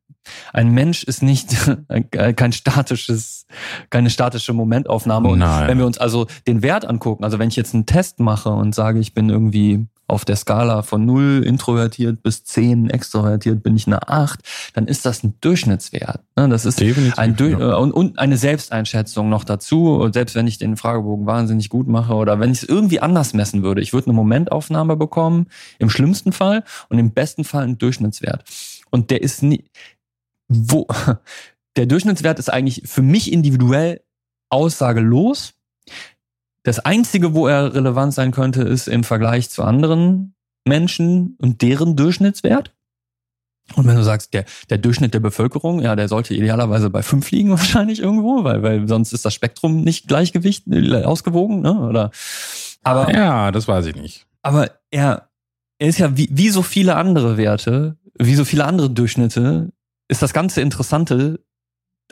ein 0.53 0.71
Mensch 0.73 1.05
ist 1.05 1.23
nicht 1.23 1.57
kein 2.37 2.53
statisches, 2.53 3.47
keine 3.91 4.11
statische 4.11 4.53
Momentaufnahme. 4.53 5.29
Und 5.29 5.39
Nein. 5.39 5.69
wenn 5.69 5.79
wir 5.79 5.87
uns 5.87 5.99
also 5.99 6.27
den 6.47 6.63
Wert 6.63 6.85
angucken, 6.85 7.25
also 7.25 7.39
wenn 7.39 7.49
ich 7.49 7.57
jetzt 7.57 7.75
einen 7.75 7.87
Test 7.87 8.21
mache 8.21 8.51
und 8.51 8.75
sage, 8.75 8.99
ich 8.99 9.15
bin 9.15 9.31
irgendwie 9.31 9.87
auf 10.09 10.25
der 10.25 10.37
Skala 10.37 10.83
von 10.83 11.05
0 11.05 11.45
introvertiert 11.47 12.23
bis 12.23 12.43
10 12.45 12.91
extrovertiert 12.91 13.63
bin 13.63 13.77
ich 13.77 13.87
eine 13.87 14.09
8, 14.09 14.41
dann 14.73 14.87
ist 14.87 15.05
das 15.07 15.23
ein 15.23 15.35
Durchschnittswert. 15.41 16.23
Ne? 16.35 16.49
Das 16.49 16.65
ist 16.65 16.81
Definitiv, 16.81 17.19
ein 17.19 17.37
Durch 17.37 17.59
ja. 17.59 17.77
und, 17.77 17.93
und 17.93 18.19
eine 18.19 18.39
Selbsteinschätzung 18.39 19.29
noch 19.29 19.45
dazu. 19.45 19.97
Und 19.97 20.15
selbst 20.15 20.35
wenn 20.35 20.47
ich 20.47 20.59
den 20.59 20.77
Fragebogen 20.77 21.27
wahnsinnig 21.27 21.69
gut 21.69 21.87
mache 21.87 22.15
oder 22.15 22.41
wenn 22.41 22.51
ich 22.51 22.63
es 22.63 22.69
irgendwie 22.69 23.01
anders 23.01 23.35
messen 23.35 23.63
würde, 23.63 23.83
ich 23.83 23.93
würde 23.93 24.07
eine 24.07 24.15
Momentaufnahme 24.15 24.97
bekommen, 24.97 25.47
im 25.79 25.91
schlimmsten 25.91 26.33
Fall 26.33 26.65
und 26.89 26.99
im 26.99 27.13
besten 27.13 27.45
Fall 27.45 27.65
einen 27.65 27.79
Durchschnittswert. 27.79 28.45
Und 28.91 29.11
der 29.11 29.23
ist 29.23 29.43
nie, 29.43 29.65
wo, 30.49 30.87
der 31.77 31.87
Durchschnittswert 31.87 32.39
ist 32.39 32.51
eigentlich 32.51 32.83
für 32.87 33.03
mich 33.03 33.31
individuell 33.31 34.01
aussagelos. 34.49 35.55
Das 36.69 36.81
Einzige, 36.81 37.33
wo 37.33 37.49
er 37.49 37.73
relevant 37.75 38.13
sein 38.13 38.31
könnte, 38.31 38.61
ist 38.61 38.89
im 38.89 39.03
Vergleich 39.03 39.49
zu 39.49 39.63
anderen 39.65 40.35
Menschen 40.67 41.35
und 41.41 41.63
deren 41.63 41.97
Durchschnittswert. 41.97 42.75
Und 43.77 43.87
wenn 43.87 43.97
du 43.97 44.05
sagst, 44.05 44.35
der, 44.35 44.45
der 44.69 44.77
Durchschnitt 44.77 45.15
der 45.15 45.21
Bevölkerung, 45.21 45.81
ja, 45.81 45.97
der 45.97 46.09
sollte 46.09 46.35
idealerweise 46.35 46.91
bei 46.91 47.03
fünf 47.03 47.31
liegen 47.31 47.49
wahrscheinlich 47.59 48.01
irgendwo, 48.01 48.45
weil, 48.45 48.63
weil 48.63 48.87
sonst 48.87 49.15
ist 49.15 49.25
das 49.25 49.33
Spektrum 49.33 49.81
nicht 49.81 50.09
gleichgewicht, 50.09 50.65
äh, 50.67 51.05
ausgewogen, 51.05 51.63
ne? 51.63 51.73
Oder, 51.89 52.11
aber, 52.83 53.15
Ja, 53.15 53.51
das 53.51 53.67
weiß 53.67 53.87
ich 53.87 53.97
nicht. 53.97 54.27
aber 54.43 54.71
er, 54.91 55.31
er 55.79 55.89
ist 55.89 55.97
ja 55.97 56.19
wie, 56.19 56.29
wie 56.31 56.51
so 56.51 56.61
viele 56.61 56.97
andere 56.97 57.39
Werte, 57.39 57.97
wie 58.19 58.35
so 58.35 58.45
viele 58.45 58.67
andere 58.67 58.91
Durchschnitte, 58.91 59.73
ist 60.09 60.21
das 60.21 60.35
ganze 60.35 60.61
Interessante 60.61 61.41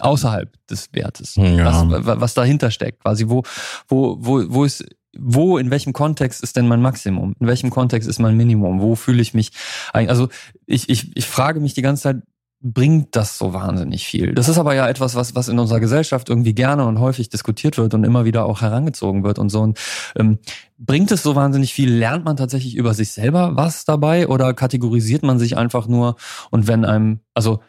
außerhalb 0.01 0.53
des 0.69 0.89
Wertes. 0.93 1.37
Ja. 1.37 1.89
Was, 1.91 2.07
wa- 2.07 2.21
was 2.21 2.35
dahinter 2.35 2.71
steckt, 2.71 3.03
quasi, 3.03 3.29
wo, 3.29 3.43
wo, 3.89 4.17
wo, 4.21 4.43
wo 4.49 4.65
ist, 4.65 4.85
wo, 5.19 5.59
in 5.59 5.71
welchem 5.71 5.93
Kontext 5.93 6.43
ist 6.43 6.57
denn 6.57 6.69
mein 6.69 6.83
Maximum? 6.83 7.35
In 7.41 7.47
welchem 7.47 7.71
Kontext 7.71 8.09
ist 8.09 8.19
mein 8.19 8.37
Minimum? 8.37 8.81
Wo 8.81 8.95
fühle 8.95 9.23
ich 9.23 9.33
mich 9.35 9.51
eigentlich? 9.93 10.11
Also 10.11 10.29
ich, 10.67 10.89
ich, 10.89 11.17
ich 11.17 11.27
frage 11.27 11.61
mich 11.61 11.75
die 11.75 11.83
ganze 11.83 12.03
Zeit, 12.03 12.17
bringt 12.63 13.15
das 13.15 13.39
so 13.39 13.53
wahnsinnig 13.53 14.07
viel? 14.07 14.35
Das 14.35 14.49
ist 14.49 14.59
aber 14.59 14.75
ja 14.75 14.89
etwas, 14.89 15.15
was, 15.15 15.35
was 15.35 15.49
in 15.49 15.59
unserer 15.59 15.79
Gesellschaft 15.79 16.29
irgendwie 16.31 16.55
gerne 16.55 16.87
und 16.87 16.99
häufig 16.99 17.29
diskutiert 17.29 17.77
wird 17.79 17.95
und 17.95 18.03
immer 18.05 18.25
wieder 18.25 18.47
auch 18.47 18.63
herangezogen 18.63 19.25
wird 19.25 19.39
und 19.39 19.51
so. 19.51 19.61
Und, 19.61 19.79
ähm, 20.17 20.39
bringt 20.79 21.11
es 21.13 21.23
so 21.23 21.35
wahnsinnig 21.35 21.73
viel? 21.75 21.93
Lernt 21.93 22.25
man 22.25 22.37
tatsächlich 22.37 22.75
über 22.75 22.95
sich 22.95 23.13
selber 23.13 23.57
was 23.57 23.85
dabei 23.85 24.27
oder 24.27 24.53
kategorisiert 24.55 25.23
man 25.23 25.39
sich 25.39 25.57
einfach 25.57 25.87
nur 25.87 26.17
und 26.51 26.67
wenn 26.67 26.85
einem, 26.85 27.21
also 27.35 27.61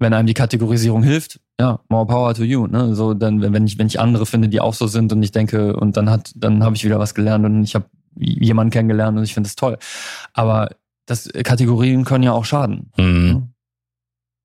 wenn 0.00 0.12
einem 0.12 0.26
die 0.26 0.34
Kategorisierung 0.34 1.02
hilft, 1.02 1.40
ja, 1.60 1.78
more 1.88 2.06
power 2.06 2.34
to 2.34 2.42
you. 2.42 2.66
Ne? 2.66 2.94
So, 2.94 3.14
dann, 3.14 3.40
wenn 3.40 3.66
ich, 3.66 3.78
wenn 3.78 3.86
ich 3.86 4.00
andere 4.00 4.26
finde, 4.26 4.48
die 4.48 4.60
auch 4.60 4.74
so 4.74 4.86
sind 4.86 5.12
und 5.12 5.22
ich 5.22 5.30
denke, 5.30 5.76
und 5.76 5.96
dann 5.96 6.10
hat, 6.10 6.32
dann 6.34 6.64
habe 6.64 6.74
ich 6.74 6.84
wieder 6.84 6.98
was 6.98 7.14
gelernt 7.14 7.44
und 7.44 7.62
ich 7.62 7.74
habe 7.74 7.84
jemanden 8.16 8.70
kennengelernt 8.70 9.16
und 9.16 9.24
ich 9.24 9.34
finde 9.34 9.46
es 9.48 9.56
toll. 9.56 9.78
Aber 10.32 10.70
das 11.06 11.28
Kategorien 11.44 12.04
können 12.04 12.24
ja 12.24 12.32
auch 12.32 12.44
schaden. 12.44 12.90
Mhm. 12.96 13.48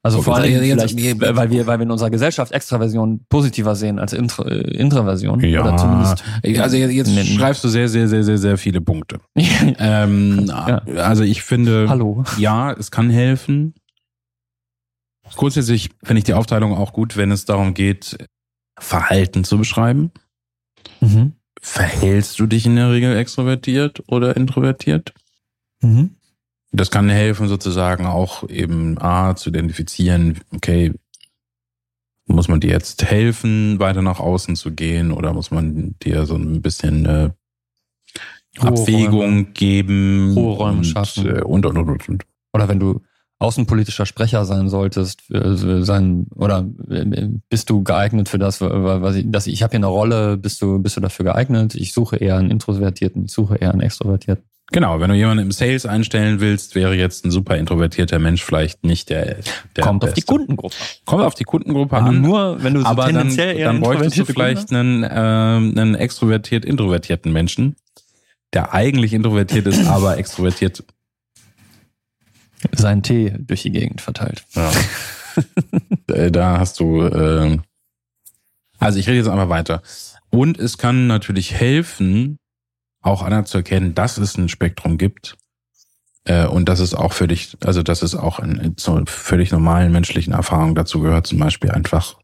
Also 0.03 0.21
vor 0.21 0.35
allem 0.35 0.61
vielleicht, 0.61 1.19
weil 1.19 1.49
wir, 1.49 1.65
weil 1.65 1.79
wir 1.79 1.83
in 1.83 1.89
unserer 1.89 2.11
Gesellschaft 2.11 2.51
Extraversion 2.51 3.25
positiver 3.27 3.73
sehen 3.73 3.97
als 3.97 4.13
Intro, 4.13 4.43
äh, 4.43 4.59
Introversion. 4.77 5.39
Ja, 5.39 5.61
Oder 5.61 5.77
zumindest. 5.77 6.23
also 6.61 6.77
jetzt, 6.77 6.93
jetzt 6.93 7.15
nennen. 7.15 7.39
schreibst 7.39 7.63
du 7.63 7.69
sehr, 7.69 7.89
sehr, 7.89 8.07
sehr, 8.07 8.23
sehr, 8.23 8.37
sehr 8.37 8.57
viele 8.59 8.81
Punkte. 8.81 9.19
Ähm, 9.79 10.45
Ja. 10.47 10.81
Also 10.97 11.23
ich 11.23 11.41
finde, 11.41 11.87
Hallo. 11.89 12.23
ja, 12.37 12.71
es 12.73 12.91
kann 12.91 13.09
helfen. 13.09 13.73
Grundsätzlich 15.33 15.89
finde 16.03 16.19
ich 16.19 16.23
die 16.23 16.33
Aufteilung 16.33 16.73
auch 16.75 16.93
gut, 16.93 17.17
wenn 17.17 17.31
es 17.31 17.45
darum 17.45 17.73
geht, 17.73 18.17
Verhalten 18.77 19.43
zu 19.43 19.57
beschreiben. 19.57 20.11
Mhm. 21.01 21.33
Verhältst 21.61 22.39
du 22.39 22.45
dich 22.45 22.65
in 22.65 22.75
der 22.75 22.91
Regel 22.91 23.17
extrovertiert 23.17 24.03
oder 24.07 24.35
introvertiert? 24.35 25.13
Mhm. 25.81 26.15
Das 26.71 26.91
kann 26.91 27.09
helfen, 27.09 27.47
sozusagen 27.47 28.05
auch 28.05 28.47
eben 28.49 28.97
A, 28.99 29.35
zu 29.35 29.49
identifizieren, 29.49 30.41
okay, 30.53 30.93
muss 32.27 32.47
man 32.47 32.59
dir 32.59 32.71
jetzt 32.71 33.03
helfen, 33.05 33.79
weiter 33.79 34.01
nach 34.01 34.19
außen 34.19 34.55
zu 34.55 34.71
gehen 34.71 35.11
oder 35.11 35.33
muss 35.33 35.51
man 35.51 35.95
dir 36.03 36.25
so 36.25 36.35
ein 36.35 36.61
bisschen 36.61 37.05
äh, 37.05 37.29
Abwägung 38.59 39.19
Räume. 39.19 39.43
geben 39.45 40.33
Ruheräume 40.33 40.83
schaffen. 40.83 41.27
äh, 41.27 41.41
und, 41.41 41.65
und, 41.65 41.77
und, 41.77 41.89
und, 41.89 42.09
und. 42.09 42.25
Oder 42.53 42.67
wenn 42.67 42.79
du 42.79 43.01
außenpolitischer 43.39 44.05
Sprecher 44.05 44.45
sein 44.45 44.69
solltest, 44.69 45.29
äh, 45.31 45.83
sein 45.83 46.27
oder 46.35 46.65
äh, 46.89 47.27
bist 47.49 47.69
du 47.69 47.83
geeignet 47.83 48.29
für 48.29 48.39
das, 48.39 48.61
was 48.61 49.15
ich, 49.15 49.25
dass 49.29 49.47
ich, 49.47 49.53
ich 49.53 49.63
habe 49.63 49.71
hier 49.71 49.79
eine 49.79 49.87
Rolle, 49.87 50.37
bist 50.37 50.61
du 50.61 50.79
bist 50.79 50.95
du 50.97 51.01
dafür 51.01 51.25
geeignet? 51.25 51.75
Ich 51.75 51.93
suche 51.93 52.17
eher 52.17 52.37
einen 52.37 52.51
Introvertierten, 52.51 53.25
ich 53.25 53.31
suche 53.31 53.55
eher 53.55 53.71
einen 53.71 53.81
Extrovertierten. 53.81 54.45
Genau, 54.71 54.99
wenn 54.99 55.09
du 55.09 55.15
jemanden 55.15 55.43
im 55.43 55.51
Sales 55.51 55.85
einstellen 55.85 56.39
willst, 56.39 56.73
wäre 56.73 56.95
jetzt 56.95 57.23
ein 57.23 57.29
super 57.29 57.55
introvertierter 57.55 58.17
Mensch 58.17 58.43
vielleicht 58.43 58.83
nicht 58.83 59.09
der, 59.11 59.37
der 59.75 59.83
Kommt 59.83 60.03
auf 60.03 60.13
die 60.13 60.21
Beste. 60.21 60.33
Kundengruppe. 60.33 60.75
Kommt 61.05 61.23
auf 61.23 61.35
die 61.35 61.43
Kundengruppe 61.43 61.95
Wenn 61.95 62.03
an. 62.03 62.21
nur, 62.21 62.63
wenn 62.63 62.73
du 62.73 62.81
so 62.81 62.87
aber 62.87 63.03
dann, 63.03 63.15
tendenziell 63.15 63.57
eher 63.57 63.67
dann 63.67 63.79
bräuchtest 63.79 64.17
du 64.17 64.25
vielleicht 64.25 64.71
einen, 64.73 65.03
ähm, 65.03 65.77
einen 65.77 65.93
extrovertiert 65.93 66.65
introvertierten 66.65 67.31
Menschen, 67.31 67.75
der 68.53 68.73
eigentlich 68.73 69.13
introvertiert 69.13 69.67
ist, 69.67 69.85
aber 69.87 70.17
extrovertiert. 70.17 70.83
Seinen 72.71 73.03
Tee 73.03 73.33
durch 73.37 73.63
die 73.63 73.71
Gegend 73.71 74.01
verteilt. 74.01 74.45
Ja. 74.53 74.71
Äh, 76.07 76.31
da 76.31 76.59
hast 76.59 76.79
du. 76.79 77.01
Äh, 77.01 77.57
also 78.77 78.99
ich 78.99 79.07
rede 79.07 79.17
jetzt 79.17 79.27
einfach 79.27 79.49
weiter. 79.49 79.81
Und 80.29 80.57
es 80.57 80.77
kann 80.77 81.07
natürlich 81.07 81.53
helfen, 81.53 82.37
auch 83.01 83.21
anzuerkennen, 83.21 83.95
dass 83.95 84.17
es 84.17 84.37
ein 84.37 84.47
Spektrum 84.47 84.97
gibt. 84.97 85.35
Äh, 86.25 86.47
und 86.47 86.67
dass 86.67 86.79
es 86.79 86.93
auch 86.93 87.13
für 87.13 87.27
dich, 87.27 87.57
also 87.63 87.83
dass 87.83 88.01
es 88.01 88.15
auch 88.15 88.39
in, 88.39 88.77
zu 88.77 89.03
völlig 89.05 89.51
normalen 89.51 89.91
menschlichen 89.91 90.33
Erfahrungen 90.33 90.75
dazu 90.75 90.99
gehört, 90.99 91.27
zum 91.27 91.39
Beispiel 91.39 91.71
einfach 91.71 92.15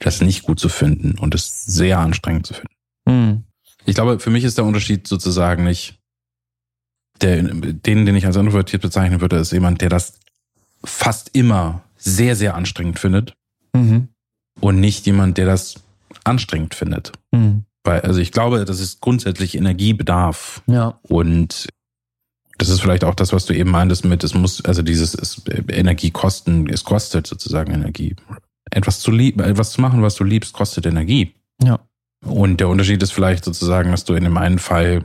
das 0.00 0.20
nicht 0.20 0.42
gut 0.42 0.58
zu 0.58 0.68
finden 0.68 1.18
und 1.18 1.34
es 1.34 1.64
sehr 1.64 1.98
anstrengend 1.98 2.46
zu 2.46 2.54
finden. 2.54 2.74
Hm. 3.08 3.44
Ich 3.84 3.94
glaube, 3.94 4.18
für 4.18 4.30
mich 4.30 4.44
ist 4.44 4.58
der 4.58 4.64
Unterschied 4.64 5.06
sozusagen 5.06 5.64
nicht, 5.64 5.99
der, 7.22 7.42
den, 7.42 8.06
den 8.06 8.14
ich 8.16 8.26
als 8.26 8.36
introvertiert 8.36 8.82
bezeichnen 8.82 9.20
würde, 9.20 9.36
ist 9.36 9.52
jemand, 9.52 9.80
der 9.80 9.88
das 9.88 10.18
fast 10.84 11.30
immer 11.34 11.82
sehr, 11.96 12.36
sehr 12.36 12.54
anstrengend 12.54 12.98
findet 12.98 13.34
Mhm. 13.74 14.08
und 14.60 14.80
nicht 14.80 15.06
jemand, 15.06 15.38
der 15.38 15.46
das 15.46 15.74
anstrengend 16.24 16.74
findet. 16.74 17.12
Mhm. 17.30 17.64
Weil, 17.84 18.00
also 18.00 18.20
ich 18.20 18.32
glaube, 18.32 18.64
das 18.64 18.80
ist 18.80 19.00
grundsätzlich 19.00 19.56
Energiebedarf 19.56 20.62
Ja. 20.66 20.98
und 21.02 21.68
das 22.58 22.68
ist 22.68 22.80
vielleicht 22.80 23.04
auch 23.04 23.14
das, 23.14 23.32
was 23.32 23.46
du 23.46 23.54
eben 23.54 23.70
meintest 23.70 24.04
mit, 24.04 24.22
es 24.24 24.34
muss, 24.34 24.62
also 24.64 24.82
dieses 24.82 25.14
es, 25.14 25.42
Energie 25.68 26.10
kosten, 26.10 26.68
es 26.68 26.84
kostet 26.84 27.26
sozusagen 27.26 27.72
Energie. 27.72 28.16
Etwas 28.70 29.00
zu 29.00 29.10
lieben, 29.10 29.40
etwas 29.40 29.70
zu 29.72 29.80
machen, 29.80 30.02
was 30.02 30.14
du 30.16 30.24
liebst, 30.24 30.52
kostet 30.52 30.84
Energie. 30.84 31.32
Ja. 31.62 31.78
Und 32.24 32.60
der 32.60 32.68
Unterschied 32.68 33.02
ist 33.02 33.12
vielleicht 33.12 33.44
sozusagen, 33.44 33.90
dass 33.92 34.04
du 34.04 34.14
in 34.14 34.24
dem 34.24 34.36
einen 34.36 34.58
Fall 34.58 35.04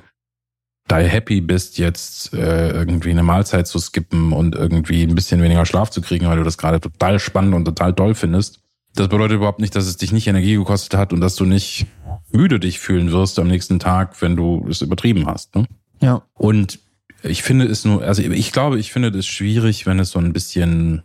da 0.88 0.98
happy 1.00 1.42
bist, 1.42 1.78
jetzt 1.78 2.34
äh, 2.34 2.70
irgendwie 2.70 3.10
eine 3.10 3.24
Mahlzeit 3.24 3.68
zu 3.68 3.80
skippen 3.80 4.34
und 4.34 4.56
irgendwie 4.56 5.04
ein 5.04 5.16
bisschen 5.16 5.42
weniger 5.42 5.66
Schlaf 5.66 5.90
zu 5.90 6.02
kriegen, 6.02 6.28
weil 6.28 6.38
du 6.38 6.44
das 6.44 6.58
gerade 6.58 6.80
total 6.80 7.20
spannend 7.20 7.56
und 7.56 7.66
total 7.66 7.94
toll 7.94 8.14
findest. 8.14 8.60
Das 8.94 9.10
bedeutet 9.10 9.38
überhaupt 9.38 9.60
nicht, 9.60 9.76
dass 9.76 9.88
es 9.88 9.98
dich 9.98 10.12
nicht 10.12 10.28
Energie 10.28 10.56
gekostet 10.56 10.98
hat 10.98 11.12
und 11.12 11.22
dass 11.22 11.36
du 11.36 11.46
nicht 11.46 11.88
müde 12.32 12.60
dich 12.60 12.80
fühlen 12.80 13.12
wirst 13.12 13.40
am 13.40 13.48
nächsten 13.48 13.80
Tag, 13.80 14.22
wenn 14.22 14.36
du 14.36 14.66
es 14.70 14.82
übertrieben 14.82 15.26
hast. 15.26 15.56
Ne? 15.56 15.66
Ja. 16.02 16.22
Und 16.34 16.80
ich 17.24 17.44
finde 17.44 17.66
es 17.66 17.84
nur, 17.84 18.04
also 18.04 18.22
ich 18.22 18.52
glaube, 18.52 18.80
ich 18.80 18.94
finde 18.94 19.10
es 19.10 19.26
schwierig, 19.26 19.86
wenn 19.86 20.00
es 20.00 20.12
so 20.12 20.20
ein 20.20 20.34
bisschen 20.34 21.02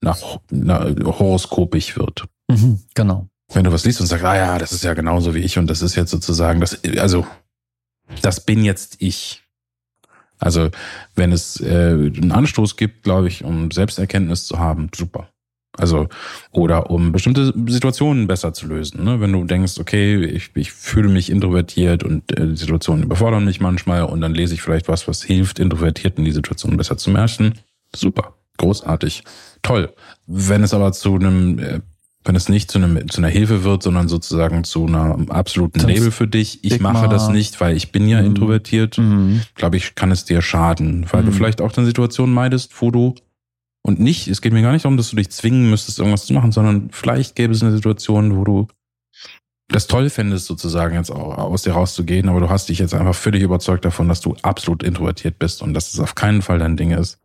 nach, 0.00 0.38
nach 0.50 0.84
horoskopig 1.04 1.96
wird. 1.96 2.26
Mhm, 2.48 2.80
genau. 2.94 3.28
Wenn 3.52 3.64
du 3.64 3.72
was 3.72 3.84
liest 3.84 4.00
und 4.00 4.06
sagst, 4.06 4.24
ah 4.24 4.36
ja, 4.36 4.58
das 4.58 4.72
ist 4.72 4.84
ja 4.84 4.94
genauso 4.94 5.34
wie 5.34 5.40
ich 5.40 5.58
und 5.58 5.68
das 5.68 5.82
ist 5.82 5.96
jetzt 5.96 6.10
sozusagen 6.10 6.60
das, 6.60 6.80
also 6.98 7.26
das 8.22 8.44
bin 8.44 8.64
jetzt 8.64 8.96
ich. 9.00 9.42
Also 10.38 10.70
wenn 11.14 11.32
es 11.32 11.60
äh, 11.60 11.92
einen 11.92 12.32
Anstoß 12.32 12.76
gibt, 12.76 13.02
glaube 13.02 13.28
ich, 13.28 13.44
um 13.44 13.70
Selbsterkenntnis 13.70 14.46
zu 14.46 14.58
haben, 14.58 14.90
super. 14.94 15.28
Also, 15.78 16.08
oder 16.50 16.90
um 16.90 17.12
bestimmte 17.12 17.54
Situationen 17.68 18.26
besser 18.26 18.52
zu 18.52 18.66
lösen. 18.66 19.04
Ne? 19.04 19.20
Wenn 19.20 19.32
du 19.32 19.44
denkst, 19.44 19.78
okay, 19.78 20.22
ich, 20.24 20.50
ich 20.54 20.72
fühle 20.72 21.08
mich 21.08 21.30
introvertiert 21.30 22.02
und 22.02 22.36
äh, 22.36 22.48
die 22.48 22.56
Situationen 22.56 23.04
überfordern 23.04 23.44
mich 23.44 23.60
manchmal 23.60 24.02
und 24.04 24.20
dann 24.20 24.34
lese 24.34 24.54
ich 24.54 24.62
vielleicht 24.62 24.88
was, 24.88 25.06
was 25.06 25.22
hilft, 25.22 25.58
Introvertierten 25.60 26.24
die 26.24 26.32
Situation 26.32 26.76
besser 26.76 26.96
zu 26.96 27.10
merken. 27.10 27.54
Super, 27.94 28.34
großartig, 28.58 29.22
toll. 29.62 29.94
Wenn 30.26 30.64
es 30.64 30.74
aber 30.74 30.92
zu 30.92 31.14
einem 31.14 31.58
äh, 31.60 31.80
wenn 32.24 32.36
es 32.36 32.48
nicht 32.48 32.70
zu, 32.70 32.78
einem, 32.78 33.08
zu 33.08 33.18
einer 33.18 33.28
Hilfe 33.28 33.64
wird, 33.64 33.82
sondern 33.82 34.08
sozusagen 34.08 34.64
zu 34.64 34.86
einer 34.86 35.18
absoluten 35.30 35.80
Label 35.80 36.10
für 36.10 36.28
dich, 36.28 36.62
ich 36.62 36.74
Stigma. 36.74 36.92
mache 36.92 37.08
das 37.08 37.28
nicht, 37.28 37.60
weil 37.60 37.76
ich 37.76 37.92
bin 37.92 38.06
ja 38.08 38.20
mhm. 38.20 38.28
introvertiert, 38.28 38.98
mhm. 38.98 39.42
glaube 39.54 39.78
ich, 39.78 39.94
kann 39.94 40.10
es 40.10 40.24
dir 40.24 40.42
schaden, 40.42 41.06
weil 41.10 41.22
mhm. 41.22 41.26
du 41.26 41.32
vielleicht 41.32 41.60
auch 41.62 41.74
eine 41.76 41.86
Situation 41.86 42.32
meidest, 42.32 42.80
wo 42.80 42.90
du 42.90 43.14
und 43.82 43.98
nicht, 43.98 44.28
es 44.28 44.42
geht 44.42 44.52
mir 44.52 44.60
gar 44.60 44.72
nicht 44.72 44.84
darum, 44.84 44.98
dass 44.98 45.08
du 45.08 45.16
dich 45.16 45.30
zwingen 45.30 45.70
müsstest, 45.70 45.98
irgendwas 45.98 46.26
zu 46.26 46.34
machen, 46.34 46.52
sondern 46.52 46.90
vielleicht 46.90 47.34
gäbe 47.34 47.54
es 47.54 47.62
eine 47.62 47.72
Situation, 47.72 48.36
wo 48.36 48.44
du 48.44 48.68
das 49.68 49.86
toll 49.86 50.10
fändest, 50.10 50.46
sozusagen 50.46 50.96
jetzt 50.96 51.10
auch 51.10 51.38
aus 51.38 51.62
dir 51.62 51.72
rauszugehen, 51.72 52.28
aber 52.28 52.40
du 52.40 52.50
hast 52.50 52.68
dich 52.68 52.80
jetzt 52.80 52.92
einfach 52.92 53.14
völlig 53.14 53.42
überzeugt 53.42 53.86
davon, 53.86 54.08
dass 54.08 54.20
du 54.20 54.36
absolut 54.42 54.82
introvertiert 54.82 55.38
bist 55.38 55.62
und 55.62 55.72
dass 55.72 55.94
es 55.94 56.00
auf 56.00 56.14
keinen 56.14 56.42
Fall 56.42 56.58
dein 56.58 56.76
Ding 56.76 56.90
ist. 56.90 57.18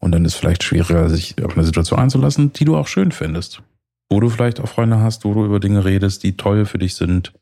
Und 0.00 0.12
dann 0.12 0.24
ist 0.24 0.34
es 0.34 0.38
vielleicht 0.38 0.62
schwieriger, 0.62 1.10
sich 1.10 1.42
auf 1.44 1.54
eine 1.54 1.64
Situation 1.64 1.98
einzulassen, 1.98 2.52
die 2.52 2.64
du 2.64 2.76
auch 2.76 2.86
schön 2.86 3.10
findest 3.10 3.62
wo 4.10 4.20
du 4.20 4.28
vielleicht 4.28 4.60
auch 4.60 4.68
Freunde 4.68 5.00
hast, 5.00 5.24
wo 5.24 5.34
du 5.34 5.44
über 5.44 5.60
Dinge 5.60 5.84
redest, 5.84 6.22
die 6.22 6.36
toll 6.36 6.64
für 6.66 6.78
dich 6.78 6.94
sind 6.94 7.32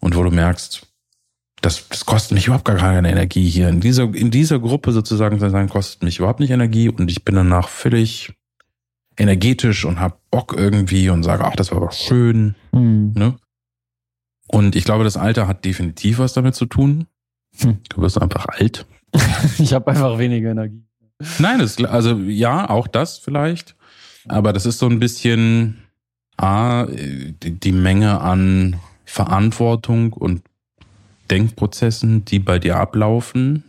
und 0.00 0.16
wo 0.16 0.22
du 0.22 0.30
merkst, 0.30 0.86
das, 1.60 1.88
das 1.88 2.06
kostet 2.06 2.32
mich 2.32 2.46
überhaupt 2.46 2.64
gar 2.64 2.76
keine 2.76 3.10
Energie 3.10 3.48
hier. 3.48 3.68
In 3.68 3.80
dieser, 3.80 4.14
in 4.14 4.30
dieser 4.30 4.58
Gruppe 4.58 4.92
sozusagen 4.92 5.38
zu 5.38 5.50
sein, 5.50 5.68
kostet 5.68 6.02
mich 6.02 6.18
überhaupt 6.18 6.40
nicht 6.40 6.50
Energie 6.50 6.88
und 6.88 7.10
ich 7.10 7.24
bin 7.24 7.34
danach 7.34 7.68
völlig 7.68 8.32
energetisch 9.18 9.84
und 9.84 10.00
hab 10.00 10.18
Bock 10.30 10.54
irgendwie 10.56 11.10
und 11.10 11.22
sage, 11.22 11.44
ach, 11.44 11.56
das 11.56 11.70
war 11.70 11.78
aber 11.78 11.92
schön. 11.92 12.54
Mhm. 12.72 13.12
Ne? 13.14 13.36
Und 14.48 14.74
ich 14.74 14.84
glaube, 14.84 15.04
das 15.04 15.16
Alter 15.16 15.46
hat 15.46 15.64
definitiv 15.64 16.18
was 16.18 16.32
damit 16.32 16.54
zu 16.54 16.66
tun. 16.66 17.06
Hm. 17.58 17.78
Du 17.88 18.00
wirst 18.00 18.20
einfach 18.20 18.46
alt. 18.46 18.86
ich 19.58 19.72
habe 19.72 19.90
einfach 19.90 20.18
weniger 20.18 20.50
Energie. 20.50 20.82
Nein, 21.38 21.58
das, 21.58 21.82
also 21.84 22.16
ja, 22.16 22.68
auch 22.68 22.88
das 22.88 23.18
vielleicht. 23.18 23.76
Aber 24.28 24.52
das 24.52 24.66
ist 24.66 24.78
so 24.78 24.86
ein 24.86 24.98
bisschen, 24.98 25.79
A, 26.40 26.86
die 26.86 27.72
Menge 27.72 28.20
an 28.20 28.76
Verantwortung 29.04 30.12
und 30.12 30.42
Denkprozessen, 31.30 32.24
die 32.24 32.38
bei 32.38 32.58
dir 32.58 32.76
ablaufen, 32.76 33.64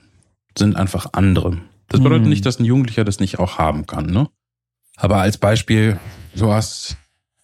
sind 0.57 0.75
einfach 0.75 1.07
andere. 1.13 1.57
Das 1.89 2.01
bedeutet 2.01 2.23
hm. 2.23 2.29
nicht, 2.29 2.45
dass 2.45 2.59
ein 2.59 2.65
Jugendlicher 2.65 3.03
das 3.03 3.19
nicht 3.19 3.39
auch 3.39 3.57
haben 3.57 3.85
kann, 3.85 4.07
ne? 4.07 4.29
Aber 4.97 5.17
als 5.17 5.37
Beispiel, 5.37 5.99
du 6.35 6.51
hast 6.51 6.97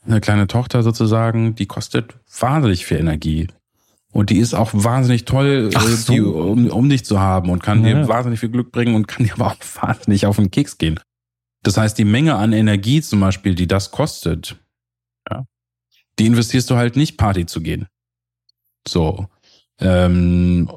eine 0.06 0.22
kleine 0.22 0.48
Tochter 0.48 0.84
sozusagen, 0.84 1.56
die 1.56 1.66
kostet 1.66 2.16
wahnsinnig 2.40 2.86
viel 2.86 2.98
Energie. 2.98 3.48
Und 4.14 4.30
die 4.30 4.38
ist 4.38 4.54
auch 4.54 4.72
wahnsinnig 4.74 5.26
toll, 5.26 5.70
äh, 5.74 5.80
so. 5.80 6.14
die, 6.14 6.22
um, 6.22 6.70
um 6.70 6.90
dich 6.90 7.04
zu 7.04 7.20
haben 7.20 7.50
und 7.50 7.62
kann 7.62 7.86
ja. 7.86 7.94
dir 7.94 8.08
wahnsinnig 8.08 8.40
viel 8.40 8.50
Glück 8.50 8.72
bringen 8.72 8.96
und 8.96 9.08
kann 9.08 9.26
dir 9.26 9.34
aber 9.38 9.48
auch 9.48 9.58
wahnsinnig 9.82 10.26
auf 10.26 10.38
den 10.38 10.52
Keks 10.52 10.78
gehen. 10.78 11.00
Das 11.64 11.78
heißt, 11.78 11.98
die 11.98 12.06
Menge 12.06 12.36
an 12.36 12.54
Energie 12.54 13.02
zum 13.02 13.20
Beispiel, 13.20 13.56
die 13.56 13.68
das 13.68 13.92
kostet, 13.92 14.58
die 16.20 16.26
investierst 16.26 16.70
du 16.70 16.76
halt 16.76 16.96
nicht 16.96 17.18
Party 17.18 17.46
zu 17.46 17.62
gehen. 17.62 17.88
So. 18.88 19.28
Ähm, 19.80 20.68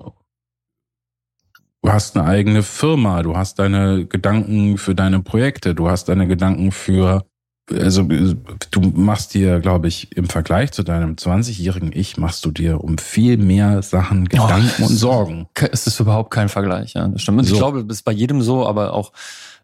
du 1.82 1.90
hast 1.90 2.16
eine 2.16 2.26
eigene 2.26 2.62
Firma, 2.62 3.22
du 3.22 3.36
hast 3.36 3.58
deine 3.58 4.06
Gedanken 4.06 4.76
für 4.78 4.94
deine 4.94 5.20
Projekte, 5.20 5.74
du 5.74 5.88
hast 5.88 6.08
deine 6.08 6.26
Gedanken 6.26 6.72
für, 6.72 7.24
also 7.72 8.02
du 8.02 8.80
machst 8.80 9.32
dir, 9.32 9.60
glaube 9.60 9.88
ich, 9.88 10.14
im 10.16 10.28
Vergleich 10.28 10.72
zu 10.72 10.82
deinem 10.82 11.14
20-jährigen 11.14 11.92
Ich, 11.94 12.18
machst 12.18 12.44
du 12.44 12.50
dir 12.50 12.84
um 12.84 12.98
viel 12.98 13.38
mehr 13.38 13.82
Sachen 13.82 14.26
Gedanken 14.28 14.82
oh, 14.82 14.86
und 14.86 14.94
Sorgen. 14.94 15.48
Es 15.72 15.86
ist 15.86 15.98
überhaupt 16.00 16.30
kein 16.30 16.50
Vergleich, 16.50 16.94
ja. 16.94 17.08
Das 17.08 17.22
stimmt. 17.22 17.46
So. 17.46 17.54
ich 17.54 17.58
glaube, 17.58 17.84
das 17.84 17.98
ist 17.98 18.02
bei 18.02 18.12
jedem 18.12 18.42
so, 18.42 18.66
aber 18.66 18.92
auch 18.92 19.12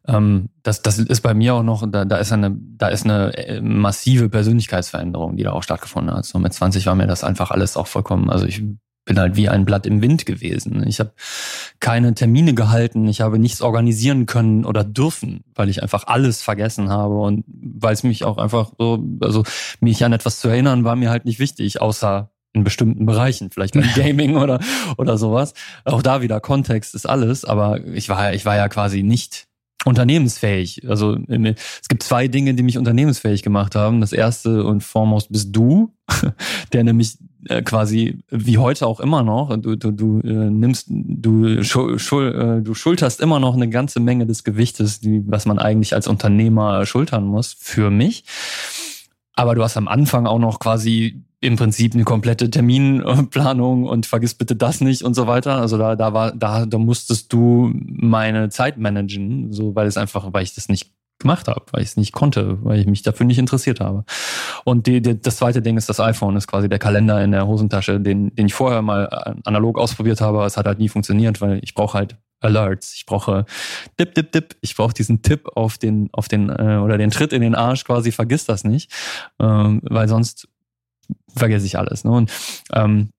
ähm, 0.08 0.48
das, 0.62 0.82
das 0.82 0.98
ist 0.98 1.20
bei 1.20 1.34
mir 1.34 1.54
auch 1.54 1.62
noch, 1.62 1.84
da, 1.90 2.04
da 2.04 2.16
ist 2.16 2.32
eine, 2.32 2.56
da 2.56 2.88
ist 2.88 3.04
eine 3.04 3.36
äh, 3.36 3.60
massive 3.60 4.28
Persönlichkeitsveränderung, 4.28 5.36
die 5.36 5.42
da 5.44 5.52
auch 5.52 5.62
stattgefunden 5.62 6.14
hat. 6.14 6.24
So 6.24 6.38
mit 6.38 6.52
20 6.52 6.86
war 6.86 6.94
mir 6.94 7.06
das 7.06 7.24
einfach 7.24 7.50
alles 7.50 7.76
auch 7.76 7.86
vollkommen, 7.86 8.30
also 8.30 8.46
ich 8.46 8.62
bin 9.06 9.20
halt 9.20 9.36
wie 9.36 9.48
ein 9.48 9.64
Blatt 9.64 9.86
im 9.86 10.02
Wind 10.02 10.26
gewesen. 10.26 10.84
Ich 10.86 10.98
habe 10.98 11.12
keine 11.78 12.12
Termine 12.14 12.54
gehalten, 12.54 13.06
ich 13.06 13.20
habe 13.20 13.38
nichts 13.38 13.62
organisieren 13.62 14.26
können 14.26 14.64
oder 14.64 14.84
dürfen, 14.84 15.44
weil 15.54 15.68
ich 15.68 15.82
einfach 15.82 16.08
alles 16.08 16.42
vergessen 16.42 16.90
habe 16.90 17.14
und 17.20 17.44
weil 17.46 17.94
es 17.94 18.02
mich 18.02 18.24
auch 18.24 18.36
einfach 18.36 18.72
so, 18.78 19.02
also 19.20 19.44
mich 19.80 20.04
an 20.04 20.12
etwas 20.12 20.40
zu 20.40 20.48
erinnern, 20.48 20.84
war 20.84 20.96
mir 20.96 21.10
halt 21.10 21.24
nicht 21.24 21.38
wichtig, 21.38 21.80
außer 21.80 22.30
in 22.52 22.64
bestimmten 22.64 23.06
Bereichen, 23.06 23.50
vielleicht 23.50 23.74
beim 23.74 23.88
Gaming 23.94 24.36
oder 24.36 24.58
oder 24.96 25.16
sowas. 25.18 25.54
Auch 25.84 26.02
da 26.02 26.20
wieder 26.20 26.40
Kontext 26.40 26.94
ist 26.94 27.08
alles, 27.08 27.44
aber 27.44 27.84
ich 27.86 28.08
war 28.08 28.34
ich 28.34 28.44
war 28.44 28.56
ja 28.56 28.68
quasi 28.68 29.04
nicht 29.04 29.45
unternehmensfähig. 29.86 30.88
Also 30.88 31.16
es 31.28 31.88
gibt 31.88 32.02
zwei 32.02 32.26
Dinge, 32.26 32.54
die 32.54 32.64
mich 32.64 32.76
unternehmensfähig 32.76 33.42
gemacht 33.42 33.76
haben. 33.76 34.00
Das 34.00 34.12
erste 34.12 34.64
und 34.64 34.82
foremost 34.82 35.30
bist 35.30 35.54
du, 35.54 35.94
der 36.72 36.82
nämlich 36.82 37.18
äh, 37.48 37.62
quasi 37.62 38.18
wie 38.28 38.58
heute 38.58 38.86
auch 38.86 38.98
immer 38.98 39.22
noch, 39.22 39.56
du, 39.56 39.76
du, 39.76 39.92
du 39.92 40.20
äh, 40.20 40.50
nimmst, 40.50 40.88
du, 40.90 41.62
schul, 41.62 42.00
schul, 42.00 42.58
äh, 42.58 42.62
du 42.64 42.74
schulterst 42.74 43.20
immer 43.20 43.38
noch 43.38 43.54
eine 43.54 43.68
ganze 43.68 44.00
Menge 44.00 44.26
des 44.26 44.42
Gewichtes, 44.42 44.98
die, 44.98 45.22
was 45.24 45.46
man 45.46 45.60
eigentlich 45.60 45.94
als 45.94 46.08
Unternehmer 46.08 46.84
schultern 46.84 47.24
muss, 47.24 47.56
für 47.58 47.90
mich. 47.90 48.24
Aber 49.34 49.54
du 49.54 49.62
hast 49.62 49.76
am 49.76 49.86
Anfang 49.86 50.26
auch 50.26 50.40
noch 50.40 50.58
quasi 50.58 51.22
im 51.46 51.56
Prinzip 51.56 51.94
eine 51.94 52.04
komplette 52.04 52.50
Terminplanung 52.50 53.84
und 53.84 54.06
vergiss 54.06 54.34
bitte 54.34 54.56
das 54.56 54.80
nicht 54.80 55.02
und 55.02 55.14
so 55.14 55.26
weiter. 55.26 55.56
Also 55.56 55.78
da, 55.78 55.96
da 55.96 56.12
war, 56.12 56.32
da, 56.32 56.66
da 56.66 56.78
musstest 56.78 57.32
du 57.32 57.70
meine 57.72 58.48
Zeit 58.50 58.78
managen, 58.78 59.52
so 59.52 59.74
weil 59.74 59.86
es 59.86 59.96
einfach, 59.96 60.32
weil 60.32 60.42
ich 60.42 60.54
das 60.54 60.68
nicht 60.68 60.92
gemacht 61.18 61.48
habe, 61.48 61.62
weil 61.72 61.82
ich 61.82 61.88
es 61.88 61.96
nicht 61.96 62.12
konnte, 62.12 62.58
weil 62.62 62.78
ich 62.78 62.86
mich 62.86 63.02
dafür 63.02 63.24
nicht 63.24 63.38
interessiert 63.38 63.80
habe. 63.80 64.04
Und 64.64 64.86
die, 64.86 65.00
die, 65.00 65.18
das 65.18 65.36
zweite 65.36 65.62
Ding 65.62 65.78
ist 65.78 65.88
das 65.88 66.00
iPhone, 66.00 66.36
ist 66.36 66.46
quasi 66.46 66.68
der 66.68 66.78
Kalender 66.78 67.22
in 67.24 67.32
der 67.32 67.46
Hosentasche, 67.46 68.00
den, 68.00 68.34
den 68.34 68.46
ich 68.46 68.54
vorher 68.54 68.82
mal 68.82 69.06
analog 69.44 69.78
ausprobiert 69.78 70.20
habe, 70.20 70.44
es 70.44 70.56
hat 70.56 70.66
halt 70.66 70.78
nie 70.78 70.90
funktioniert, 70.90 71.40
weil 71.40 71.60
ich 71.62 71.74
brauche 71.74 71.96
halt 71.96 72.16
Alerts. 72.40 72.94
Ich 72.94 73.06
brauche 73.06 73.46
Dip, 73.98 74.14
Dip, 74.14 74.32
Dip. 74.32 74.56
Ich 74.60 74.76
brauche 74.76 74.92
diesen 74.92 75.22
Tipp 75.22 75.48
auf 75.54 75.78
den, 75.78 76.10
auf 76.12 76.28
den, 76.28 76.50
äh, 76.50 76.80
oder 76.82 76.98
den 76.98 77.10
Tritt 77.10 77.32
in 77.32 77.40
den 77.40 77.54
Arsch 77.54 77.84
quasi, 77.84 78.12
vergiss 78.12 78.44
das 78.44 78.64
nicht. 78.64 78.92
Ähm, 79.40 79.80
weil 79.84 80.08
sonst 80.08 80.48
vergesse 81.34 81.66
ich 81.66 81.78
alles. 81.78 82.04
Ne? 82.04 82.10
Und 82.10 82.32
ähm, 82.72 83.10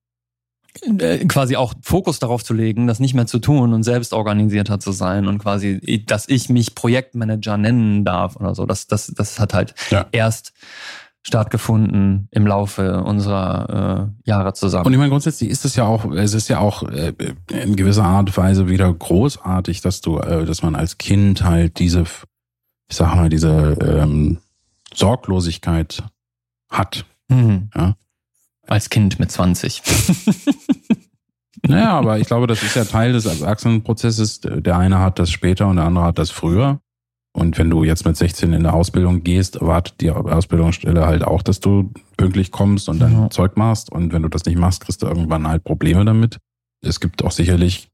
äh, 0.82 1.24
quasi 1.26 1.56
auch 1.56 1.74
Fokus 1.82 2.18
darauf 2.18 2.44
zu 2.44 2.54
legen, 2.54 2.86
das 2.86 3.00
nicht 3.00 3.14
mehr 3.14 3.26
zu 3.26 3.38
tun 3.38 3.72
und 3.72 3.82
selbst 3.82 4.12
organisierter 4.12 4.78
zu 4.78 4.92
sein 4.92 5.26
und 5.26 5.38
quasi, 5.38 6.04
dass 6.06 6.28
ich 6.28 6.48
mich 6.48 6.74
Projektmanager 6.74 7.56
nennen 7.56 8.04
darf 8.04 8.36
oder 8.36 8.54
so. 8.54 8.66
Das, 8.66 8.86
das, 8.86 9.08
das 9.08 9.40
hat 9.40 9.54
halt 9.54 9.74
ja. 9.90 10.06
erst 10.12 10.52
stattgefunden 11.22 12.28
im 12.30 12.46
Laufe 12.46 13.02
unserer 13.02 14.10
äh, 14.24 14.28
Jahre 14.28 14.54
zusammen. 14.54 14.86
Und 14.86 14.92
ich 14.92 14.98
meine, 14.98 15.10
grundsätzlich 15.10 15.50
ist 15.50 15.64
es 15.64 15.76
ja 15.76 15.84
auch, 15.84 16.10
es 16.12 16.32
ist 16.32 16.48
ja 16.48 16.60
auch 16.60 16.84
äh, 16.84 17.12
in 17.50 17.76
gewisser 17.76 18.04
Art 18.04 18.28
und 18.28 18.36
Weise 18.36 18.68
wieder 18.68 18.92
großartig, 18.92 19.80
dass 19.80 20.00
du, 20.00 20.18
äh, 20.18 20.44
dass 20.44 20.62
man 20.62 20.74
als 20.74 20.96
Kind 20.98 21.44
halt 21.44 21.78
diese, 21.80 22.02
ich 22.02 22.96
sag 22.96 23.14
mal, 23.14 23.28
diese 23.28 23.76
ähm, 23.80 24.38
Sorglosigkeit 24.94 26.02
hat. 26.70 27.04
Mhm. 27.28 27.70
Ja? 27.74 27.96
Als 28.66 28.90
Kind 28.90 29.18
mit 29.18 29.30
20. 29.30 29.82
naja, 31.66 31.90
aber 31.92 32.18
ich 32.18 32.26
glaube, 32.26 32.46
das 32.46 32.62
ist 32.62 32.76
ja 32.76 32.84
Teil 32.84 33.12
des 33.12 33.26
Erwachsenenprozesses. 33.26 34.40
Der 34.40 34.76
eine 34.76 34.98
hat 34.98 35.18
das 35.18 35.30
später 35.30 35.68
und 35.68 35.76
der 35.76 35.86
andere 35.86 36.04
hat 36.04 36.18
das 36.18 36.30
früher. 36.30 36.80
Und 37.32 37.56
wenn 37.56 37.70
du 37.70 37.84
jetzt 37.84 38.04
mit 38.04 38.16
16 38.16 38.52
in 38.52 38.64
der 38.64 38.74
Ausbildung 38.74 39.22
gehst, 39.22 39.56
erwartet 39.56 40.00
die 40.00 40.10
Ausbildungsstelle 40.10 41.06
halt 41.06 41.22
auch, 41.22 41.42
dass 41.42 41.60
du 41.60 41.92
pünktlich 42.16 42.50
kommst 42.50 42.88
und 42.88 42.98
dein 42.98 43.12
ja. 43.12 43.30
Zeug 43.30 43.56
machst. 43.56 43.92
Und 43.92 44.12
wenn 44.12 44.22
du 44.22 44.28
das 44.28 44.44
nicht 44.44 44.58
machst, 44.58 44.84
kriegst 44.84 45.02
du 45.02 45.06
irgendwann 45.06 45.46
halt 45.46 45.62
Probleme 45.62 46.04
damit. 46.04 46.38
Es 46.80 47.00
gibt 47.00 47.24
auch 47.24 47.30
sicherlich 47.30 47.90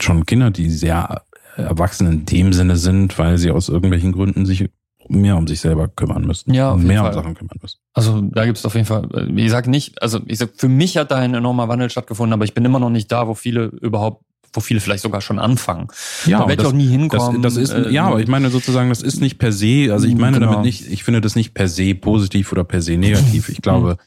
schon 0.00 0.26
Kinder, 0.26 0.50
die 0.50 0.68
sehr 0.68 1.22
erwachsen 1.56 2.06
in 2.06 2.26
dem 2.26 2.52
Sinne 2.52 2.76
sind, 2.76 3.18
weil 3.18 3.38
sie 3.38 3.50
aus 3.50 3.68
irgendwelchen 3.68 4.12
Gründen 4.12 4.44
sich 4.44 4.68
mehr 5.08 5.36
um 5.36 5.46
sich 5.46 5.60
selber 5.60 5.88
kümmern 5.88 6.24
müssten. 6.26 6.54
Ja, 6.54 6.72
auf 6.72 6.80
mehr 6.80 7.04
um 7.04 7.12
Sachen 7.12 7.34
kümmern 7.34 7.58
müssen. 7.60 7.78
Also 7.94 8.20
da 8.20 8.44
gibt 8.44 8.58
es 8.58 8.66
auf 8.66 8.74
jeden 8.74 8.86
Fall, 8.86 9.08
ich 9.34 9.50
sag 9.50 9.66
nicht, 9.66 10.02
also 10.02 10.20
ich 10.26 10.38
sag, 10.38 10.50
für 10.56 10.68
mich 10.68 10.96
hat 10.96 11.10
da 11.10 11.16
ein 11.16 11.34
enormer 11.34 11.68
Wandel 11.68 11.90
stattgefunden, 11.90 12.32
aber 12.32 12.44
ich 12.44 12.54
bin 12.54 12.64
immer 12.64 12.78
noch 12.78 12.90
nicht 12.90 13.10
da, 13.10 13.28
wo 13.28 13.34
viele 13.34 13.66
überhaupt 13.66 14.22
wo 14.52 14.60
viele 14.60 14.80
vielleicht 14.80 15.02
sogar 15.02 15.20
schon 15.20 15.38
anfangen. 15.38 15.88
Ja, 16.24 16.38
da 16.38 16.48
werde 16.48 16.62
ich 16.62 16.68
auch 16.68 16.72
nie 16.72 16.88
hinkommen. 16.88 17.42
Das, 17.42 17.54
das 17.54 17.62
ist, 17.62 17.72
äh, 17.72 17.90
ja, 17.90 18.06
aber 18.06 18.20
ich 18.20 18.28
meine 18.28 18.48
sozusagen, 18.48 18.88
das 18.88 19.02
ist 19.02 19.20
nicht 19.20 19.38
per 19.38 19.52
se, 19.52 19.88
also 19.92 20.06
ich 20.06 20.14
meine 20.14 20.38
Genau. 20.38 20.52
damit 20.52 20.64
nicht, 20.64 20.90
ich 20.90 21.04
finde 21.04 21.20
das 21.20 21.36
nicht 21.36 21.52
per 21.52 21.68
se 21.68 21.94
positiv 21.94 22.52
oder 22.52 22.64
per 22.64 22.80
se 22.80 22.96
negativ. 22.96 23.50
Ich 23.50 23.60
glaube, 23.62 23.98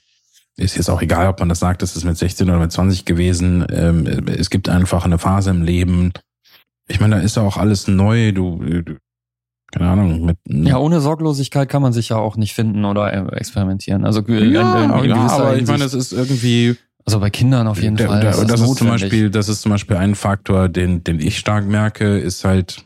ist 0.58 0.76
jetzt 0.76 0.90
auch 0.90 1.02
egal, 1.02 1.28
ob 1.28 1.40
man 1.40 1.50
das 1.50 1.60
sagt, 1.60 1.82
das 1.82 1.96
ist 1.96 2.04
mit 2.04 2.18
16 2.18 2.50
oder 2.50 2.60
mit 2.60 2.72
20 2.72 3.06
gewesen. 3.06 3.66
Ähm, 3.72 4.08
es 4.28 4.50
gibt 4.50 4.70
einfach 4.70 5.06
eine 5.06 5.18
Phase 5.18 5.52
im 5.52 5.62
Leben. 5.62 6.12
Ich 6.88 7.00
meine, 7.00 7.18
da 7.18 7.22
ist 7.22 7.38
ja 7.38 7.44
auch 7.44 7.58
alles 7.58 7.88
neu. 7.88 8.32
Du, 8.32 8.58
du 8.58 8.98
keine 9.72 9.90
Ahnung, 9.90 10.26
mit 10.26 10.38
Ja, 10.48 10.78
ohne 10.78 11.00
Sorglosigkeit 11.00 11.70
kann 11.70 11.82
man 11.82 11.94
sich 11.94 12.10
ja 12.10 12.18
auch 12.18 12.38
nicht 12.38 12.54
finden 12.54 12.86
oder 12.86 13.14
äh, 13.14 13.36
experimentieren. 13.36 14.06
Also 14.06 14.22
äh, 14.28 14.46
ja, 14.46 14.84
in, 14.84 14.92
in, 14.92 15.04
in 15.04 15.10
ja 15.12 15.28
aber 15.28 15.58
ich 15.58 15.68
meine, 15.68 15.84
es 15.84 15.94
ist 15.94 16.12
irgendwie 16.12 16.76
also 17.06 17.20
bei 17.20 17.32
Kindern 17.32 17.68
auf 17.68 17.82
jeden 17.82 17.96
der, 17.96 18.08
Fall. 18.08 18.22
Der, 18.22 18.32
ist 18.32 18.52
das 18.52 18.62
ist 18.62 18.76
zum. 18.76 18.88
Beispiel, 18.88 19.32
das 19.32 19.50
ist 19.50 19.62
zum 19.62 19.72
Beispiel 19.72 19.98
ein 19.98 20.14
Faktor, 20.14 20.70
den, 20.70 21.04
den 21.04 21.20
ich 21.20 21.40
stark 21.40 21.66
merke, 21.66 22.20
ist 22.20 22.44
halt, 22.44 22.86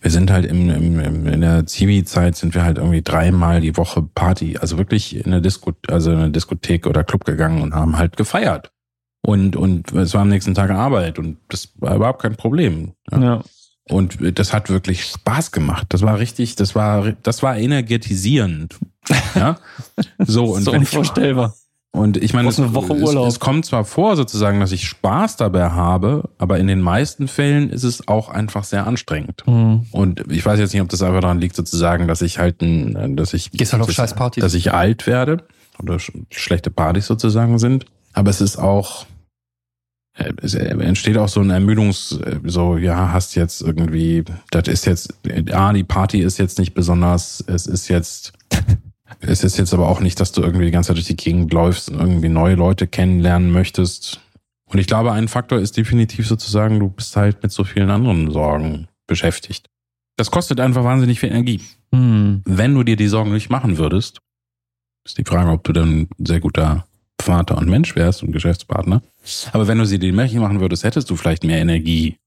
wir 0.00 0.12
sind 0.12 0.30
halt 0.30 0.44
im, 0.46 0.70
im, 0.70 1.00
im 1.00 1.26
in 1.26 1.40
der 1.40 1.66
Zivi-Zeit 1.66 2.36
sind 2.36 2.54
wir 2.54 2.62
halt 2.62 2.78
irgendwie 2.78 3.02
dreimal 3.02 3.60
die 3.60 3.76
Woche 3.76 4.02
Party, 4.02 4.58
also 4.58 4.78
wirklich 4.78 5.16
in 5.16 5.26
eine 5.26 5.42
Disco, 5.42 5.72
also 5.88 6.12
in 6.12 6.18
eine 6.18 6.30
Diskothek 6.30 6.86
oder 6.86 7.02
Club 7.02 7.24
gegangen 7.24 7.62
und 7.62 7.74
haben 7.74 7.98
halt 7.98 8.16
gefeiert. 8.16 8.70
Und, 9.26 9.56
und 9.56 9.90
es 9.92 10.14
war 10.14 10.20
am 10.20 10.28
nächsten 10.28 10.54
Tag 10.54 10.70
Arbeit 10.70 11.18
und 11.18 11.38
das 11.48 11.72
war 11.78 11.96
überhaupt 11.96 12.22
kein 12.22 12.36
Problem. 12.36 12.92
Ja. 13.10 13.18
Ja. 13.18 13.42
Und 13.88 14.16
das 14.38 14.52
hat 14.52 14.70
wirklich 14.70 15.04
Spaß 15.04 15.52
gemacht. 15.52 15.86
Das 15.90 16.02
war 16.02 16.18
richtig, 16.18 16.56
das 16.56 16.74
war, 16.74 17.12
das 17.22 17.42
war 17.42 17.56
energetisierend. 17.56 18.76
Ja. 19.34 19.58
So, 20.18 20.54
und 20.54 20.62
so 20.62 20.72
wenn 20.72 20.82
ich, 20.82 20.92
unvorstellbar. 20.92 21.54
und 21.90 22.16
ich 22.16 22.32
meine, 22.32 22.46
Brauchst 22.46 22.60
eine 22.60 22.72
Woche 22.72 22.94
Urlaub. 22.94 23.26
Es, 23.26 23.34
es 23.34 23.40
kommt 23.40 23.66
zwar 23.66 23.84
vor, 23.84 24.16
sozusagen, 24.16 24.60
dass 24.60 24.72
ich 24.72 24.86
Spaß 24.86 25.36
dabei 25.36 25.70
habe, 25.70 26.30
aber 26.38 26.58
in 26.58 26.68
den 26.68 26.80
meisten 26.80 27.28
Fällen 27.28 27.68
ist 27.68 27.82
es 27.82 28.08
auch 28.08 28.30
einfach 28.30 28.64
sehr 28.64 28.86
anstrengend. 28.86 29.42
Hm. 29.44 29.86
Und 29.90 30.24
ich 30.30 30.46
weiß 30.46 30.58
jetzt 30.58 30.72
nicht, 30.72 30.80
ob 30.80 30.88
das 30.88 31.02
einfach 31.02 31.20
daran 31.20 31.40
liegt, 31.40 31.54
sozusagen, 31.54 32.08
dass 32.08 32.22
ich 32.22 32.38
halt, 32.38 32.62
ein, 32.62 33.16
dass 33.16 33.34
ich, 33.34 33.50
Gehst 33.50 33.74
halt 33.74 33.82
auf 33.82 33.92
dass, 33.92 34.14
dass 34.14 34.54
ich 34.54 34.72
alt 34.72 35.06
werde 35.06 35.44
oder 35.82 35.98
sch 35.98 36.12
schlechte 36.30 36.70
Partys 36.70 37.06
sozusagen 37.06 37.58
sind. 37.58 37.84
Aber 38.14 38.30
es 38.30 38.40
ist 38.40 38.56
auch, 38.56 39.02
äh, 39.02 39.06
es 40.14 40.54
entsteht 40.54 41.18
auch 41.18 41.28
so 41.28 41.40
ein 41.40 41.50
Ermüdungs, 41.50 42.20
so, 42.44 42.76
ja, 42.76 43.12
hast 43.12 43.34
jetzt 43.34 43.62
irgendwie, 43.62 44.24
das 44.50 44.68
ist 44.68 44.86
jetzt, 44.86 45.14
ah, 45.50 45.72
die 45.72 45.82
Party 45.82 46.20
ist 46.20 46.38
jetzt 46.38 46.58
nicht 46.58 46.74
besonders, 46.74 47.42
es 47.46 47.66
ist 47.66 47.88
jetzt, 47.88 48.32
es 49.20 49.42
ist 49.42 49.58
jetzt 49.58 49.74
aber 49.74 49.88
auch 49.88 50.00
nicht, 50.00 50.20
dass 50.20 50.30
du 50.30 50.42
irgendwie 50.42 50.66
die 50.66 50.70
ganze 50.70 50.88
Zeit 50.88 50.98
durch 50.98 51.06
die 51.06 51.16
Gegend 51.16 51.52
läufst 51.52 51.90
und 51.90 51.98
irgendwie 51.98 52.28
neue 52.28 52.54
Leute 52.54 52.86
kennenlernen 52.86 53.50
möchtest. 53.50 54.20
Und 54.66 54.78
ich 54.78 54.86
glaube, 54.86 55.12
ein 55.12 55.28
Faktor 55.28 55.58
ist 55.58 55.76
definitiv 55.76 56.28
sozusagen, 56.28 56.78
du 56.78 56.90
bist 56.90 57.16
halt 57.16 57.42
mit 57.42 57.50
so 57.50 57.64
vielen 57.64 57.90
anderen 57.90 58.30
Sorgen 58.30 58.86
beschäftigt. 59.08 59.68
Das 60.16 60.30
kostet 60.30 60.60
einfach 60.60 60.84
wahnsinnig 60.84 61.18
viel 61.18 61.30
Energie. 61.30 61.60
Hm. 61.92 62.42
Wenn 62.44 62.74
du 62.74 62.84
dir 62.84 62.96
die 62.96 63.08
Sorgen 63.08 63.32
nicht 63.32 63.50
machen 63.50 63.78
würdest, 63.78 64.18
ist 65.04 65.18
die 65.18 65.24
Frage, 65.24 65.50
ob 65.50 65.64
du 65.64 65.72
dann 65.72 66.08
sehr 66.18 66.38
guter 66.38 66.86
Vater 67.24 67.56
und 67.58 67.68
Mensch 67.68 67.96
wärst 67.96 68.22
und 68.22 68.32
Geschäftspartner. 68.32 69.02
Aber 69.52 69.66
wenn 69.66 69.78
du 69.78 69.86
sie 69.86 69.98
den 69.98 70.14
Märchen 70.14 70.40
machen 70.40 70.60
würdest, 70.60 70.84
hättest 70.84 71.10
du 71.10 71.16
vielleicht 71.16 71.44
mehr 71.44 71.58
Energie 71.58 72.18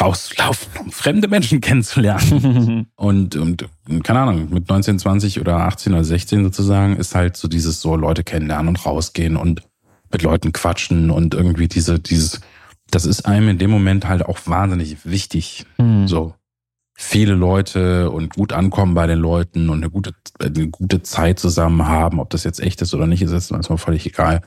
rauslaufen, 0.00 0.72
um 0.80 0.92
fremde 0.92 1.28
Menschen 1.28 1.60
kennenzulernen. 1.60 2.86
Und, 2.96 3.34
und 3.36 3.66
keine 4.04 4.20
Ahnung, 4.20 4.48
mit 4.50 4.68
19, 4.68 5.00
20 5.00 5.40
oder 5.40 5.56
18 5.56 5.92
oder 5.92 6.04
16 6.04 6.44
sozusagen 6.44 6.96
ist 6.96 7.14
halt 7.14 7.36
so 7.36 7.48
dieses 7.48 7.80
so 7.80 7.96
Leute 7.96 8.22
kennenlernen 8.22 8.68
und 8.68 8.86
rausgehen 8.86 9.36
und 9.36 9.62
mit 10.12 10.22
Leuten 10.22 10.52
quatschen 10.52 11.10
und 11.10 11.34
irgendwie 11.34 11.66
diese, 11.66 11.98
dieses, 11.98 12.40
das 12.90 13.04
ist 13.04 13.26
einem 13.26 13.48
in 13.48 13.58
dem 13.58 13.70
Moment 13.70 14.06
halt 14.06 14.24
auch 14.24 14.38
wahnsinnig 14.46 14.98
wichtig. 15.04 15.66
Hm. 15.78 16.06
So 16.06 16.34
viele 17.02 17.34
Leute 17.34 18.10
und 18.10 18.34
gut 18.34 18.52
ankommen 18.52 18.92
bei 18.94 19.06
den 19.06 19.18
Leuten 19.18 19.70
und 19.70 19.78
eine 19.78 19.90
gute, 19.90 20.12
eine 20.38 20.68
gute 20.68 21.02
Zeit 21.02 21.38
zusammen 21.38 21.86
haben, 21.88 22.20
ob 22.20 22.28
das 22.28 22.44
jetzt 22.44 22.60
echt 22.60 22.82
ist 22.82 22.92
oder 22.94 23.06
nicht, 23.06 23.22
ist 23.22 23.32
jetzt 23.32 23.50
erstmal 23.50 23.78
völlig 23.78 24.04
egal. 24.06 24.42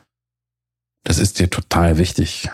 Das 1.03 1.17
ist 1.17 1.39
dir 1.39 1.49
total 1.49 1.97
wichtig. 1.97 2.49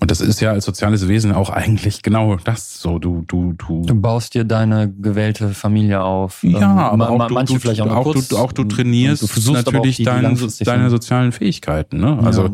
Und 0.00 0.10
das 0.10 0.20
ist 0.20 0.40
ja 0.40 0.50
als 0.50 0.64
soziales 0.64 1.06
Wesen 1.06 1.32
auch 1.32 1.48
eigentlich 1.48 2.02
genau 2.02 2.36
das. 2.36 2.80
So, 2.80 2.98
du, 2.98 3.22
du, 3.28 3.52
du. 3.52 3.82
Du 3.86 3.94
baust 3.94 4.34
dir 4.34 4.44
deine 4.44 4.92
gewählte 4.92 5.50
Familie 5.54 6.02
auf. 6.02 6.42
Ja, 6.42 6.92
Ähm, 6.92 7.00
aber 7.00 7.10
auch 7.10 7.28
du, 7.28 7.34
manche 7.34 7.54
du, 7.54 7.60
vielleicht 7.60 7.80
auch, 7.82 7.90
auch, 7.94 8.02
kurz. 8.02 8.28
du, 8.28 8.36
auch 8.36 8.52
du 8.52 8.62
Und- 8.62 8.70
trainierst 8.70 9.22
und 9.22 9.30
du 9.30 9.32
versuchst 9.32 9.60
aber 9.60 9.68
auch 9.68 9.72
natürlich 9.74 9.96
die 9.98 10.04
deine, 10.04 10.90
sozialen 10.90 11.30
Fähigkeiten. 11.30 11.98
Ne? 12.00 12.18
Also 12.22 12.48
ja. 12.48 12.50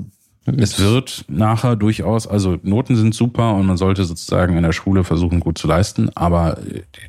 Es 0.46 0.78
wird 0.80 1.24
nachher 1.28 1.76
durchaus, 1.76 2.26
also 2.26 2.58
Noten 2.62 2.96
sind 2.96 3.14
super 3.14 3.54
und 3.54 3.66
man 3.66 3.76
sollte 3.76 4.04
sozusagen 4.04 4.56
in 4.56 4.62
der 4.62 4.72
Schule 4.72 5.04
versuchen, 5.04 5.40
gut 5.40 5.58
zu 5.58 5.66
leisten, 5.66 6.10
aber 6.16 6.58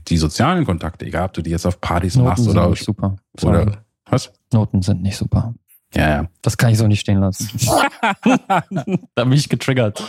die 0.07 0.17
sozialen 0.17 0.65
Kontakte, 0.65 1.05
egal 1.05 1.25
ob 1.25 1.33
du 1.33 1.41
die 1.41 1.49
jetzt 1.49 1.65
auf 1.65 1.79
Partys 1.79 2.15
Noten 2.15 2.27
machst 2.29 2.43
sind 2.43 2.51
oder, 2.51 2.69
nicht 2.69 2.83
super. 2.83 3.15
Sorry. 3.39 3.61
oder 3.63 3.83
was? 4.05 4.33
Noten 4.51 4.81
sind 4.81 5.01
nicht 5.01 5.17
super. 5.17 5.53
Ja, 5.95 6.09
ja. 6.09 6.27
Das 6.41 6.57
kann 6.57 6.71
ich 6.71 6.77
so 6.77 6.87
nicht 6.87 7.01
stehen 7.01 7.19
lassen. 7.19 7.49
da 9.15 9.23
bin 9.23 9.33
ich 9.33 9.49
getriggert. 9.49 10.03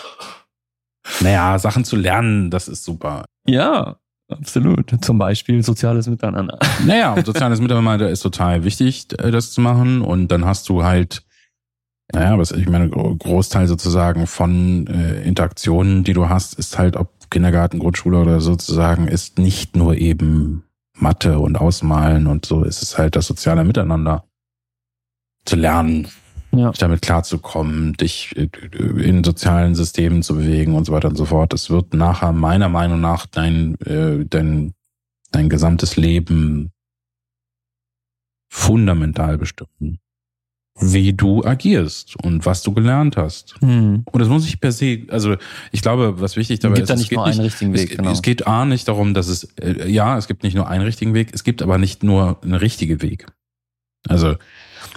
Naja, 1.20 1.58
Sachen 1.58 1.84
zu 1.84 1.96
lernen, 1.96 2.50
das 2.50 2.68
ist 2.68 2.84
super. 2.84 3.24
Ja, 3.46 3.96
absolut. 4.28 5.04
Zum 5.04 5.18
Beispiel 5.18 5.62
soziales 5.62 6.06
Miteinander. 6.06 6.58
Naja, 6.86 7.16
soziales 7.24 7.60
Miteinander 7.60 8.08
ist 8.08 8.20
total 8.20 8.64
wichtig, 8.64 9.06
äh, 9.18 9.30
das 9.30 9.52
zu 9.52 9.60
machen. 9.60 10.02
Und 10.02 10.28
dann 10.28 10.44
hast 10.44 10.68
du 10.68 10.84
halt, 10.84 11.24
naja, 12.12 12.38
was 12.38 12.50
ich 12.53 12.68
meine, 12.68 12.88
Gro- 12.90 13.14
Großteil 13.16 13.66
sozusagen 13.68 14.26
von 14.26 14.86
äh, 14.86 15.22
Interaktionen, 15.22 16.05
die 16.05 16.12
du 16.12 16.28
hast, 16.28 16.55
ist 16.59 16.78
halt, 16.78 16.96
ob 16.96 17.30
Kindergarten, 17.30 17.78
Grundschule 17.78 18.18
oder 18.18 18.40
sozusagen, 18.40 19.09
ist 19.09 19.38
nicht 19.38 19.76
nur 19.76 19.96
eben 19.96 20.64
Mathe 20.94 21.38
und 21.38 21.57
Ausmalen 21.57 22.26
und 22.26 22.44
so, 22.44 22.64
ist 22.64 22.82
es 22.82 22.98
halt 22.98 23.16
das 23.16 23.26
soziale 23.26 23.64
Miteinander 23.64 24.24
zu 25.46 25.57
lernen, 25.57 26.09
Ja. 26.55 26.70
damit 26.72 27.00
klarzukommen, 27.00 27.94
dich 27.94 28.36
äh, 28.36 28.48
in 29.03 29.24
sozialen 29.24 29.74
Systemen 29.74 30.22
zu 30.22 30.34
bewegen 30.36 30.74
und 30.74 30.84
so 30.84 30.92
weiter 30.92 31.09
und 31.09 31.16
so 31.16 31.24
fort. 31.24 31.53
Das 31.55 31.70
wird 31.70 31.94
nachher 31.94 32.32
meiner 32.32 32.68
Meinung 32.68 33.00
nach 33.00 33.24
dein, 33.24 33.80
äh, 33.80 34.26
dein, 34.26 34.74
dein 35.30 35.48
gesamtes 35.48 35.96
Leben 35.96 36.72
fundamental 38.50 39.38
bestimmen, 39.38 39.98
wie 40.80 41.12
du 41.12 41.44
agierst 41.44 42.16
und 42.24 42.46
was 42.46 42.62
du 42.62 42.72
gelernt 42.72 43.16
hast. 43.16 43.54
Hm. 43.60 44.04
Und 44.10 44.18
das 44.20 44.28
muss 44.28 44.46
ich 44.46 44.60
per 44.60 44.72
se, 44.72 45.02
also 45.08 45.36
ich 45.70 45.82
glaube, 45.82 46.20
was 46.20 46.36
wichtig 46.36 46.60
dabei 46.60 46.76
gibt 46.76 46.84
ist, 46.84 46.90
da 46.90 46.94
es 46.94 47.00
nicht 47.00 47.10
geht 47.10 47.16
nur 47.16 47.26
einen 47.26 47.40
richtigen 47.40 47.74
Weg, 47.74 47.90
es, 47.90 47.96
genau. 47.96 48.10
es 48.10 48.22
geht 48.22 48.46
A 48.46 48.64
nicht 48.64 48.88
darum, 48.88 49.14
dass 49.14 49.28
es, 49.28 49.44
äh, 49.60 49.88
ja, 49.90 50.16
es 50.16 50.26
gibt 50.28 50.42
nicht 50.42 50.54
nur 50.54 50.68
einen 50.68 50.84
richtigen 50.84 51.14
Weg, 51.14 51.30
es 51.32 51.44
gibt 51.44 51.62
aber 51.62 51.78
nicht 51.78 52.02
nur 52.02 52.38
einen 52.42 52.54
richtigen 52.54 53.02
Weg. 53.02 53.26
Also 54.08 54.36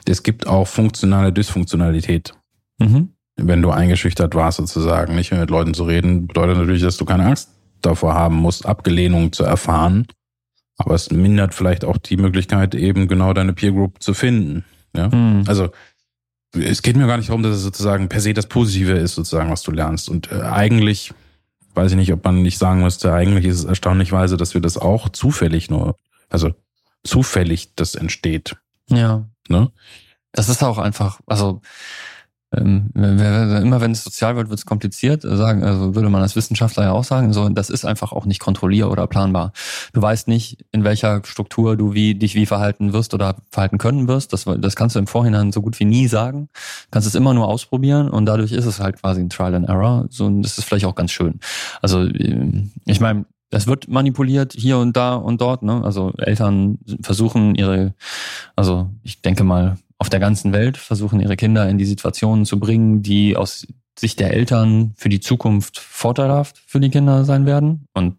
es 0.08 0.24
gibt 0.24 0.48
auch 0.48 0.68
funktionale 0.68 1.34
Dysfunktionalität. 1.34 2.34
Mhm. 2.80 3.10
Wenn 3.38 3.62
du 3.62 3.72
eingeschüchtert 3.72 4.34
warst, 4.34 4.58
sozusagen, 4.58 5.16
nicht 5.16 5.32
mehr 5.32 5.42
mit 5.42 5.50
Leuten 5.50 5.74
zu 5.74 5.84
reden, 5.84 6.28
bedeutet 6.28 6.58
natürlich, 6.58 6.82
dass 6.82 6.98
du 6.98 7.06
keine 7.06 7.26
Angst 7.26 7.50
davor 7.82 8.14
haben 8.14 8.38
musst, 8.38 8.66
Abgelehnung 8.66 9.34
zu 9.34 9.44
erfahren. 9.44 10.08
Aber 10.78 10.96
es 10.96 11.12
mindert 11.12 11.54
vielleicht 11.54 11.86
auch 11.86 11.98
die 11.98 12.18
Möglichkeit, 12.18 12.76
eben 12.76 13.08
genau 13.08 13.34
deine 13.34 13.54
Peer 13.54 13.72
Group 13.72 14.02
zu 14.02 14.14
finden. 14.14 14.64
Ja? 14.96 15.12
Hm. 15.12 15.44
Also 15.48 15.70
es 16.54 16.82
geht 16.82 16.96
mir 16.96 17.08
gar 17.08 17.18
nicht 17.18 17.30
darum, 17.30 17.44
dass 17.44 17.58
es 17.58 17.64
sozusagen 17.64 18.10
per 18.10 18.22
se 18.22 18.34
das 18.34 18.48
Positive 18.48 18.94
ist, 18.94 19.16
sozusagen, 19.16 19.52
was 19.52 19.64
du 19.64 19.72
lernst. 19.72 20.10
Und 20.10 20.32
äh, 20.32 20.42
eigentlich, 20.42 21.14
weiß 21.74 21.92
ich 21.92 21.98
nicht, 21.98 22.14
ob 22.14 22.24
man 22.24 22.42
nicht 22.42 22.58
sagen 22.58 22.82
müsste, 22.82 23.14
eigentlich 23.14 23.46
ist 23.46 23.60
es 23.60 23.66
erstaunlichweise, 23.66 24.38
dass 24.38 24.54
wir 24.54 24.62
das 24.62 24.78
auch 24.78 25.10
zufällig 25.10 25.70
nur, 25.70 25.98
also 26.30 26.52
zufällig 27.04 27.76
das 27.76 27.96
entsteht. 27.96 28.56
Ja. 28.90 29.26
Ne? 29.50 29.72
Das 30.32 30.50
ist 30.50 30.64
auch 30.64 30.78
einfach, 30.78 31.20
also 31.28 31.62
ähm, 32.58 32.90
immer 32.96 33.82
wenn 33.82 33.92
es 33.92 34.04
sozial 34.04 34.36
wird, 34.36 34.50
wird 34.50 34.60
es 34.60 34.66
kompliziert. 34.66 35.22
Sagen, 35.24 35.64
also 35.64 35.96
würde 35.96 36.10
man 36.10 36.22
als 36.22 36.36
Wissenschaftler 36.36 36.84
ja 36.84 36.92
auch 36.92 37.04
sagen, 37.04 37.34
so 37.34 37.50
das 37.50 37.70
ist 37.70 37.86
einfach 37.86 38.12
auch 38.12 38.26
nicht 38.26 38.40
kontrollier- 38.40 38.90
oder 38.90 39.08
planbar. 39.08 39.54
Du 39.94 40.02
weißt 40.02 40.28
nicht, 40.28 40.66
in 40.72 40.84
welcher 40.84 41.22
Struktur 41.26 41.78
du 41.78 41.94
wie 41.94 42.16
dich 42.16 42.36
wie 42.36 42.46
verhalten 42.46 42.94
wirst 42.94 43.14
oder 43.14 43.36
verhalten 43.52 43.78
können 43.78 44.08
wirst. 44.08 44.34
Das, 44.34 44.46
das 44.46 44.76
kannst 44.76 44.96
du 44.96 45.00
im 45.00 45.08
Vorhinein 45.08 45.52
so 45.52 45.62
gut 45.62 45.80
wie 45.80 45.86
nie 45.86 46.08
sagen. 46.08 46.50
Kannst 46.92 47.08
es 47.08 47.16
immer 47.16 47.34
nur 47.34 47.48
ausprobieren 47.48 48.10
und 48.10 48.26
dadurch 48.26 48.52
ist 48.52 48.66
es 48.66 48.80
halt 48.80 49.02
quasi 49.02 49.22
ein 49.22 49.30
Trial 49.30 49.56
and 49.56 49.70
Error. 49.70 50.06
So, 50.10 50.26
und 50.26 50.42
das 50.42 50.58
ist 50.58 50.66
vielleicht 50.66 50.86
auch 50.86 50.96
ganz 50.96 51.12
schön. 51.12 51.40
Also 51.82 52.02
ähm, 52.02 52.72
ich 52.86 53.00
meine, 53.00 53.26
es 53.52 53.68
wird 53.68 53.88
manipuliert 53.88 54.54
hier 54.54 54.78
und 54.78 54.98
da 54.98 55.16
und 55.16 55.40
dort. 55.42 55.64
Ne? 55.64 55.82
Also 55.84 56.14
Eltern 56.18 56.80
versuchen 57.02 57.56
ihre, 57.56 57.94
also 58.56 58.90
ich 59.04 59.22
denke 59.22 59.44
mal 59.44 59.78
auf 59.98 60.10
der 60.10 60.20
ganzen 60.20 60.54
Welt 60.54 60.78
versuchen 60.78 61.20
ihre 61.20 61.38
Kinder 61.38 61.70
in 61.70 61.78
die 61.78 61.86
Situationen 61.86 62.46
zu 62.46 62.60
bringen, 62.60 63.02
die 63.02 63.36
aus 63.36 63.66
Sicht 63.98 64.20
der 64.20 64.34
Eltern 64.34 64.94
für 64.98 65.08
die 65.08 65.22
Zukunft 65.22 65.80
vorteilhaft 65.80 66.62
für 66.68 66.82
die 66.82 66.90
Kinder 66.90 67.24
sein 67.24 67.46
werden. 67.46 67.88
Und 67.94 68.18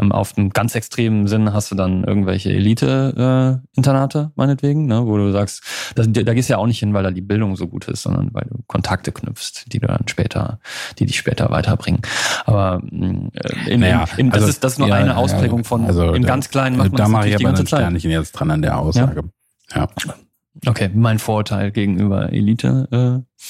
ähm, 0.00 0.12
auf 0.12 0.38
einem 0.38 0.50
ganz 0.50 0.76
extremen 0.76 1.26
Sinn 1.26 1.52
hast 1.52 1.72
du 1.72 1.74
dann 1.74 2.04
irgendwelche 2.04 2.52
Elite-Internate, 2.52 4.18
äh, 4.18 4.32
meinetwegen, 4.36 4.86
ne, 4.86 5.04
wo 5.06 5.16
du 5.16 5.32
sagst, 5.32 5.64
da, 5.96 6.04
da 6.04 6.34
gehst 6.34 6.48
du 6.48 6.52
ja 6.52 6.58
auch 6.58 6.68
nicht 6.68 6.78
hin, 6.78 6.94
weil 6.94 7.02
da 7.02 7.10
die 7.10 7.20
Bildung 7.20 7.56
so 7.56 7.66
gut 7.66 7.88
ist, 7.88 8.02
sondern 8.02 8.32
weil 8.32 8.46
du 8.48 8.62
Kontakte 8.68 9.10
knüpfst, 9.10 9.64
die 9.72 9.80
du 9.80 9.88
dann 9.88 10.06
später, 10.06 10.60
die 11.00 11.06
dich 11.06 11.18
später 11.18 11.50
weiterbringen. 11.50 12.02
Aber 12.46 12.80
äh, 12.84 13.72
in, 13.72 13.80
naja, 13.80 14.04
in, 14.16 14.26
in, 14.26 14.30
das, 14.30 14.42
also, 14.42 14.50
ist, 14.50 14.62
das 14.62 14.72
ist 14.74 14.78
nur 14.78 14.88
ja, 14.88 14.94
eine 14.94 15.16
Ausprägung 15.16 15.64
von 15.64 15.84
also, 15.84 16.12
im 16.14 16.22
ganz 16.22 16.48
Kleinen 16.48 16.76
macht 16.76 16.92
man 16.92 16.96
da 16.96 17.04
das 17.04 17.12
mache 17.12 17.28
ich 17.28 17.34
aber 17.34 17.58
ein 17.58 17.66
Sternchen 17.66 18.10
jetzt 18.12 18.32
dran 18.32 18.52
an 18.52 18.62
der 18.62 18.78
Aussage. 18.78 19.24
Ja. 19.74 19.88
ja. 19.98 20.14
Okay, 20.66 20.90
mein 20.92 21.18
Vorurteil 21.18 21.70
gegenüber 21.70 22.32
Elite. 22.32 23.24
Äh, 23.26 23.44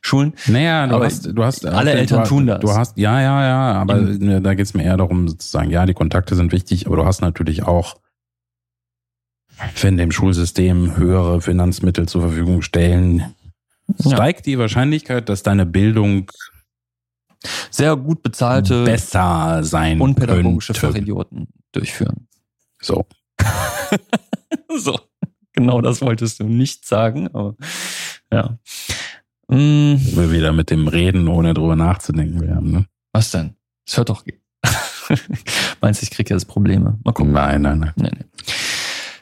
Schulen. 0.00 0.34
Naja, 0.46 0.86
du 0.86 0.94
aber 0.94 1.04
hast, 1.06 1.26
du 1.26 1.44
hast 1.44 1.66
alle 1.66 1.92
du, 1.92 1.98
Eltern 1.98 2.22
du, 2.22 2.28
tun 2.28 2.46
das. 2.46 2.60
Du 2.60 2.72
hast, 2.72 2.96
ja, 2.96 3.20
ja, 3.20 3.44
ja, 3.44 3.72
aber 3.74 3.98
In, 3.98 4.42
da 4.42 4.54
geht 4.54 4.66
es 4.66 4.74
mir 4.74 4.84
eher 4.84 4.96
darum, 4.96 5.28
sozusagen, 5.28 5.70
ja, 5.70 5.86
die 5.86 5.94
Kontakte 5.94 6.34
sind 6.34 6.52
wichtig, 6.52 6.86
aber 6.86 6.96
du 6.96 7.04
hast 7.04 7.20
natürlich 7.20 7.64
auch, 7.64 7.96
wenn 9.80 9.96
dem 9.96 10.12
Schulsystem 10.12 10.96
höhere 10.96 11.40
Finanzmittel 11.40 12.06
zur 12.08 12.22
Verfügung 12.22 12.62
stellen, 12.62 13.34
ja. 13.98 14.14
steigt 14.14 14.46
die 14.46 14.58
Wahrscheinlichkeit, 14.58 15.28
dass 15.28 15.42
deine 15.42 15.66
Bildung 15.66 16.30
sehr 17.70 17.96
gut 17.96 18.22
bezahlte 18.22 18.84
besser 18.84 19.62
sein 19.62 20.00
unpädagogische 20.00 20.72
könnte. 20.72 20.86
Fachidioten 20.86 21.48
durchführen. 21.72 22.28
So. 22.80 23.06
so. 24.78 24.98
Genau 25.58 25.80
das 25.80 26.00
wolltest 26.00 26.38
du 26.38 26.44
nicht 26.44 26.86
sagen, 26.86 27.26
aber 27.34 27.56
ja. 28.32 28.58
Mm. 29.48 29.96
Wir 29.96 30.30
wieder 30.30 30.52
mit 30.52 30.70
dem 30.70 30.86
Reden, 30.86 31.26
ohne 31.26 31.52
drüber 31.52 31.74
nachzudenken 31.74 32.40
werden. 32.40 32.70
Ne? 32.70 32.86
Was 33.12 33.32
denn? 33.32 33.56
Es 33.84 33.96
hört 33.96 34.08
doch. 34.08 34.24
Meinst 35.80 36.00
du, 36.00 36.04
ich 36.04 36.12
kriege 36.12 36.32
jetzt 36.32 36.44
Probleme? 36.44 36.96
Mal 37.02 37.10
gucken. 37.10 37.32
Nein, 37.32 37.62
nein, 37.62 37.80
nein. 37.80 37.92
Nee, 37.96 38.10
nee. 38.16 38.24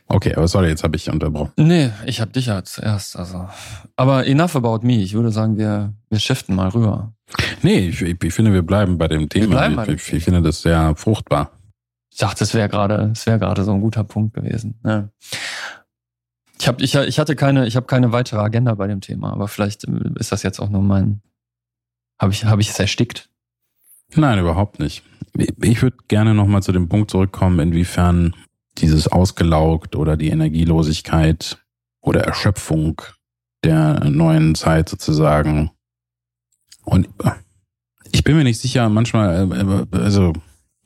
Okay, 0.09 0.35
aber 0.35 0.47
sorry, 0.47 0.69
jetzt 0.69 0.85
habe 0.85 0.95
ich 0.97 1.09
unterbrochen. 1.09 1.53
Nee, 1.57 1.91
ich 2.05 2.21
habe 2.21 2.33
dich 2.33 2.47
ja 2.47 2.63
zuerst. 2.63 3.17
Also. 3.17 3.49
Aber 3.97 4.27
enough 4.27 4.55
about 4.57 4.87
me. 4.87 5.01
Ich 5.01 5.15
würde 5.15 5.31
sagen, 5.31 5.57
wir, 5.57 5.95
wir 6.11 6.19
shiften 6.19 6.55
mal 6.55 6.69
rüber. 6.69 7.15
Nee, 7.63 7.89
ich, 7.89 8.03
ich 8.03 8.35
finde, 8.35 8.53
wir 8.53 8.63
bleiben 8.63 8.99
bei 8.99 9.09
dem 9.09 9.31
Thema. 9.31 9.63
Wir 9.63 9.71
bleiben 9.71 9.95
ich, 9.95 10.09
ich, 10.09 10.13
ich 10.13 10.25
finde 10.25 10.43
das 10.43 10.61
sehr 10.61 10.95
fruchtbar. 10.97 11.53
Ich 12.17 12.21
dachte, 12.21 12.45
es 12.45 12.55
wäre 12.55 12.69
gerade, 12.69 13.11
es 13.13 13.27
wäre 13.27 13.39
gerade 13.39 13.63
so 13.63 13.75
ein 13.75 13.81
guter 13.83 14.03
Punkt 14.03 14.33
gewesen. 14.33 14.81
Ja. 14.85 15.11
Ich 16.59 16.69
habe 16.69 16.83
ich, 16.83 16.95
ich 16.95 17.19
hatte 17.19 17.37
keine, 17.37 17.67
ich 17.67 17.77
habe 17.77 17.87
keine 17.87 18.13
weitere 18.13 18.41
Agenda 18.41 18.75
bei 18.75 18.87
dem 18.87 19.01
Thema, 19.01 19.33
aber 19.33 19.49
vielleicht 19.49 19.85
äh, 19.85 20.11
ist 20.19 20.33
das 20.33 20.43
jetzt 20.43 20.61
auch 20.61 20.71
nur 20.71 20.83
mein. 20.83 21.21
Habe 22.19 22.33
ich, 22.33 22.45
habe 22.45 22.63
ich 22.63 22.71
es 22.71 22.79
erstickt? 22.79 23.29
Nein, 24.15 24.39
überhaupt 24.39 24.79
nicht. 24.79 25.03
Ich 25.61 25.83
würde 25.83 25.99
gerne 26.09 26.35
nochmal 26.35 26.63
zu 26.63 26.73
dem 26.73 26.89
Punkt 26.89 27.11
zurückkommen, 27.11 27.59
inwiefern 27.59 28.35
dieses 28.79 29.09
Ausgelaugt 29.09 29.97
oder 29.97 30.17
die 30.17 30.29
Energielosigkeit 30.29 31.59
oder 32.01 32.23
Erschöpfung 32.23 33.03
der 33.65 34.05
neuen 34.05 34.55
Zeit 34.55 34.89
sozusagen. 34.89 35.71
Und 36.85 37.09
ich 38.13 38.25
bin 38.25 38.37
mir 38.37 38.45
nicht 38.45 38.61
sicher, 38.61 38.89
manchmal, 38.89 39.87
äh, 39.93 39.97
also 39.99 40.33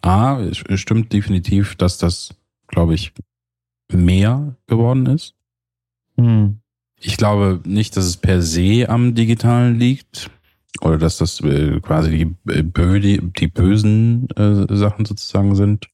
A, 0.03 0.41
es 0.41 0.81
stimmt 0.81 1.13
definitiv, 1.13 1.77
dass 1.77 1.99
das, 1.99 2.35
glaube 2.69 2.95
ich, 2.95 3.13
mehr 3.93 4.57
geworden 4.67 5.07
ist. 5.07 5.35
Hm. 6.25 6.61
Ich 7.03 7.17
glaube 7.17 7.61
nicht, 7.65 7.97
dass 7.97 8.05
es 8.05 8.17
per 8.17 8.43
se 8.43 8.87
am 8.89 9.15
Digitalen 9.15 9.79
liegt 9.79 10.31
oder 10.83 10.99
dass 10.99 11.17
das 11.17 11.41
äh, 11.41 11.81
quasi 11.81 12.11
die, 12.11 12.53
äh, 12.53 13.01
die, 13.01 13.21
die 13.33 13.47
bösen 13.49 14.29
äh, 14.31 14.77
Sachen 14.77 15.07
sozusagen 15.07 15.55
sind, 15.55 15.89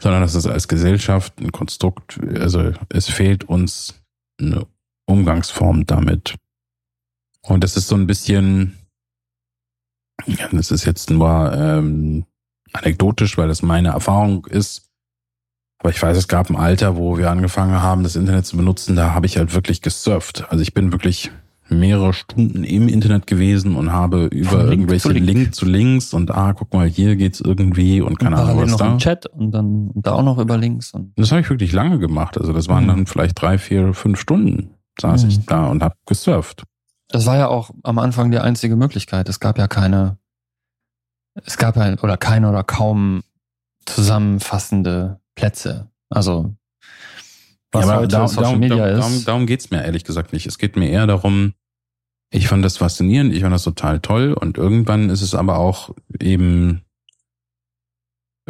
sondern 0.00 0.22
dass 0.22 0.34
es 0.34 0.46
als 0.46 0.68
Gesellschaft 0.68 1.38
ein 1.38 1.52
Konstrukt, 1.52 2.18
also 2.34 2.72
es 2.88 3.08
fehlt 3.08 3.44
uns 3.44 4.02
eine 4.40 4.66
Umgangsform 5.06 5.84
damit. 5.84 6.36
Und 7.42 7.62
das 7.62 7.76
ist 7.76 7.88
so 7.88 7.96
ein 7.96 8.06
bisschen, 8.06 8.78
das 10.52 10.70
ist 10.70 10.84
jetzt 10.86 11.10
nur 11.10 11.52
ähm, 11.52 12.24
anekdotisch, 12.72 13.36
weil 13.36 13.48
das 13.48 13.62
meine 13.62 13.88
Erfahrung 13.88 14.46
ist, 14.46 14.89
aber 15.80 15.90
ich 15.90 16.02
weiß, 16.02 16.16
es 16.16 16.28
gab 16.28 16.50
ein 16.50 16.56
Alter, 16.56 16.96
wo 16.96 17.16
wir 17.16 17.30
angefangen 17.30 17.82
haben, 17.82 18.02
das 18.02 18.14
Internet 18.14 18.46
zu 18.46 18.56
benutzen, 18.56 18.96
da 18.96 19.14
habe 19.14 19.26
ich 19.26 19.38
halt 19.38 19.54
wirklich 19.54 19.80
gesurft. 19.80 20.44
Also 20.50 20.62
ich 20.62 20.74
bin 20.74 20.92
wirklich 20.92 21.30
mehrere 21.70 22.12
Stunden 22.12 22.64
im 22.64 22.88
Internet 22.88 23.26
gewesen 23.26 23.76
und 23.76 23.92
habe 23.92 24.26
über 24.26 24.50
Von 24.50 24.70
irgendwelche 24.70 25.08
Link 25.08 25.24
zu, 25.26 25.32
Link. 25.32 25.54
zu 25.54 25.66
Links 25.66 26.12
und 26.12 26.30
ah, 26.32 26.52
guck 26.52 26.74
mal, 26.74 26.86
hier 26.86 27.16
geht's 27.16 27.40
irgendwie 27.40 28.00
und 28.02 28.18
keine 28.18 28.36
Ahnung 28.36 28.60
was 28.60 28.70
noch 28.72 28.78
da. 28.78 28.92
Im 28.92 28.98
Chat 28.98 29.26
und 29.26 29.52
dann 29.52 29.88
und 29.88 30.06
da 30.06 30.12
auch 30.12 30.22
noch 30.22 30.38
über 30.38 30.58
Links. 30.58 30.92
Und 30.92 31.12
das 31.16 31.30
habe 31.30 31.40
ich 31.40 31.48
wirklich 31.48 31.72
lange 31.72 31.98
gemacht. 31.98 32.36
Also 32.36 32.52
das 32.52 32.68
waren 32.68 32.84
mhm. 32.84 32.88
dann 32.88 33.06
vielleicht 33.06 33.40
drei, 33.40 33.56
vier, 33.56 33.94
fünf 33.94 34.20
Stunden 34.20 34.74
saß 35.00 35.24
mhm. 35.24 35.30
ich 35.30 35.46
da 35.46 35.66
und 35.68 35.82
habe 35.82 35.94
gesurft. 36.06 36.64
Das 37.08 37.24
war 37.26 37.36
ja 37.36 37.48
auch 37.48 37.70
am 37.82 37.98
Anfang 37.98 38.30
die 38.30 38.38
einzige 38.38 38.76
Möglichkeit. 38.76 39.28
Es 39.28 39.40
gab 39.40 39.56
ja 39.56 39.66
keine, 39.66 40.18
es 41.44 41.56
gab 41.56 41.76
ja 41.76 41.94
oder 42.02 42.16
keine 42.16 42.50
oder 42.50 42.64
kaum 42.64 43.22
zusammenfassende 43.86 45.19
Plätze. 45.40 45.90
Also 46.10 46.54
was 47.72 47.86
ja, 47.86 47.96
heute 47.96 48.08
darum, 48.08 48.28
Social 48.28 48.58
Media 48.58 48.76
darum, 48.76 48.92
ist. 48.92 49.00
Darum, 49.00 49.24
darum 49.24 49.46
geht's 49.46 49.70
mir 49.70 49.84
ehrlich 49.84 50.04
gesagt 50.04 50.32
nicht. 50.32 50.46
Es 50.46 50.58
geht 50.58 50.76
mir 50.76 50.90
eher 50.90 51.06
darum, 51.06 51.54
ich 52.30 52.48
fand 52.48 52.64
das 52.64 52.76
faszinierend, 52.76 53.32
ich 53.32 53.42
fand 53.42 53.54
das 53.54 53.64
total 53.64 54.00
toll 54.00 54.32
und 54.32 54.58
irgendwann 54.58 55.08
ist 55.10 55.22
es 55.22 55.34
aber 55.34 55.58
auch 55.58 55.90
eben, 56.20 56.82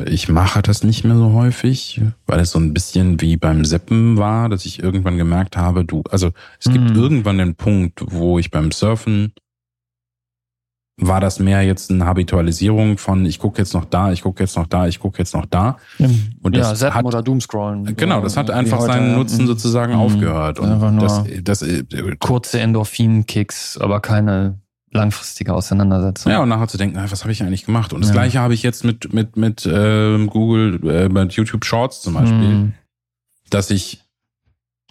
ich 0.07 0.28
mache 0.28 0.62
das 0.62 0.82
nicht 0.82 1.05
mehr 1.05 1.16
so 1.16 1.32
häufig, 1.32 2.01
weil 2.26 2.41
es 2.41 2.51
so 2.51 2.59
ein 2.59 2.74
bisschen 2.74 3.20
wie 3.20 3.36
beim 3.36 3.64
Seppen 3.64 4.16
war, 4.16 4.49
dass 4.49 4.64
ich 4.64 4.82
irgendwann 4.82 5.16
gemerkt 5.16 5.57
habe, 5.57 5.84
du, 5.84 6.03
also 6.11 6.32
es 6.59 6.72
gibt 6.72 6.91
mhm. 6.91 6.97
irgendwann 6.97 7.38
den 7.38 7.55
Punkt, 7.55 8.03
wo 8.07 8.38
ich 8.38 8.51
beim 8.51 8.70
Surfen 8.72 9.32
war 11.01 11.21
das 11.21 11.39
mehr 11.39 11.63
jetzt 11.63 11.91
eine 11.91 12.05
Habitualisierung 12.05 12.99
von 12.99 13.25
ich 13.25 13.39
gucke 13.39 13.59
jetzt 13.59 13.75
noch 13.75 13.85
da, 13.85 14.13
ich 14.13 14.23
gucke 14.23 14.43
jetzt 14.43 14.57
noch 14.57 14.67
da, 14.67 14.87
ich 14.87 15.01
gucke 15.01 15.19
jetzt 15.19 15.35
noch 15.35 15.47
da. 15.47 15.79
Und 16.43 16.57
das 16.57 16.69
ja, 16.69 16.75
Zappen 16.75 16.99
hat, 16.99 17.05
oder 17.05 17.23
Doomscrollen. 17.23 17.97
Genau, 17.97 18.21
das 18.21 18.37
hat 18.37 18.51
einfach 18.51 18.81
heute, 18.81 18.93
seinen 18.93 19.15
Nutzen 19.15 19.47
sozusagen 19.47 19.95
mh, 19.95 19.99
aufgehört. 19.99 20.59
Und 20.59 20.71
einfach 20.71 20.91
nur 20.91 21.03
das, 21.03 21.25
das, 21.43 21.63
äh, 21.63 21.85
kurze 22.19 22.61
Endorphin-Kicks, 22.61 23.79
aber 23.79 24.01
keine 24.01 24.59
langfristige 24.91 25.55
Auseinandersetzung. 25.55 26.33
Ja, 26.33 26.43
und 26.43 26.49
nachher 26.49 26.69
zu 26.69 26.77
denken, 26.77 26.99
was 26.99 27.23
habe 27.23 27.33
ich 27.33 27.43
eigentlich 27.43 27.65
gemacht? 27.65 27.93
Und 27.93 28.01
das 28.01 28.11
ja. 28.11 28.15
gleiche 28.15 28.41
habe 28.41 28.55
ich 28.55 28.63
jetzt 28.63 28.85
mit 28.85 29.13
mit 29.13 29.37
mit 29.37 29.65
äh, 29.65 30.27
Google, 30.27 30.81
äh, 30.91 31.09
mit 31.09 31.33
YouTube 31.33 31.65
Shorts 31.65 32.03
zum 32.03 32.15
Beispiel, 32.15 32.39
mhm. 32.39 32.73
dass 33.51 33.71
ich 33.71 34.03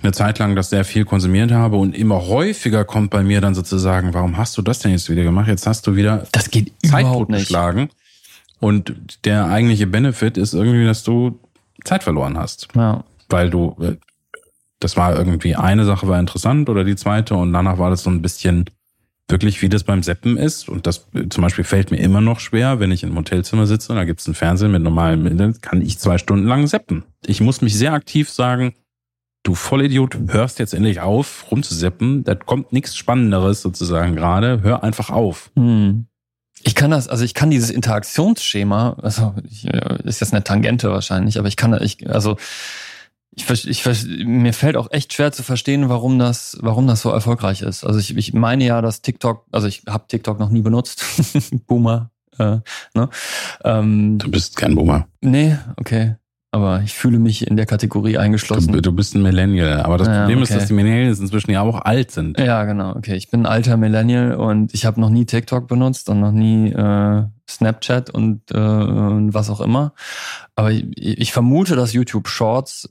eine 0.02 0.12
Zeit 0.12 0.40
lang 0.40 0.56
das 0.56 0.70
sehr 0.70 0.86
viel 0.86 1.06
konsumiert 1.06 1.52
habe 1.52 1.78
und 1.78 1.96
immer 1.96 2.28
häufiger 2.28 2.86
kommt 2.86 3.12
bei 3.12 3.24
mir 3.24 3.42
dann 3.42 3.56
sozusagen, 3.56 4.14
warum 4.14 4.38
hast 4.38 4.58
du 4.58 4.62
das 4.62 4.80
denn 4.80 4.92
jetzt 4.92 5.10
wieder 5.10 5.24
gemacht? 5.24 5.48
Jetzt 5.48 5.68
hast 5.68 5.86
du 5.88 5.96
wieder 5.96 6.26
das 6.32 6.50
geht 6.50 6.72
Zeit 6.86 7.06
totgeschlagen. 7.06 7.90
Und 8.60 9.26
der 9.26 9.46
eigentliche 9.46 9.88
Benefit 9.88 10.38
ist 10.38 10.54
irgendwie, 10.54 10.86
dass 10.86 11.04
du 11.04 11.40
Zeit 11.84 12.04
verloren 12.04 12.38
hast. 12.38 12.68
Ja. 12.76 13.04
Weil 13.30 13.50
du, 13.50 13.76
äh, 13.82 13.96
das 14.80 14.98
war 14.98 15.16
irgendwie 15.16 15.56
eine 15.56 15.86
Sache 15.86 16.08
war 16.08 16.20
interessant 16.20 16.70
oder 16.70 16.84
die 16.84 16.96
zweite 16.96 17.36
und 17.36 17.54
danach 17.54 17.78
war 17.78 17.90
das 17.90 18.04
so 18.04 18.10
ein 18.10 18.22
bisschen 18.22 18.66
wirklich, 19.30 19.62
wie 19.62 19.70
das 19.70 19.84
beim 19.84 20.04
Seppen 20.04 20.38
ist. 20.38 20.68
Und 20.68 20.88
das 20.88 21.08
äh, 21.14 21.30
zum 21.30 21.42
Beispiel 21.42 21.64
fällt 21.64 21.92
mir 21.92 21.98
immer 21.98 22.22
noch 22.22 22.40
schwer, 22.40 22.80
wenn 22.80 22.92
ich 22.92 23.04
im 23.04 23.16
Hotelzimmer 23.16 23.66
sitze 23.66 23.92
und 23.92 23.98
da 23.98 24.04
gibt 24.04 24.20
es 24.20 24.28
einen 24.28 24.36
Fernseher 24.36 24.70
mit 24.70 24.82
normalem 24.82 25.26
Internet, 25.26 25.62
kann 25.62 25.82
ich 25.82 26.00
zwei 26.00 26.18
Stunden 26.18 26.48
lang 26.48 26.68
seppen. 26.68 27.04
Ich 27.26 27.40
muss 27.42 27.62
mich 27.62 27.78
sehr 27.78 27.94
aktiv 27.94 28.30
sagen, 28.30 28.74
du 29.50 29.56
Vollidiot, 29.56 30.18
hörst 30.28 30.60
jetzt 30.60 30.74
endlich 30.76 31.02
auf, 31.02 31.50
rumzuseppen. 31.50 32.24
Da 32.24 32.36
kommt 32.36 32.72
nichts 32.72 32.96
Spannenderes 32.96 33.62
sozusagen 33.62 34.16
gerade. 34.16 34.62
Hör 34.62 34.84
einfach 34.84 35.10
auf. 35.10 35.50
Hm. 35.56 36.06
Ich 36.62 36.76
kann 36.76 36.92
das, 36.92 37.08
also 37.08 37.24
ich 37.24 37.34
kann 37.34 37.50
dieses 37.50 37.72
Interaktionsschema, 37.72 38.98
also 39.02 39.34
ich, 39.50 39.66
äh, 39.66 39.98
ist 40.04 40.20
jetzt 40.20 40.34
eine 40.34 40.44
Tangente 40.44 40.92
wahrscheinlich, 40.92 41.40
aber 41.40 41.48
ich 41.48 41.56
kann, 41.56 41.74
ich, 41.82 42.10
also 42.10 42.36
ich, 43.32 43.50
ich, 43.68 43.86
mir 44.26 44.54
fällt 44.54 44.76
auch 44.76 44.92
echt 44.92 45.14
schwer 45.14 45.32
zu 45.32 45.42
verstehen, 45.42 45.88
warum 45.88 46.20
das, 46.20 46.58
warum 46.62 46.86
das 46.86 47.02
so 47.02 47.12
erfolgreich 47.12 47.62
ist. 47.62 47.86
Also 47.86 48.00
ich, 48.00 48.16
ich 48.16 48.34
meine 48.34 48.66
ja, 48.66 48.82
dass 48.82 49.02
TikTok, 49.02 49.46
also 49.52 49.68
ich 49.68 49.84
habe 49.88 50.06
TikTok 50.08 50.38
noch 50.38 50.50
nie 50.50 50.62
benutzt, 50.62 51.04
Boomer. 51.68 52.12
Äh, 52.38 52.58
ne? 52.94 53.10
ähm, 53.64 54.18
du 54.20 54.30
bist 54.30 54.58
kein 54.58 54.76
Boomer. 54.76 55.08
Nee, 55.22 55.58
okay 55.78 56.19
aber 56.52 56.82
ich 56.82 56.94
fühle 56.94 57.20
mich 57.20 57.46
in 57.46 57.58
der 57.58 57.66
Kategorie 57.66 58.18
eingeschlossen. 58.18 58.74
Du, 58.74 58.82
du 58.82 58.92
bist 58.92 59.16
ein 59.16 59.22
Millennial, 59.22 59.82
aber 59.82 59.98
das 59.98 60.08
ja, 60.08 60.22
Problem 60.22 60.40
okay. 60.40 60.44
ist, 60.44 60.56
dass 60.56 60.68
die 60.68 60.74
Millennials 60.74 61.20
inzwischen 61.20 61.52
ja 61.52 61.62
auch 61.62 61.82
alt 61.82 62.12
sind. 62.12 62.40
Ja, 62.40 62.64
genau. 62.66 62.96
Okay, 62.96 63.16
ich 63.16 63.30
bin 63.30 63.42
ein 63.42 63.46
alter 63.46 63.78
Millennial 63.78 64.36
und 64.36 64.74
ich 64.74 64.86
habe 64.86 65.00
noch 65.00 65.10
nie 65.10 65.26
TikTok 65.26 65.68
benutzt 65.68 66.10
und 66.10 66.20
noch 66.20 66.32
nie 66.32 66.72
äh, 66.72 67.24
Snapchat 67.48 68.10
und, 68.10 68.50
äh, 68.52 68.58
und 68.58 69.34
was 69.34 69.50
auch 69.50 69.62
immer. 69.62 69.94
Aber 70.56 70.72
ich, 70.72 70.86
ich 70.98 71.34
vermute, 71.34 71.76
dass 71.76 71.94
YouTube 71.94 72.28
Shorts 72.28 72.90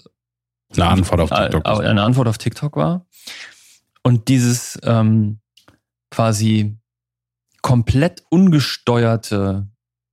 eine 0.75 0.87
Antwort 0.87 1.21
auf 1.21 1.31
TikTok, 1.31 1.67
äh, 1.67 1.87
eine 1.87 2.03
Antwort 2.03 2.29
auf 2.29 2.39
TikTok 2.39 2.77
war. 2.77 3.07
Und 4.03 4.29
dieses 4.29 4.79
ähm, 4.85 5.41
quasi 6.11 6.79
komplett 7.63 8.23
ungesteuerte 8.31 9.67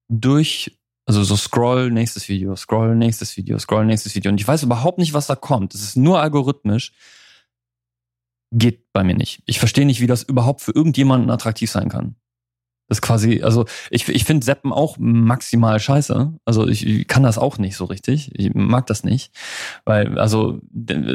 durch, 0.07 0.77
also 1.05 1.23
so 1.23 1.35
scroll 1.35 1.91
nächstes 1.91 2.27
Video, 2.29 2.55
scroll 2.55 2.95
nächstes 2.95 3.37
Video, 3.37 3.59
scroll 3.59 3.85
nächstes 3.85 4.15
Video. 4.15 4.31
Und 4.31 4.41
ich 4.41 4.47
weiß 4.47 4.63
überhaupt 4.63 4.97
nicht, 4.97 5.13
was 5.13 5.27
da 5.27 5.35
kommt. 5.35 5.75
Es 5.75 5.83
ist 5.83 5.97
nur 5.97 6.19
algorithmisch. 6.19 6.93
Geht 8.51 8.91
bei 8.93 9.03
mir 9.03 9.15
nicht. 9.15 9.43
Ich 9.45 9.59
verstehe 9.59 9.85
nicht, 9.85 10.01
wie 10.01 10.07
das 10.07 10.23
überhaupt 10.23 10.61
für 10.61 10.71
irgendjemanden 10.71 11.29
attraktiv 11.29 11.69
sein 11.69 11.89
kann. 11.89 12.15
Das 12.87 12.99
ist 12.99 13.01
quasi, 13.01 13.41
also 13.41 13.65
ich, 13.89 14.07
ich 14.09 14.25
finde 14.25 14.45
Seppen 14.45 14.71
auch 14.71 14.97
maximal 14.99 15.79
scheiße. 15.79 16.33
Also 16.45 16.67
ich, 16.67 16.85
ich 16.85 17.07
kann 17.07 17.23
das 17.23 17.39
auch 17.39 17.57
nicht 17.57 17.75
so 17.75 17.85
richtig. 17.85 18.31
Ich 18.35 18.53
mag 18.53 18.85
das 18.85 19.03
nicht. 19.03 19.33
Weil, 19.85 20.19
also, 20.19 20.59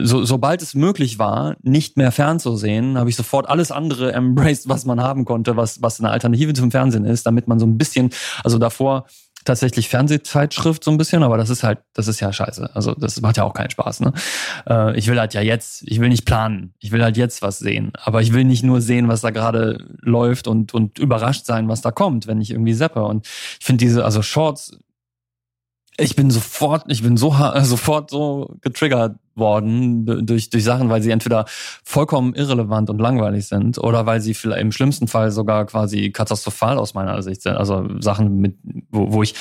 so, 0.03 0.25
sobald 0.25 0.63
es 0.63 0.75
möglich 0.75 1.21
war, 1.21 1.57
nicht 1.63 1.97
mehr 1.97 2.11
fernzusehen, 2.11 2.99
habe 2.99 3.09
ich 3.09 3.15
sofort 3.15 3.49
alles 3.49 3.71
andere 3.71 4.13
embraced, 4.13 4.69
was 4.69 4.85
man 4.85 5.01
haben 5.01 5.25
konnte, 5.25 5.57
was, 5.57 5.81
was 5.81 6.01
eine 6.01 6.11
Alternative 6.11 6.55
zum 6.55 6.73
Fernsehen 6.73 7.05
ist, 7.05 7.25
damit 7.25 7.47
man 7.47 7.61
so 7.61 7.67
ein 7.67 7.79
bisschen, 7.79 8.11
also 8.43 8.59
davor 8.59 9.07
tatsächlich 9.51 9.89
Fernsehzeitschrift 9.89 10.85
so 10.85 10.93
ein 10.93 10.97
bisschen, 10.97 11.25
aber 11.25 11.37
das 11.37 11.51
ist 11.51 11.65
halt, 11.65 11.81
das 11.93 12.07
ist 12.07 12.21
ja 12.21 12.33
scheiße. 12.33 12.71
Also 12.73 12.95
das 12.95 13.21
macht 13.21 13.37
ja 13.37 13.43
auch 13.43 13.53
keinen 13.53 13.71
Spaß. 13.71 13.99
Ne? 13.99 14.13
Äh, 14.69 14.97
ich 14.97 15.09
will 15.09 15.19
halt 15.19 15.35
ja 15.35 15.41
jetzt, 15.41 15.83
ich 15.87 15.99
will 16.01 16.09
nicht 16.09 16.25
planen, 16.25 16.73
ich 16.79 16.93
will 16.93 17.03
halt 17.03 17.17
jetzt 17.17 17.43
was 17.43 17.59
sehen. 17.59 17.93
Aber 18.01 18.23
ich 18.23 18.33
will 18.33 18.45
nicht 18.45 18.63
nur 18.63 18.81
sehen, 18.81 19.09
was 19.09 19.23
da 19.23 19.31
gerade 19.31 19.85
läuft 20.03 20.47
und, 20.47 20.73
und 20.73 21.01
überrascht 21.01 21.47
sein, 21.47 21.69
was 21.69 21.81
da 21.81 21.91
kommt, 21.91 22.29
wenn 22.29 22.41
ich 22.41 22.53
irgendwie 22.53 22.75
seppe. 22.75 23.03
Und 23.03 23.27
ich 23.59 23.67
finde 23.67 23.85
diese, 23.85 24.05
also 24.05 24.23
Shorts 24.23 24.79
ich 25.99 26.17
bin 26.17 26.31
sofort, 26.31 26.85
ich 26.89 27.03
bin 27.03 27.19
so 27.19 27.35
sofort 27.63 28.09
so 28.09 28.57
getriggert 28.63 29.17
worden 29.41 30.07
durch, 30.27 30.51
durch 30.51 30.63
Sachen, 30.63 30.89
weil 30.89 31.03
sie 31.03 31.11
entweder 31.11 31.47
vollkommen 31.85 32.35
irrelevant 32.35 32.89
und 32.91 33.01
langweilig 33.01 33.49
sind 33.49 33.79
oder 33.79 34.07
weil 34.07 34.21
sie 34.21 34.35
vielleicht 34.35 34.63
im 34.63 34.71
schlimmsten 34.71 35.09
Fall 35.09 35.33
sogar 35.33 35.67
quasi 35.67 36.11
katastrophal 36.11 36.79
aus 36.79 36.95
meiner 36.95 37.21
Sicht 37.23 37.43
sind. 37.43 37.57
Also 37.57 37.89
Sachen 37.99 38.39
mit, 38.39 38.57
wo, 38.91 39.13
wo 39.13 39.23
ich 39.25 39.35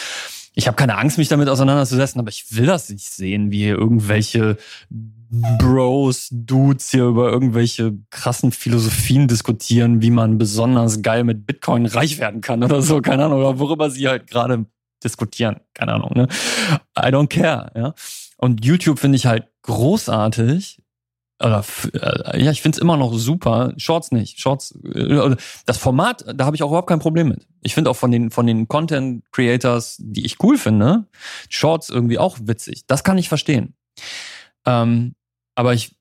ich 0.56 0.68
habe 0.68 0.76
keine 0.76 0.98
Angst, 0.98 1.18
mich 1.18 1.30
damit 1.30 1.48
auseinanderzusetzen, 1.48 2.20
aber 2.20 2.30
ich 2.30 2.56
will 2.56 2.66
das 2.66 2.90
nicht 2.90 3.10
sehen, 3.10 3.52
wie 3.52 3.68
irgendwelche 3.68 4.58
Bros, 5.32 6.28
Dudes 6.32 6.90
hier 6.90 7.06
über 7.06 7.32
irgendwelche 7.32 7.98
krassen 8.10 8.52
Philosophien 8.52 9.28
diskutieren, 9.28 10.02
wie 10.02 10.10
man 10.10 10.38
besonders 10.40 11.02
geil 11.04 11.24
mit 11.24 11.46
Bitcoin 11.46 11.86
reich 11.86 12.18
werden 12.18 12.42
kann 12.42 12.64
oder 12.64 12.82
so, 12.82 13.00
keine 13.00 13.26
Ahnung, 13.26 13.40
oder 13.40 13.60
worüber 13.60 13.92
sie 13.92 14.08
halt 14.08 14.28
gerade 14.28 14.66
diskutieren. 15.04 15.58
Keine 15.74 15.94
Ahnung, 15.94 16.12
ne? 16.16 16.28
I 16.98 17.10
don't 17.10 17.28
care, 17.28 17.72
ja. 17.76 17.94
Und 18.40 18.64
YouTube 18.64 19.00
finde 19.00 19.18
ich 19.18 19.26
halt 19.26 19.48
großartig. 19.64 20.82
Oder, 21.44 21.64
äh, 21.94 22.42
ja, 22.42 22.52
ich 22.52 22.62
finde 22.62 22.78
es 22.78 22.82
immer 22.82 22.96
noch 22.96 23.14
super. 23.14 23.74
Shorts 23.76 24.12
nicht. 24.14 24.40
Shorts, 24.40 24.80
äh, 24.94 25.36
das 25.66 25.78
Format, 25.78 26.24
da 26.34 26.46
habe 26.46 26.56
ich 26.56 26.64
auch 26.64 26.70
überhaupt 26.70 26.88
kein 26.88 27.00
Problem 27.00 27.28
mit. 27.28 27.48
Ich 27.62 27.74
finde 27.74 27.90
auch 27.90 27.98
von 27.98 28.12
den, 28.12 28.32
von 28.32 28.48
den 28.48 28.70
Content 28.70 29.30
Creators, 29.34 29.98
die 30.00 30.26
ich 30.26 30.42
cool 30.42 30.58
finde, 30.58 31.06
Shorts 31.50 31.90
irgendwie 31.90 32.18
auch 32.18 32.38
witzig. 32.42 32.86
Das 32.88 33.04
kann 33.04 33.18
ich 33.18 33.28
verstehen. 33.28 33.76
Ähm, 34.66 35.16
aber 35.56 35.74
ich 35.74 35.99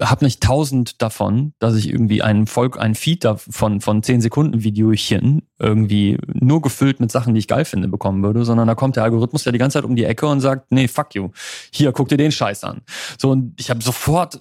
habe 0.00 0.24
nicht 0.24 0.42
tausend 0.42 1.02
davon, 1.02 1.52
dass 1.58 1.74
ich 1.74 1.88
irgendwie 1.88 2.22
einen 2.22 2.46
Volk, 2.46 2.78
ein 2.78 2.94
Feed 2.94 3.24
davon 3.24 3.80
von 3.80 4.02
zehn 4.02 4.20
Sekunden 4.20 4.62
Videochen 4.62 5.42
irgendwie 5.58 6.18
nur 6.32 6.62
gefüllt 6.62 7.00
mit 7.00 7.10
Sachen, 7.10 7.34
die 7.34 7.40
ich 7.40 7.48
geil 7.48 7.64
finde, 7.64 7.88
bekommen 7.88 8.22
würde, 8.22 8.44
sondern 8.44 8.68
da 8.68 8.74
kommt 8.74 8.96
der 8.96 9.04
Algorithmus 9.04 9.44
ja 9.44 9.52
die 9.52 9.58
ganze 9.58 9.78
Zeit 9.78 9.84
um 9.84 9.96
die 9.96 10.04
Ecke 10.04 10.26
und 10.26 10.40
sagt, 10.40 10.70
nee, 10.70 10.88
fuck 10.88 11.14
you. 11.14 11.30
Hier, 11.72 11.92
guck 11.92 12.08
dir 12.08 12.16
den 12.16 12.32
Scheiß 12.32 12.64
an. 12.64 12.82
So, 13.18 13.30
und 13.30 13.58
ich 13.58 13.70
habe 13.70 13.82
sofort 13.82 14.40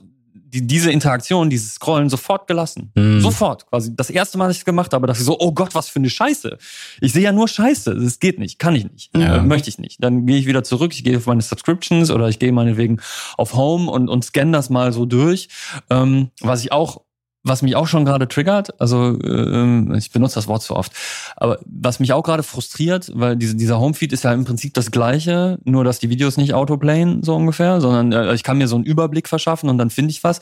die, 0.54 0.66
diese 0.66 0.91
Interaktion, 0.91 1.50
dieses 1.50 1.76
Scrollen 1.76 2.10
sofort 2.10 2.48
gelassen. 2.48 2.91
Mhm. 2.95 3.22
Sofort. 3.22 3.66
Quasi 3.68 3.95
das 3.95 4.10
erste 4.10 4.38
Mal, 4.38 4.48
dass 4.48 4.56
ich 4.56 4.62
es 4.62 4.66
gemacht 4.66 4.93
habe, 4.93 5.08
dachte 5.08 5.20
ich 5.20 5.26
so, 5.26 5.38
oh 5.39 5.52
Gott, 5.52 5.76
was 5.76 5.89
für 5.89 6.00
eine 6.00 6.10
Scheiße. 6.10 6.58
Ich 7.02 7.14
sehe 7.14 7.24
ja 7.24 7.32
nur 7.32 7.48
Scheiße. 7.48 7.95
Das 7.95 8.20
geht 8.20 8.39
nicht. 8.39 8.58
Kann 8.60 8.76
ich 8.76 8.89
nicht. 8.89 9.16
Ja. 9.16 9.38
Äh, 9.38 9.41
möchte 9.41 9.70
ich 9.70 9.78
nicht. 9.78 10.04
Dann 10.04 10.26
gehe 10.26 10.38
ich 10.38 10.48
wieder 10.48 10.64
zurück. 10.64 10.93
Ich 10.93 11.04
gehe 11.04 11.18
auf 11.18 11.26
meine 11.26 11.41
Subscriptions 11.41 12.12
oder 12.12 12.30
ich 12.30 12.39
gehe 12.39 12.52
meinetwegen 12.52 13.02
auf 13.38 13.56
Home 13.56 13.91
und, 13.91 14.10
und 14.10 14.24
scanne 14.24 14.52
das 14.52 14.70
mal 14.70 14.93
so 14.93 15.06
durch. 15.06 15.50
Ähm, 15.89 16.30
was 16.41 16.64
ich 16.64 16.72
auch 16.72 17.02
was 17.48 17.62
mich 17.62 17.76
auch 17.76 17.88
schon 17.88 18.06
gerade 18.06 18.28
triggert, 18.28 18.80
also 18.80 19.18
äh, 19.20 19.98
ich 19.98 20.12
benutze 20.12 20.36
das 20.36 20.48
Wort 20.48 20.64
zu 20.64 20.76
oft, 20.76 20.91
aber 21.36 21.60
was 21.66 22.00
mich 22.00 22.14
auch 22.14 22.24
gerade 22.24 22.43
frustriert, 22.43 23.12
weil 23.14 23.36
diese, 23.36 23.56
dieser 23.56 23.80
Homefeed 23.80 24.14
ist 24.14 24.24
ja 24.24 24.34
im 24.34 24.45
Prinzip 24.45 24.74
das 24.74 24.91
gleiche, 24.91 25.60
nur 25.64 25.84
dass 25.84 26.00
die 26.00 26.10
Videos 26.10 26.38
nicht 26.38 26.54
autoplayen, 26.54 27.24
so 27.24 27.36
ungefähr, 27.36 27.82
sondern 27.82 28.12
äh, 28.12 28.34
ich 28.34 28.43
kann 28.43 28.58
mir 28.58 28.68
so 28.68 28.76
einen 28.76 28.86
Überblick 28.86 29.28
verschaffen 29.28 29.70
und 29.70 29.78
dann 29.78 29.89
finde 29.89 30.12
ich 30.12 30.24
was. 30.24 30.39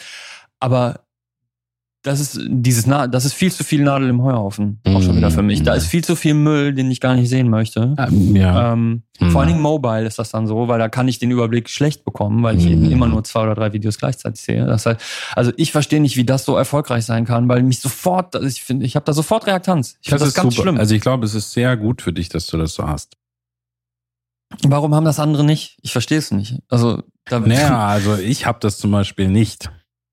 Aber 0.60 1.05
das 2.06 2.20
ist 2.20 2.40
dieses 2.48 2.86
Na 2.86 3.08
das 3.08 3.26
ist 3.26 3.34
viel 3.34 3.52
zu 3.52 3.64
viel 3.64 3.84
Nadel 3.84 4.10
im 4.10 4.22
Heuhaufen 4.22 4.80
auch 4.86 5.02
schon 5.02 5.18
wieder 5.18 5.32
für 5.32 5.42
mich. 5.42 5.64
Da 5.64 5.74
ist 5.74 5.88
viel 5.88 6.04
zu 6.04 6.16
viel 6.16 6.34
Müll, 6.34 6.74
den 6.74 6.90
ich 6.92 7.02
gar 7.02 7.16
nicht 7.16 7.30
sehen 7.30 7.50
möchte. 7.50 7.96
Ähm, 7.98 8.36
ja. 8.36 8.74
Ähm, 8.74 9.04
mhm. 9.20 9.32
Vor 9.32 9.42
allen 9.42 9.50
Dingen 9.50 9.62
mobile 9.62 10.06
ist 10.06 10.20
das 10.20 10.30
dann 10.32 10.48
so, 10.48 10.68
weil 10.68 10.80
da 10.80 10.90
kann 10.90 11.08
ich 11.08 11.20
den 11.20 11.32
Überblick 11.32 11.70
schlecht 11.70 12.06
bekommen, 12.06 12.44
weil 12.44 12.58
ich 12.58 12.66
mhm. 12.66 12.72
eben 12.72 12.92
immer 12.92 13.08
nur 13.08 13.24
zwei 13.24 13.44
oder 13.44 13.56
drei 13.56 13.74
Videos 13.74 13.98
gleichzeitig 13.98 14.42
sehe. 14.42 14.66
Das 14.66 14.86
heißt, 14.86 15.02
also 15.36 15.52
ich 15.58 15.72
verstehe 15.72 16.00
nicht, 16.00 16.18
wie 16.18 16.26
das 16.26 16.46
so 16.46 16.56
erfolgreich 16.56 17.06
sein 17.06 17.26
kann, 17.26 17.50
weil 17.50 17.64
mich 17.64 17.80
sofort, 17.80 18.36
ich 18.36 18.64
finde, 18.64 18.86
ich 18.86 18.96
habe 18.96 19.06
da 19.06 19.14
sofort 19.14 19.48
Reaktanz. 19.48 19.98
Ich 20.02 20.10
das, 20.10 20.20
das 20.20 20.30
ist 20.30 20.36
ganz 20.36 20.56
super. 20.56 20.64
schlimm. 20.64 20.78
Also 20.78 20.96
ich 20.96 21.02
glaube, 21.02 21.26
es 21.26 21.34
ist 21.34 21.52
sehr 21.52 21.76
gut 21.78 22.02
für 22.02 22.14
dich, 22.14 22.30
dass 22.30 22.48
du 22.48 22.58
das 22.58 22.74
so 22.74 22.88
hast. 22.88 23.16
Warum 24.64 24.94
haben 24.94 25.06
das 25.06 25.20
andere 25.20 25.44
nicht? 25.44 25.78
Ich 25.82 25.92
verstehe 25.92 26.20
es 26.20 26.32
nicht. 26.32 26.60
Also 26.70 27.02
da 27.26 27.40
naja, 27.40 27.88
also 27.88 28.16
ich 28.16 28.46
habe 28.46 28.60
das 28.62 28.78
zum 28.78 28.92
Beispiel 28.92 29.28
nicht. 29.28 29.70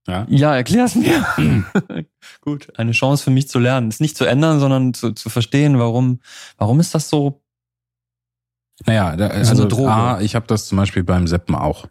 Ja, 0.08 0.26
ja 0.28 0.56
erklär's 0.56 0.94
mir. 0.94 1.24
Gut, 2.40 2.68
eine 2.78 2.92
Chance 2.92 3.22
für 3.24 3.30
mich 3.30 3.48
zu 3.48 3.58
lernen. 3.58 3.88
Es 3.88 4.00
nicht 4.00 4.16
zu 4.16 4.24
ändern, 4.24 4.58
sondern 4.58 4.94
zu, 4.94 5.12
zu 5.12 5.28
verstehen, 5.28 5.78
warum, 5.78 6.20
warum 6.58 6.80
ist 6.80 6.94
das 6.94 7.08
so? 7.08 7.40
Naja, 8.84 9.14
da, 9.16 9.28
also 9.28 9.86
A, 9.86 10.20
ich 10.20 10.34
habe 10.34 10.46
das 10.48 10.66
zum 10.66 10.76
Beispiel 10.76 11.04
beim 11.04 11.28
Seppen 11.28 11.54
auch. 11.54 11.86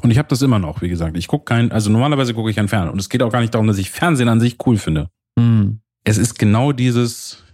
Und 0.00 0.10
ich 0.10 0.16
habe 0.16 0.28
das 0.28 0.40
immer 0.40 0.58
noch, 0.58 0.80
wie 0.80 0.88
gesagt. 0.88 1.16
Ich 1.18 1.28
gucke 1.28 1.44
kein, 1.44 1.70
also 1.70 1.90
normalerweise 1.90 2.32
gucke 2.32 2.48
ich 2.48 2.56
kein 2.56 2.68
Fernsehen. 2.68 2.92
Und 2.92 2.98
es 2.98 3.10
geht 3.10 3.22
auch 3.22 3.30
gar 3.30 3.40
nicht 3.40 3.52
darum, 3.52 3.66
dass 3.66 3.76
ich 3.76 3.90
Fernsehen 3.90 4.28
an 4.28 4.40
sich 4.40 4.56
cool 4.66 4.78
finde. 4.78 5.10
Hm. 5.38 5.80
Es 6.04 6.16
ist 6.16 6.38
genau 6.38 6.72
dieses, 6.72 7.44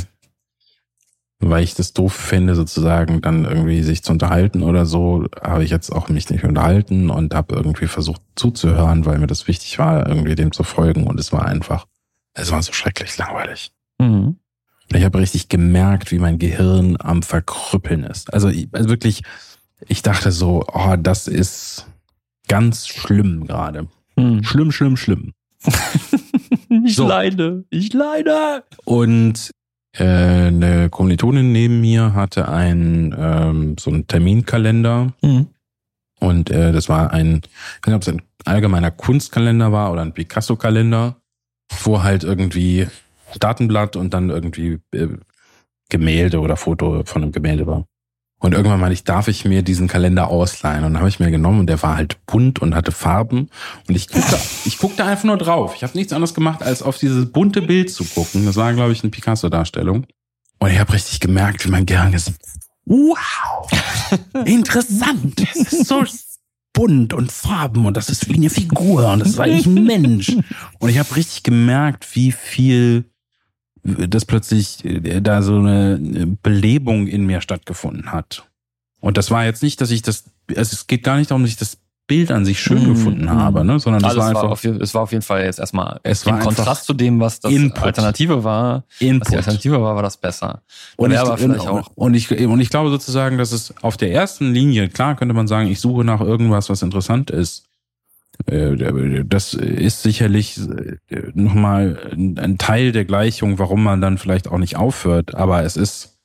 weil 1.41 1.63
ich 1.63 1.73
das 1.73 1.93
doof 1.93 2.13
finde, 2.13 2.55
sozusagen 2.55 3.21
dann 3.21 3.45
irgendwie 3.45 3.81
sich 3.81 4.03
zu 4.03 4.11
unterhalten 4.11 4.61
oder 4.61 4.85
so, 4.85 5.25
habe 5.41 5.63
ich 5.63 5.71
jetzt 5.71 5.89
auch 5.89 6.09
mich 6.09 6.29
nicht 6.29 6.43
unterhalten 6.43 7.09
und 7.09 7.33
habe 7.33 7.55
irgendwie 7.55 7.87
versucht 7.87 8.21
zuzuhören, 8.35 9.05
weil 9.05 9.19
mir 9.19 9.27
das 9.27 9.47
wichtig 9.47 9.79
war, 9.79 10.05
irgendwie 10.07 10.35
dem 10.35 10.51
zu 10.51 10.63
folgen. 10.63 11.07
Und 11.07 11.19
es 11.19 11.31
war 11.31 11.45
einfach, 11.45 11.85
es 12.33 12.51
war 12.51 12.61
so 12.61 12.73
schrecklich 12.73 13.17
langweilig. 13.17 13.71
Mhm. 13.99 14.37
Ich 14.91 15.03
habe 15.03 15.19
richtig 15.19 15.49
gemerkt, 15.49 16.11
wie 16.11 16.19
mein 16.19 16.39
Gehirn 16.39 16.97
am 16.99 17.23
Verkrüppeln 17.23 18.03
ist. 18.03 18.33
Also, 18.33 18.51
also 18.71 18.89
wirklich, 18.89 19.21
ich 19.87 20.01
dachte 20.01 20.31
so, 20.31 20.65
oh, 20.73 20.95
das 20.97 21.27
ist 21.27 21.85
ganz 22.47 22.87
schlimm 22.87 23.47
gerade. 23.47 23.87
Hm. 24.19 24.43
Schlimm, 24.43 24.71
schlimm, 24.71 24.97
schlimm. 24.97 25.33
ich 26.85 26.95
so. 26.95 27.07
leide. 27.07 27.65
Ich 27.69 27.93
leide. 27.93 28.63
Und 28.85 29.51
äh, 29.97 30.03
eine 30.03 30.89
Kommilitonin 30.89 31.51
neben 31.51 31.81
mir 31.81 32.13
hatte 32.13 32.47
ein 32.49 33.15
ähm, 33.17 33.75
so 33.79 33.89
einen 33.89 34.07
Terminkalender 34.07 35.13
Mhm. 35.21 35.47
und 36.19 36.49
äh, 36.51 36.71
das 36.71 36.89
war 36.89 37.11
ein, 37.11 37.41
ich 37.43 37.87
weiß 37.87 37.87
nicht, 37.87 37.95
ob 37.95 38.01
es 38.03 38.07
ein 38.09 38.21
allgemeiner 38.45 38.91
Kunstkalender 38.91 39.71
war 39.71 39.91
oder 39.91 40.01
ein 40.01 40.13
Picasso-Kalender, 40.13 41.15
wo 41.83 42.03
halt 42.03 42.23
irgendwie 42.23 42.87
Datenblatt 43.39 43.95
und 43.95 44.13
dann 44.13 44.29
irgendwie 44.29 44.79
äh, 44.93 45.07
Gemälde 45.89 46.39
oder 46.39 46.55
Foto 46.55 47.03
von 47.05 47.23
einem 47.23 47.31
Gemälde 47.31 47.65
war. 47.67 47.85
Und 48.39 48.53
irgendwann 48.53 48.79
meinte 48.79 48.93
ich, 48.93 49.03
darf 49.03 49.27
ich 49.27 49.43
mir 49.43 49.63
diesen 49.63 49.87
Kalender 49.87 50.29
ausleihen? 50.29 50.85
Und 50.85 50.93
dann 50.93 51.01
habe 51.01 51.09
ich 51.09 51.19
mir 51.19 51.29
genommen 51.29 51.59
und 51.59 51.67
der 51.67 51.81
war 51.83 51.97
halt 51.97 52.25
bunt 52.25 52.59
und 52.59 52.73
hatte 52.73 52.93
Farben. 52.93 53.49
Und 53.87 53.95
ich 53.95 54.07
guckte, 54.07 54.39
ich 54.65 54.77
guckte 54.77 55.03
einfach 55.03 55.25
nur 55.25 55.37
drauf. 55.37 55.73
Ich 55.75 55.83
habe 55.83 55.97
nichts 55.97 56.13
anderes 56.13 56.33
gemacht, 56.33 56.63
als 56.63 56.81
auf 56.81 56.97
dieses 56.97 57.31
bunte 57.31 57.61
Bild 57.61 57.91
zu 57.91 58.05
gucken. 58.05 58.45
Das 58.45 58.55
war, 58.55 58.73
glaube 58.73 58.93
ich, 58.93 59.03
eine 59.03 59.11
Picasso-Darstellung. 59.11 60.05
Und 60.59 60.71
ich 60.71 60.79
habe 60.79 60.93
richtig 60.93 61.19
gemerkt, 61.19 61.65
wie 61.65 61.69
mein 61.69 61.85
Gehirn 61.85 62.11
gesagt 62.11 62.39
hat, 62.41 62.61
wow, 62.85 63.69
interessant. 64.45 65.41
Es 65.41 65.73
ist 65.73 65.87
so 65.87 66.03
bunt 66.73 67.13
und 67.13 67.31
Farben 67.31 67.85
und 67.85 67.97
das 67.97 68.09
ist 68.09 68.29
wie 68.29 68.35
eine 68.35 68.49
Figur 68.49 69.11
und 69.11 69.19
das 69.19 69.29
ist 69.29 69.39
eigentlich 69.39 69.65
ein 69.65 69.83
Mensch. 69.83 70.35
Und 70.79 70.89
ich 70.89 70.97
habe 70.97 71.15
richtig 71.15 71.43
gemerkt, 71.43 72.15
wie 72.15 72.31
viel 72.31 73.05
dass 73.83 74.25
plötzlich 74.25 74.83
äh, 74.85 75.21
da 75.21 75.41
so 75.41 75.57
eine 75.57 75.99
Belebung 76.43 77.07
in 77.07 77.25
mir 77.25 77.41
stattgefunden 77.41 78.11
hat. 78.11 78.45
Und 79.01 79.17
das 79.17 79.31
war 79.31 79.45
jetzt 79.45 79.63
nicht, 79.63 79.79
dass 79.81 79.91
ich 79.91 80.01
das, 80.01 80.25
also 80.49 80.73
es 80.73 80.87
geht 80.87 81.03
gar 81.03 81.17
nicht 81.17 81.31
darum, 81.31 81.43
dass 81.43 81.51
ich 81.51 81.57
das 81.57 81.77
Bild 82.07 82.31
an 82.31 82.43
sich 82.43 82.59
schön 82.59 82.83
Mhm. 82.85 82.87
gefunden 82.95 83.29
habe, 83.29 83.63
ne? 83.63 83.79
sondern 83.79 84.01
das 84.01 84.09
Also 84.17 84.21
war 84.21 84.27
es, 84.29 84.33
war 84.33 84.41
einfach 84.41 84.51
auf, 84.51 84.63
je- 84.63 84.81
es 84.81 84.93
war 84.95 85.03
auf 85.03 85.11
jeden 85.11 85.21
Fall 85.21 85.43
jetzt 85.45 85.59
erstmal 85.59 85.99
Es 86.01 86.23
im 86.23 86.31
war 86.31 86.33
einfach 86.39 86.55
Kontrast 86.55 86.85
zu 86.85 86.93
dem, 86.95 87.19
was 87.19 87.39
das 87.39 87.51
Input. 87.51 87.83
Alternative 87.83 88.43
war. 88.43 88.77
Was 88.89 88.97
die 88.99 89.07
Input. 89.07 89.35
Alternative 89.35 89.79
war, 89.81 89.95
war 89.95 90.01
das 90.01 90.17
besser. 90.17 90.63
Und 90.97 91.11
ich, 91.11 91.17
Wäre 91.17 91.31
aber 91.33 91.43
und, 91.43 91.59
auch. 91.59 91.91
und, 91.93 92.15
ich, 92.15 92.31
und 92.31 92.59
ich 92.61 92.71
glaube 92.71 92.89
sozusagen, 92.89 93.37
dass 93.37 93.51
es 93.51 93.75
auf 93.83 93.95
der 93.95 94.11
ersten 94.11 94.51
Linie, 94.53 94.89
klar 94.89 95.15
könnte 95.15 95.35
man 95.35 95.47
sagen, 95.47 95.67
ich 95.69 95.79
suche 95.79 96.03
nach 96.03 96.19
irgendwas, 96.19 96.67
was 96.71 96.81
interessant 96.81 97.29
ist. 97.29 97.65
Äh, 98.45 99.23
Das 99.25 99.53
ist 99.53 100.03
sicherlich 100.03 100.59
nochmal 101.33 102.11
ein 102.13 102.57
Teil 102.57 102.91
der 102.91 103.05
Gleichung, 103.05 103.59
warum 103.59 103.83
man 103.83 104.01
dann 104.01 104.17
vielleicht 104.17 104.47
auch 104.47 104.57
nicht 104.57 104.77
aufhört. 104.77 105.35
Aber 105.35 105.63
es 105.63 105.77
ist, 105.77 106.17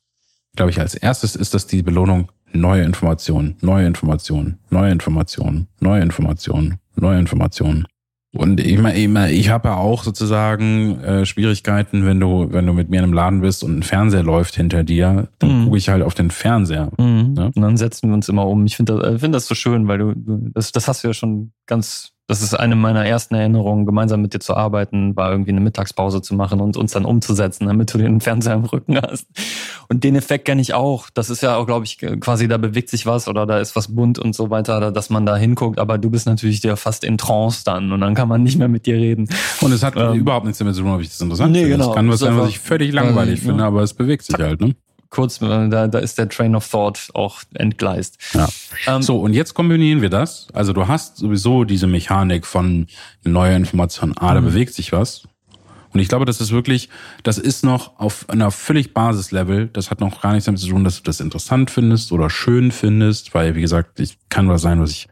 glaube 0.56 0.70
ich, 0.70 0.80
als 0.80 0.94
erstes 0.94 1.36
ist 1.36 1.54
das 1.54 1.66
die 1.66 1.82
Belohnung 1.82 2.30
neue 2.52 2.84
Informationen, 2.84 3.56
neue 3.60 3.86
Informationen, 3.86 4.58
neue 4.70 4.92
Informationen, 4.92 5.68
neue 5.80 6.02
Informationen, 6.02 6.78
neue 6.94 7.18
Informationen. 7.18 7.86
Und 8.34 8.60
ich 8.60 8.78
meine, 8.78 8.98
ich, 8.98 9.08
mein, 9.08 9.32
ich 9.32 9.48
habe 9.50 9.68
ja 9.68 9.76
auch 9.76 10.02
sozusagen 10.02 11.00
äh, 11.00 11.24
Schwierigkeiten, 11.26 12.04
wenn 12.04 12.18
du, 12.20 12.48
wenn 12.50 12.66
du 12.66 12.72
mit 12.72 12.90
mir 12.90 12.98
in 12.98 13.04
einem 13.04 13.12
Laden 13.12 13.40
bist 13.40 13.62
und 13.62 13.78
ein 13.78 13.82
Fernseher 13.82 14.22
läuft 14.22 14.56
hinter 14.56 14.82
dir, 14.84 15.28
dann 15.38 15.60
Mhm. 15.60 15.64
gucke 15.66 15.76
ich 15.78 15.88
halt 15.88 16.02
auf 16.02 16.14
den 16.14 16.30
Fernseher. 16.30 16.90
Mhm. 16.98 17.34
Ja. 17.36 17.44
Und 17.54 17.60
dann 17.62 17.76
setzen 17.76 18.08
wir 18.08 18.14
uns 18.14 18.28
immer 18.28 18.46
um. 18.46 18.64
Ich 18.66 18.76
finde 18.76 18.96
das, 18.98 19.04
äh, 19.14 19.18
find 19.18 19.34
das 19.34 19.46
so 19.46 19.54
schön, 19.54 19.86
weil 19.88 19.98
du, 19.98 20.14
du 20.14 20.50
das, 20.54 20.72
das 20.72 20.88
hast 20.88 21.04
du 21.04 21.08
ja 21.08 21.14
schon 21.14 21.52
ganz, 21.66 22.13
das 22.26 22.40
ist 22.40 22.54
eine 22.54 22.74
meiner 22.74 23.04
ersten 23.04 23.34
Erinnerungen, 23.34 23.84
gemeinsam 23.84 24.22
mit 24.22 24.32
dir 24.32 24.40
zu 24.40 24.54
arbeiten, 24.54 25.14
war 25.14 25.30
irgendwie 25.30 25.50
eine 25.50 25.60
Mittagspause 25.60 26.22
zu 26.22 26.34
machen 26.34 26.60
und 26.60 26.76
uns 26.76 26.92
dann 26.92 27.04
umzusetzen, 27.04 27.66
damit 27.66 27.92
du 27.92 27.98
den 27.98 28.20
Fernseher 28.20 28.54
im 28.54 28.64
Rücken 28.64 28.96
hast. 28.96 29.26
Und 29.88 30.04
den 30.04 30.16
Effekt 30.16 30.46
kenne 30.46 30.62
ich 30.62 30.72
auch. 30.72 31.10
Das 31.12 31.28
ist 31.28 31.42
ja 31.42 31.56
auch, 31.56 31.66
glaube 31.66 31.84
ich, 31.84 31.98
quasi, 31.98 32.48
da 32.48 32.56
bewegt 32.56 32.88
sich 32.88 33.04
was 33.04 33.28
oder 33.28 33.44
da 33.44 33.58
ist 33.58 33.76
was 33.76 33.94
bunt 33.94 34.18
und 34.18 34.34
so 34.34 34.48
weiter, 34.48 34.90
dass 34.90 35.10
man 35.10 35.26
da 35.26 35.36
hinguckt, 35.36 35.78
aber 35.78 35.98
du 35.98 36.08
bist 36.10 36.26
natürlich 36.26 36.60
dir 36.60 36.76
fast 36.76 37.04
in 37.04 37.18
Trance 37.18 37.62
dann 37.64 37.92
und 37.92 38.00
dann 38.00 38.14
kann 38.14 38.28
man 38.28 38.42
nicht 38.42 38.58
mehr 38.58 38.68
mit 38.68 38.86
dir 38.86 38.96
reden. 38.96 39.28
Und 39.60 39.72
es 39.72 39.82
hat 39.82 39.94
Ähm, 39.96 40.14
überhaupt 40.14 40.46
nichts 40.46 40.58
damit 40.58 40.74
zu 40.74 40.80
tun, 40.80 40.92
ob 40.92 41.00
ich 41.02 41.08
das 41.08 41.20
interessant 41.20 41.52
nee, 41.52 41.60
finde. 41.60 41.76
genau. 41.76 41.90
Es 41.90 41.94
kann 41.94 42.08
was 42.08 42.20
sein, 42.20 42.38
was 42.38 42.48
ich 42.48 42.58
völlig 42.58 42.92
langweilig 42.92 43.40
quasi, 43.40 43.46
finde, 43.48 43.62
ja. 43.62 43.68
aber 43.68 43.82
es 43.82 43.92
bewegt 43.92 44.24
sich 44.24 44.36
halt. 44.36 44.60
Ne? 44.60 44.74
Kurz, 45.14 45.40
äh, 45.40 45.68
da, 45.68 45.86
da 45.86 45.98
ist 46.00 46.18
der 46.18 46.28
Train 46.28 46.56
of 46.56 46.68
Thought 46.68 47.10
auch 47.14 47.42
entgleist. 47.54 48.18
Ja. 48.34 48.48
Ähm, 48.88 49.00
So, 49.02 49.20
und 49.20 49.32
jetzt 49.32 49.54
kombinieren 49.54 50.02
wir 50.02 50.10
das. 50.10 50.48
Also 50.52 50.72
du 50.72 50.88
hast 50.88 51.18
sowieso 51.18 51.62
diese 51.62 51.86
Mechanik 51.86 52.46
von 52.46 52.88
neuer 53.22 53.56
Information. 53.56 54.12
Ah, 54.18 54.34
da 54.34 54.40
Mhm. 54.40 54.46
bewegt 54.46 54.74
sich 54.74 54.90
was. 54.90 55.28
Und 55.92 56.00
ich 56.00 56.08
glaube, 56.08 56.24
das 56.24 56.40
ist 56.40 56.50
wirklich, 56.50 56.88
das 57.22 57.38
ist 57.38 57.64
noch 57.64 58.00
auf 58.00 58.28
einer 58.28 58.50
völlig 58.50 58.92
Basislevel. 58.92 59.68
Das 59.72 59.92
hat 59.92 60.00
noch 60.00 60.20
gar 60.20 60.32
nichts 60.32 60.46
damit 60.46 60.60
zu 60.60 60.66
tun, 60.66 60.82
dass 60.82 60.96
du 60.96 61.04
das 61.04 61.20
interessant 61.20 61.70
findest 61.70 62.10
oder 62.10 62.28
schön 62.28 62.72
findest, 62.72 63.32
weil, 63.34 63.54
wie 63.54 63.60
gesagt, 63.60 64.00
ich 64.00 64.18
kann 64.28 64.48
was 64.48 64.62
sein, 64.62 64.80
was 64.80 64.90
ich 64.90 65.06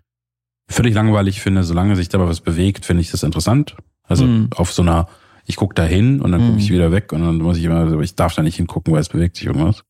völlig 0.69 0.95
langweilig 0.95 1.41
finde. 1.41 1.63
Solange 1.63 1.95
sich 1.95 2.09
dabei 2.09 2.27
was 2.27 2.41
bewegt, 2.41 2.85
finde 2.85 3.03
ich 3.03 3.13
das 3.13 3.23
interessant. 3.23 3.77
Also 4.03 4.25
Mhm. 4.25 4.49
auf 4.57 4.73
so 4.73 4.83
einer, 4.83 5.07
ich 5.47 5.55
gucke 5.55 5.75
da 5.75 5.85
hin 5.85 6.21
und 6.21 6.33
dann 6.33 6.41
gucke 6.41 6.53
Mhm. 6.55 6.59
ich 6.59 6.71
wieder 6.73 6.91
weg 6.91 7.13
und 7.13 7.23
dann 7.23 7.37
muss 7.39 7.59
ich 7.59 7.63
immer, 7.65 7.77
also 7.77 8.01
ich 8.01 8.17
darf 8.17 8.35
da 8.35 8.43
nicht 8.43 8.57
hingucken, 8.57 8.93
weil 8.93 9.01
es 9.01 9.09
bewegt 9.09 9.37
sich 9.37 9.47
irgendwas. 9.47 9.85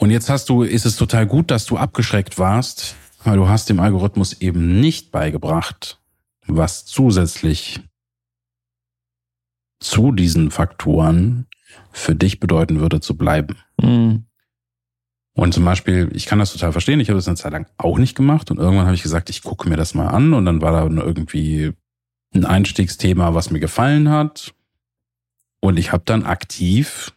Und 0.00 0.10
jetzt 0.10 0.30
hast 0.30 0.48
du, 0.48 0.62
ist 0.62 0.86
es 0.86 0.96
total 0.96 1.26
gut, 1.26 1.50
dass 1.50 1.66
du 1.66 1.76
abgeschreckt 1.76 2.38
warst, 2.38 2.96
weil 3.22 3.36
du 3.36 3.48
hast 3.48 3.68
dem 3.68 3.80
Algorithmus 3.80 4.40
eben 4.40 4.80
nicht 4.80 5.12
beigebracht, 5.12 6.00
was 6.46 6.86
zusätzlich 6.86 7.80
zu 9.78 10.12
diesen 10.12 10.50
Faktoren 10.50 11.46
für 11.92 12.14
dich 12.14 12.40
bedeuten 12.40 12.80
würde 12.80 13.00
zu 13.00 13.14
bleiben. 13.14 13.58
mh, 13.82 14.20
Und 15.34 15.52
zum 15.52 15.66
Beispiel, 15.66 16.10
ich 16.14 16.24
kann 16.24 16.38
das 16.38 16.52
total 16.52 16.72
verstehen, 16.72 17.00
ich 17.00 17.10
habe 17.10 17.18
das 17.18 17.28
eine 17.28 17.36
Zeit 17.36 17.52
lang 17.52 17.66
auch 17.76 17.98
nicht 17.98 18.14
gemacht 18.14 18.50
und 18.50 18.56
irgendwann 18.56 18.86
habe 18.86 18.94
ich 18.94 19.02
gesagt, 19.02 19.28
ich 19.28 19.42
gucke 19.42 19.68
mir 19.68 19.76
das 19.76 19.92
mal 19.92 20.08
an 20.08 20.32
und 20.32 20.46
dann 20.46 20.62
war 20.62 20.72
da 20.72 20.82
irgendwie 20.84 21.74
ein 22.34 22.46
Einstiegsthema, 22.46 23.34
was 23.34 23.50
mir 23.50 23.60
gefallen 23.60 24.08
hat. 24.08 24.54
Und 25.60 25.78
ich 25.78 25.92
habe 25.92 26.04
dann 26.06 26.24
aktiv 26.24 27.12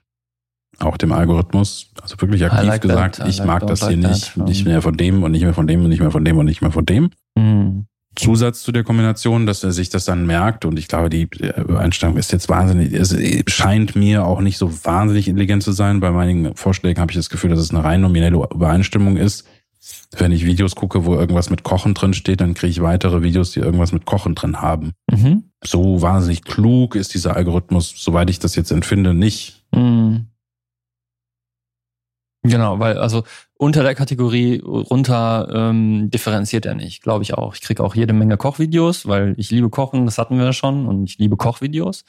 auch 0.80 0.98
dem 0.98 1.12
Algorithmus, 1.12 1.92
also 2.02 2.16
wirklich 2.20 2.44
aktiv 2.46 2.68
like 2.68 2.82
gesagt, 2.82 3.18
that, 3.18 3.28
ich 3.28 3.38
like- 3.40 3.48
mag 3.48 3.68
das 3.68 3.82
like 3.82 3.92
hier 3.94 4.02
that. 4.02 4.12
nicht, 4.12 4.38
nicht 4.38 4.66
mehr 4.66 4.82
von 4.82 4.96
dem 4.98 5.24
und 5.24 5.32
nicht 5.32 5.44
mehr 5.44 5.54
von 5.54 5.68
dem 5.68 5.82
und 5.84 5.90
nicht 5.90 6.00
mehr 6.02 6.12
von 6.12 6.26
dem 6.26 6.38
und 6.38 6.46
nicht 6.46 6.62
mehr 6.62 6.72
von 6.72 6.86
dem. 6.86 7.10
mh. 7.38 7.84
Zusatz 8.16 8.62
zu 8.62 8.72
der 8.72 8.84
Kombination, 8.84 9.48
dass 9.48 9.64
er 9.64 9.72
sich 9.72 9.90
das 9.90 10.06
dann 10.06 10.28
merkt 10.28 10.66
und 10.66 10.78
ich 10.78 10.88
glaube, 10.88 11.10
die 11.10 11.24
äh, 11.40 11.76
Einstellung 11.76 12.16
ist 12.18 12.32
jetzt 12.32 12.48
wahnsinnig, 12.48 12.94
es 12.94 13.18
scheint 13.48 13.96
mir 13.96 14.24
auch 14.24 14.40
nicht 14.40 14.60
so 14.60 14.72
wahnsinnig 14.86 15.28
intelligent 15.28 15.64
zu 15.64 15.72
sein. 15.72 16.00
Bei 16.00 16.12
meinen 16.12 16.56
Vorschlägen 16.56 17.02
habe 17.02 17.12
ich 17.12 17.18
das 17.18 17.32
Gefühl, 17.32 17.50
dass 17.50 17.60
es 17.60 17.72
eine 17.72 17.84
rein 17.84 18.02
nominelle 18.02 18.36
Übereinstimmung 18.54 19.18
ist. 19.18 19.46
Wenn 20.16 20.32
ich 20.32 20.46
Videos 20.46 20.76
gucke, 20.76 21.06
wo 21.06 21.16
irgendwas 21.16 21.50
mit 21.50 21.64
Kochen 21.64 21.96
drin 21.96 22.14
steht, 22.14 22.40
dann 22.40 22.54
kriege 22.54 22.70
ich 22.70 22.82
weitere 22.84 23.24
Videos, 23.24 23.52
die 23.52 23.62
irgendwas 23.62 23.92
mit 23.94 24.06
Kochen 24.06 24.36
drin 24.36 24.62
haben. 24.62 24.92
Mhm. 25.12 25.46
So 25.64 26.04
wahnsinnig 26.04 26.44
klug 26.44 26.96
ist 26.96 27.16
dieser 27.16 27.36
Algorithmus, 27.36 27.94
soweit 27.98 28.30
ich 28.30 28.38
das 28.38 28.56
jetzt 28.56 28.70
empfinde, 28.72 29.16
nicht. 29.16 29.64
Mhm. 29.74 30.28
Genau, 32.46 32.78
weil 32.80 32.98
also 32.98 33.24
unter 33.56 33.84
der 33.84 33.96
Kategorie 33.96 34.62
runter 34.62 35.48
ähm, 35.54 36.12
differenziert 36.12 36.66
er 36.66 36.76
nicht, 36.76 37.02
glaube 37.02 37.24
ich 37.24 37.36
auch. 37.36 37.56
Ich 37.56 37.62
kriege 37.62 37.82
auch 37.82 37.96
jede 37.96 38.12
Menge 38.12 38.36
Kochvideos, 38.36 39.08
weil 39.08 39.34
ich 39.38 39.50
liebe 39.50 39.70
Kochen, 39.70 40.06
das 40.06 40.18
hatten 40.18 40.38
wir 40.38 40.44
ja 40.44 40.52
schon, 40.52 40.86
und 40.86 41.06
ich 41.06 41.18
liebe 41.18 41.38
Kochvideos. 41.38 42.04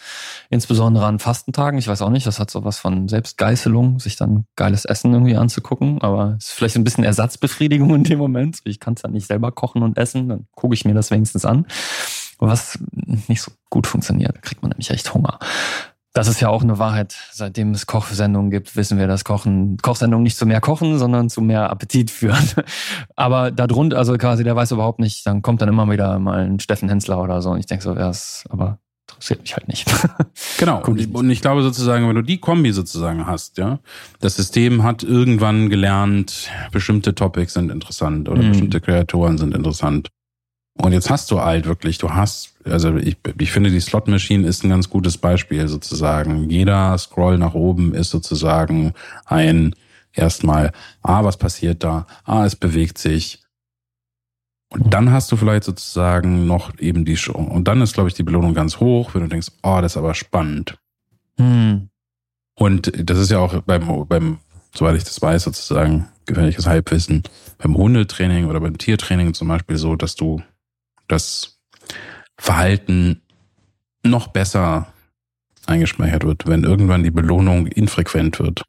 Insbesondere 0.50 1.06
an 1.06 1.20
Fastentagen. 1.20 1.78
Ich 1.78 1.86
weiß 1.86 2.02
auch 2.02 2.10
nicht, 2.10 2.26
das 2.26 2.40
hat 2.40 2.50
sowas 2.50 2.78
von 2.78 3.06
Selbstgeißelung, 3.06 4.00
sich 4.00 4.16
dann 4.16 4.46
geiles 4.56 4.84
Essen 4.84 5.12
irgendwie 5.12 5.36
anzugucken, 5.36 6.02
aber 6.02 6.34
ist 6.36 6.50
vielleicht 6.50 6.74
ein 6.74 6.84
bisschen 6.84 7.04
Ersatzbefriedigung 7.04 7.94
in 7.94 8.02
dem 8.02 8.18
Moment. 8.18 8.58
Ich 8.64 8.80
kann 8.80 8.94
es 8.94 9.02
ja 9.02 9.08
nicht 9.08 9.28
selber 9.28 9.52
kochen 9.52 9.84
und 9.84 9.96
essen, 9.96 10.28
dann 10.28 10.46
gucke 10.56 10.74
ich 10.74 10.84
mir 10.84 10.94
das 10.94 11.12
wenigstens 11.12 11.44
an. 11.44 11.66
Was 12.38 12.80
nicht 13.28 13.42
so 13.42 13.52
gut 13.70 13.86
funktioniert, 13.86 14.34
da 14.34 14.40
kriegt 14.40 14.62
man 14.62 14.70
nämlich 14.70 14.90
echt 14.90 15.14
Hunger. 15.14 15.38
Das 16.14 16.28
ist 16.28 16.40
ja 16.40 16.48
auch 16.48 16.62
eine 16.62 16.78
Wahrheit. 16.78 17.16
Seitdem 17.32 17.72
es 17.72 17.86
Kochsendungen 17.86 18.50
gibt, 18.52 18.76
wissen 18.76 18.98
wir, 18.98 19.08
dass 19.08 19.24
Kochen, 19.24 19.76
Kochsendungen 19.82 20.22
nicht 20.22 20.36
zu 20.38 20.46
mehr 20.46 20.60
Kochen, 20.60 20.96
sondern 20.98 21.28
zu 21.28 21.40
mehr 21.42 21.70
Appetit 21.70 22.08
führen. 22.10 22.44
Aber 23.16 23.50
darunter, 23.50 23.98
also 23.98 24.16
quasi, 24.16 24.44
der 24.44 24.54
weiß 24.54 24.70
überhaupt 24.70 25.00
nicht, 25.00 25.26
dann 25.26 25.42
kommt 25.42 25.60
dann 25.60 25.68
immer 25.68 25.90
wieder 25.90 26.18
mal 26.20 26.44
ein 26.46 26.60
Steffen 26.60 26.88
Hensler 26.88 27.20
oder 27.20 27.42
so. 27.42 27.50
Und 27.50 27.58
ich 27.58 27.66
denke 27.66 27.82
so, 27.82 27.94
ja, 27.96 28.10
ist, 28.10 28.44
aber 28.48 28.78
interessiert 29.10 29.40
mich 29.42 29.54
halt 29.56 29.68
nicht. 29.68 29.92
Genau. 30.58 30.82
Und 30.84 31.00
ich 31.00 31.08
ich, 31.08 31.14
und 31.14 31.28
ich 31.30 31.40
glaube 31.40 31.62
sozusagen, 31.62 32.08
wenn 32.08 32.14
du 32.14 32.22
die 32.22 32.38
Kombi 32.38 32.72
sozusagen 32.72 33.26
hast, 33.26 33.58
ja, 33.58 33.80
das 34.20 34.36
System 34.36 34.84
hat 34.84 35.02
irgendwann 35.02 35.68
gelernt, 35.68 36.48
bestimmte 36.70 37.14
Topics 37.14 37.54
sind 37.54 37.70
interessant 37.72 38.28
oder 38.28 38.40
Mhm. 38.42 38.48
bestimmte 38.50 38.80
Kreatoren 38.80 39.36
sind 39.36 39.52
interessant. 39.54 40.08
Und 40.76 40.92
jetzt 40.92 41.08
hast 41.08 41.30
du 41.30 41.40
halt 41.40 41.66
wirklich, 41.66 41.98
du 41.98 42.10
hast, 42.10 42.54
also 42.64 42.96
ich, 42.96 43.16
ich 43.38 43.52
finde, 43.52 43.70
die 43.70 43.80
Slot 43.80 44.08
Machine 44.08 44.46
ist 44.46 44.64
ein 44.64 44.70
ganz 44.70 44.90
gutes 44.90 45.18
Beispiel 45.18 45.68
sozusagen. 45.68 46.50
Jeder 46.50 46.96
Scroll 46.98 47.38
nach 47.38 47.54
oben 47.54 47.94
ist 47.94 48.10
sozusagen 48.10 48.92
ein 49.24 49.74
erstmal, 50.12 50.72
ah, 51.02 51.24
was 51.24 51.36
passiert 51.36 51.84
da? 51.84 52.06
Ah, 52.24 52.44
es 52.44 52.56
bewegt 52.56 52.98
sich. 52.98 53.40
Und 54.70 54.92
dann 54.92 55.12
hast 55.12 55.30
du 55.30 55.36
vielleicht 55.36 55.64
sozusagen 55.64 56.46
noch 56.46 56.76
eben 56.80 57.04
die 57.04 57.16
Show. 57.16 57.38
Und 57.38 57.68
dann 57.68 57.80
ist, 57.80 57.94
glaube 57.94 58.08
ich, 58.08 58.14
die 58.14 58.24
Belohnung 58.24 58.54
ganz 58.54 58.80
hoch, 58.80 59.14
wenn 59.14 59.22
du 59.22 59.28
denkst, 59.28 59.48
oh, 59.62 59.78
das 59.80 59.92
ist 59.92 59.96
aber 59.96 60.14
spannend. 60.14 60.76
Hm. 61.38 61.88
Und 62.56 62.92
das 63.08 63.18
ist 63.18 63.30
ja 63.30 63.38
auch 63.38 63.62
beim, 63.62 64.06
beim, 64.08 64.38
soweit 64.74 64.96
ich 64.96 65.04
das 65.04 65.22
weiß, 65.22 65.44
sozusagen 65.44 66.08
gefährliches 66.26 66.66
Halbwissen, 66.66 67.22
beim 67.58 67.76
Hundetraining 67.76 68.46
oder 68.46 68.60
beim 68.60 68.78
Tiertraining 68.78 69.34
zum 69.34 69.48
Beispiel 69.48 69.76
so, 69.76 69.94
dass 69.94 70.16
du 70.16 70.42
das 71.08 71.58
Verhalten 72.38 73.22
noch 74.04 74.28
besser 74.28 74.88
eingespeichert 75.66 76.24
wird, 76.24 76.46
wenn 76.46 76.64
irgendwann 76.64 77.02
die 77.02 77.10
Belohnung 77.10 77.66
infrequent 77.66 78.38
wird. 78.38 78.62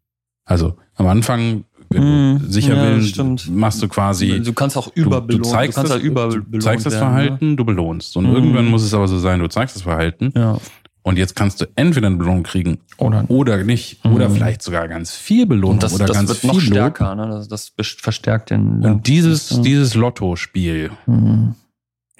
Also 0.45 0.75
am 0.95 1.07
Anfang, 1.07 1.65
wenn 1.89 2.35
mm, 2.35 2.39
du 2.39 2.51
sicher 2.51 2.75
ja, 2.75 2.83
willst, 2.83 3.49
machst 3.49 3.81
du 3.81 3.87
quasi. 3.87 4.41
Du 4.41 4.53
kannst 4.53 4.77
auch 4.77 4.95
überbelohnen. 4.95 5.43
Du, 5.43 5.49
du 5.49 5.49
zeigst, 5.49 5.77
du 5.77 5.83
das, 5.83 6.01
du 6.01 6.59
zeigst 6.59 6.85
das 6.85 6.95
Verhalten, 6.95 7.51
ne? 7.51 7.55
du 7.55 7.65
belohnst. 7.65 8.15
Und 8.15 8.31
mm. 8.31 8.35
irgendwann 8.35 8.65
muss 8.67 8.83
es 8.83 8.93
aber 8.93 9.07
so 9.07 9.17
sein, 9.19 9.39
du 9.39 9.47
zeigst 9.47 9.75
das 9.75 9.83
Verhalten. 9.83 10.31
Ja. 10.35 10.57
Und 11.05 11.19
jetzt 11.19 11.35
kannst 11.35 11.61
du 11.61 11.65
entweder 11.75 12.07
eine 12.07 12.15
Belohnung 12.15 12.41
kriegen 12.41 12.79
oder, 12.97 13.25
oder 13.27 13.63
nicht. 13.63 14.03
Mhm. 14.03 14.15
Oder 14.15 14.27
vielleicht 14.31 14.63
sogar 14.63 14.87
ganz 14.87 15.11
viel 15.11 15.45
Belohnung. 15.45 15.75
Und 15.75 15.83
das, 15.83 15.93
oder 15.93 16.07
das 16.07 16.17
ganz 16.17 16.29
wird 16.29 16.39
viel 16.39 16.49
noch 16.49 16.59
stärker. 16.59 17.13
Ne? 17.13 17.27
Das, 17.27 17.47
das 17.47 17.73
verstärkt 17.77 18.49
den. 18.49 18.83
Und 18.83 19.05
dieses, 19.05 19.51
ja. 19.51 19.59
dieses 19.59 19.93
Lotto-Spiel 19.93 20.89
mhm. 21.05 21.53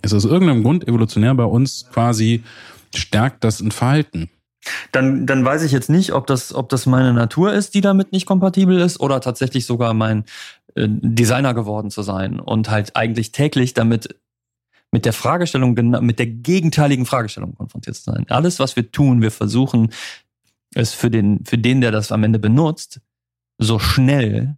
Ist 0.01 0.13
aus 0.13 0.25
irgendeinem 0.25 0.63
Grund 0.63 0.87
evolutionär 0.87 1.33
bei 1.35 1.45
uns 1.45 1.87
quasi 1.91 2.43
stärkt 2.93 3.43
das 3.43 3.59
ein 3.59 3.71
Verhalten. 3.71 4.29
Dann, 4.91 5.25
dann 5.27 5.45
weiß 5.45 5.63
ich 5.63 5.71
jetzt 5.71 5.89
nicht, 5.89 6.13
ob 6.13 6.25
das, 6.27 6.53
ob 6.53 6.69
das 6.69 6.85
meine 6.85 7.13
Natur 7.13 7.53
ist, 7.53 7.75
die 7.75 7.81
damit 7.81 8.11
nicht 8.11 8.25
kompatibel 8.25 8.79
ist, 8.79 8.99
oder 8.99 9.21
tatsächlich 9.21 9.65
sogar 9.65 9.93
mein 9.93 10.25
äh, 10.75 10.87
Designer 10.87 11.53
geworden 11.53 11.91
zu 11.91 12.01
sein 12.01 12.39
und 12.39 12.69
halt 12.69 12.95
eigentlich 12.95 13.31
täglich 13.31 13.73
damit 13.73 14.15
mit 14.91 15.05
der 15.05 15.13
Fragestellung, 15.13 15.73
mit 15.73 16.19
der 16.19 16.27
gegenteiligen 16.27 17.05
Fragestellung 17.05 17.53
konfrontiert 17.55 17.95
zu 17.97 18.03
sein. 18.03 18.25
Alles, 18.29 18.59
was 18.59 18.75
wir 18.75 18.91
tun, 18.91 19.21
wir 19.21 19.31
versuchen, 19.31 19.91
es 20.73 20.93
für 20.93 21.11
den, 21.11 21.43
für 21.45 21.57
den, 21.57 21.81
der 21.81 21.91
das 21.91 22.11
am 22.11 22.23
Ende 22.23 22.39
benutzt, 22.39 23.01
so 23.57 23.77
schnell 23.77 24.57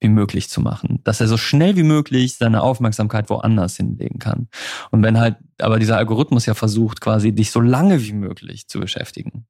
wie 0.00 0.08
möglich 0.08 0.48
zu 0.48 0.60
machen, 0.60 1.00
dass 1.04 1.20
er 1.20 1.28
so 1.28 1.36
schnell 1.36 1.76
wie 1.76 1.82
möglich 1.82 2.36
seine 2.36 2.62
Aufmerksamkeit 2.62 3.28
woanders 3.30 3.76
hinlegen 3.76 4.18
kann. 4.18 4.48
Und 4.90 5.02
wenn 5.02 5.18
halt, 5.18 5.36
aber 5.60 5.78
dieser 5.78 5.98
Algorithmus 5.98 6.46
ja 6.46 6.54
versucht, 6.54 7.00
quasi 7.00 7.32
dich 7.32 7.50
so 7.50 7.60
lange 7.60 8.02
wie 8.02 8.14
möglich 8.14 8.66
zu 8.66 8.80
beschäftigen, 8.80 9.46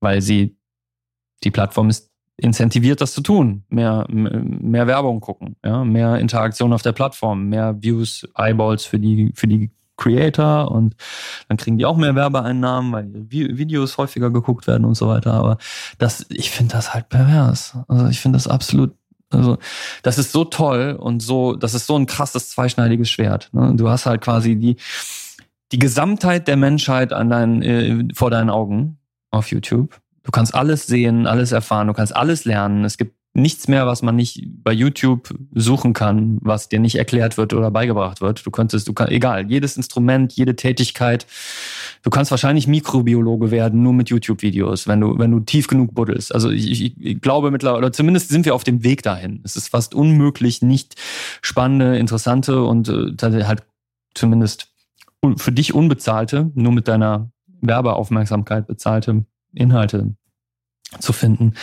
weil 0.00 0.20
sie, 0.20 0.56
die 1.42 1.50
Plattform 1.50 1.88
ist 1.88 2.10
incentiviert, 2.36 3.00
das 3.00 3.14
zu 3.14 3.20
tun. 3.20 3.64
Mehr, 3.68 4.06
mehr 4.08 4.86
Werbung 4.86 5.20
gucken, 5.20 5.56
ja, 5.64 5.84
mehr 5.84 6.18
Interaktion 6.18 6.72
auf 6.72 6.82
der 6.82 6.92
Plattform, 6.92 7.48
mehr 7.48 7.82
Views, 7.82 8.28
Eyeballs 8.36 8.84
für 8.84 8.98
die, 8.98 9.32
für 9.34 9.48
die 9.48 9.70
Creator 9.96 10.70
und 10.70 10.94
dann 11.48 11.56
kriegen 11.56 11.76
die 11.76 11.84
auch 11.84 11.96
mehr 11.96 12.14
Werbeeinnahmen, 12.14 12.92
weil 12.92 13.08
Videos 13.30 13.98
häufiger 13.98 14.30
geguckt 14.30 14.66
werden 14.66 14.84
und 14.84 14.94
so 14.94 15.08
weiter. 15.08 15.34
Aber 15.34 15.58
das, 15.98 16.24
ich 16.30 16.50
finde 16.50 16.74
das 16.74 16.94
halt 16.94 17.08
pervers. 17.08 17.76
Also 17.88 18.06
ich 18.06 18.20
finde 18.20 18.36
das 18.36 18.46
absolut, 18.46 18.94
also 19.30 19.58
das 20.02 20.18
ist 20.18 20.32
so 20.32 20.44
toll 20.44 20.96
und 20.98 21.20
so, 21.20 21.54
das 21.54 21.74
ist 21.74 21.86
so 21.86 21.96
ein 21.96 22.06
krasses 22.06 22.50
zweischneidiges 22.50 23.10
Schwert. 23.10 23.50
Ne? 23.52 23.74
Du 23.76 23.88
hast 23.88 24.06
halt 24.06 24.20
quasi 24.20 24.56
die, 24.56 24.76
die 25.72 25.78
Gesamtheit 25.78 26.48
der 26.48 26.56
Menschheit 26.56 27.12
an 27.12 27.30
deinen, 27.30 27.62
äh, 27.62 28.14
vor 28.14 28.30
deinen 28.30 28.50
Augen 28.50 28.98
auf 29.30 29.50
YouTube 29.50 30.00
Du 30.28 30.32
kannst 30.32 30.54
alles 30.54 30.86
sehen, 30.86 31.26
alles 31.26 31.52
erfahren, 31.52 31.86
du 31.86 31.94
kannst 31.94 32.14
alles 32.14 32.44
lernen. 32.44 32.84
Es 32.84 32.98
gibt 32.98 33.14
nichts 33.32 33.66
mehr, 33.66 33.86
was 33.86 34.02
man 34.02 34.14
nicht 34.14 34.42
bei 34.62 34.72
YouTube 34.72 35.34
suchen 35.54 35.94
kann, 35.94 36.36
was 36.42 36.68
dir 36.68 36.80
nicht 36.80 36.96
erklärt 36.96 37.38
wird 37.38 37.54
oder 37.54 37.70
beigebracht 37.70 38.20
wird. 38.20 38.44
Du 38.44 38.50
könntest, 38.50 38.86
du 38.88 38.92
kannst, 38.92 39.10
egal, 39.10 39.50
jedes 39.50 39.78
Instrument, 39.78 40.34
jede 40.34 40.54
Tätigkeit. 40.54 41.26
Du 42.02 42.10
kannst 42.10 42.30
wahrscheinlich 42.30 42.66
Mikrobiologe 42.66 43.50
werden, 43.50 43.82
nur 43.82 43.92
mit 43.92 44.10
YouTube-Videos, 44.10 44.86
wenn 44.86 45.00
du, 45.00 45.18
wenn 45.18 45.30
du 45.30 45.40
tief 45.40 45.66
genug 45.66 45.94
buddelst. 45.94 46.34
Also 46.34 46.50
ich, 46.50 46.70
ich, 46.70 47.00
ich 47.00 47.20
glaube 47.20 47.50
mittlerweile, 47.50 47.78
oder 47.78 47.92
zumindest 47.92 48.28
sind 48.28 48.44
wir 48.44 48.54
auf 48.54 48.64
dem 48.64 48.84
Weg 48.84 49.02
dahin. 49.02 49.40
Es 49.44 49.56
ist 49.56 49.68
fast 49.68 49.94
unmöglich, 49.94 50.62
nicht 50.62 50.94
spannende, 51.42 51.98
interessante 51.98 52.62
und 52.62 52.88
äh, 52.88 53.44
halt 53.44 53.64
zumindest 54.14 54.68
für 55.36 55.52
dich 55.52 55.74
unbezahlte, 55.74 56.50
nur 56.54 56.72
mit 56.72 56.88
deiner 56.88 57.30
Werbeaufmerksamkeit 57.60 58.66
bezahlte 58.66 59.24
Inhalte 59.52 60.14
zu 61.00 61.12
finden. 61.12 61.54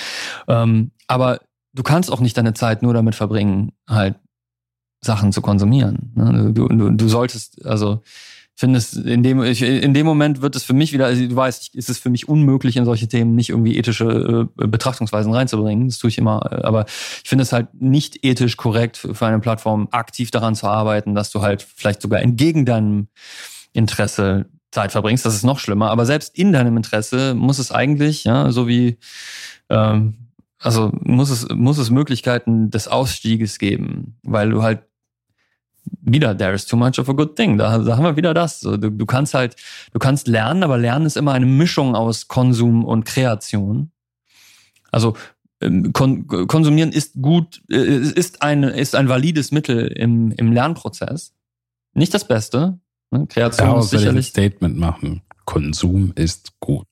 Ähm, 0.47 0.91
aber 1.07 1.39
du 1.73 1.83
kannst 1.83 2.11
auch 2.11 2.19
nicht 2.19 2.37
deine 2.37 2.53
Zeit 2.53 2.81
nur 2.81 2.93
damit 2.93 3.15
verbringen, 3.15 3.71
halt 3.87 4.15
Sachen 5.01 5.31
zu 5.31 5.41
konsumieren. 5.41 6.11
Ne? 6.15 6.51
Du, 6.53 6.67
du, 6.67 6.89
du 6.89 7.07
solltest, 7.07 7.65
also 7.65 8.01
findest 8.55 8.95
in 8.95 9.21
dem 9.21 9.43
ich, 9.43 9.61
in 9.61 9.93
dem 9.93 10.05
Moment 10.05 10.41
wird 10.41 10.55
es 10.55 10.63
für 10.63 10.73
mich 10.73 10.93
wieder, 10.93 11.05
also 11.05 11.27
du 11.27 11.35
weißt, 11.35 11.75
ist 11.75 11.89
es 11.89 11.97
für 11.97 12.09
mich 12.09 12.29
unmöglich 12.29 12.77
in 12.77 12.85
solche 12.85 13.07
Themen 13.07 13.35
nicht 13.35 13.49
irgendwie 13.49 13.77
ethische 13.77 14.47
äh, 14.57 14.67
Betrachtungsweisen 14.67 15.33
reinzubringen. 15.33 15.87
Das 15.87 15.97
tue 15.97 16.09
ich 16.09 16.17
immer, 16.17 16.63
aber 16.63 16.85
ich 16.87 17.29
finde 17.29 17.43
es 17.43 17.51
halt 17.51 17.67
nicht 17.73 18.25
ethisch 18.25 18.55
korrekt 18.55 18.97
für 18.97 19.25
eine 19.25 19.39
Plattform 19.39 19.89
aktiv 19.91 20.31
daran 20.31 20.55
zu 20.55 20.67
arbeiten, 20.67 21.15
dass 21.15 21.31
du 21.31 21.41
halt 21.41 21.61
vielleicht 21.75 22.01
sogar 22.01 22.21
entgegen 22.21 22.65
deinem 22.65 23.07
Interesse 23.73 24.45
Zeit 24.71 24.91
verbringst, 24.91 25.25
das 25.25 25.35
ist 25.35 25.43
noch 25.43 25.59
schlimmer. 25.59 25.89
Aber 25.89 26.05
selbst 26.05 26.37
in 26.37 26.53
deinem 26.53 26.77
Interesse 26.77 27.33
muss 27.33 27.59
es 27.59 27.71
eigentlich, 27.71 28.25
ja, 28.25 28.51
so 28.51 28.67
wie, 28.67 28.97
ähm, 29.69 30.15
also 30.59 30.91
muss 31.01 31.29
es, 31.29 31.47
muss 31.49 31.77
es 31.77 31.89
Möglichkeiten 31.89 32.69
des 32.69 32.87
Ausstieges 32.87 33.59
geben, 33.59 34.17
weil 34.23 34.49
du 34.49 34.63
halt 34.63 34.83
wieder, 36.01 36.37
there 36.37 36.53
is 36.53 36.65
too 36.65 36.77
much 36.77 36.99
of 36.99 37.09
a 37.09 37.13
good 37.13 37.35
thing. 37.35 37.57
Da, 37.57 37.77
da 37.77 37.97
haben 37.97 38.03
wir 38.03 38.15
wieder 38.15 38.33
das. 38.33 38.59
Du, 38.59 38.77
du 38.77 39.05
kannst 39.05 39.33
halt, 39.33 39.55
du 39.93 39.99
kannst 39.99 40.27
lernen, 40.27 40.63
aber 40.63 40.77
Lernen 40.77 41.05
ist 41.05 41.17
immer 41.17 41.33
eine 41.33 41.45
Mischung 41.45 41.95
aus 41.95 42.27
Konsum 42.27 42.83
und 42.85 43.05
Kreation. 43.05 43.91
Also 44.91 45.15
ähm, 45.61 45.93
kon 45.93 46.27
konsumieren 46.27 46.91
ist 46.91 47.21
gut, 47.21 47.61
äh, 47.69 47.77
ist 47.77 48.41
ein, 48.41 48.63
ist 48.63 48.95
ein 48.95 49.09
valides 49.09 49.51
Mittel 49.51 49.87
im, 49.87 50.31
im 50.31 50.51
Lernprozess. 50.51 51.33
Nicht 51.93 52.13
das 52.13 52.27
Beste, 52.27 52.79
Ne? 53.11 53.27
Kreation 53.27 53.67
Daraus 53.67 53.85
ist 53.85 53.99
sicherlich. 53.99 54.27
Ein 54.27 54.29
Statement 54.29 54.77
machen. 54.77 55.21
Konsum 55.45 56.11
ist 56.15 56.59
gut. 56.59 56.87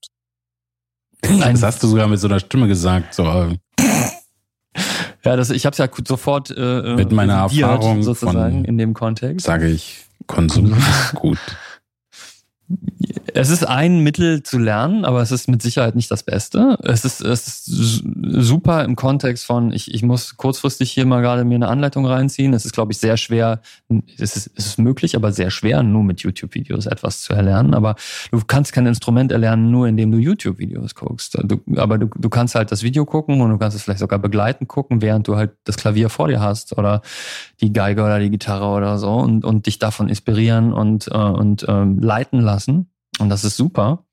das 1.22 1.64
hast 1.64 1.84
du 1.84 1.88
sogar 1.88 2.07
mit 2.07 2.20
so 2.20 2.28
einer 2.28 2.40
Stimme 2.40 2.68
gesagt. 2.68 3.14
So. 3.14 3.24
Äh, 5.24 5.30
ja, 5.30 5.36
das, 5.36 5.50
ich 5.50 5.66
habe 5.66 5.74
es 5.74 5.78
ja 5.78 5.88
sofort 6.08 6.54
äh, 6.56 6.95
mit 6.95 7.12
meiner 7.12 7.34
Erfahrung 7.34 8.04
sozusagen 8.04 8.52
von, 8.52 8.66
in 8.66 8.78
dem 8.78 8.94
Kontext. 8.94 9.45
Sage 9.45 9.70
ich, 9.70 10.06
Konsum 10.28 10.74
ist 10.74 11.16
gut. 11.16 11.40
Es 13.35 13.49
ist 13.49 13.68
ein 13.68 13.99
Mittel 13.99 14.43
zu 14.43 14.60
lernen, 14.60 15.05
aber 15.05 15.22
es 15.22 15.31
ist 15.31 15.49
mit 15.49 15.61
Sicherheit 15.61 15.95
nicht 15.95 16.11
das 16.11 16.22
Beste. 16.22 16.77
Es 16.84 17.03
ist, 17.03 17.19
es 17.19 17.68
ist 17.68 18.03
super 18.05 18.84
im 18.84 18.95
Kontext 18.95 19.45
von, 19.45 19.72
ich, 19.72 19.91
ich 19.91 20.03
muss 20.03 20.38
kurzfristig 20.38 20.91
hier 20.91 21.05
mal 21.07 21.22
gerade 21.22 21.43
mir 21.43 21.55
eine 21.55 21.68
Anleitung 21.68 22.05
reinziehen. 22.05 22.53
Es 22.53 22.64
ist, 22.64 22.73
glaube 22.73 22.91
ich, 22.91 22.99
sehr 22.99 23.18
schwer, 23.18 23.61
es 24.19 24.35
ist, 24.35 24.51
es 24.55 24.68
ist 24.68 24.80
möglich, 24.80 25.15
aber 25.15 25.31
sehr 25.31 25.49
schwer, 25.49 25.81
nur 25.81 26.03
mit 26.03 26.22
YouTube-Videos 26.22 26.85
etwas 26.85 27.22
zu 27.22 27.34
erlernen. 27.34 27.73
Aber 27.73 27.95
du 28.31 28.39
kannst 28.45 28.72
kein 28.72 28.85
Instrument 28.85 29.31
erlernen, 29.31 29.72
nur 29.72 29.88
indem 29.88 30.11
du 30.11 30.19
YouTube-Videos 30.19 30.93
guckst. 30.93 31.35
Du, 31.43 31.60
aber 31.76 31.97
du, 31.97 32.10
du 32.15 32.30
kannst 32.30 32.53
halt 32.53 32.72
das 32.72 32.84
Video 32.84 33.03
gucken 33.03 33.41
und 33.41 33.49
du 33.49 33.57
kannst 33.57 33.76
es 33.76 33.81
vielleicht 33.81 33.99
sogar 33.99 34.19
begleitend 34.19 34.69
gucken, 34.69 35.01
während 35.01 35.27
du 35.27 35.38
halt 35.38 35.53
das 35.64 35.77
Klavier 35.77 36.10
vor 36.10 36.27
dir 36.27 36.39
hast 36.39 36.77
oder 36.77 37.01
die 37.61 37.73
Geige 37.73 38.03
oder 38.03 38.19
die 38.19 38.30
Gitarre 38.30 38.68
oder 38.68 38.99
so 38.99 39.11
und, 39.11 39.43
und 39.43 39.65
dich 39.65 39.80
davon 39.80 40.07
inspirieren 40.07 40.72
und, 40.72 41.07
äh, 41.07 41.18
und 41.18 41.65
ähm, 41.68 41.99
leiten 41.99 42.39
lassen. 42.39 42.93
Und 43.19 43.30
das 43.30 43.44
ist 43.44 43.57
super. 43.57 44.06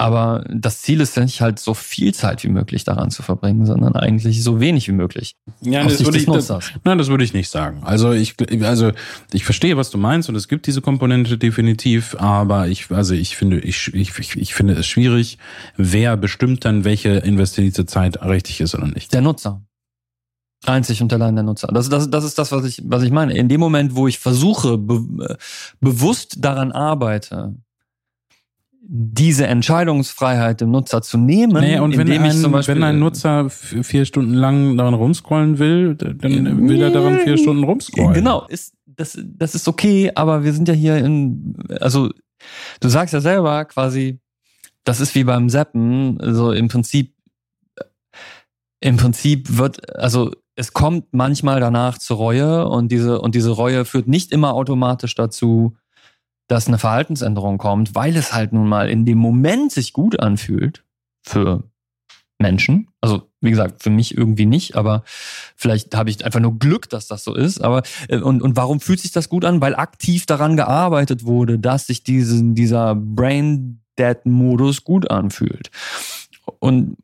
Aber 0.00 0.44
das 0.48 0.80
Ziel 0.82 1.00
ist 1.00 1.16
ja 1.16 1.24
nicht 1.24 1.40
halt 1.40 1.58
so 1.58 1.74
viel 1.74 2.14
Zeit 2.14 2.44
wie 2.44 2.48
möglich 2.48 2.84
daran 2.84 3.10
zu 3.10 3.24
verbringen, 3.24 3.66
sondern 3.66 3.96
eigentlich 3.96 4.44
so 4.44 4.60
wenig 4.60 4.86
wie 4.86 4.92
möglich. 4.92 5.34
Ja, 5.60 5.82
das 5.82 6.04
würde 6.04 6.18
ich, 6.18 6.26
das, 6.26 6.48
nein, 6.84 6.98
das 6.98 7.08
würde 7.08 7.24
ich 7.24 7.34
nicht 7.34 7.50
sagen. 7.50 7.82
Also 7.82 8.12
ich, 8.12 8.36
also 8.62 8.92
ich 9.32 9.44
verstehe, 9.44 9.76
was 9.76 9.90
du 9.90 9.98
meinst 9.98 10.28
und 10.28 10.36
es 10.36 10.46
gibt 10.46 10.68
diese 10.68 10.82
Komponente 10.82 11.36
definitiv, 11.36 12.14
aber 12.20 12.68
ich, 12.68 12.92
also 12.92 13.12
ich 13.12 13.36
finde, 13.36 13.58
ich, 13.58 13.92
ich, 13.92 14.16
ich 14.36 14.54
finde 14.54 14.74
es 14.74 14.86
schwierig, 14.86 15.36
wer 15.76 16.16
bestimmt 16.16 16.64
dann, 16.64 16.84
welche 16.84 17.14
investierte 17.14 17.84
Zeit 17.84 18.22
richtig 18.22 18.60
ist 18.60 18.76
oder 18.76 18.86
nicht. 18.86 19.12
Der 19.12 19.20
Nutzer. 19.20 19.62
Einzig 20.64 21.02
und 21.02 21.12
allein 21.12 21.34
der 21.34 21.44
Nutzer. 21.44 21.68
Das, 21.72 21.88
das, 21.88 22.08
das 22.08 22.22
ist 22.22 22.38
das, 22.38 22.52
was 22.52 22.64
ich, 22.64 22.82
was 22.84 23.02
ich 23.02 23.10
meine. 23.10 23.36
In 23.36 23.48
dem 23.48 23.60
Moment, 23.60 23.96
wo 23.96 24.06
ich 24.06 24.20
versuche, 24.20 24.78
be, 24.78 25.36
bewusst 25.80 26.36
daran 26.38 26.70
arbeite, 26.70 27.56
diese 28.90 29.46
Entscheidungsfreiheit 29.46 30.62
dem 30.62 30.70
Nutzer 30.70 31.02
zu 31.02 31.18
nehmen. 31.18 31.60
Nee, 31.60 31.78
und 31.78 31.98
wenn 31.98 32.10
ein, 32.10 32.50
Beispiel, 32.50 32.76
wenn 32.76 32.82
ein 32.82 32.98
Nutzer 32.98 33.50
vier 33.50 34.06
Stunden 34.06 34.32
lang 34.32 34.78
daran 34.78 34.94
rumscrollen 34.94 35.58
will, 35.58 35.94
dann 35.94 36.66
will 36.66 36.80
er 36.80 36.90
daran 36.90 37.18
vier 37.18 37.36
Stunden 37.36 37.64
rumscrollen. 37.64 38.14
Genau, 38.14 38.46
ist, 38.46 38.72
das, 38.86 39.18
das 39.22 39.54
ist 39.54 39.68
okay, 39.68 40.10
aber 40.14 40.42
wir 40.42 40.54
sind 40.54 40.68
ja 40.68 40.74
hier 40.74 40.96
in, 40.96 41.54
also 41.80 42.08
du 42.80 42.88
sagst 42.88 43.12
ja 43.12 43.20
selber 43.20 43.66
quasi, 43.66 44.20
das 44.84 45.00
ist 45.00 45.14
wie 45.14 45.24
beim 45.24 45.50
Seppen, 45.50 46.18
also 46.22 46.52
im 46.52 46.68
Prinzip, 46.68 47.14
im 48.80 48.96
Prinzip 48.96 49.58
wird, 49.58 49.98
also 49.98 50.30
es 50.56 50.72
kommt 50.72 51.12
manchmal 51.12 51.60
danach 51.60 51.98
zur 51.98 52.16
Reue 52.16 52.66
und 52.66 52.90
diese, 52.90 53.20
und 53.20 53.34
diese 53.34 53.50
Reue 53.50 53.84
führt 53.84 54.08
nicht 54.08 54.32
immer 54.32 54.54
automatisch 54.54 55.14
dazu, 55.14 55.76
dass 56.48 56.66
eine 56.66 56.78
Verhaltensänderung 56.78 57.58
kommt, 57.58 57.94
weil 57.94 58.16
es 58.16 58.32
halt 58.32 58.52
nun 58.52 58.68
mal 58.68 58.90
in 58.90 59.04
dem 59.04 59.18
Moment 59.18 59.70
sich 59.70 59.92
gut 59.92 60.18
anfühlt 60.18 60.84
für 61.22 61.62
Menschen. 62.38 62.88
Also 63.00 63.28
wie 63.40 63.50
gesagt, 63.50 63.82
für 63.82 63.90
mich 63.90 64.16
irgendwie 64.16 64.46
nicht, 64.46 64.76
aber 64.76 65.04
vielleicht 65.56 65.94
habe 65.94 66.10
ich 66.10 66.24
einfach 66.24 66.40
nur 66.40 66.58
Glück, 66.58 66.88
dass 66.88 67.06
das 67.06 67.22
so 67.22 67.34
ist. 67.34 67.60
Aber 67.62 67.82
äh, 68.08 68.18
und, 68.18 68.42
und 68.42 68.56
warum 68.56 68.80
fühlt 68.80 69.00
sich 69.00 69.12
das 69.12 69.28
gut 69.28 69.44
an? 69.44 69.60
Weil 69.60 69.76
aktiv 69.76 70.26
daran 70.26 70.56
gearbeitet 70.56 71.24
wurde, 71.24 71.58
dass 71.58 71.86
sich 71.86 72.02
diesen, 72.02 72.54
dieser 72.54 72.94
Brain 72.94 73.80
Dad-Modus 73.96 74.84
gut 74.84 75.10
anfühlt. 75.10 75.70
Und 76.60 76.96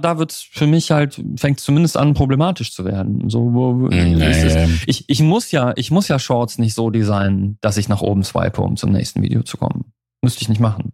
da 0.00 0.18
wird's 0.18 0.42
für 0.42 0.66
mich 0.66 0.90
halt, 0.90 1.22
fängt 1.36 1.60
zumindest 1.60 1.96
an, 1.96 2.14
problematisch 2.14 2.72
zu 2.72 2.84
werden. 2.84 3.30
So, 3.30 3.52
wo, 3.52 3.72
Nee. 3.88 4.14
es, 4.22 4.82
ich, 4.86 5.04
ich 5.08 5.22
muss 5.22 5.50
ja, 5.52 5.72
ich 5.76 5.90
muss 5.90 6.08
ja 6.08 6.18
Shorts 6.18 6.58
nicht 6.58 6.74
so 6.74 6.90
designen, 6.90 7.58
dass 7.60 7.76
ich 7.76 7.88
nach 7.88 8.00
oben 8.00 8.24
swipe, 8.24 8.60
um 8.60 8.76
zum 8.76 8.90
nächsten 8.92 9.22
Video 9.22 9.42
zu 9.42 9.56
kommen. 9.56 9.92
Müsste 10.22 10.42
ich 10.42 10.48
nicht 10.48 10.60
machen. 10.60 10.92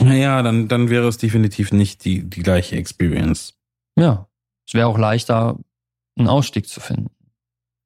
Naja, 0.00 0.42
dann, 0.42 0.68
dann 0.68 0.90
wäre 0.90 1.08
es 1.08 1.18
definitiv 1.18 1.72
nicht 1.72 2.04
die, 2.04 2.28
die 2.28 2.42
gleiche 2.42 2.76
Experience. 2.76 3.54
Ja. 3.96 4.28
Es 4.66 4.74
wäre 4.74 4.86
auch 4.86 4.98
leichter, 4.98 5.58
einen 6.16 6.28
Ausstieg 6.28 6.68
zu 6.68 6.80
finden. 6.80 7.10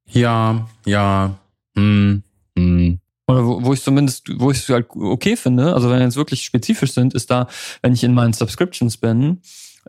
Ja, 0.07 0.69
ja. 0.85 1.39
Hm, 1.75 1.85
hm. 1.85 2.23
Oder 3.33 3.47
wo, 3.47 3.65
wo 3.65 3.73
ich 3.73 3.83
zumindest, 3.83 4.29
wo 4.39 4.51
ich 4.51 4.59
es 4.59 4.69
halt 4.69 4.89
okay 4.95 5.37
finde, 5.37 5.73
also 5.75 5.89
wenn 5.89 5.99
wir 5.99 6.05
jetzt 6.05 6.17
wirklich 6.17 6.45
spezifisch 6.45 6.93
sind, 6.93 7.15
ist 7.15 7.31
da, 7.31 7.47
wenn 7.81 7.95
ich 7.95 8.05
in 8.05 8.13
meinen 8.13 8.35
Subscriptions 8.35 8.99
bin, 8.99 9.41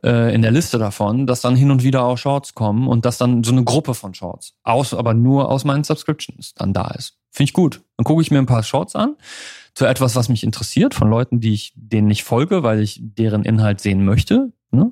äh, 0.01 0.33
in 0.33 0.41
der 0.41 0.51
Liste 0.51 0.77
davon, 0.77 1.27
dass 1.27 1.41
dann 1.41 1.55
hin 1.55 1.69
und 1.69 1.83
wieder 1.83 2.03
auch 2.03 2.17
Shorts 2.17 2.53
kommen 2.53 2.87
und 2.87 3.05
dass 3.05 3.17
dann 3.17 3.43
so 3.43 3.51
eine 3.51 3.63
Gruppe 3.63 3.95
von 3.95 4.13
Shorts, 4.13 4.53
aus, 4.63 4.93
aber 4.93 5.13
nur 5.13 5.49
aus 5.49 5.65
meinen 5.65 5.83
Subscriptions 5.83 6.53
dann 6.53 6.73
da 6.73 6.87
ist. 6.91 7.17
Finde 7.31 7.49
ich 7.49 7.53
gut. 7.53 7.81
Dann 7.97 8.05
gucke 8.05 8.21
ich 8.21 8.31
mir 8.31 8.39
ein 8.39 8.45
paar 8.45 8.63
Shorts 8.63 8.95
an 8.95 9.15
zu 9.73 9.85
etwas, 9.85 10.15
was 10.15 10.29
mich 10.29 10.43
interessiert, 10.43 10.93
von 10.93 11.09
Leuten, 11.09 11.39
die 11.39 11.53
ich 11.53 11.73
denen 11.75 12.07
nicht 12.07 12.23
folge, 12.23 12.63
weil 12.63 12.79
ich 12.79 12.99
deren 13.01 13.43
Inhalt 13.43 13.81
sehen 13.81 14.05
möchte. 14.05 14.53
Ne? 14.71 14.91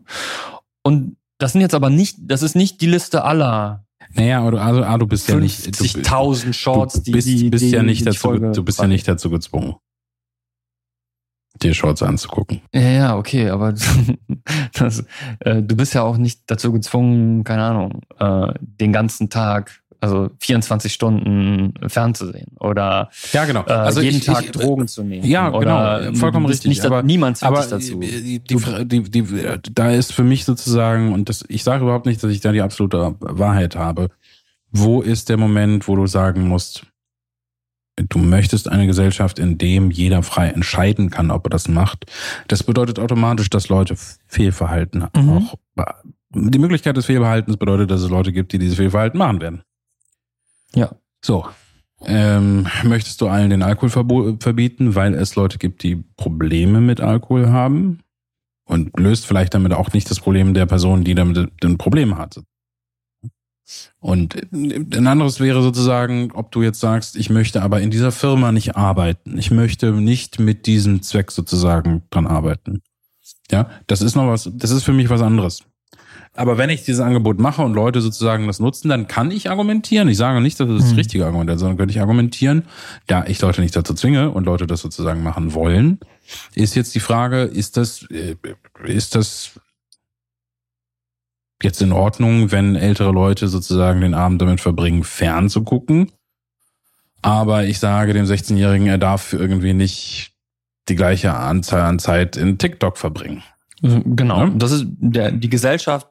Und 0.83 1.17
das 1.37 1.53
sind 1.53 1.61
jetzt 1.61 1.75
aber 1.75 1.89
nicht, 1.89 2.17
das 2.19 2.41
ist 2.41 2.55
nicht 2.55 2.81
die 2.81 2.87
Liste 2.87 3.23
aller 3.23 3.85
Naja, 4.13 4.39
aber 4.39 4.51
du, 4.51 4.57
also, 4.61 4.83
ah, 4.83 4.97
du 4.97 5.07
bist 5.07 5.27
ja 5.29 5.35
nicht. 5.35 5.67
Du, 5.67 5.83
50.000 5.83 6.53
Shorts, 6.53 7.03
du 7.03 7.11
bist, 7.11 7.27
die, 7.27 7.35
die, 7.35 7.49
bist 7.49 7.65
ja 7.65 7.79
denen 7.79 7.87
nicht 7.87 7.99
ich 7.99 8.05
dazu, 8.05 8.19
folge. 8.19 8.51
du 8.51 8.63
bist 8.63 8.79
ja 8.79 8.87
nicht 8.87 9.07
dazu 9.07 9.29
gezwungen, 9.29 9.75
dir 11.61 11.73
Shorts 11.73 12.03
anzugucken. 12.03 12.61
Ja, 12.73 12.81
ja, 12.81 13.17
okay, 13.17 13.49
aber 13.49 13.73
das, 14.73 15.05
äh, 15.39 15.61
du 15.61 15.75
bist 15.75 15.93
ja 15.93 16.03
auch 16.03 16.17
nicht 16.17 16.41
dazu 16.47 16.71
gezwungen, 16.71 17.43
keine 17.43 17.63
Ahnung, 17.63 18.01
äh, 18.19 18.53
den 18.59 18.91
ganzen 18.91 19.29
Tag, 19.29 19.80
also 20.01 20.29
24 20.39 20.91
Stunden 20.91 21.73
fernzusehen 21.87 22.47
oder 22.59 23.09
Ja, 23.31 23.45
genau. 23.45 23.63
äh, 23.67 24.01
jeden 24.01 24.19
Tag 24.21 24.51
Drogen 24.51 24.87
zu 24.87 25.03
nehmen. 25.03 25.25
Ja, 25.25 25.49
genau, 25.49 26.13
vollkommen 26.15 26.47
richtig, 26.47 26.69
Nicht, 26.69 26.85
aber- 26.85 27.03
niemand 27.03 27.37
zwingt 27.37 27.57
dich 27.57 27.67
dazu. 27.67 27.99
die, 27.99 28.39
die, 28.39 29.03
die, 29.09 29.25
da 29.73 29.91
ist 29.91 30.11
für 30.11 30.23
mich 30.23 30.43
sozusagen, 30.45 31.13
und 31.13 31.29
das, 31.29 31.45
ich 31.47 31.63
sage 31.63 31.83
überhaupt 31.83 32.05
nicht, 32.07 32.21
dass 32.23 32.31
ich 32.31 32.41
da 32.41 32.51
die 32.51 32.61
absolute 32.61 33.15
Wahrheit 33.19 33.75
habe. 33.75 34.09
Wo 34.71 35.01
ist 35.01 35.29
der 35.29 35.37
Moment, 35.37 35.87
wo 35.87 35.95
du 35.95 36.07
sagen 36.07 36.47
musst, 36.47 36.85
du 37.97 38.17
möchtest 38.19 38.69
eine 38.69 38.87
Gesellschaft, 38.87 39.37
in 39.37 39.57
dem 39.57 39.91
jeder 39.91 40.23
frei 40.23 40.47
entscheiden 40.47 41.09
kann, 41.09 41.29
ob 41.29 41.45
er 41.45 41.49
das 41.51 41.67
macht? 41.67 42.05
Das 42.47 42.63
bedeutet 42.63 42.97
automatisch, 42.97 43.49
dass 43.49 43.69
Leute 43.69 43.95
Fehlverhalten 44.27 45.05
Mhm. 45.15 45.29
auch. 45.29 45.55
Die 46.33 46.57
Möglichkeit 46.59 46.95
des 46.95 47.05
Fehlverhaltens 47.05 47.57
bedeutet, 47.57 47.91
dass 47.91 48.01
es 48.01 48.09
Leute 48.09 48.31
gibt, 48.31 48.53
die 48.53 48.57
dieses 48.59 48.77
Fehlverhalten 48.77 49.17
machen 49.17 49.41
werden. 49.41 49.61
Ja. 50.75 50.95
So. 51.23 51.45
Ähm, 52.03 52.67
möchtest 52.83 53.21
du 53.21 53.27
allen 53.27 53.51
den 53.51 53.61
Alkohol 53.61 53.89
verbieten, 54.39 54.95
weil 54.95 55.13
es 55.13 55.35
Leute 55.35 55.59
gibt, 55.59 55.83
die 55.83 55.97
Probleme 56.17 56.81
mit 56.81 56.99
Alkohol 56.99 57.49
haben? 57.49 57.99
Und 58.65 58.97
löst 58.97 59.25
vielleicht 59.25 59.53
damit 59.53 59.73
auch 59.73 59.91
nicht 59.91 60.09
das 60.09 60.19
Problem 60.19 60.53
der 60.53 60.65
Person, 60.65 61.03
die 61.03 61.13
damit 61.13 61.49
ein 61.63 61.77
Problem 61.77 62.17
hatte. 62.17 62.43
Und 63.99 64.35
ein 64.51 65.07
anderes 65.07 65.39
wäre 65.39 65.61
sozusagen, 65.61 66.31
ob 66.31 66.51
du 66.51 66.63
jetzt 66.63 66.79
sagst, 66.79 67.15
ich 67.15 67.29
möchte 67.29 67.61
aber 67.61 67.81
in 67.81 67.91
dieser 67.91 68.11
Firma 68.11 68.51
nicht 68.51 68.75
arbeiten. 68.75 69.37
Ich 69.37 69.51
möchte 69.51 69.91
nicht 69.91 70.39
mit 70.39 70.65
diesem 70.65 71.01
Zweck 71.01 71.31
sozusagen 71.31 72.03
dran 72.09 72.27
arbeiten. 72.27 72.81
Ja, 73.51 73.69
das 73.87 74.01
ist 74.01 74.15
noch 74.15 74.27
was, 74.27 74.49
das 74.53 74.71
ist 74.71 74.83
für 74.83 74.93
mich 74.93 75.09
was 75.09 75.21
anderes. 75.21 75.63
Aber 76.33 76.57
wenn 76.57 76.69
ich 76.69 76.83
dieses 76.83 77.01
Angebot 77.01 77.39
mache 77.39 77.61
und 77.61 77.73
Leute 77.73 77.99
sozusagen 77.99 78.47
das 78.47 78.59
nutzen, 78.59 78.87
dann 78.87 79.07
kann 79.07 79.31
ich 79.31 79.49
argumentieren. 79.49 80.07
Ich 80.07 80.17
sage 80.17 80.39
nicht, 80.39 80.59
dass 80.59 80.67
das 80.69 80.81
das 80.81 80.89
Hm. 80.91 80.95
richtige 80.97 81.25
Argument 81.25 81.49
ist, 81.49 81.59
sondern 81.59 81.77
könnte 81.77 81.93
ich 81.93 81.99
argumentieren, 81.99 82.63
da 83.07 83.25
ich 83.25 83.41
Leute 83.41 83.61
nicht 83.61 83.75
dazu 83.75 83.93
zwinge 83.93 84.31
und 84.31 84.45
Leute 84.45 84.65
das 84.65 84.79
sozusagen 84.79 85.23
machen 85.23 85.53
wollen, 85.53 85.99
ist 86.55 86.75
jetzt 86.75 86.95
die 86.95 87.01
Frage, 87.01 87.41
ist 87.41 87.75
das, 87.75 88.03
äh, 88.09 88.35
ist 88.85 89.15
das 89.15 89.59
jetzt 91.61 91.81
in 91.81 91.91
Ordnung, 91.91 92.51
wenn 92.51 92.75
ältere 92.75 93.11
Leute 93.11 93.49
sozusagen 93.49 93.99
den 93.99 94.13
Abend 94.13 94.41
damit 94.41 94.61
verbringen, 94.61 95.03
fern 95.03 95.49
zu 95.49 95.63
gucken? 95.63 96.11
Aber 97.21 97.65
ich 97.65 97.79
sage 97.79 98.13
dem 98.13 98.25
16-Jährigen, 98.25 98.87
er 98.87 98.97
darf 98.97 99.33
irgendwie 99.33 99.73
nicht 99.73 100.31
die 100.89 100.95
gleiche 100.95 101.33
Anzahl 101.33 101.81
an 101.81 101.99
Zeit 101.99 102.37
in 102.37 102.57
TikTok 102.57 102.97
verbringen. 102.97 103.43
Genau. 103.81 104.45
Ja. 104.45 104.49
Das 104.55 104.71
ist 104.71 104.85
der, 104.97 105.31
die 105.31 105.49
Gesellschaft 105.49 106.07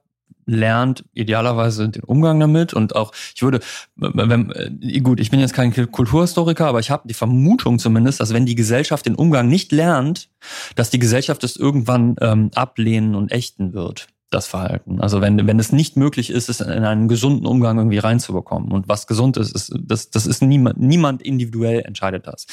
lernt 0.51 1.05
idealerweise 1.15 1.89
den 1.89 2.03
Umgang 2.03 2.41
damit 2.41 2.75
und 2.75 2.97
auch 2.97 3.13
ich 3.35 3.43
würde 3.43 3.61
wenn, 3.97 4.51
äh, 4.51 5.01
gut 5.01 5.21
ich 5.21 5.31
bin 5.31 5.41
jetzt 5.41 5.55
kein 5.55 5.73
Kulturhistoriker 5.73 6.67
aber 6.67 6.81
ich 6.81 6.91
habe 6.91 7.09
die 7.09 7.15
Vermutung 7.15 7.79
zumindest 7.79 8.21
dass 8.21 8.35
wenn 8.35 8.47
die 8.47 8.55
Gesellschaft 8.55 9.07
den 9.07 9.15
Umgang 9.15 9.49
nicht 9.49 9.73
lernt 9.73 10.29
dass 10.75 10.91
die 10.91 10.99
Gesellschaft 10.99 11.45
es 11.45 11.57
irgendwann 11.57 12.17
ähm, 12.21 12.51
ablehnen 12.55 13.15
und 13.15 13.33
ächten 13.33 13.73
wird 13.73 14.09
das 14.31 14.47
Verhalten 14.47 15.01
also 15.01 15.21
wenn 15.21 15.47
wenn 15.47 15.59
es 15.59 15.73
nicht 15.73 15.97
möglich 15.97 16.31
ist 16.31 16.49
es 16.49 16.61
in 16.61 16.85
einen 16.85 17.09
gesunden 17.09 17.47
Umgang 17.47 17.79
irgendwie 17.79 17.99
reinzubekommen 17.99 18.73
und 18.73 18.89
was 18.89 19.07
gesund 19.07 19.37
ist 19.37 19.55
ist 19.55 19.73
das 19.79 20.11
das 20.11 20.27
ist 20.27 20.43
niemand 20.43 20.81
niemand 20.81 21.23
individuell 21.23 21.81
entscheidet 21.81 22.27
das 22.27 22.47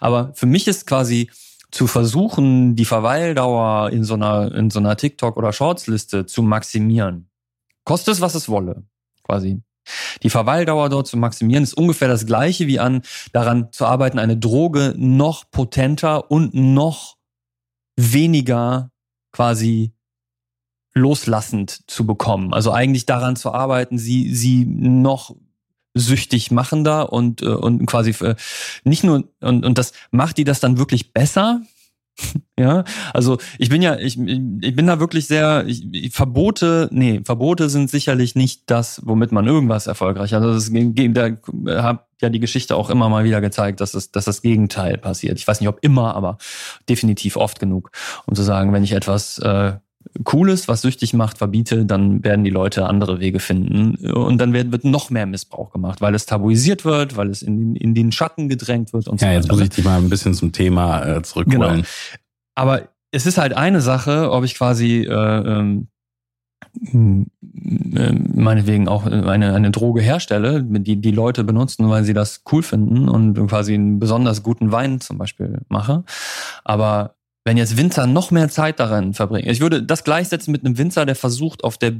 aber 0.00 0.32
für 0.34 0.46
mich 0.46 0.66
ist 0.68 0.86
quasi 0.86 1.28
zu 1.72 1.86
versuchen, 1.86 2.76
die 2.76 2.84
Verweildauer 2.84 3.90
in 3.90 4.04
so 4.04 4.14
einer, 4.14 4.54
in 4.54 4.70
so 4.70 4.78
einer 4.78 4.96
TikTok- 4.96 5.38
oder 5.38 5.52
Shorts-Liste 5.52 6.26
zu 6.26 6.42
maximieren. 6.42 7.31
Koste 7.84 8.10
es, 8.10 8.20
was 8.20 8.34
es 8.34 8.48
wolle, 8.48 8.84
quasi. 9.24 9.62
Die 10.22 10.30
Verweildauer 10.30 10.88
dort 10.88 11.08
zu 11.08 11.16
maximieren 11.16 11.64
ist 11.64 11.74
ungefähr 11.74 12.08
das 12.08 12.26
gleiche 12.26 12.66
wie 12.66 12.78
an 12.78 13.02
daran 13.32 13.72
zu 13.72 13.84
arbeiten, 13.86 14.18
eine 14.18 14.36
Droge 14.36 14.94
noch 14.96 15.50
potenter 15.50 16.30
und 16.30 16.54
noch 16.54 17.16
weniger 17.96 18.90
quasi 19.32 19.92
loslassend 20.94 21.80
zu 21.90 22.06
bekommen. 22.06 22.52
Also 22.52 22.70
eigentlich 22.72 23.06
daran 23.06 23.34
zu 23.34 23.52
arbeiten, 23.52 23.98
sie, 23.98 24.34
sie 24.34 24.64
noch 24.66 25.34
süchtig 25.94 26.50
machender 26.50 27.12
und, 27.12 27.42
äh, 27.42 27.46
und 27.46 27.84
quasi 27.86 28.10
äh, 28.24 28.34
nicht 28.84 29.04
nur, 29.04 29.24
und, 29.40 29.64
und 29.64 29.78
das 29.78 29.92
macht 30.10 30.38
die 30.38 30.44
das 30.44 30.60
dann 30.60 30.78
wirklich 30.78 31.12
besser. 31.12 31.62
Ja, 32.58 32.84
also 33.14 33.38
ich 33.58 33.70
bin 33.70 33.80
ja, 33.80 33.96
ich, 33.96 34.18
ich 34.18 34.76
bin 34.76 34.86
da 34.86 35.00
wirklich 35.00 35.26
sehr, 35.26 35.64
ich, 35.66 36.12
Verbote, 36.12 36.88
nee, 36.92 37.22
Verbote 37.24 37.70
sind 37.70 37.90
sicherlich 37.90 38.36
nicht 38.36 38.70
das, 38.70 39.00
womit 39.04 39.32
man 39.32 39.46
irgendwas 39.46 39.86
erfolgreich. 39.86 40.34
Also 40.34 40.52
das, 40.52 40.70
da 40.70 41.82
hat 41.82 42.06
ja 42.20 42.28
die 42.28 42.40
Geschichte 42.40 42.76
auch 42.76 42.90
immer 42.90 43.08
mal 43.08 43.24
wieder 43.24 43.40
gezeigt, 43.40 43.80
dass, 43.80 43.94
es, 43.94 44.12
dass 44.12 44.26
das 44.26 44.42
Gegenteil 44.42 44.98
passiert. 44.98 45.38
Ich 45.38 45.48
weiß 45.48 45.60
nicht, 45.60 45.68
ob 45.68 45.78
immer, 45.80 46.14
aber 46.14 46.36
definitiv 46.88 47.36
oft 47.36 47.58
genug, 47.58 47.90
um 48.26 48.34
zu 48.34 48.42
sagen, 48.42 48.72
wenn 48.72 48.84
ich 48.84 48.92
etwas 48.92 49.38
äh, 49.38 49.72
Cooles, 50.24 50.68
was 50.68 50.82
süchtig 50.82 51.14
macht, 51.14 51.38
verbiete, 51.38 51.84
dann 51.84 52.22
werden 52.24 52.44
die 52.44 52.50
Leute 52.50 52.86
andere 52.86 53.20
Wege 53.20 53.40
finden. 53.40 53.96
Und 54.12 54.38
dann 54.38 54.52
wird, 54.52 54.72
wird 54.72 54.84
noch 54.84 55.10
mehr 55.10 55.26
Missbrauch 55.26 55.70
gemacht, 55.70 56.00
weil 56.00 56.14
es 56.14 56.26
tabuisiert 56.26 56.84
wird, 56.84 57.16
weil 57.16 57.30
es 57.30 57.42
in, 57.42 57.76
in 57.76 57.94
den 57.94 58.12
Schatten 58.12 58.48
gedrängt 58.48 58.92
wird 58.92 59.08
und 59.08 59.20
Ja, 59.20 59.28
so 59.28 59.32
jetzt 59.34 59.44
weiter. 59.44 59.54
muss 59.54 59.62
ich 59.62 59.68
dich 59.70 59.84
mal 59.84 59.98
ein 59.98 60.08
bisschen 60.10 60.34
zum 60.34 60.52
Thema 60.52 61.04
äh, 61.04 61.22
zurückholen. 61.22 61.76
Genau. 61.76 61.86
Aber 62.54 62.88
es 63.10 63.26
ist 63.26 63.38
halt 63.38 63.54
eine 63.54 63.80
Sache, 63.80 64.30
ob 64.30 64.44
ich 64.44 64.54
quasi 64.54 65.02
äh, 65.02 65.10
ähm, 65.12 65.88
äh, 66.94 68.12
meinetwegen 68.34 68.88
auch 68.88 69.04
eine, 69.04 69.54
eine 69.54 69.70
Droge 69.70 70.00
herstelle, 70.00 70.62
die 70.62 71.00
die 71.00 71.10
Leute 71.10 71.44
benutzen, 71.44 71.88
weil 71.90 72.04
sie 72.04 72.14
das 72.14 72.42
cool 72.50 72.62
finden 72.62 73.08
und 73.08 73.34
quasi 73.48 73.74
einen 73.74 73.98
besonders 73.98 74.42
guten 74.42 74.72
Wein 74.72 75.00
zum 75.00 75.18
Beispiel 75.18 75.60
mache. 75.68 76.04
Aber 76.64 77.16
wenn 77.44 77.56
jetzt 77.56 77.76
Winzer 77.76 78.06
noch 78.06 78.30
mehr 78.30 78.48
Zeit 78.48 78.78
daran 78.80 79.14
verbringen, 79.14 79.50
ich 79.50 79.60
würde 79.60 79.82
das 79.82 80.04
gleichsetzen 80.04 80.52
mit 80.52 80.64
einem 80.64 80.78
Winzer, 80.78 81.06
der 81.06 81.16
versucht 81.16 81.64
auf 81.64 81.78
der 81.78 81.94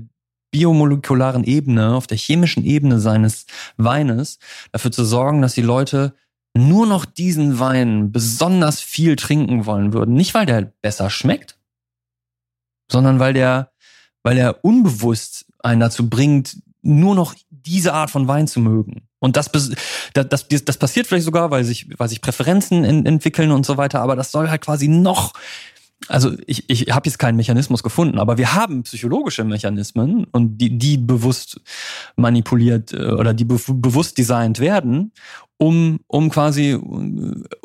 biomolekularen 0.53 1.45
Ebene, 1.45 1.95
auf 1.95 2.07
der 2.07 2.19
chemischen 2.19 2.65
Ebene 2.65 3.01
seines 3.01 3.47
Weines 3.77 4.39
dafür 4.71 4.93
zu 4.93 5.05
sorgen, 5.05 5.43
dass 5.43 5.55
die 5.55 5.63
Leute 5.63 6.15
nur 6.55 6.87
noch 6.87 7.07
diesen 7.07 7.59
Wein 7.59 8.13
besonders 8.13 8.81
viel 8.81 9.17
trinken 9.17 9.65
wollen 9.67 9.93
würden. 9.95 10.15
Nicht, 10.15 10.35
weil 10.35 10.47
der 10.47 10.73
besser 10.83 11.09
schmeckt, 11.09 11.59
sondern 12.91 13.19
weil 13.19 13.33
der, 13.33 13.73
weil 14.23 14.37
er 14.37 14.63
unbewusst 14.65 15.47
einen 15.61 15.81
dazu 15.81 16.11
bringt, 16.11 16.59
nur 16.83 17.15
noch 17.15 17.35
diese 17.49 17.95
Art 17.95 18.11
von 18.11 18.29
Wein 18.29 18.47
zu 18.47 18.61
mögen. 18.61 19.09
Und 19.23 19.37
das, 19.37 19.53
das, 19.53 19.71
das, 20.15 20.49
das 20.49 20.77
passiert 20.77 21.07
vielleicht 21.07 21.25
sogar, 21.25 21.53
weil 21.53 21.63
sich, 21.63 21.87
weil 21.97 22.09
sich 22.09 22.21
Präferenzen 22.21 22.83
in, 22.83 23.07
entwickeln 23.07 23.53
und 23.53 23.65
so 23.65 23.77
weiter, 23.77 24.01
aber 24.01 24.17
das 24.17 24.33
soll 24.33 24.51
halt 24.51 24.63
quasi 24.63 24.89
noch 24.89 25.33
also 26.09 26.33
ich, 26.47 26.69
ich 26.69 26.93
habe 26.93 27.09
jetzt 27.09 27.19
keinen 27.19 27.37
Mechanismus 27.37 27.83
gefunden, 27.83 28.19
aber 28.19 28.39
wir 28.39 28.55
haben 28.55 28.83
psychologische 28.83 29.45
Mechanismen 29.45 30.25
und 30.33 30.59
die, 30.59 30.77
die 30.79 30.97
bewusst 30.99 31.61
manipuliert 32.17 32.93
äh, 32.93 33.13
oder 33.13 33.35
die 33.35 33.45
be 33.45 33.59
bewusst 33.69 34.19
designt 34.19 34.59
werden, 34.59 35.13
um, 35.59 36.01
um 36.09 36.29
quasi 36.31 36.71
äh, 36.71 36.81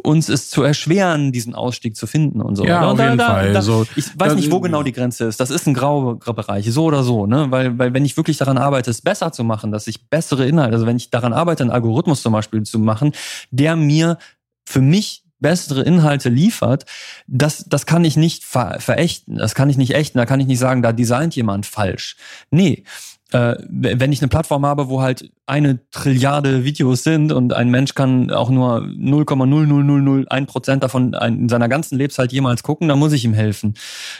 uns 0.03 0.29
es 0.29 0.49
zu 0.49 0.61
erschweren, 0.61 1.31
diesen 1.31 1.55
Ausstieg 1.55 1.95
zu 1.95 2.05
finden 2.05 2.41
und 2.41 2.55
so. 2.55 2.65
Ja, 2.65 2.81
und 2.81 2.91
auf 2.91 2.97
da, 2.97 3.05
jeden 3.05 3.17
da, 3.17 3.27
Fall. 3.27 3.53
Da, 3.53 3.61
so, 3.61 3.85
ich 3.95 4.05
weiß 4.17 4.35
nicht, 4.35 4.51
wo 4.51 4.59
genau 4.59 4.83
die 4.83 4.91
Grenze 4.91 5.25
ist. 5.25 5.39
Das 5.39 5.49
ist 5.49 5.67
ein 5.67 5.73
grauer 5.73 6.19
Bereich, 6.19 6.71
so 6.71 6.85
oder 6.85 7.03
so, 7.03 7.25
ne? 7.25 7.47
Weil, 7.49 7.77
weil 7.79 7.93
wenn 7.93 8.05
ich 8.05 8.15
wirklich 8.17 8.37
daran 8.37 8.57
arbeite, 8.57 8.91
es 8.91 9.01
besser 9.01 9.31
zu 9.31 9.43
machen, 9.43 9.71
dass 9.71 9.87
ich 9.87 10.09
bessere 10.09 10.47
Inhalte, 10.47 10.73
also 10.73 10.85
wenn 10.85 10.97
ich 10.97 11.09
daran 11.09 11.33
arbeite, 11.33 11.63
einen 11.63 11.71
Algorithmus 11.71 12.21
zum 12.21 12.33
Beispiel 12.33 12.63
zu 12.63 12.77
machen, 12.77 13.13
der 13.51 13.75
mir 13.75 14.17
für 14.65 14.81
mich 14.81 15.23
bessere 15.39 15.83
Inhalte 15.83 16.29
liefert, 16.29 16.85
das, 17.27 17.65
das 17.67 17.85
kann 17.85 18.03
ich 18.05 18.17
nicht 18.17 18.43
ver 18.43 18.79
verächten, 18.79 19.37
das 19.37 19.55
kann 19.55 19.69
ich 19.69 19.77
nicht 19.77 19.93
ächten, 19.93 20.17
da 20.17 20.25
kann 20.25 20.39
ich 20.39 20.47
nicht 20.47 20.59
sagen, 20.59 20.81
da 20.81 20.91
designt 20.91 21.35
jemand 21.35 21.65
falsch. 21.65 22.15
Nee, 22.51 22.83
äh, 23.31 23.55
wenn 23.67 24.11
ich 24.13 24.21
eine 24.21 24.29
Plattform 24.29 24.65
habe, 24.65 24.87
wo 24.87 25.01
halt 25.01 25.29
eine 25.45 25.79
Trilliarde 25.91 26.63
Videos 26.63 27.03
sind 27.03 27.33
und 27.33 27.51
ein 27.53 27.69
Mensch 27.69 27.93
kann 27.93 28.31
auch 28.31 28.49
nur 28.49 28.83
0,00001 28.83 30.45
Prozent 30.45 30.83
davon 30.83 31.13
in 31.13 31.49
seiner 31.49 31.67
ganzen 31.67 31.97
Lebenszeit 31.97 32.31
jemals 32.31 32.63
gucken, 32.63 32.87
dann 32.87 32.99
muss 32.99 33.11
ich 33.11 33.25
ihm 33.25 33.33
helfen, 33.33 33.73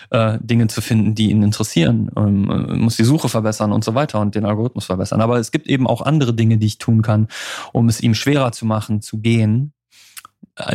äh, 0.10 0.38
Dinge 0.41 0.68
zu 0.68 0.81
finden, 0.81 1.15
die 1.15 1.30
ihn 1.30 1.41
interessieren, 1.41 2.11
ähm, 2.18 2.81
muss 2.81 2.98
die 2.98 3.06
Suche 3.06 3.30
verbessern 3.30 3.72
und 3.72 3.85
so 3.85 3.95
weiter 3.95 4.19
und 4.19 4.35
den 4.35 4.45
Algorithmus 4.45 4.85
verbessern. 4.85 5.22
Aber 5.22 5.38
es 5.38 5.52
gibt 5.52 5.68
eben 5.68 5.88
auch 5.88 6.02
andere 6.02 6.34
Dinge, 6.34 6.57
die 6.57 6.68
ich 6.68 6.77
tun 6.77 7.02
kann, 7.02 7.27
um 7.72 7.88
es 7.88 8.02
ihm 8.02 8.14
schwerer 8.14 8.52
zu 8.52 8.65
machen, 8.65 9.02
zu 9.02 9.19
gehen 9.19 9.72
äh, 9.72 9.77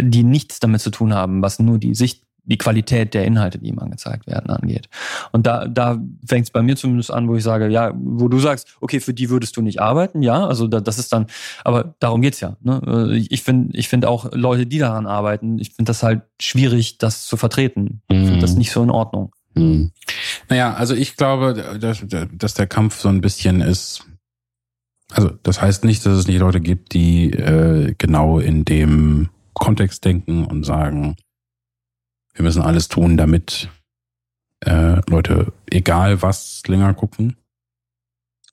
die 0.01 0.23
nichts 0.23 0.61
damit 0.61 0.81
zu 0.81 0.91
tun 0.91 1.15
haben, 1.15 1.43
was 1.43 1.59
nur 1.59 1.79
die 1.79 1.95
Sicht, 1.95 2.23
die 2.45 2.59
Qualität 2.59 3.15
der 3.15 3.25
Inhalte, 3.25 3.59
die 3.59 3.69
ihm 3.69 3.79
angezeigt 3.79 4.27
werden, 4.27 4.51
angeht. 4.51 4.89
Und 5.31 5.47
da, 5.47 5.69
da 5.69 6.01
fängt 6.27 6.47
es 6.47 6.51
bei 6.51 6.63
mir 6.63 6.77
zumindest 6.77 7.13
an, 7.13 7.29
wo 7.29 7.37
ich 7.37 7.45
sage, 7.45 7.69
ja, 7.69 7.93
wo 7.95 8.29
du 8.29 8.39
sagst, 8.41 8.77
okay, 8.81 8.99
für 9.01 9.15
die 9.15 9.31
würdest 9.31 9.57
du 9.57 9.63
nicht 9.63 9.81
arbeiten, 9.81 10.23
ja, 10.23 10.47
also 10.47 10.67
da, 10.67 10.81
das 10.81 10.99
ist 10.99 11.13
dann, 11.13 11.27
aber 11.65 11.95
darum 12.01 12.21
geht's 12.21 12.41
ja. 12.41 12.57
Ne? 12.63 13.25
Ich 13.31 13.43
finde 13.43 13.77
ich 13.77 13.89
finde 13.89 14.09
auch 14.09 14.33
Leute, 14.33 14.67
die 14.67 14.79
daran 14.79 15.07
arbeiten, 15.07 15.59
ich 15.59 15.75
finde 15.75 15.91
das 15.91 16.03
halt 16.03 16.23
schwierig, 16.41 16.99
das 16.99 17.27
zu 17.27 17.37
vertreten. 17.37 18.03
Ich 18.09 18.19
finde 18.19 18.41
das 18.41 18.57
nicht 18.57 18.73
so 18.73 18.83
in 18.83 18.91
Ordnung. 18.91 19.33
Hm. 19.55 19.93
Naja, 20.49 20.75
also 20.75 20.95
ich 20.95 21.17
glaube, 21.17 21.79
dass, 21.79 22.05
dass 22.33 22.55
der 22.55 22.67
Kampf 22.67 22.99
so 23.01 23.09
ein 23.09 23.21
bisschen 23.21 23.61
ist. 23.61 24.07
Also 25.11 25.31
das 25.43 25.61
heißt 25.61 25.85
nicht, 25.85 26.05
dass 26.07 26.19
es 26.19 26.27
nicht 26.27 26.39
Leute 26.39 26.61
gibt, 26.61 26.95
die 26.95 27.31
äh, 27.31 27.95
genau 27.99 28.39
in 28.39 28.65
dem 28.65 29.29
Kontext 29.63 30.05
denken 30.05 30.45
und 30.45 30.65
sagen, 30.65 31.15
wir 32.35 32.43
müssen 32.43 32.63
alles 32.63 32.89
tun, 32.89 33.17
damit 33.17 33.69
äh, 34.59 35.01
Leute, 35.09 35.53
egal 35.71 36.21
was, 36.21 36.63
länger 36.67 36.95
gucken, 36.95 37.37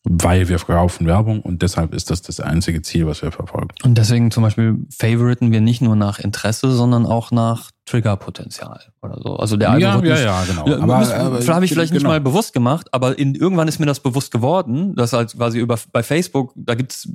weil 0.04 0.48
wir 0.48 0.60
verkaufen 0.60 1.08
Werbung 1.08 1.42
und 1.42 1.62
deshalb 1.62 1.94
ist 1.94 2.10
das 2.10 2.22
das 2.22 2.40
einzige 2.40 2.82
Ziel, 2.84 3.08
was 3.08 3.22
wir 3.22 3.32
verfolgen. 3.32 3.70
Und 3.84 3.98
deswegen 3.98 4.32
zum 4.32 4.44
Beispiel 4.44 4.78
favoriten 4.96 5.52
wir 5.52 5.62
nicht 5.62 5.82
nur 5.82 5.96
nach 5.96 6.20
Interesse, 6.20 6.72
sondern 6.72 7.06
auch 7.06 7.32
nach 7.32 7.72
Triggerpotenzial 7.86 8.80
oder 9.02 9.20
so. 9.22 9.36
Also 9.36 9.58
der 9.58 9.72
Algorithmus. 9.72 10.10
Ja, 10.10 10.16
ja, 10.16 10.42
ja, 10.42 10.46
genau. 10.46 10.68
Ja, 10.68 10.80
aber, 10.80 10.96
aber 10.96 11.48
habe 11.48 11.66
ich 11.66 11.72
vielleicht 11.72 11.92
genau. 11.92 12.04
nicht 12.04 12.08
mal 12.08 12.22
bewusst 12.22 12.54
gemacht, 12.54 12.88
aber 12.94 13.18
in, 13.18 13.36
irgendwann 13.36 13.68
ist 13.68 13.80
mir 13.80 13.88
das 13.88 14.00
bewusst 14.00 14.32
geworden, 14.32 14.96
dass 14.96 15.12
halt 15.12 15.36
quasi 15.36 15.60
über 15.60 15.78
bei 15.92 16.04
Facebook, 16.04 16.54
da 16.56 16.76
gibt's 16.76 17.06
äh, 17.06 17.10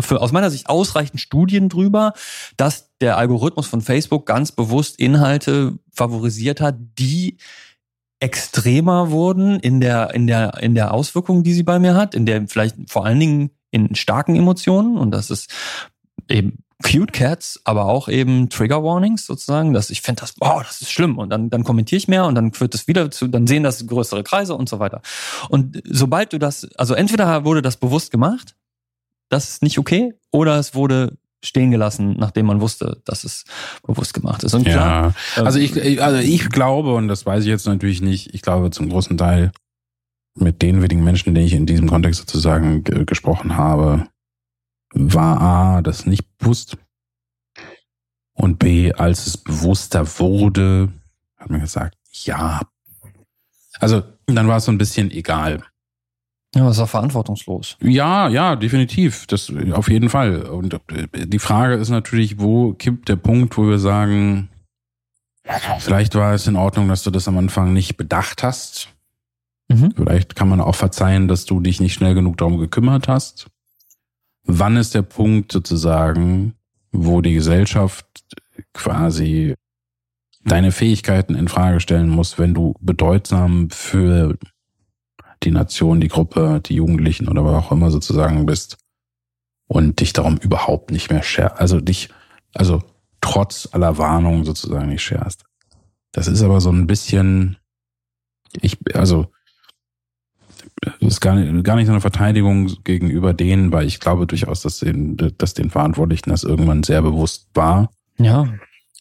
für, 0.00 0.20
aus 0.20 0.32
meiner 0.32 0.50
Sicht 0.50 0.68
ausreichend 0.68 1.20
Studien 1.20 1.68
drüber, 1.68 2.12
dass 2.56 2.90
der 3.00 3.16
Algorithmus 3.18 3.66
von 3.66 3.80
Facebook 3.80 4.26
ganz 4.26 4.52
bewusst 4.52 4.98
Inhalte 4.98 5.78
favorisiert 5.92 6.60
hat, 6.60 6.76
die 6.98 7.36
extremer 8.20 9.10
wurden 9.10 9.60
in 9.60 9.80
der, 9.80 10.14
in 10.14 10.26
der, 10.26 10.54
in 10.62 10.74
der 10.74 10.94
Auswirkung, 10.94 11.42
die 11.42 11.52
sie 11.52 11.62
bei 11.62 11.78
mir 11.78 11.94
hat, 11.94 12.14
in 12.14 12.26
der 12.26 12.48
vielleicht 12.48 12.76
vor 12.88 13.04
allen 13.04 13.20
Dingen 13.20 13.50
in 13.70 13.94
starken 13.94 14.36
Emotionen 14.36 14.96
und 14.96 15.10
das 15.10 15.30
ist 15.30 15.50
eben 16.28 16.64
Cute 16.84 17.12
Cats, 17.12 17.60
aber 17.64 17.86
auch 17.86 18.08
eben 18.08 18.50
Trigger 18.50 18.82
Warnings 18.82 19.24
sozusagen, 19.24 19.72
dass 19.72 19.88
ich 19.88 20.02
finde 20.02 20.20
das, 20.20 20.34
wow, 20.38 20.62
das 20.62 20.82
ist 20.82 20.90
schlimm 20.90 21.16
und 21.16 21.30
dann, 21.30 21.48
dann 21.48 21.64
kommentiere 21.64 21.96
ich 21.96 22.08
mehr 22.08 22.26
und 22.26 22.34
dann 22.34 22.52
führt 22.52 22.74
das 22.74 22.86
wieder 22.86 23.10
zu, 23.10 23.28
dann 23.28 23.46
sehen 23.46 23.62
das 23.62 23.86
größere 23.86 24.22
Kreise 24.22 24.54
und 24.54 24.68
so 24.68 24.78
weiter. 24.78 25.00
Und 25.48 25.82
sobald 25.84 26.34
du 26.34 26.38
das, 26.38 26.68
also 26.76 26.92
entweder 26.92 27.44
wurde 27.44 27.62
das 27.62 27.78
bewusst 27.78 28.10
gemacht, 28.10 28.55
das 29.28 29.48
ist 29.48 29.62
nicht 29.62 29.78
okay, 29.78 30.14
oder 30.30 30.58
es 30.58 30.74
wurde 30.74 31.16
stehen 31.42 31.70
gelassen, 31.70 32.16
nachdem 32.18 32.46
man 32.46 32.60
wusste, 32.60 33.02
dass 33.04 33.24
es 33.24 33.44
bewusst 33.86 34.14
gemacht 34.14 34.42
ist. 34.42 34.54
Und 34.54 34.64
klar, 34.64 35.14
ja, 35.36 35.44
also 35.44 35.58
ich, 35.58 36.02
also 36.02 36.18
ich 36.18 36.48
glaube, 36.48 36.94
und 36.94 37.08
das 37.08 37.24
weiß 37.24 37.44
ich 37.44 37.48
jetzt 37.48 37.66
natürlich 37.66 38.00
nicht, 38.02 38.34
ich 38.34 38.42
glaube 38.42 38.70
zum 38.70 38.88
großen 38.88 39.16
Teil 39.16 39.52
mit 40.34 40.60
den 40.62 40.82
wenigen 40.82 41.04
Menschen, 41.04 41.34
denen 41.34 41.46
ich 41.46 41.54
in 41.54 41.66
diesem 41.66 41.88
Kontext 41.88 42.20
sozusagen 42.20 42.84
gesprochen 42.84 43.56
habe, 43.56 44.08
war 44.92 45.40
A, 45.40 45.82
das 45.82 46.06
nicht 46.06 46.24
bewusst. 46.38 46.76
Und 48.34 48.58
B, 48.58 48.92
als 48.92 49.26
es 49.26 49.36
bewusster 49.38 50.06
wurde, 50.18 50.92
hat 51.36 51.50
man 51.50 51.60
gesagt, 51.60 51.96
ja. 52.24 52.60
Also, 53.78 54.02
dann 54.26 54.48
war 54.48 54.58
es 54.58 54.66
so 54.66 54.72
ein 54.72 54.78
bisschen 54.78 55.10
egal. 55.10 55.62
Ja, 56.56 56.64
das 56.64 56.76
ist 56.78 56.82
auch 56.82 56.88
verantwortungslos. 56.88 57.76
Ja, 57.82 58.28
ja, 58.28 58.56
definitiv. 58.56 59.26
Das 59.26 59.52
auf 59.72 59.90
jeden 59.90 60.08
Fall. 60.08 60.42
Und 60.44 60.80
die 61.14 61.38
Frage 61.38 61.74
ist 61.74 61.90
natürlich, 61.90 62.40
wo 62.40 62.72
kippt 62.72 63.10
der 63.10 63.16
Punkt, 63.16 63.58
wo 63.58 63.68
wir 63.68 63.78
sagen, 63.78 64.48
vielleicht 65.78 66.14
war 66.14 66.32
es 66.32 66.46
in 66.46 66.56
Ordnung, 66.56 66.88
dass 66.88 67.02
du 67.02 67.10
das 67.10 67.28
am 67.28 67.36
Anfang 67.36 67.74
nicht 67.74 67.98
bedacht 67.98 68.42
hast. 68.42 68.88
Mhm. 69.68 69.92
Vielleicht 69.96 70.34
kann 70.34 70.48
man 70.48 70.62
auch 70.62 70.74
verzeihen, 70.74 71.28
dass 71.28 71.44
du 71.44 71.60
dich 71.60 71.78
nicht 71.78 71.92
schnell 71.92 72.14
genug 72.14 72.38
darum 72.38 72.56
gekümmert 72.56 73.06
hast. 73.06 73.48
Wann 74.44 74.78
ist 74.78 74.94
der 74.94 75.02
Punkt 75.02 75.52
sozusagen, 75.52 76.54
wo 76.90 77.20
die 77.20 77.34
Gesellschaft 77.34 78.06
quasi 78.72 79.54
deine 80.42 80.72
Fähigkeiten 80.72 81.34
in 81.34 81.48
Frage 81.48 81.80
stellen 81.80 82.08
muss, 82.08 82.38
wenn 82.38 82.54
du 82.54 82.74
bedeutsam 82.80 83.68
für 83.68 84.38
die 85.42 85.50
Nation, 85.50 86.00
die 86.00 86.08
Gruppe, 86.08 86.60
die 86.64 86.74
Jugendlichen 86.74 87.28
oder 87.28 87.44
was 87.44 87.64
auch 87.64 87.72
immer 87.72 87.90
sozusagen 87.90 88.46
bist 88.46 88.78
und 89.68 90.00
dich 90.00 90.12
darum 90.12 90.36
überhaupt 90.38 90.90
nicht 90.90 91.10
mehr 91.10 91.22
scherst, 91.22 91.60
also 91.60 91.80
dich, 91.80 92.08
also 92.54 92.82
trotz 93.20 93.68
aller 93.72 93.98
Warnungen 93.98 94.44
sozusagen 94.44 94.88
nicht 94.88 95.02
scherst. 95.02 95.44
Das 96.12 96.28
ist 96.28 96.42
aber 96.42 96.60
so 96.60 96.70
ein 96.70 96.86
bisschen, 96.86 97.56
ich, 98.60 98.78
also, 98.94 99.26
das 100.80 101.14
ist 101.14 101.20
gar 101.20 101.34
nicht, 101.34 101.64
gar 101.64 101.76
nicht 101.76 101.86
so 101.86 101.92
eine 101.92 102.00
Verteidigung 102.00 102.72
gegenüber 102.84 103.34
denen, 103.34 103.72
weil 103.72 103.86
ich 103.86 104.00
glaube 104.00 104.26
durchaus, 104.26 104.62
dass 104.62 104.78
den, 104.78 105.16
dass 105.38 105.54
den 105.54 105.70
Verantwortlichen 105.70 106.30
das 106.30 106.44
irgendwann 106.44 106.82
sehr 106.82 107.02
bewusst 107.02 107.48
war. 107.54 107.90
Ja. 108.18 108.48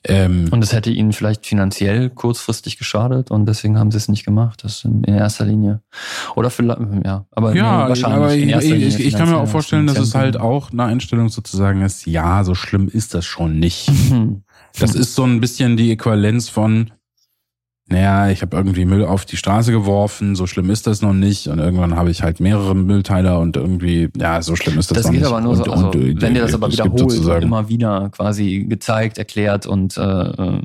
Ähm, 0.08 0.50
und 0.52 0.64
es 0.64 0.72
hätte 0.72 0.92
ihnen 0.92 1.14
vielleicht 1.14 1.46
finanziell 1.46 2.12
kurzfristig 2.12 2.78
geschadet 2.78 3.32
und 3.32 3.48
deswegen 3.48 3.80
haben 3.80 3.90
sie 3.90 3.98
es 3.98 4.08
nicht 4.08 4.24
gemacht. 4.24 4.64
Das 4.64 4.84
in, 4.84 5.04
in 5.04 5.16
erster 5.16 5.46
Linie. 5.46 5.82
Oder 6.36 6.52
vielleicht, 6.52 6.80
ja, 7.04 7.26
aber 7.32 7.56
ja, 7.56 7.90
wahrscheinlich. 7.90 8.06
Aber 8.06 8.36
in 8.36 8.50
erster 8.50 8.76
ich, 8.76 9.00
ich, 9.00 9.06
ich 9.08 9.18
kann 9.18 9.30
mir 9.30 9.38
auch 9.38 9.48
vorstellen, 9.48 9.88
dass 9.88 9.98
es 9.98 10.14
halt 10.14 10.38
auch 10.38 10.72
eine 10.72 10.84
Einstellung 10.84 11.30
sozusagen 11.30 11.82
ist, 11.82 12.06
ja, 12.06 12.44
so 12.44 12.54
schlimm 12.54 12.88
ist 12.88 13.16
das 13.16 13.26
schon 13.26 13.58
nicht. 13.58 13.92
das 14.80 14.94
ist 14.94 15.16
so 15.16 15.24
ein 15.24 15.42
bisschen 15.42 15.76
die 15.76 15.92
Äquivalenz 15.92 16.50
von, 16.50 16.92
naja, 17.88 18.30
ich 18.32 18.42
habe 18.42 18.58
irgendwie 18.58 18.84
Müll 18.84 19.06
auf 19.06 19.26
die 19.26 19.38
Straße 19.38 19.72
geworfen, 19.72 20.36
so 20.36 20.48
schlimm 20.48 20.72
ist 20.72 20.88
das 20.88 21.04
noch 21.04 21.14
nicht. 21.14 21.48
Und 21.50 21.60
irgendwann 21.60 21.96
habe 21.96 22.10
ich 22.10 22.24
halt 22.24 22.40
mehrere 22.40 22.74
Müllteiler 22.74 23.40
und 23.40 23.58
irgendwie, 23.58 24.10
ja, 24.18 24.42
so 24.42 24.56
schlimm 24.56 24.80
ist 24.80 24.90
das, 24.90 24.98
das 24.98 25.06
noch 25.06 25.12
nicht. 25.12 25.22
Das 25.22 25.30
geht 25.30 25.38
aber 25.38 25.46
nur 25.46 25.56
so, 25.56 25.64
also, 25.66 25.92
und, 25.92 26.22
wenn 26.22 26.34
dir 26.34 26.42
das 26.42 26.56
aber 26.56 26.72
wiederholt 26.72 27.20
und 27.20 27.44
immer 27.44 27.70
wieder 27.70 28.10
quasi 28.10 28.66
gezeigt, 28.68 29.20
erklärt 29.20 29.68
und 29.68 29.98
äh, 29.98 30.62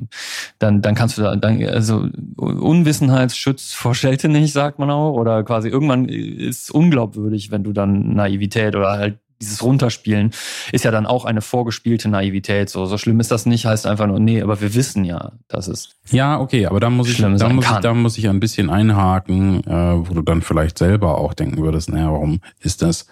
dann, 0.58 0.80
dann 0.80 0.94
kannst 0.94 1.18
du 1.18 1.22
da, 1.22 1.36
dann, 1.36 1.62
also 1.62 2.08
Unwissenheit 2.36 3.32
schützt 3.32 3.74
vor 3.74 3.94
Schelte 3.94 4.30
nicht, 4.30 4.54
sagt 4.54 4.78
man 4.78 4.90
auch. 4.90 5.12
Oder 5.12 5.42
quasi 5.44 5.68
irgendwann 5.68 6.06
ist 6.08 6.70
unglaubwürdig, 6.70 7.50
wenn 7.50 7.64
du 7.64 7.74
dann 7.74 8.14
Naivität 8.14 8.74
oder 8.74 8.92
halt 8.92 9.18
dieses 9.40 9.62
Runterspielen 9.62 10.32
ist 10.72 10.84
ja 10.84 10.90
dann 10.90 11.06
auch 11.06 11.24
eine 11.24 11.40
vorgespielte 11.40 12.08
Naivität. 12.08 12.68
So, 12.68 12.86
so 12.86 12.98
schlimm 12.98 13.20
ist 13.20 13.30
das 13.30 13.46
nicht, 13.46 13.66
heißt 13.66 13.86
einfach 13.86 14.06
nur, 14.06 14.20
nee, 14.20 14.42
aber 14.42 14.60
wir 14.60 14.74
wissen 14.74 15.04
ja, 15.04 15.32
dass 15.48 15.68
es. 15.68 15.96
Ja, 16.10 16.38
okay, 16.38 16.66
aber 16.66 16.80
da 16.80 16.90
muss 16.90 17.08
ich, 17.08 17.18
da 17.18 17.28
muss 17.28 17.64
ich, 17.64 17.78
da 17.78 17.94
muss 17.94 18.18
ich 18.18 18.28
ein 18.28 18.40
bisschen 18.40 18.70
einhaken, 18.70 19.64
äh, 19.64 20.08
wo 20.08 20.14
du 20.14 20.22
dann 20.22 20.42
vielleicht 20.42 20.78
selber 20.78 21.18
auch 21.18 21.34
denken 21.34 21.62
würdest, 21.62 21.90
naja, 21.90 22.12
warum 22.12 22.40
ist 22.60 22.82
das 22.82 23.06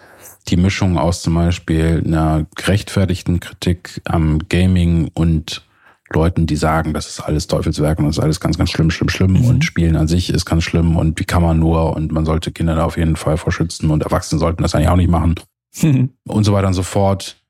die 0.47 0.57
Mischung 0.57 0.97
aus 0.97 1.21
zum 1.21 1.35
Beispiel 1.35 2.01
einer 2.05 2.45
gerechtfertigten 2.55 3.39
Kritik 3.39 4.01
am 4.05 4.39
Gaming 4.49 5.09
und 5.13 5.63
Leuten, 6.11 6.47
die 6.47 6.55
sagen, 6.55 6.93
das 6.93 7.07
ist 7.07 7.19
alles 7.19 7.45
Teufelswerk 7.47 7.99
und 7.99 8.05
das 8.05 8.17
ist 8.17 8.23
alles 8.23 8.39
ganz, 8.39 8.57
ganz 8.57 8.71
schlimm, 8.71 8.89
schlimm, 8.89 9.09
schlimm 9.09 9.33
mhm. 9.33 9.45
und 9.45 9.65
Spielen 9.65 9.95
an 9.95 10.07
sich 10.07 10.31
ist 10.31 10.45
ganz 10.45 10.63
schlimm 10.63 10.97
und 10.97 11.19
wie 11.19 11.25
kann 11.25 11.43
man 11.43 11.59
nur 11.59 11.95
und 11.95 12.11
man 12.11 12.25
sollte 12.25 12.51
Kinder 12.51 12.75
da 12.75 12.85
auf 12.85 12.97
jeden 12.97 13.15
Fall 13.15 13.37
vorschützen 13.37 13.91
und 13.91 14.03
Erwachsene 14.03 14.39
sollten 14.39 14.63
das 14.63 14.73
eigentlich 14.73 14.89
auch 14.89 14.95
nicht 14.95 15.11
machen. 15.11 15.35
und 15.83 16.43
so 16.43 16.53
weiter 16.53 16.67
und 16.67 16.73
so 16.73 16.83
fort, 16.83 17.43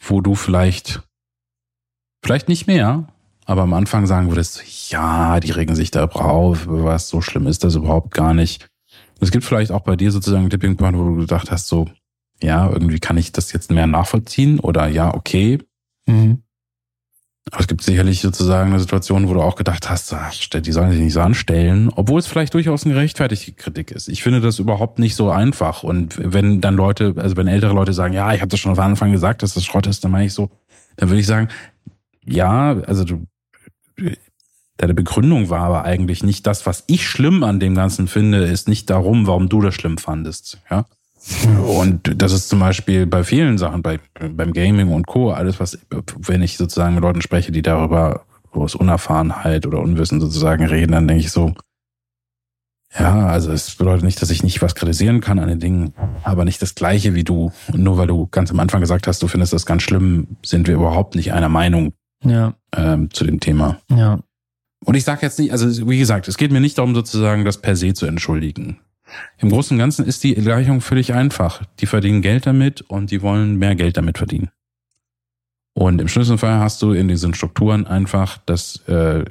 wo 0.00 0.20
du 0.20 0.34
vielleicht, 0.34 1.02
vielleicht 2.22 2.48
nicht 2.48 2.66
mehr, 2.66 3.08
aber 3.44 3.62
am 3.62 3.74
Anfang 3.74 4.06
sagen 4.06 4.28
würdest, 4.28 4.90
ja, 4.90 5.40
die 5.40 5.50
regen 5.50 5.74
sich 5.74 5.90
da 5.90 6.04
auf, 6.04 6.66
was 6.68 7.08
so 7.08 7.20
schlimm 7.20 7.46
ist 7.46 7.64
das 7.64 7.74
überhaupt 7.74 8.12
gar 8.12 8.34
nicht. 8.34 8.68
Es 9.20 9.30
gibt 9.30 9.44
vielleicht 9.44 9.70
auch 9.72 9.82
bei 9.82 9.96
dir 9.96 10.12
sozusagen 10.12 10.42
einen 10.42 10.50
Tipping 10.50 10.76
Point, 10.76 10.96
wo 10.96 11.04
du 11.04 11.16
gedacht 11.16 11.50
hast, 11.50 11.68
so, 11.68 11.88
ja, 12.42 12.70
irgendwie 12.70 13.00
kann 13.00 13.18
ich 13.18 13.32
das 13.32 13.52
jetzt 13.52 13.70
mehr 13.70 13.86
nachvollziehen 13.86 14.60
oder 14.60 14.88
ja, 14.88 15.14
okay. 15.14 15.58
Mhm. 16.06 16.42
Aber 17.50 17.60
es 17.60 17.66
gibt 17.66 17.82
sicherlich 17.82 18.20
sozusagen 18.20 18.70
eine 18.70 18.80
Situation, 18.80 19.28
wo 19.28 19.34
du 19.34 19.40
auch 19.40 19.56
gedacht 19.56 19.90
hast, 19.90 20.12
ach, 20.12 20.32
die 20.32 20.72
sollen 20.72 20.92
sich 20.92 21.00
nicht 21.00 21.14
so 21.14 21.20
anstellen, 21.20 21.90
obwohl 21.94 22.20
es 22.20 22.26
vielleicht 22.26 22.54
durchaus 22.54 22.84
eine 22.84 22.94
gerechtfertigte 22.94 23.52
Kritik 23.52 23.90
ist. 23.90 24.08
Ich 24.08 24.22
finde 24.22 24.40
das 24.40 24.58
überhaupt 24.58 24.98
nicht 24.98 25.16
so 25.16 25.30
einfach. 25.30 25.82
Und 25.82 26.16
wenn 26.22 26.60
dann 26.60 26.76
Leute, 26.76 27.14
also 27.16 27.36
wenn 27.36 27.48
ältere 27.48 27.72
Leute 27.72 27.92
sagen, 27.92 28.14
ja, 28.14 28.32
ich 28.34 28.40
habe 28.40 28.50
das 28.50 28.60
schon 28.60 28.74
von 28.76 28.84
Anfang 28.84 29.10
gesagt, 29.10 29.42
dass 29.42 29.54
das 29.54 29.64
Schrott 29.64 29.86
ist, 29.86 30.04
dann 30.04 30.12
meine 30.12 30.26
ich 30.26 30.34
so, 30.34 30.50
dann 30.96 31.08
würde 31.08 31.20
ich 31.20 31.26
sagen, 31.26 31.48
ja, 32.24 32.76
also 32.86 33.04
du, 33.04 33.26
deine 34.76 34.94
Begründung 34.94 35.50
war 35.50 35.62
aber 35.62 35.84
eigentlich 35.84 36.22
nicht 36.22 36.46
das, 36.46 36.66
was 36.66 36.84
ich 36.86 37.08
schlimm 37.08 37.42
an 37.42 37.58
dem 37.58 37.74
Ganzen 37.74 38.06
finde, 38.06 38.44
ist 38.44 38.68
nicht 38.68 38.90
darum, 38.90 39.26
warum 39.26 39.48
du 39.48 39.60
das 39.60 39.74
schlimm 39.74 39.98
fandest. 39.98 40.60
Ja. 40.70 40.84
Und 41.66 42.22
das 42.22 42.32
ist 42.32 42.48
zum 42.48 42.60
Beispiel 42.60 43.06
bei 43.06 43.24
vielen 43.24 43.58
Sachen, 43.58 43.82
bei, 43.82 43.98
beim 44.14 44.52
Gaming 44.52 44.92
und 44.92 45.06
Co., 45.06 45.30
alles, 45.30 45.60
was, 45.60 45.78
wenn 46.16 46.42
ich 46.42 46.56
sozusagen 46.56 46.94
mit 46.94 47.02
Leuten 47.02 47.22
spreche, 47.22 47.52
die 47.52 47.62
darüber 47.62 48.24
aus 48.52 48.74
Unerfahrenheit 48.74 49.66
oder 49.66 49.80
Unwissen 49.80 50.20
sozusagen 50.20 50.64
reden, 50.64 50.92
dann 50.92 51.08
denke 51.08 51.24
ich 51.24 51.30
so, 51.30 51.54
ja, 52.98 53.28
also 53.28 53.52
es 53.52 53.76
bedeutet 53.76 54.04
nicht, 54.04 54.20
dass 54.20 54.30
ich 54.30 54.42
nicht 54.42 54.62
was 54.62 54.74
kritisieren 54.74 55.20
kann 55.20 55.38
an 55.38 55.48
den 55.48 55.60
Dingen, 55.60 55.94
aber 56.24 56.44
nicht 56.44 56.60
das 56.60 56.74
Gleiche 56.74 57.14
wie 57.14 57.22
du. 57.22 57.52
Und 57.72 57.82
nur 57.84 57.98
weil 57.98 58.08
du 58.08 58.26
ganz 58.26 58.50
am 58.50 58.58
Anfang 58.58 58.80
gesagt 58.80 59.06
hast, 59.06 59.22
du 59.22 59.28
findest 59.28 59.52
das 59.52 59.66
ganz 59.66 59.82
schlimm, 59.82 60.26
sind 60.44 60.66
wir 60.66 60.74
überhaupt 60.74 61.14
nicht 61.14 61.32
einer 61.32 61.48
Meinung 61.48 61.92
ja. 62.24 62.54
ähm, 62.74 63.10
zu 63.12 63.24
dem 63.24 63.38
Thema. 63.38 63.78
Ja. 63.90 64.18
Und 64.84 64.94
ich 64.96 65.04
sage 65.04 65.20
jetzt 65.22 65.38
nicht, 65.38 65.52
also 65.52 65.88
wie 65.88 65.98
gesagt, 65.98 66.26
es 66.26 66.36
geht 66.36 66.50
mir 66.50 66.60
nicht 66.60 66.78
darum, 66.78 66.94
sozusagen 66.94 67.44
das 67.44 67.58
per 67.58 67.76
se 67.76 67.94
zu 67.94 68.06
entschuldigen. 68.06 68.78
Im 69.38 69.50
Großen 69.50 69.74
und 69.74 69.78
Ganzen 69.78 70.06
ist 70.06 70.22
die 70.24 70.34
Gleichung 70.34 70.80
völlig 70.80 71.14
einfach. 71.14 71.62
Die 71.80 71.86
verdienen 71.86 72.22
Geld 72.22 72.46
damit 72.46 72.82
und 72.82 73.10
die 73.10 73.22
wollen 73.22 73.56
mehr 73.56 73.74
Geld 73.74 73.96
damit 73.96 74.18
verdienen. 74.18 74.50
Und 75.74 76.00
im 76.00 76.08
schlimmsten 76.08 76.38
Fall 76.38 76.58
hast 76.58 76.82
du 76.82 76.92
in 76.92 77.08
diesen 77.08 77.34
Strukturen 77.34 77.86
einfach, 77.86 78.38
dass 78.38 78.76
äh, 78.88 79.24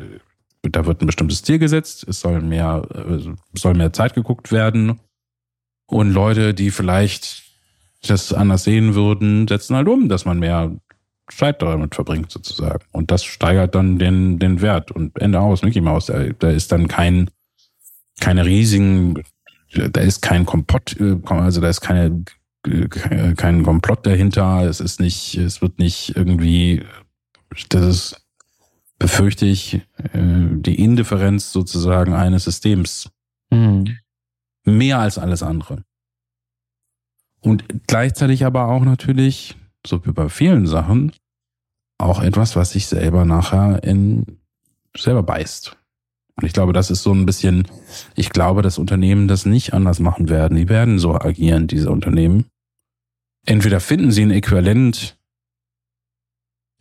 da 0.64 0.86
wird 0.86 1.02
ein 1.02 1.06
bestimmtes 1.06 1.44
Ziel 1.44 1.60
gesetzt, 1.60 2.06
es 2.08 2.20
soll 2.22 2.42
mehr, 2.42 2.82
äh, 2.94 3.20
soll 3.54 3.74
mehr 3.76 3.94
Zeit 3.94 4.14
geguckt 4.14 4.52
werden. 4.52 5.00
Und 5.86 6.12
Leute, 6.12 6.54
die 6.54 6.72
vielleicht 6.72 7.44
das 8.08 8.34
anders 8.34 8.64
sehen 8.64 8.96
würden, 8.96 9.48
setzen 9.48 9.76
halt 9.76 9.88
um, 9.88 10.08
dass 10.08 10.26
man 10.26 10.40
mehr 10.40 10.72
Zeit 11.32 11.62
damit 11.62 11.96
verbringt, 11.96 12.32
sozusagen. 12.32 12.84
Und 12.92 13.12
das 13.12 13.24
steigert 13.24 13.76
dann 13.76 14.00
den, 14.00 14.40
den 14.40 14.62
Wert. 14.62 14.92
Und 14.92 15.20
Ende 15.20 15.40
aus, 15.40 15.62
Mickey 15.64 15.82
Maus, 15.82 16.08
da, 16.08 16.24
da 16.40 16.50
ist 16.50 16.72
dann 16.72 16.88
kein, 16.88 17.30
keine 18.20 18.46
riesigen 18.46 19.24
da 19.74 20.02
ist 20.02 20.22
kein 20.22 20.46
Komplott, 20.46 21.00
äh, 21.00 21.18
also 21.26 21.62
da 21.62 21.70
ist 21.70 21.82
keine, 21.82 22.24
äh, 22.66 23.34
kein 23.36 23.64
Komplott 23.64 24.06
dahinter. 24.06 24.64
Es 24.64 24.80
ist 24.80 25.00
nicht, 25.00 25.36
es 25.36 25.62
wird 25.62 25.80
nicht 25.80 26.16
irgendwie, 26.16 26.84
das 27.70 27.86
ist, 27.86 28.28
befürchte 28.98 29.46
ich, 29.46 29.76
äh, 29.76 30.48
die 30.52 30.82
Indifferenz 30.84 31.52
sozusagen 31.52 32.14
eines 32.14 32.46
Systems. 32.46 33.10
Mhm. 33.50 33.98
Mehr 34.66 35.00
als 35.00 35.18
alles 35.18 35.44
andere. 35.44 35.84
Und 37.42 37.64
gleichzeitig 37.88 38.46
aber 38.46 38.68
auch 38.68 38.84
natürlich, 38.84 39.56
so 39.88 40.06
wie 40.06 40.12
bei 40.12 40.28
vielen 40.30 40.68
Sachen, 40.68 41.14
auch 41.98 42.22
etwas, 42.22 42.56
was 42.56 42.72
sich 42.72 42.88
selber 42.88 43.26
nachher 43.26 43.84
in 43.84 44.26
selber 44.96 45.24
beißt. 45.24 45.78
Und 46.40 46.46
ich 46.46 46.54
glaube, 46.54 46.72
das 46.72 46.90
ist 46.90 47.04
so 47.04 47.14
ein 47.14 47.26
bisschen, 47.26 47.68
ich 48.16 48.30
glaube, 48.30 48.62
dass 48.62 48.78
Unternehmen 48.78 49.28
das 49.28 49.46
nicht 49.46 49.74
anders 49.74 50.00
machen 50.00 50.30
werden. 50.30 50.56
Die 50.56 50.70
werden 50.70 50.98
so 50.98 51.14
agieren, 51.14 51.68
diese 51.68 51.92
Unternehmen. 51.92 52.46
Entweder 53.46 53.82
finden 53.82 54.12
sie 54.12 54.22
ein 54.22 54.32
Äquivalent 54.32 55.18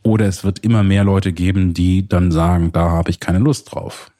oder 0.05 0.27
es 0.27 0.45
wird 0.45 0.61
immer 0.61 0.85
mehr 0.85 1.03
Leute 1.03 1.33
geben, 1.33 1.75
die 1.75 2.07
dann 2.07 2.31
sagen, 2.31 2.71
da 2.71 2.91
habe 2.91 3.11
ich 3.11 3.19
keine 3.19 3.41
Lust 3.41 3.75
drauf. 3.75 4.13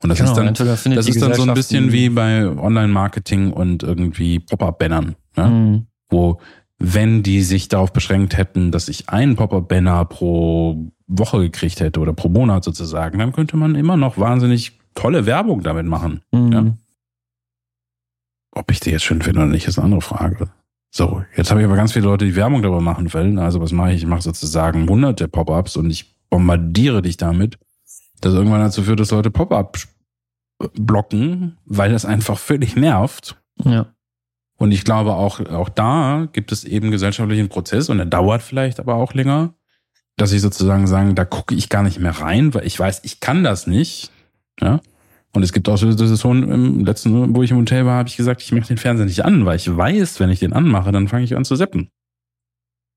Und 0.00 0.10
das 0.10 0.18
genau, 0.18 0.30
ist 0.30 0.36
dann, 0.36 0.94
das 0.94 1.08
ist 1.08 1.20
dann 1.20 1.34
so 1.34 1.42
ein 1.42 1.54
bisschen 1.54 1.90
wie 1.90 2.08
bei 2.08 2.46
Online-Marketing 2.46 3.52
und 3.52 3.82
irgendwie 3.82 4.38
Pop-up-Bannern, 4.38 5.16
ne? 5.36 5.44
mhm. 5.44 5.86
wo 6.08 6.40
wenn 6.78 7.24
die 7.24 7.42
sich 7.42 7.66
darauf 7.66 7.92
beschränkt 7.92 8.36
hätten, 8.36 8.70
dass 8.70 8.88
ich 8.88 9.08
einen 9.08 9.34
Pop-up-Banner 9.34 10.04
pro 10.04 10.92
Woche 11.08 11.40
gekriegt 11.40 11.80
hätte 11.80 12.00
oder 12.00 12.12
pro 12.12 12.28
Monat 12.28 12.62
sozusagen, 12.62 13.18
dann 13.18 13.32
könnte 13.32 13.56
man 13.56 13.74
immer 13.74 13.96
noch 13.96 14.18
wahnsinnig 14.18 14.78
tolle 14.94 15.26
Werbung 15.26 15.62
damit 15.62 15.86
machen. 15.86 16.22
Mhm. 16.32 16.52
Ja. 16.52 16.64
Ob 18.52 18.70
ich 18.70 18.80
die 18.80 18.90
jetzt 18.90 19.04
schön 19.04 19.22
finde 19.22 19.40
oder 19.40 19.48
nicht, 19.48 19.66
ist 19.66 19.78
eine 19.78 19.86
andere 19.86 20.02
Frage. 20.02 20.50
So, 20.90 21.22
jetzt 21.36 21.50
habe 21.50 21.60
ich 21.60 21.66
aber 21.66 21.76
ganz 21.76 21.92
viele 21.92 22.06
Leute, 22.06 22.24
die 22.24 22.36
Werbung 22.36 22.62
darüber 22.62 22.80
machen 22.80 23.12
wollen. 23.12 23.38
Also 23.38 23.60
was 23.60 23.72
mache 23.72 23.92
ich? 23.92 24.02
Ich 24.02 24.06
mache 24.06 24.22
sozusagen 24.22 24.88
hunderte 24.88 25.28
Pop-ups 25.28 25.76
und 25.76 25.90
ich 25.90 26.14
bombardiere 26.30 27.02
dich 27.02 27.16
damit, 27.16 27.58
dass 28.20 28.34
irgendwann 28.34 28.60
dazu 28.60 28.82
führt, 28.82 29.00
dass 29.00 29.10
Leute 29.10 29.30
Pop-up 29.30 29.78
blocken, 30.74 31.58
weil 31.64 31.92
das 31.92 32.04
einfach 32.04 32.38
völlig 32.38 32.74
nervt. 32.74 33.36
Ja. 33.64 33.94
Und 34.56 34.72
ich 34.72 34.84
glaube 34.84 35.14
auch, 35.14 35.40
auch 35.46 35.68
da 35.68 36.26
gibt 36.32 36.50
es 36.50 36.64
eben 36.64 36.90
gesellschaftlichen 36.90 37.48
Prozess 37.48 37.90
und 37.90 37.98
der 37.98 38.06
dauert 38.06 38.42
vielleicht 38.42 38.80
aber 38.80 38.96
auch 38.96 39.14
länger, 39.14 39.54
dass 40.18 40.32
ich 40.32 40.42
sozusagen 40.42 40.86
sagen, 40.86 41.14
da 41.14 41.24
gucke 41.24 41.54
ich 41.54 41.68
gar 41.68 41.82
nicht 41.82 41.98
mehr 42.00 42.20
rein, 42.20 42.52
weil 42.52 42.66
ich 42.66 42.78
weiß, 42.78 43.00
ich 43.04 43.20
kann 43.20 43.44
das 43.44 43.66
nicht. 43.66 44.10
Ja. 44.60 44.80
Und 45.32 45.42
es 45.42 45.52
gibt 45.52 45.68
auch 45.68 45.76
so 45.76 45.90
Situationen 45.90 46.50
im 46.50 46.84
letzten, 46.84 47.34
wo 47.34 47.42
ich 47.42 47.52
im 47.52 47.58
Hotel 47.58 47.86
war, 47.86 47.98
habe 47.98 48.08
ich 48.08 48.16
gesagt, 48.16 48.42
ich 48.42 48.52
mache 48.52 48.66
den 48.66 48.78
Fernseher 48.78 49.06
nicht 49.06 49.24
an, 49.24 49.46
weil 49.46 49.56
ich 49.56 49.74
weiß, 49.74 50.20
wenn 50.20 50.30
ich 50.30 50.40
den 50.40 50.52
anmache, 50.52 50.90
dann 50.90 51.08
fange 51.08 51.24
ich 51.24 51.36
an 51.36 51.44
zu 51.44 51.54
seppen. 51.54 51.88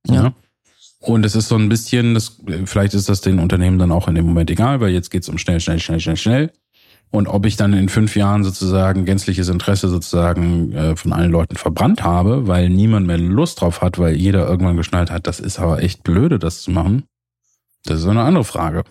Ja. 0.08 0.16
ja. 0.16 0.34
Und 1.00 1.26
es 1.26 1.36
ist 1.36 1.48
so 1.48 1.56
ein 1.56 1.70
bisschen, 1.70 2.14
das, 2.14 2.40
vielleicht 2.66 2.94
ist 2.94 3.10
das 3.10 3.22
den 3.22 3.40
Unternehmen 3.40 3.78
dann 3.78 3.92
auch 3.92 4.08
in 4.08 4.16
dem 4.16 4.26
Moment 4.26 4.50
egal, 4.50 4.82
weil 4.82 4.92
jetzt 4.92 5.10
geht's 5.10 5.30
um 5.30 5.38
schnell, 5.38 5.60
schnell, 5.60 5.80
schnell, 5.80 6.00
schnell, 6.00 6.18
schnell. 6.18 6.52
Und 7.12 7.28
ob 7.28 7.46
ich 7.46 7.58
dann 7.58 7.74
in 7.74 7.90
fünf 7.90 8.16
Jahren 8.16 8.44
sozusagen 8.44 9.04
gänzliches 9.04 9.50
Interesse 9.50 9.90
sozusagen 9.90 10.72
äh, 10.72 10.96
von 10.96 11.12
allen 11.12 11.32
Leuten 11.32 11.58
verbrannt 11.58 12.04
habe, 12.04 12.48
weil 12.48 12.70
niemand 12.70 13.06
mehr 13.06 13.18
Lust 13.18 13.60
drauf 13.62 13.82
hat, 13.82 14.00
weil 14.00 14.16
jeder 14.16 14.48
irgendwann 14.48 14.78
geschnallt 14.78 15.12
hat, 15.12 15.28
das 15.28 15.42
ist 15.42 15.60
aber 15.60 15.84
echt 15.84 16.04
blöde, 16.04 16.40
das 16.40 16.62
zu 16.62 16.72
machen. 16.72 17.04
Das 17.86 18.00
ist 18.00 18.08
eine 18.08 18.22
andere 18.22 18.44
Frage. 18.44 18.84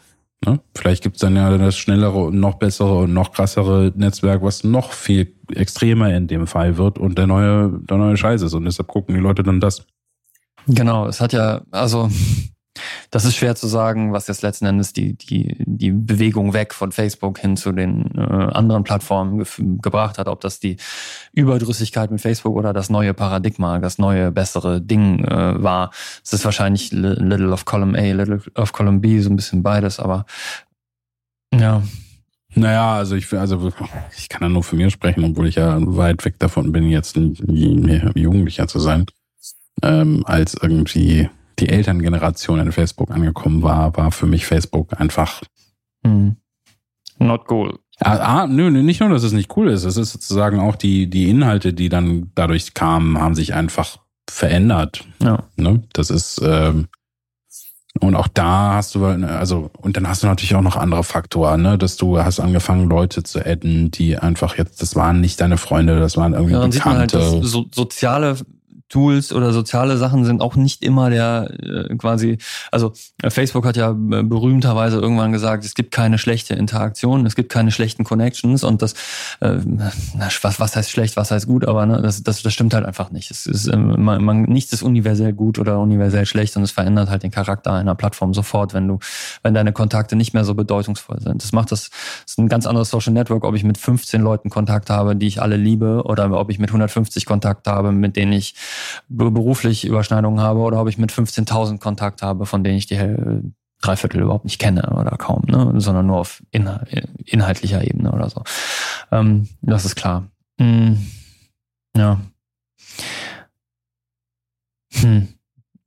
Ne? 0.45 0.61
Vielleicht 0.75 1.03
gibt's 1.03 1.21
dann 1.21 1.37
ja 1.37 1.57
das 1.59 1.77
schnellere 1.77 2.25
und 2.25 2.41
noch 2.41 2.55
bessere 2.55 3.01
und 3.01 3.13
noch 3.13 3.33
krassere 3.33 3.93
Netzwerk, 3.95 4.43
was 4.43 4.65
noch 4.65 4.93
viel 4.93 5.35
extremer 5.55 6.15
in 6.15 6.29
dem 6.29 6.47
Fall 6.47 6.79
wird 6.79 6.99
und 6.99 7.19
der 7.19 7.27
neue, 7.27 7.79
der 7.83 7.99
neue 7.99 8.17
Scheiß 8.17 8.43
ist. 8.43 8.55
Und 8.55 8.65
deshalb 8.65 8.89
gucken 8.89 9.15
die 9.15 9.21
Leute 9.21 9.43
dann 9.43 9.61
das. 9.61 9.87
Genau, 10.67 11.07
es 11.07 11.21
hat 11.21 11.33
ja, 11.33 11.63
also 11.71 12.11
das 13.11 13.25
ist 13.25 13.37
schwer 13.37 13.55
zu 13.55 13.67
sagen, 13.67 14.13
was 14.13 14.27
jetzt 14.29 14.43
letzten 14.43 14.67
Endes 14.67 14.93
die, 14.93 15.15
die, 15.15 15.57
die 15.59 15.93
Bewegung 15.93 16.53
weg 16.53 16.75
von 16.75 16.93
Facebook 16.93 17.39
hin 17.39 17.57
zu 17.57 17.73
den 17.73 18.11
äh, 18.17 18.21
anderen 18.21 18.85
Plattformen 18.85 19.39
ge 19.39 19.47
gebracht 19.83 20.19
hat. 20.19 20.29
Ob 20.29 20.41
das 20.41 20.61
die 20.61 20.77
Überdrüssigkeit 21.33 22.11
mit 22.11 22.21
Facebook 22.21 22.57
oder 22.57 22.73
das 22.73 22.91
neue 22.91 23.15
Paradigma, 23.15 23.79
das 23.79 23.99
neue, 23.99 24.31
bessere 24.31 24.81
Ding 24.81 25.25
äh, 25.25 25.63
war. 25.63 25.91
Es 26.25 26.33
ist 26.33 26.45
wahrscheinlich 26.45 26.93
Little 26.93 27.53
of 27.53 27.65
Column 27.65 27.95
A, 27.95 28.13
Little 28.13 28.41
of 28.55 28.73
Column 28.73 29.01
B, 29.01 29.21
so 29.21 29.31
ein 29.31 29.37
bisschen 29.37 29.63
beides, 29.63 29.99
aber 29.99 30.27
ja. 31.55 31.83
Naja, 32.55 32.95
also 32.97 33.15
ich, 33.15 33.33
also 33.33 33.73
ich 34.17 34.29
kann 34.29 34.43
ja 34.43 34.49
nur 34.49 34.65
für 34.65 34.75
mir 34.75 34.91
sprechen, 34.91 35.23
obwohl 35.25 35.47
ich 35.47 35.55
ja 35.55 35.79
weit 35.81 36.25
weg 36.25 36.39
davon 36.39 36.73
bin, 36.73 36.89
jetzt 36.89 37.17
ein 37.17 37.35
Jugendlicher 38.15 38.67
zu 38.67 38.81
sein, 38.81 39.07
ähm, 39.83 40.25
als 40.27 40.55
irgendwie 40.55 41.31
die 41.61 41.69
Elterngeneration 41.69 42.59
in 42.59 42.73
Facebook 42.73 43.11
angekommen 43.11 43.63
war, 43.63 43.97
war 43.97 44.11
für 44.11 44.27
mich 44.27 44.47
Facebook 44.47 44.99
einfach 45.01 45.43
hm. 46.05 46.37
not 47.19 47.51
cool. 47.51 47.79
Ah, 48.03 48.43
ah, 48.43 48.47
nö, 48.47 48.71
nicht 48.71 49.01
nur, 49.01 49.11
dass 49.11 49.23
es 49.23 49.33
nicht 49.33 49.55
cool 49.57 49.69
ist, 49.69 49.85
es 49.85 49.99
ist 49.99 50.13
sozusagen 50.13 50.59
auch 50.59 50.75
die, 50.75 51.09
die 51.09 51.29
Inhalte, 51.29 51.75
die 51.75 51.91
dann 51.91 52.33
dadurch 52.35 52.73
kamen, 52.73 53.21
haben 53.21 53.35
sich 53.35 53.53
einfach 53.53 53.99
verändert. 54.31 55.05
Ja. 55.23 55.45
Ne? 55.57 55.83
Das 55.93 56.09
ist, 56.09 56.41
ähm, 56.43 56.89
und 58.01 58.15
auch 58.15 58.29
da 58.29 58.75
hast 58.75 58.95
du, 58.95 59.05
also, 59.05 59.71
und 59.77 59.97
dann 59.97 60.09
hast 60.09 60.23
du 60.23 60.29
natürlich 60.29 60.55
auch 60.55 60.63
noch 60.63 60.77
andere 60.77 61.05
Faktoren, 61.05 61.61
ne? 61.61 61.77
dass 61.77 61.97
du 61.97 62.19
hast 62.19 62.41
angefangen, 62.41 62.89
Leute 62.89 63.23
zu 63.23 63.45
adden, 63.45 63.91
die 63.91 64.17
einfach 64.17 64.57
jetzt, 64.57 64.81
das 64.81 64.97
waren 64.97 65.21
nicht 65.21 65.41
deine 65.41 65.59
Freunde, 65.59 66.01
das 66.01 66.17
waren 66.17 66.33
irgendwie 66.33 66.55
ja, 66.55 66.61
dann 66.61 66.71
Bekannte. 66.71 67.19
Sieht 67.19 67.21
man 67.21 67.31
halt, 67.33 67.43
dass 67.43 67.51
so, 67.51 67.67
soziale 67.71 68.37
Tools 68.91 69.33
oder 69.33 69.53
soziale 69.53 69.97
Sachen 69.97 70.25
sind 70.25 70.43
auch 70.43 70.57
nicht 70.57 70.83
immer 70.83 71.11
der 71.11 71.49
äh, 71.63 71.97
quasi, 71.97 72.39
also 72.71 72.93
äh, 73.23 73.31
Facebook 73.31 73.65
hat 73.65 73.77
ja 73.77 73.93
äh, 73.93 74.23
berühmterweise 74.23 74.99
irgendwann 74.99 75.33
gesagt, 75.33 75.65
es 75.65 75.75
gibt 75.75 75.93
keine 75.93 76.19
schlechte 76.19 76.55
Interaktion, 76.55 77.25
es 77.25 77.37
gibt 77.37 77.51
keine 77.51 77.71
schlechten 77.71 78.05
Connections 78.05 78.65
und 78.65 78.83
das, 78.83 78.95
äh, 79.41 79.59
was, 80.43 80.61
was 80.61 80.77
heißt 80.77 80.91
schlecht, 80.91 81.17
was 81.17 81.31
heißt 81.31 81.47
gut, 81.47 81.67
aber 81.67 81.87
ne, 81.87 82.03
das, 82.03 82.23
das, 82.25 82.43
das 82.43 82.53
stimmt 82.53 82.75
halt 82.75 82.85
einfach 82.85 83.11
nicht. 83.13 83.31
Es 83.31 83.47
ist, 83.47 83.69
ähm, 83.69 83.95
man, 84.03 84.23
man, 84.25 84.43
nichts 84.43 84.73
ist 84.73 84.83
universell 84.83 85.33
gut 85.33 85.59
oder 85.59 85.79
universell 85.79 86.27
schlecht 86.27 86.57
und 86.57 86.65
es 86.65 86.73
verändert 86.73 87.11
halt 87.11 87.23
den 87.23 87.31
Charakter 87.31 87.73
einer 87.73 87.95
Plattform 87.95 88.35
sofort, 88.35 88.75
wenn 88.75 88.89
du, 88.89 88.99
wenn 89.45 89.55
deine 89.55 89.73
Kontakte 89.73 90.17
nicht 90.17 90.35
mehr 90.35 90.45
so 90.45 90.55
bedeutungsvoll 90.55 91.21
sind. 91.21 91.45
Das 91.45 91.53
macht 91.53 91.71
das, 91.71 91.91
das 92.25 92.33
ist 92.33 92.39
ein 92.39 92.49
ganz 92.49 92.67
anderes 92.67 92.91
Social 92.91 93.13
Network, 93.13 93.45
ob 93.45 93.55
ich 93.55 93.63
mit 93.63 93.79
15 93.79 94.21
Leuten 94.21 94.51
Kontakt 94.51 94.91
habe, 94.91 95.15
die 95.15 95.29
ich 95.29 95.41
alle 95.41 95.57
liebe, 95.57 96.03
oder 96.05 96.29
ob 96.33 96.51
ich 96.51 96.59
mit 96.59 96.71
150 96.71 97.25
Kontakt 97.25 97.69
habe, 97.69 97.93
mit 97.93 98.17
denen 98.17 98.33
ich 98.33 98.57
beruflich 99.09 99.85
Überschneidungen 99.85 100.41
habe, 100.41 100.61
oder 100.61 100.81
ob 100.81 100.89
ich 100.89 100.99
mit 100.99 101.13
15.000 101.13 101.79
Kontakt 101.79 102.23
habe, 102.23 102.47
von 102.47 102.65
denen 102.65 102.79
ich 102.79 102.87
die 102.87 102.97
drei 103.81 103.97
Viertel 103.97 104.21
überhaupt 104.21 104.45
nicht 104.45 104.59
kenne 104.59 104.91
oder 104.91 105.17
kaum, 105.17 105.45
ne? 105.47 105.73
sondern 105.81 106.07
nur 106.07 106.19
auf 106.19 106.43
inhaltlicher 106.51 107.83
Ebene 107.83 108.13
oder 108.13 108.29
so. 108.29 108.43
Ähm, 109.11 109.49
das 109.63 109.85
ist 109.85 109.97
klar. 109.97 110.29
Hm. 110.61 110.99
Ja. 111.97 112.21
Hm. 114.93 115.29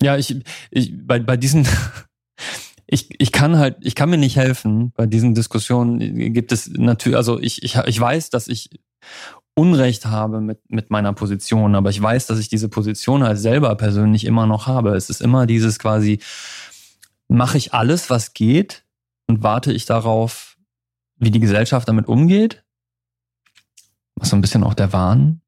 Ja, 0.01 0.17
ich, 0.17 0.43
ich 0.71 0.91
bei, 1.05 1.19
bei 1.19 1.37
diesen 1.37 1.67
ich, 2.87 3.09
ich 3.19 3.31
kann 3.31 3.57
halt, 3.57 3.77
ich 3.81 3.95
kann 3.95 4.09
mir 4.09 4.17
nicht 4.17 4.35
helfen. 4.35 4.91
Bei 4.95 5.05
diesen 5.05 5.35
Diskussionen 5.35 6.33
gibt 6.33 6.51
es 6.51 6.69
natürlich, 6.69 7.17
also 7.17 7.39
ich, 7.39 7.63
ich, 7.63 7.75
ich 7.75 7.99
weiß, 7.99 8.29
dass 8.29 8.47
ich 8.47 8.69
Unrecht 9.55 10.07
habe 10.07 10.41
mit, 10.41 10.59
mit 10.69 10.89
meiner 10.89 11.13
Position, 11.13 11.75
aber 11.75 11.91
ich 11.91 12.01
weiß, 12.01 12.25
dass 12.25 12.39
ich 12.39 12.49
diese 12.49 12.69
Position 12.69 13.23
halt 13.23 13.37
selber 13.37 13.75
persönlich 13.75 14.25
immer 14.25 14.47
noch 14.47 14.65
habe. 14.65 14.95
Es 14.95 15.09
ist 15.09 15.21
immer 15.21 15.45
dieses 15.45 15.77
quasi, 15.77 16.19
mache 17.27 17.57
ich 17.57 17.73
alles, 17.73 18.09
was 18.09 18.33
geht 18.33 18.83
und 19.27 19.43
warte 19.43 19.71
ich 19.71 19.85
darauf, 19.85 20.57
wie 21.17 21.29
die 21.29 21.39
Gesellschaft 21.39 21.87
damit 21.87 22.07
umgeht? 22.07 22.63
Was 24.15 24.29
so 24.29 24.35
ein 24.35 24.41
bisschen 24.41 24.63
auch 24.63 24.73
der 24.73 24.91
Wahn 24.91 25.42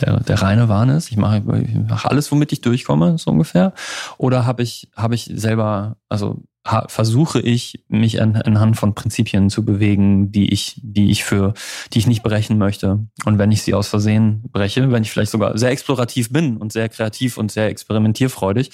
der, 0.00 0.20
der 0.20 0.42
reine 0.42 0.68
Wahn 0.68 0.88
ist. 0.90 1.10
Ich 1.10 1.16
mache, 1.16 1.38
ich 1.38 1.74
mache 1.74 2.10
alles, 2.10 2.30
womit 2.30 2.52
ich 2.52 2.60
durchkomme, 2.60 3.18
so 3.18 3.30
ungefähr. 3.30 3.72
Oder 4.16 4.46
habe 4.46 4.62
ich, 4.62 4.90
habe 4.96 5.14
ich 5.14 5.30
selber, 5.34 5.96
also 6.08 6.42
versuche 6.88 7.40
ich, 7.40 7.84
mich 7.88 8.20
an, 8.20 8.36
anhand 8.36 8.76
von 8.76 8.94
Prinzipien 8.94 9.48
zu 9.48 9.64
bewegen, 9.64 10.32
die 10.32 10.52
ich, 10.52 10.80
die 10.82 11.10
ich 11.10 11.24
für, 11.24 11.54
die 11.92 11.98
ich 11.98 12.06
nicht 12.06 12.22
brechen 12.22 12.58
möchte. 12.58 13.06
Und 13.24 13.38
wenn 13.38 13.50
ich 13.52 13.62
sie 13.62 13.74
aus 13.74 13.88
Versehen 13.88 14.42
breche, 14.52 14.90
wenn 14.90 15.02
ich 15.02 15.10
vielleicht 15.10 15.30
sogar 15.30 15.56
sehr 15.56 15.70
explorativ 15.70 16.30
bin 16.30 16.58
und 16.58 16.72
sehr 16.72 16.88
kreativ 16.88 17.38
und 17.38 17.50
sehr 17.50 17.68
experimentierfreudig, 17.68 18.70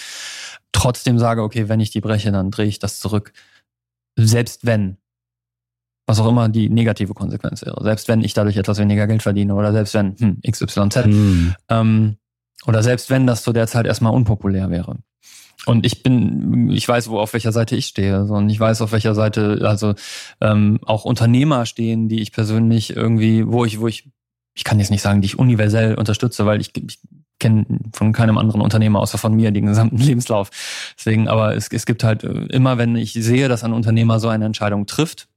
trotzdem 0.73 1.19
sage, 1.19 1.43
okay, 1.43 1.69
wenn 1.69 1.81
ich 1.81 1.91
die 1.91 2.01
breche, 2.01 2.33
dann 2.33 2.51
drehe 2.51 2.67
ich 2.67 2.81
das 2.81 2.99
zurück. 2.99 3.33
Selbst 4.17 4.67
wenn 4.67 4.97
was 6.07 6.21
auch 6.21 6.29
immer 6.29 6.49
die 6.49 6.69
negative 6.69 7.15
Konsequenz 7.15 7.65
wäre. 7.65 7.83
Selbst 7.83 8.09
wenn 8.09 8.23
ich 8.23 8.35
dadurch 8.35 8.57
etwas 8.57 8.79
weniger 8.79 9.07
Geld 9.07 9.23
verdiene 9.23 9.55
oder 9.55 9.73
selbst 9.73 9.95
wenn 9.95 10.17
hm, 10.19 10.41
XYZ 10.49 11.05
hm. 11.05 11.55
Ähm, 11.69 12.17
oder 12.67 12.83
selbst 12.83 13.11
wenn 13.11 13.27
das 13.27 13.43
zu 13.43 13.53
der 13.53 13.67
Zeit 13.67 13.87
erstmal 13.87 14.13
unpopulär 14.13 14.71
wäre. 14.71 14.99
Und 15.67 15.87
ich 15.87 16.03
bin, 16.03 16.71
ich 16.71 16.87
weiß, 16.87 17.09
wo 17.09 17.19
auf 17.19 17.33
welcher 17.33 17.53
Seite 17.53 17.77
ich 17.77 17.87
stehe. 17.87 18.25
und 18.25 18.51
ich 18.51 18.61
weiß, 18.61 18.83
auf 18.83 18.93
welcher 18.93 19.15
Seite, 19.15 19.61
also 19.63 19.95
ähm, 20.41 20.79
auch 20.85 21.05
Unternehmer 21.05 21.65
stehen, 21.65 22.09
die 22.09 22.21
ich 22.21 22.33
persönlich 22.33 22.95
irgendwie, 22.95 23.47
wo 23.47 23.65
ich, 23.65 23.81
wo 23.81 23.89
ich, 23.89 24.11
ich 24.55 24.65
kann 24.65 24.79
jetzt 24.79 24.91
nicht 24.91 25.03
sagen, 25.03 25.23
die 25.23 25.27
ich 25.27 25.39
universell 25.39 25.95
unterstütze, 25.95 26.45
weil 26.45 26.61
ich, 26.61 26.73
ich 26.77 26.99
kenne 27.39 27.67
von 27.93 28.13
keinem 28.13 28.39
anderen 28.39 28.61
Unternehmer 28.61 29.01
außer 29.01 29.19
von 29.19 29.35
mir 29.35 29.51
den 29.51 29.67
gesamten 29.67 29.97
Lebenslauf. 29.99 30.51
Deswegen, 30.99 31.29
aber 31.29 31.57
es, 31.57 31.69
es 31.69 31.87
gibt 31.87 32.05
halt 32.05 32.25
äh, 32.25 32.47
immer, 32.51 32.77
wenn 32.77 32.95
ich 32.97 33.15
sehe, 33.15 33.49
dass 33.49 33.65
ein 33.65 33.73
Unternehmer 33.73 34.21
so 34.21 34.29
eine 34.29 34.45
Entscheidung 34.45 34.87
trifft, 34.87 35.29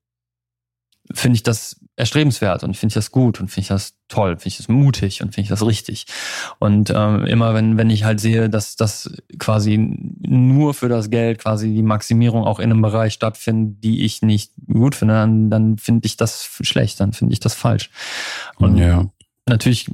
finde 1.14 1.36
ich 1.36 1.44
das 1.44 1.80
erstrebenswert 1.96 2.64
und 2.64 2.76
finde 2.76 2.92
ich 2.92 2.96
das 2.96 3.12
gut 3.12 3.40
und 3.40 3.48
finde 3.48 3.62
ich 3.62 3.68
das 3.70 3.96
toll, 4.08 4.36
finde 4.38 4.48
ich 4.50 4.58
das 4.58 4.68
mutig 4.68 5.22
und 5.22 5.34
finde 5.34 5.46
ich 5.46 5.50
das 5.50 5.66
richtig. 5.66 6.06
Und 6.60 6.92
ähm, 6.96 7.26
immer 7.26 7.54
wenn, 7.54 7.78
wenn 7.78 7.90
ich 7.90 8.04
halt 8.04 8.20
sehe, 8.20 8.50
dass 8.50 8.76
das 8.76 9.12
quasi 9.40 9.78
nur 9.78 10.74
für 10.74 10.90
das 10.90 11.10
Geld 11.10 11.40
quasi 11.40 11.74
die 11.74 11.84
Maximierung 11.84 12.44
auch 12.44 12.60
in 12.60 12.72
einem 12.72 12.82
Bereich 12.82 13.14
stattfindet, 13.14 13.84
die 13.84 14.06
ich 14.06 14.22
nicht 14.22 14.52
gut 14.72 14.96
finde, 14.96 15.16
dann, 15.16 15.50
dann 15.50 15.78
finde 15.78 16.06
ich 16.06 16.18
das 16.18 16.50
schlecht, 16.62 17.00
dann 17.00 17.14
finde 17.14 17.34
ich 17.34 17.40
das 17.40 17.54
falsch. 17.54 17.90
Und 18.58 18.78
ja. 18.78 19.06
natürlich 19.48 19.90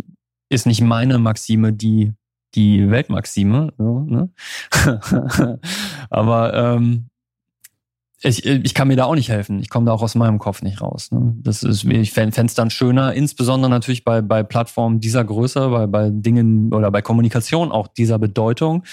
ist 0.50 0.66
nicht 0.66 0.82
meine 0.82 1.20
Maxime 1.20 1.74
die 1.74 2.14
die 2.56 2.90
Weltmaxime, 2.90 3.74
so, 3.78 4.02
ne? 4.02 4.30
aber 6.10 6.54
ähm, 6.54 7.10
ich, 8.26 8.46
ich 8.46 8.74
kann 8.74 8.88
mir 8.88 8.96
da 8.96 9.04
auch 9.04 9.16
nicht 9.16 9.30
helfen. 9.30 9.60
Ich 9.60 9.70
komme 9.70 9.86
da 9.86 9.92
auch 9.92 10.02
aus 10.02 10.16
meinem 10.16 10.40
Kopf 10.40 10.62
nicht 10.62 10.82
raus. 10.82 11.12
Ne? 11.12 11.36
Das 11.42 11.62
ist, 11.62 11.84
ich 11.84 12.12
fände 12.14 12.42
es 12.46 12.54
dann 12.54 12.70
schöner, 12.70 13.14
insbesondere 13.14 13.70
natürlich 13.70 14.06
bei, 14.06 14.22
bei 14.22 14.44
Plattformen 14.44 15.02
dieser 15.02 15.26
Größe, 15.26 15.70
bei, 15.70 15.88
bei 15.88 16.10
Dingen 16.10 16.74
oder 16.74 16.90
bei 16.90 17.02
Kommunikation 17.02 17.72
auch 17.72 17.88
dieser 17.88 18.20
Bedeutung 18.20 18.84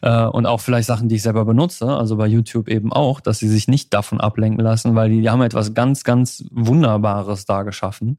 äh, 0.00 0.24
und 0.24 0.46
auch 0.46 0.60
vielleicht 0.60 0.86
Sachen, 0.86 1.08
die 1.10 1.16
ich 1.16 1.22
selber 1.22 1.44
benutze, 1.44 1.88
also 1.88 2.16
bei 2.16 2.26
YouTube 2.26 2.68
eben 2.68 2.90
auch, 2.90 3.20
dass 3.20 3.38
sie 3.38 3.48
sich 3.48 3.68
nicht 3.68 3.92
davon 3.92 4.18
ablenken 4.18 4.64
lassen, 4.64 4.94
weil 4.94 5.10
die, 5.10 5.20
die 5.20 5.28
haben 5.28 5.42
etwas 5.42 5.74
ganz, 5.74 6.02
ganz 6.02 6.44
Wunderbares 6.50 7.44
da 7.44 7.64
geschaffen, 7.64 8.18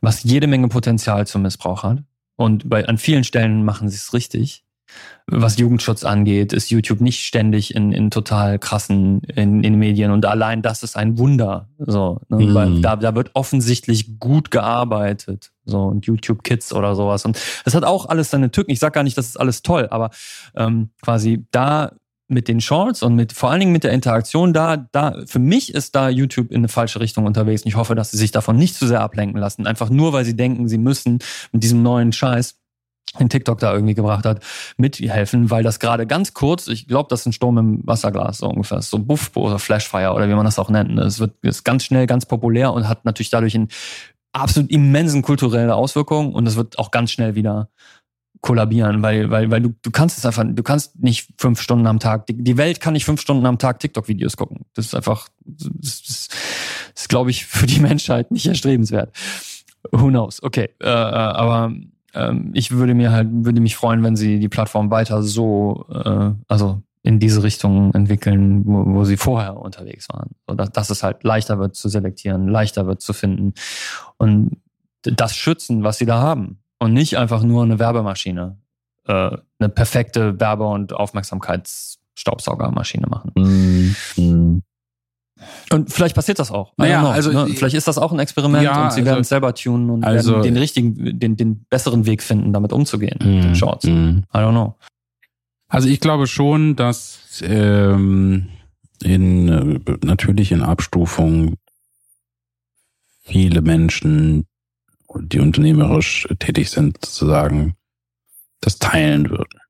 was 0.00 0.22
jede 0.22 0.46
Menge 0.46 0.68
Potenzial 0.68 1.26
zum 1.26 1.42
Missbrauch 1.42 1.82
hat. 1.82 1.98
Und 2.36 2.70
bei, 2.70 2.86
an 2.86 2.96
vielen 2.96 3.24
Stellen 3.24 3.64
machen 3.64 3.90
sie 3.90 3.96
es 3.96 4.14
richtig 4.14 4.64
was 5.26 5.58
Jugendschutz 5.58 6.04
angeht, 6.04 6.52
ist 6.52 6.70
YouTube 6.70 7.00
nicht 7.00 7.24
ständig 7.24 7.74
in, 7.74 7.92
in 7.92 8.10
total 8.10 8.58
krassen 8.58 9.20
in, 9.20 9.62
in 9.62 9.78
Medien 9.78 10.10
und 10.10 10.24
allein 10.24 10.62
das 10.62 10.82
ist 10.82 10.96
ein 10.96 11.18
Wunder. 11.18 11.68
So, 11.78 12.20
ne? 12.28 12.46
Mhm. 12.46 12.54
weil 12.54 12.80
da, 12.80 12.96
da 12.96 13.14
wird 13.14 13.30
offensichtlich 13.34 14.18
gut 14.18 14.50
gearbeitet. 14.50 15.52
So 15.66 15.82
und 15.84 16.06
YouTube 16.06 16.44
Kids 16.44 16.72
oder 16.72 16.94
sowas. 16.94 17.26
Und 17.26 17.38
das 17.66 17.74
hat 17.74 17.84
auch 17.84 18.06
alles 18.06 18.30
seine 18.30 18.50
Tücken. 18.50 18.70
Ich 18.70 18.78
sag 18.78 18.94
gar 18.94 19.02
nicht, 19.02 19.18
das 19.18 19.26
ist 19.26 19.36
alles 19.38 19.60
toll, 19.62 19.88
aber 19.90 20.10
ähm, 20.56 20.90
quasi 21.02 21.44
da 21.50 21.92
mit 22.28 22.46
den 22.48 22.60
Shorts 22.60 23.02
und 23.02 23.14
mit 23.14 23.32
vor 23.32 23.50
allen 23.50 23.60
Dingen 23.60 23.72
mit 23.72 23.84
der 23.84 23.92
Interaktion 23.92 24.52
da, 24.52 24.76
da 24.76 25.14
für 25.26 25.38
mich 25.38 25.74
ist 25.74 25.94
da 25.94 26.10
YouTube 26.10 26.50
in 26.50 26.58
eine 26.58 26.68
falsche 26.68 27.00
Richtung 27.00 27.26
unterwegs. 27.26 27.62
Und 27.62 27.68
ich 27.68 27.76
hoffe, 27.76 27.94
dass 27.94 28.10
sie 28.10 28.18
sich 28.18 28.30
davon 28.30 28.56
nicht 28.56 28.74
zu 28.74 28.86
sehr 28.86 29.00
ablenken 29.00 29.40
lassen. 29.40 29.66
Einfach 29.66 29.88
nur, 29.88 30.12
weil 30.12 30.24
sie 30.24 30.36
denken, 30.36 30.68
sie 30.68 30.78
müssen 30.78 31.18
mit 31.52 31.62
diesem 31.62 31.82
neuen 31.82 32.12
Scheiß 32.12 32.58
den 33.12 33.28
TikTok 33.28 33.58
da 33.58 33.72
irgendwie 33.72 33.94
gebracht 33.94 34.24
hat, 34.24 34.42
mithelfen, 34.76 35.50
weil 35.50 35.62
das 35.62 35.80
gerade 35.80 36.06
ganz 36.06 36.34
kurz, 36.34 36.68
ich 36.68 36.86
glaube, 36.86 37.08
das 37.10 37.20
ist 37.20 37.26
ein 37.26 37.32
Sturm 37.32 37.58
im 37.58 37.86
Wasserglas 37.86 38.38
so 38.38 38.48
ungefähr, 38.48 38.82
so 38.82 38.98
Buff 38.98 39.30
oder 39.34 39.58
Flashfire 39.58 40.12
oder 40.12 40.28
wie 40.28 40.34
man 40.34 40.44
das 40.44 40.58
auch 40.58 40.70
nennt. 40.70 40.98
Es 40.98 41.20
wird 41.20 41.34
ist 41.42 41.64
ganz 41.64 41.84
schnell 41.84 42.06
ganz 42.06 42.26
populär 42.26 42.72
und 42.72 42.88
hat 42.88 43.04
natürlich 43.04 43.30
dadurch 43.30 43.54
einen 43.54 43.68
absolut 44.32 44.70
immensen 44.70 45.22
kulturelle 45.22 45.74
Auswirkungen 45.74 46.32
und 46.34 46.46
es 46.46 46.56
wird 46.56 46.78
auch 46.78 46.90
ganz 46.90 47.10
schnell 47.10 47.34
wieder 47.34 47.68
kollabieren, 48.40 49.02
weil, 49.02 49.30
weil, 49.30 49.50
weil 49.50 49.60
du, 49.60 49.74
du 49.82 49.90
kannst 49.90 50.18
es 50.18 50.26
einfach, 50.26 50.44
du 50.46 50.62
kannst 50.62 50.98
nicht 51.02 51.28
fünf 51.38 51.60
Stunden 51.60 51.86
am 51.86 51.98
Tag, 51.98 52.26
die, 52.28 52.56
Welt 52.56 52.80
kann 52.80 52.92
nicht 52.92 53.04
fünf 53.04 53.20
Stunden 53.20 53.44
am 53.46 53.58
Tag 53.58 53.80
TikTok-Videos 53.80 54.36
gucken. 54.36 54.64
Das 54.74 54.86
ist 54.86 54.94
einfach, 54.94 55.28
das, 55.44 55.68
das, 55.74 56.28
das 56.94 57.02
ist, 57.02 57.08
glaube 57.08 57.30
ich, 57.30 57.46
für 57.46 57.66
die 57.66 57.80
Menschheit 57.80 58.30
nicht 58.30 58.46
erstrebenswert. 58.46 59.14
Who 59.90 60.08
knows? 60.08 60.42
Okay, 60.42 60.70
äh, 60.80 60.86
äh 60.86 60.88
aber 60.88 61.72
ähm, 62.18 62.50
ich 62.52 62.72
würde 62.72 62.94
mir 62.94 63.12
halt, 63.12 63.28
würde 63.30 63.60
mich 63.60 63.76
freuen, 63.76 64.02
wenn 64.02 64.16
sie 64.16 64.40
die 64.40 64.48
Plattform 64.48 64.90
weiter 64.90 65.22
so, 65.22 65.86
äh, 65.90 66.32
also 66.48 66.82
in 67.02 67.20
diese 67.20 67.42
Richtung 67.42 67.94
entwickeln, 67.94 68.66
wo, 68.66 68.84
wo 68.86 69.04
sie 69.04 69.16
vorher 69.16 69.56
unterwegs 69.56 70.08
waren. 70.10 70.30
So, 70.46 70.54
dass, 70.54 70.70
dass 70.72 70.90
es 70.90 71.02
halt 71.02 71.24
leichter 71.24 71.58
wird 71.58 71.76
zu 71.76 71.88
selektieren, 71.88 72.48
leichter 72.48 72.86
wird 72.86 73.00
zu 73.00 73.12
finden 73.12 73.54
und 74.16 74.58
das 75.02 75.36
schützen, 75.36 75.84
was 75.84 75.98
sie 75.98 76.06
da 76.06 76.20
haben. 76.20 76.58
Und 76.80 76.92
nicht 76.92 77.18
einfach 77.18 77.42
nur 77.42 77.64
eine 77.64 77.78
Werbemaschine, 77.78 78.56
äh, 79.06 79.30
eine 79.58 79.68
perfekte 79.68 80.40
Werbe- 80.40 80.68
und 80.68 80.92
Aufmerksamkeitsstaubsaugermaschine 80.92 83.06
machen. 83.06 83.32
Mm, 83.36 83.94
mm. 84.20 84.62
Und 85.72 85.92
vielleicht 85.92 86.14
passiert 86.14 86.38
das 86.38 86.50
auch. 86.50 86.72
Naja, 86.76 87.00
know, 87.00 87.10
also 87.10 87.30
ne? 87.30 87.48
vielleicht 87.54 87.74
ist 87.74 87.88
das 87.88 87.98
auch 87.98 88.12
ein 88.12 88.18
Experiment 88.18 88.64
ja, 88.64 88.84
und 88.84 88.92
sie 88.92 89.00
also, 89.00 89.06
werden 89.06 89.20
es 89.20 89.28
selber 89.28 89.54
tunen 89.54 89.90
und 89.90 90.04
also, 90.04 90.32
werden 90.32 90.42
den 90.42 90.56
richtigen, 90.56 91.18
den, 91.18 91.36
den 91.36 91.64
besseren 91.70 92.06
Weg 92.06 92.22
finden, 92.22 92.52
damit 92.52 92.72
umzugehen 92.72 93.18
mm, 93.20 93.34
mit 93.34 93.44
den 93.44 93.54
Shorts. 93.54 93.84
Mm. 93.84 94.20
I 94.34 94.38
don't 94.38 94.50
know. 94.50 94.76
Also 95.68 95.88
ich 95.88 96.00
glaube 96.00 96.26
schon, 96.26 96.76
dass 96.76 97.42
ähm, 97.42 98.48
in 99.02 99.80
natürlich 100.02 100.52
in 100.52 100.62
Abstufung 100.62 101.56
viele 103.22 103.60
Menschen, 103.60 104.46
die 105.14 105.40
unternehmerisch 105.40 106.26
tätig 106.38 106.70
sind, 106.70 107.04
sozusagen 107.04 107.74
das 108.60 108.78
teilen 108.78 109.30
würden 109.30 109.60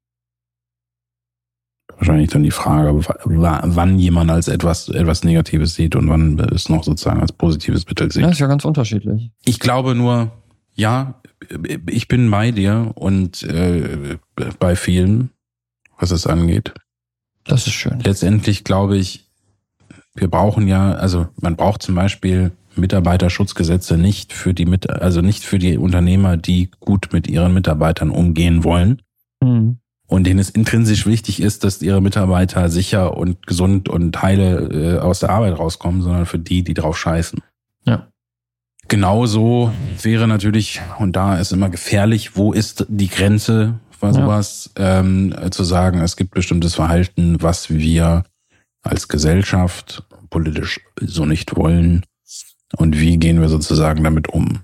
wahrscheinlich 1.99 2.31
dann 2.31 2.45
die 2.45 2.51
Frage, 2.51 2.99
wann 3.25 3.99
jemand 3.99 4.31
als 4.31 4.49
etwas, 4.49 4.89
etwas 4.89 5.25
Negatives 5.25 5.75
sieht 5.75 5.97
und 5.97 6.09
wann 6.09 6.39
es 6.39 6.69
noch 6.69 6.85
sozusagen 6.85 7.20
als 7.20 7.33
positives 7.33 7.87
Mittel 7.87 8.11
sieht. 8.11 8.23
Ja, 8.23 8.31
ist 8.31 8.39
ja 8.39 8.47
ganz 8.47 8.65
unterschiedlich. 8.65 9.31
Ich 9.45 9.59
glaube 9.59 9.95
nur, 9.95 10.31
ja, 10.75 11.20
ich 11.87 12.09
bin 12.09 12.31
bei 12.31 12.53
dir 12.53 12.93
und 12.95 13.43
äh, 13.43 14.19
bei 14.59 14.77
vielen, 14.77 15.31
was 15.99 16.12
es 16.12 16.27
angeht. 16.27 16.73
Das 17.45 17.66
ist 17.66 17.75
schön. 17.75 17.99
Letztendlich 18.01 18.65
glaube 18.65 18.97
ich, 18.97 19.29
wir 20.15 20.29
brauchen 20.29 20.69
ja, 20.69 20.93
also 20.93 21.29
man 21.41 21.57
braucht 21.57 21.83
zum 21.83 21.95
Beispiel 21.95 22.53
Mitarbeiterschutzgesetze 22.77 23.97
nicht 23.97 24.33
für 24.33 24.55
die 24.55 24.66
mit, 24.66 24.89
also 24.89 25.20
nicht 25.20 25.43
für 25.43 25.59
die 25.59 25.79
Unternehmer, 25.79 26.37
die 26.37 26.70
gut 26.79 27.09
mit 27.12 27.27
ihren 27.27 27.55
Mitarbeitern 27.55 28.11
umgehen 28.11 28.62
wollen. 28.62 29.03
Mhm. 29.43 29.79
Und 30.09 30.25
denen 30.25 30.41
es 30.41 30.51
intrinsisch 30.51 31.07
wichtig 31.07 31.41
ist, 31.41 31.65
dass 31.65 31.83
ihre 31.83 32.01
Mitarbeiter 32.01 32.71
sicher 32.71 33.17
und 33.17 33.47
gesund 33.47 33.89
und 33.91 34.21
heile 34.23 34.97
äh, 34.97 34.99
aus 34.99 35.21
der 35.21 35.31
Arbeit 35.31 35.59
rauskommen, 35.59 36.01
sondern 36.01 36.25
für 36.27 36.39
die, 36.39 36.65
die 36.65 36.75
drauf 36.75 36.99
scheißen. 36.99 37.41
Ja. 37.85 38.09
Genauso 38.89 39.71
wäre 40.03 40.27
natürlich, 40.27 40.81
und 40.99 41.15
da 41.15 41.39
ist 41.39 41.53
immer 41.53 41.69
gefährlich, 41.69 42.37
wo 42.37 42.55
ist 42.55 42.87
die 42.89 43.09
Grenze 43.09 43.79
bei 44.01 44.13
sowas, 44.13 44.71
ja. 44.79 45.01
ähm, 45.01 45.35
zu 45.51 45.63
sagen, 45.65 46.01
es 46.01 46.17
gibt 46.17 46.31
bestimmtes 46.31 46.75
Verhalten, 46.75 47.43
was 47.43 47.69
wir 47.69 48.25
als 48.83 49.09
Gesellschaft 49.09 50.05
politisch 50.31 50.81
so 51.01 51.27
nicht 51.27 51.57
wollen 51.57 52.05
und 52.77 52.99
wie 52.99 53.19
gehen 53.19 53.41
wir 53.41 53.49
sozusagen 53.49 54.05
damit 54.05 54.29
um. 54.29 54.61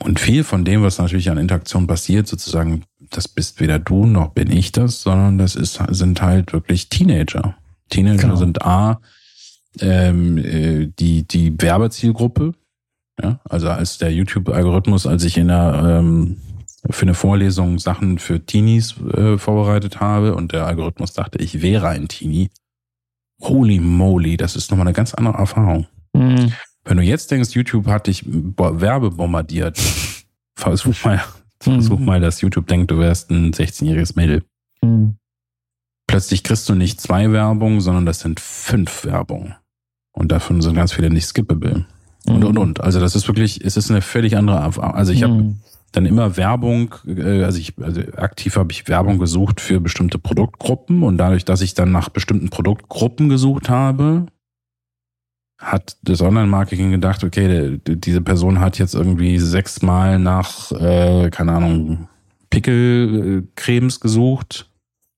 Und 0.00 0.20
viel 0.20 0.44
von 0.44 0.64
dem, 0.64 0.82
was 0.82 0.98
natürlich 0.98 1.30
an 1.30 1.38
Interaktion 1.38 1.86
passiert, 1.86 2.26
sozusagen, 2.28 2.84
das 3.10 3.28
bist 3.28 3.60
weder 3.60 3.78
du 3.78 4.06
noch 4.06 4.30
bin 4.30 4.50
ich 4.50 4.72
das, 4.72 5.02
sondern 5.02 5.38
das 5.38 5.56
ist, 5.56 5.80
sind 5.90 6.22
halt 6.22 6.52
wirklich 6.52 6.88
Teenager. 6.88 7.56
Teenager 7.88 8.22
genau. 8.22 8.36
sind 8.36 8.62
A, 8.62 9.00
ähm, 9.80 10.38
äh, 10.38 10.88
die, 10.98 11.26
die 11.26 11.60
Werbezielgruppe. 11.60 12.54
Ja, 13.22 13.40
also 13.44 13.70
als 13.70 13.98
der 13.98 14.12
YouTube-Algorithmus, 14.12 15.06
als 15.06 15.24
ich 15.24 15.38
in 15.38 15.48
der 15.48 16.00
ähm, 16.02 16.36
für 16.90 17.02
eine 17.02 17.14
Vorlesung 17.14 17.78
Sachen 17.78 18.18
für 18.18 18.44
Teenies 18.44 18.96
äh, 19.00 19.38
vorbereitet 19.38 20.00
habe 20.00 20.34
und 20.34 20.52
der 20.52 20.66
Algorithmus 20.66 21.12
dachte, 21.12 21.38
ich 21.38 21.62
wäre 21.62 21.88
ein 21.88 22.08
Teenie. 22.08 22.50
Holy 23.40 23.80
moly, 23.80 24.36
das 24.36 24.56
ist 24.56 24.70
nochmal 24.70 24.86
eine 24.86 24.94
ganz 24.94 25.14
andere 25.14 25.36
Erfahrung. 25.36 25.86
Mhm. 26.12 26.52
Wenn 26.84 26.96
du 26.96 27.02
jetzt 27.02 27.30
denkst, 27.30 27.54
YouTube 27.54 27.86
hat 27.86 28.06
dich 28.06 28.24
Werbe 28.26 29.10
bombardiert, 29.10 29.78
versuch 30.54 30.94
mal, 31.04 31.22
versuch 31.60 31.98
mhm. 31.98 32.04
mal, 32.04 32.20
dass 32.20 32.40
YouTube 32.40 32.66
denkt, 32.66 32.90
du 32.90 32.98
wärst 32.98 33.30
ein 33.30 33.52
16-jähriges 33.52 34.16
Mädel. 34.16 34.44
Mhm. 34.82 35.16
Plötzlich 36.06 36.42
kriegst 36.42 36.68
du 36.68 36.74
nicht 36.74 37.00
zwei 37.00 37.32
Werbungen, 37.32 37.80
sondern 37.80 38.06
das 38.06 38.20
sind 38.20 38.40
fünf 38.40 39.04
Werbungen. 39.04 39.54
Und 40.12 40.32
davon 40.32 40.62
sind 40.62 40.74
ganz 40.74 40.92
viele 40.92 41.10
nicht 41.10 41.26
skippable. 41.26 41.84
Und, 42.26 42.44
und, 42.44 42.58
und. 42.58 42.80
Also 42.80 43.00
das 43.00 43.14
ist 43.14 43.28
wirklich, 43.28 43.64
es 43.64 43.76
ist 43.76 43.90
eine 43.90 44.02
völlig 44.02 44.36
andere 44.36 44.58
Erfahrung. 44.58 44.94
Also 44.94 45.12
ich 45.12 45.22
habe 45.22 45.34
mhm. 45.34 45.60
dann 45.92 46.06
immer 46.06 46.36
Werbung, 46.36 46.94
äh, 47.06 47.42
also 47.44 47.58
ich, 47.58 47.74
also 47.80 48.00
aktiv 48.16 48.56
habe 48.56 48.72
ich 48.72 48.88
Werbung 48.88 49.18
gesucht 49.18 49.60
für 49.60 49.80
bestimmte 49.80 50.18
Produktgruppen 50.18 51.02
und 51.02 51.18
dadurch, 51.18 51.44
dass 51.44 51.60
ich 51.60 51.74
dann 51.74 51.92
nach 51.92 52.08
bestimmten 52.08 52.50
Produktgruppen 52.50 53.28
gesucht 53.28 53.68
habe, 53.68 54.26
hat 55.58 55.96
das 56.02 56.20
Online-Marketing 56.20 56.90
gedacht, 56.90 57.24
okay, 57.24 57.80
diese 57.86 58.20
Person 58.20 58.60
hat 58.60 58.78
jetzt 58.78 58.94
irgendwie 58.94 59.38
sechsmal 59.38 60.18
nach, 60.18 60.70
äh, 60.72 61.30
keine 61.30 61.52
Ahnung, 61.52 62.08
Pickelcremes 62.50 64.00
gesucht. 64.00 64.70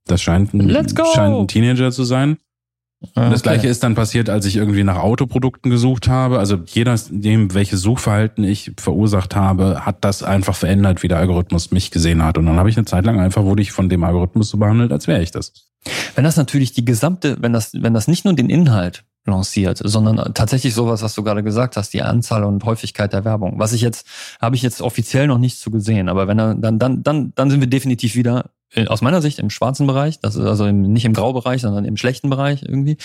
Das 0.07 0.23
scheint 0.23 0.55
ein, 0.55 0.71
scheint 1.15 1.37
ein 1.37 1.49
Teenager 1.49 1.91
zu 1.91 2.05
sein. 2.05 2.39
Ah, 3.15 3.31
das 3.31 3.43
gleiche 3.43 3.69
ist 3.69 3.85
dann 3.85 3.95
passiert, 3.95 4.29
als 4.29 4.45
ich 4.45 4.57
irgendwie 4.57 4.83
nach 4.83 4.97
Autoprodukten 4.97 5.71
gesucht 5.71 6.09
habe. 6.09 6.41
Also 6.41 6.59
je 6.67 6.83
nachdem, 6.83 7.55
welches 7.55 7.81
Suchverhalten 7.81 8.43
ich 8.43 8.73
verursacht 8.77 9.37
habe, 9.37 9.87
hat 9.87 10.05
das 10.05 10.25
einfach 10.25 10.57
verändert, 10.57 11.05
wie 11.05 11.09
der 11.09 11.19
Algorithmus 11.19 11.71
mich 11.71 11.93
gesehen 11.93 12.25
hat. 12.25 12.39
Und 12.39 12.47
dann 12.47 12.57
habe 12.57 12.71
ich 12.71 12.77
eine 12.77 12.87
Zeit 12.87 13.05
lang 13.05 13.21
einfach, 13.21 13.45
wurde 13.45 13.63
ich 13.63 13.71
von 13.71 13.89
dem 13.89 14.03
Algorithmus 14.03 14.49
so 14.49 14.59
behandelt, 14.59 14.91
als 14.91 15.07
wäre 15.07 15.23
ich 15.23 15.31
das. 15.31 15.53
Wenn 16.17 16.25
das 16.25 16.37
natürlich 16.37 16.73
die 16.73 16.85
gesamte, 16.85 17.37
wenn 17.41 17.53
das, 17.53 17.73
wenn 17.73 17.95
das 17.95 18.09
nicht 18.09 18.25
nur 18.25 18.35
den 18.35 18.51
Inhalt 18.51 19.05
lanciert, 19.29 19.81
sondern 19.83 20.35
tatsächlich 20.35 20.75
sowas, 20.75 21.03
was 21.03 21.15
du 21.15 21.23
gerade 21.23 21.43
gesagt 21.43 21.77
hast, 21.77 21.93
die 21.93 22.03
Anzahl 22.03 22.45
und 22.45 22.65
Häufigkeit 22.65 23.13
der 23.13 23.25
Werbung. 23.25 23.59
Was 23.59 23.73
ich 23.73 23.81
jetzt, 23.81 24.07
habe 24.41 24.57
ich 24.57 24.63
jetzt 24.63 24.83
offiziell 24.83 25.27
noch 25.27 25.39
nicht 25.39 25.59
zu 25.59 25.71
gesehen, 25.71 26.09
aber 26.09 26.27
wenn 26.27 26.39
er, 26.39 26.55
dann, 26.55 26.79
dann, 26.79 27.03
dann, 27.03 27.33
dann 27.35 27.51
sind 27.51 27.61
wir 27.61 27.69
definitiv 27.69 28.15
wieder 28.15 28.51
äh, 28.75 28.87
aus 28.87 29.01
meiner 29.01 29.23
Sicht 29.23 29.39
im 29.39 29.51
schwarzen 29.51 29.87
Bereich, 29.87 30.21
das 30.21 30.37
ist 30.37 30.45
also 30.45 30.67
im, 30.67 30.83
nicht 30.83 31.05
im 31.05 31.15
Graubereich, 31.15 31.63
sondern 31.63 31.85
im 31.85 31.97
schlechten 31.97 32.31
Bereich 32.31 32.63
irgendwie. 32.63 32.97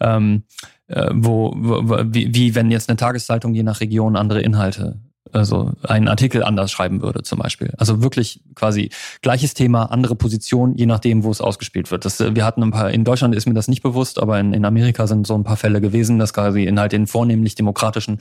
Ähm, 0.00 0.44
äh, 0.88 1.10
wo, 1.12 1.52
wo 1.56 1.98
wie, 2.04 2.34
wie 2.34 2.54
wenn 2.54 2.70
jetzt 2.70 2.88
eine 2.88 2.96
Tageszeitung 2.96 3.54
je 3.54 3.62
nach 3.62 3.80
Region 3.80 4.16
andere 4.16 4.40
Inhalte 4.40 5.00
also 5.32 5.72
einen 5.82 6.08
Artikel 6.08 6.42
anders 6.42 6.70
schreiben 6.70 7.02
würde 7.02 7.22
zum 7.22 7.38
Beispiel. 7.38 7.72
Also 7.78 8.02
wirklich 8.02 8.42
quasi 8.54 8.90
gleiches 9.22 9.54
Thema, 9.54 9.84
andere 9.84 10.16
Position, 10.16 10.74
je 10.76 10.86
nachdem, 10.86 11.24
wo 11.24 11.30
es 11.30 11.40
ausgespielt 11.40 11.90
wird. 11.90 12.04
Das, 12.04 12.20
wir 12.20 12.44
hatten 12.44 12.62
ein 12.62 12.70
paar, 12.70 12.90
in 12.90 13.04
Deutschland 13.04 13.34
ist 13.34 13.46
mir 13.46 13.54
das 13.54 13.68
nicht 13.68 13.82
bewusst, 13.82 14.20
aber 14.20 14.38
in, 14.38 14.52
in 14.52 14.64
Amerika 14.64 15.06
sind 15.06 15.26
so 15.26 15.34
ein 15.34 15.44
paar 15.44 15.56
Fälle 15.56 15.80
gewesen, 15.80 16.18
dass 16.18 16.32
quasi 16.32 16.64
in 16.64 16.78
halt 16.78 16.92
den 16.92 17.06
vornehmlich 17.06 17.54
demokratischen 17.54 18.18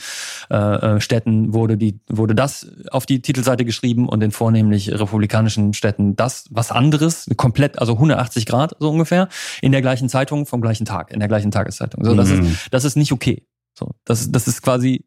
äh, 0.50 0.56
äh 0.56 1.02
Städten 1.02 1.54
wurde 1.54 1.78
die 1.78 2.00
wurde 2.10 2.36
das 2.36 2.68
auf 2.92 3.06
die 3.06 3.22
Titelseite 3.22 3.66
geschrieben 3.66 4.08
und 4.08 4.24
in 4.24 4.32
vornehmlich 4.32 4.92
republikanischen 4.92 5.74
Städten 5.74 6.16
das 6.16 6.48
was 6.52 6.72
anderes, 6.72 7.30
komplett, 7.38 7.80
also 7.80 7.94
180 7.94 8.46
Grad 8.46 8.76
so 8.80 8.90
ungefähr, 8.90 9.30
in 9.62 9.72
der 9.72 9.82
gleichen 9.82 10.10
Zeitung 10.10 10.46
vom 10.46 10.62
gleichen 10.62 10.86
Tag, 10.86 11.12
in 11.12 11.20
der 11.20 11.28
gleichen 11.28 11.52
Tageszeitung. 11.52 12.04
So, 12.04 12.14
das 12.14 12.30
mhm. 12.30 12.46
ist 12.46 12.68
das 12.72 12.86
ist 12.86 12.96
nicht 12.96 13.12
okay. 13.12 13.46
So, 13.78 13.92
das, 14.06 14.32
das 14.32 14.48
ist 14.48 14.62
quasi 14.62 15.06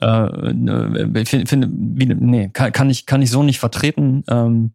äh, 0.00 1.24
finde, 1.24 1.68
nee, 1.68 2.50
kann, 2.52 2.72
kann, 2.72 2.90
ich, 2.90 3.06
kann 3.06 3.22
ich 3.22 3.30
so 3.30 3.42
nicht 3.42 3.58
vertreten. 3.58 4.24
Ähm, 4.28 4.72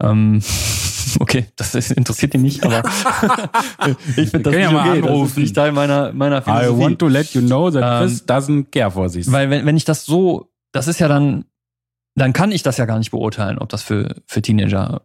ähm, 0.00 0.42
okay, 1.20 1.46
das 1.56 1.74
ist, 1.74 1.92
interessiert 1.92 2.34
ihn 2.34 2.42
nicht, 2.42 2.64
aber 2.64 2.82
ich 4.16 4.30
finde 4.30 4.50
das 4.50 4.54
nicht 4.54 4.62
ja 4.62 4.70
mal 4.70 4.88
okay. 4.88 4.98
Anrufen. 4.98 5.20
Das 5.22 5.30
ist 5.30 5.36
nicht 5.36 5.56
Teil 5.56 5.72
meiner, 5.72 6.12
meiner 6.12 6.42
Philosophie. 6.42 6.76
I 6.76 6.78
want 6.78 6.98
to 6.98 7.08
let 7.08 7.34
you 7.34 7.40
know 7.40 7.70
that 7.70 7.82
ähm, 7.82 8.08
Chris 8.08 8.26
doesn't 8.26 8.70
care 8.70 8.90
for 8.90 9.10
this. 9.10 9.30
Weil 9.30 9.50
wenn, 9.50 9.66
wenn 9.66 9.76
ich 9.76 9.84
das 9.84 10.04
so, 10.04 10.50
das 10.72 10.88
ist 10.88 11.00
ja 11.00 11.08
dann, 11.08 11.44
dann 12.14 12.32
kann 12.32 12.52
ich 12.52 12.62
das 12.62 12.76
ja 12.76 12.84
gar 12.84 12.98
nicht 12.98 13.10
beurteilen, 13.10 13.58
ob 13.58 13.68
das 13.68 13.82
für, 13.82 14.16
für 14.26 14.42
Teenager 14.42 15.02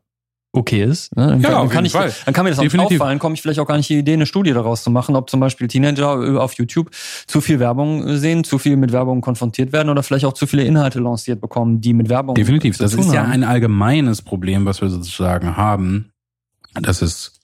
okay 0.56 0.84
ist. 0.84 1.16
Ne? 1.16 1.28
Dann, 1.28 1.42
ja, 1.42 1.50
kann, 1.50 1.70
kann 1.70 1.86
ich, 1.86 1.92
Fall. 1.92 2.14
dann 2.26 2.34
kann 2.34 2.46
mir 2.46 2.52
das 2.52 2.60
Definitiv. 2.60 3.00
auch 3.00 3.04
auffallen, 3.04 3.20
komme 3.20 3.36
ich 3.36 3.42
vielleicht 3.42 3.60
auch 3.60 3.68
gar 3.68 3.78
nicht 3.78 3.90
die 3.90 4.00
Idee, 4.00 4.14
eine 4.14 4.26
Studie 4.26 4.54
daraus 4.54 4.84
zu 4.84 4.90
machen, 4.90 5.16
ob 5.16 5.30
zum 5.30 5.40
Beispiel 5.40 5.68
Teenager 5.68 6.42
auf 6.42 6.54
YouTube 6.54 6.90
zu 7.28 7.42
viel 7.42 7.60
Werbung 7.60 8.18
sehen, 8.18 8.44
zu 8.44 8.58
viel 8.58 8.78
mit 8.78 8.92
Werbung 8.92 9.22
konfrontiert 9.22 9.74
werden 9.74 9.90
oder 9.90 10.04
vielleicht 10.04 10.26
auch 10.26 10.34
zu 10.34 10.48
viele 10.48 10.64
Inhalte 10.64 11.00
lanciert 11.00 11.42
bekommen, 11.42 11.82
die 11.82 11.94
mit 11.94 12.10
Werbung 12.10 12.36
Definitiv, 12.36 12.78
das 12.78 12.94
ist 12.94 13.14
ja 13.14 13.24
haben. 13.24 13.32
ein 13.32 13.44
allgemeines 13.44 14.22
Problem, 14.22 14.66
was 14.66 14.82
wir 14.82 14.90
sozusagen 14.90 15.58
haben. 15.58 16.12
Das 16.74 17.02
ist, 17.02 17.40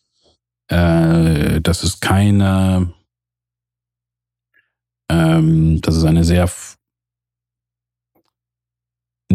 äh, 0.68 1.62
das 1.62 1.84
ist 1.84 2.02
keine, 2.02 2.94
ähm, 5.10 5.82
das 5.82 5.96
ist 5.96 6.04
eine 6.06 6.24
sehr 6.24 6.50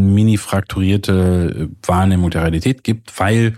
mini 0.02 0.36
frakturierte 0.36 1.70
Wahrnehmung 1.84 2.30
der 2.30 2.42
Realität 2.42 2.84
gibt, 2.84 3.18
weil 3.18 3.56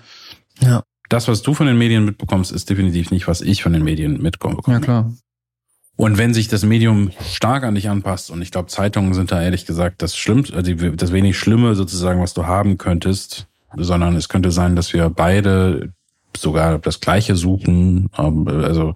ja. 0.60 0.82
das, 1.08 1.28
was 1.28 1.42
du 1.42 1.54
von 1.54 1.66
den 1.66 1.78
Medien 1.78 2.04
mitbekommst, 2.04 2.52
ist 2.52 2.70
definitiv 2.70 3.10
nicht, 3.10 3.28
was 3.28 3.40
ich 3.40 3.62
von 3.62 3.72
den 3.72 3.84
Medien 3.84 4.20
mitbekomme. 4.20 4.58
Ja, 4.66 4.80
klar. 4.80 5.12
Und 5.96 6.16
wenn 6.16 6.32
sich 6.32 6.46
das 6.46 6.64
Medium 6.64 7.10
stark 7.28 7.64
an 7.64 7.74
dich 7.74 7.88
anpasst, 7.88 8.30
und 8.30 8.40
ich 8.40 8.52
glaube, 8.52 8.68
Zeitungen 8.68 9.14
sind 9.14 9.32
da 9.32 9.42
ehrlich 9.42 9.66
gesagt 9.66 10.00
das 10.00 10.16
Schlimmste, 10.16 10.54
also 10.54 10.72
das 10.72 11.12
wenig 11.12 11.36
Schlimme 11.36 11.74
sozusagen, 11.74 12.22
was 12.22 12.34
du 12.34 12.46
haben 12.46 12.78
könntest, 12.78 13.48
sondern 13.76 14.14
es 14.14 14.28
könnte 14.28 14.52
sein, 14.52 14.76
dass 14.76 14.92
wir 14.92 15.10
beide 15.10 15.92
sogar 16.36 16.78
das 16.78 17.00
Gleiche 17.00 17.34
suchen, 17.34 18.10
ähm, 18.16 18.46
also 18.46 18.94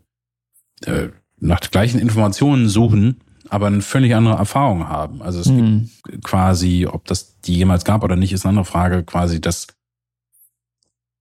äh, 0.84 1.08
nach 1.40 1.60
gleichen 1.60 1.98
Informationen 1.98 2.68
suchen, 2.68 3.20
aber 3.52 3.66
eine 3.66 3.82
völlig 3.82 4.14
andere 4.14 4.36
Erfahrung 4.36 4.88
haben. 4.88 5.20
Also 5.20 5.38
es 5.40 5.46
mhm. 5.46 5.90
gibt 6.08 6.24
quasi, 6.24 6.86
ob 6.90 7.04
das 7.04 7.38
die 7.42 7.54
jemals 7.54 7.84
gab 7.84 8.02
oder 8.02 8.16
nicht, 8.16 8.32
ist 8.32 8.46
eine 8.46 8.50
andere 8.50 8.64
Frage, 8.64 9.02
quasi, 9.02 9.42
dass 9.42 9.66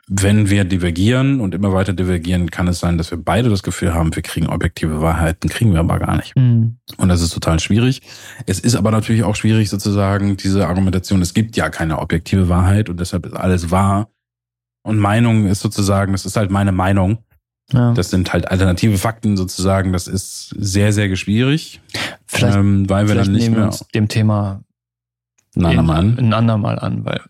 wenn 0.07 0.49
wir 0.49 0.63
divergieren 0.63 1.41
und 1.41 1.53
immer 1.53 1.73
weiter 1.73 1.91
divergieren, 1.91 2.49
kann 2.49 2.69
es 2.69 2.79
sein, 2.79 2.97
dass 2.97 3.11
wir 3.11 3.17
beide 3.17 3.49
das 3.49 3.63
Gefühl 3.63 3.93
haben, 3.93 4.15
wir 4.15 4.23
kriegen 4.23 4.47
objektive 4.47 5.01
Wahrheiten, 5.01 5.49
kriegen 5.49 5.73
wir 5.73 5.81
aber 5.81 5.99
gar 5.99 6.15
nicht. 6.15 6.33
Mhm. 6.37 6.77
Und 6.95 7.09
das 7.09 7.21
ist 7.21 7.33
total 7.33 7.59
schwierig. 7.59 8.01
Es 8.45 8.61
ist 8.61 8.75
aber 8.75 8.91
natürlich 8.91 9.23
auch 9.23 9.35
schwierig, 9.35 9.69
sozusagen, 9.69 10.37
diese 10.37 10.67
Argumentation, 10.67 11.21
es 11.21 11.33
gibt 11.33 11.57
ja 11.57 11.69
keine 11.69 11.99
objektive 11.99 12.47
Wahrheit 12.47 12.87
und 12.87 12.97
deshalb 12.97 13.25
ist 13.25 13.35
alles 13.35 13.71
wahr. 13.71 14.07
Und 14.83 14.99
Meinung 14.99 15.47
ist 15.47 15.59
sozusagen, 15.59 16.13
das 16.13 16.25
ist 16.25 16.37
halt 16.37 16.49
meine 16.49 16.71
Meinung. 16.71 17.17
Ja. 17.73 17.93
Das 17.93 18.09
sind 18.09 18.33
halt 18.33 18.49
alternative 18.49 18.97
Fakten 18.97 19.37
sozusagen. 19.37 19.93
Das 19.93 20.07
ist 20.07 20.55
sehr, 20.57 20.93
sehr 20.93 21.13
schwierig. 21.15 21.81
Vielleicht, 22.31 22.57
ähm, 22.57 22.89
weil 22.89 23.07
wir 23.07 23.15
dann 23.15 23.31
nicht 23.31 23.51
mehr 23.51 23.65
uns 23.65 23.85
dem 23.93 24.07
Thema 24.07 24.63
ein 25.55 25.65
andermal 25.65 25.97
an. 25.97 26.17
ein 26.17 26.33
andermal 26.33 26.79
an, 26.79 27.03
weil 27.03 27.21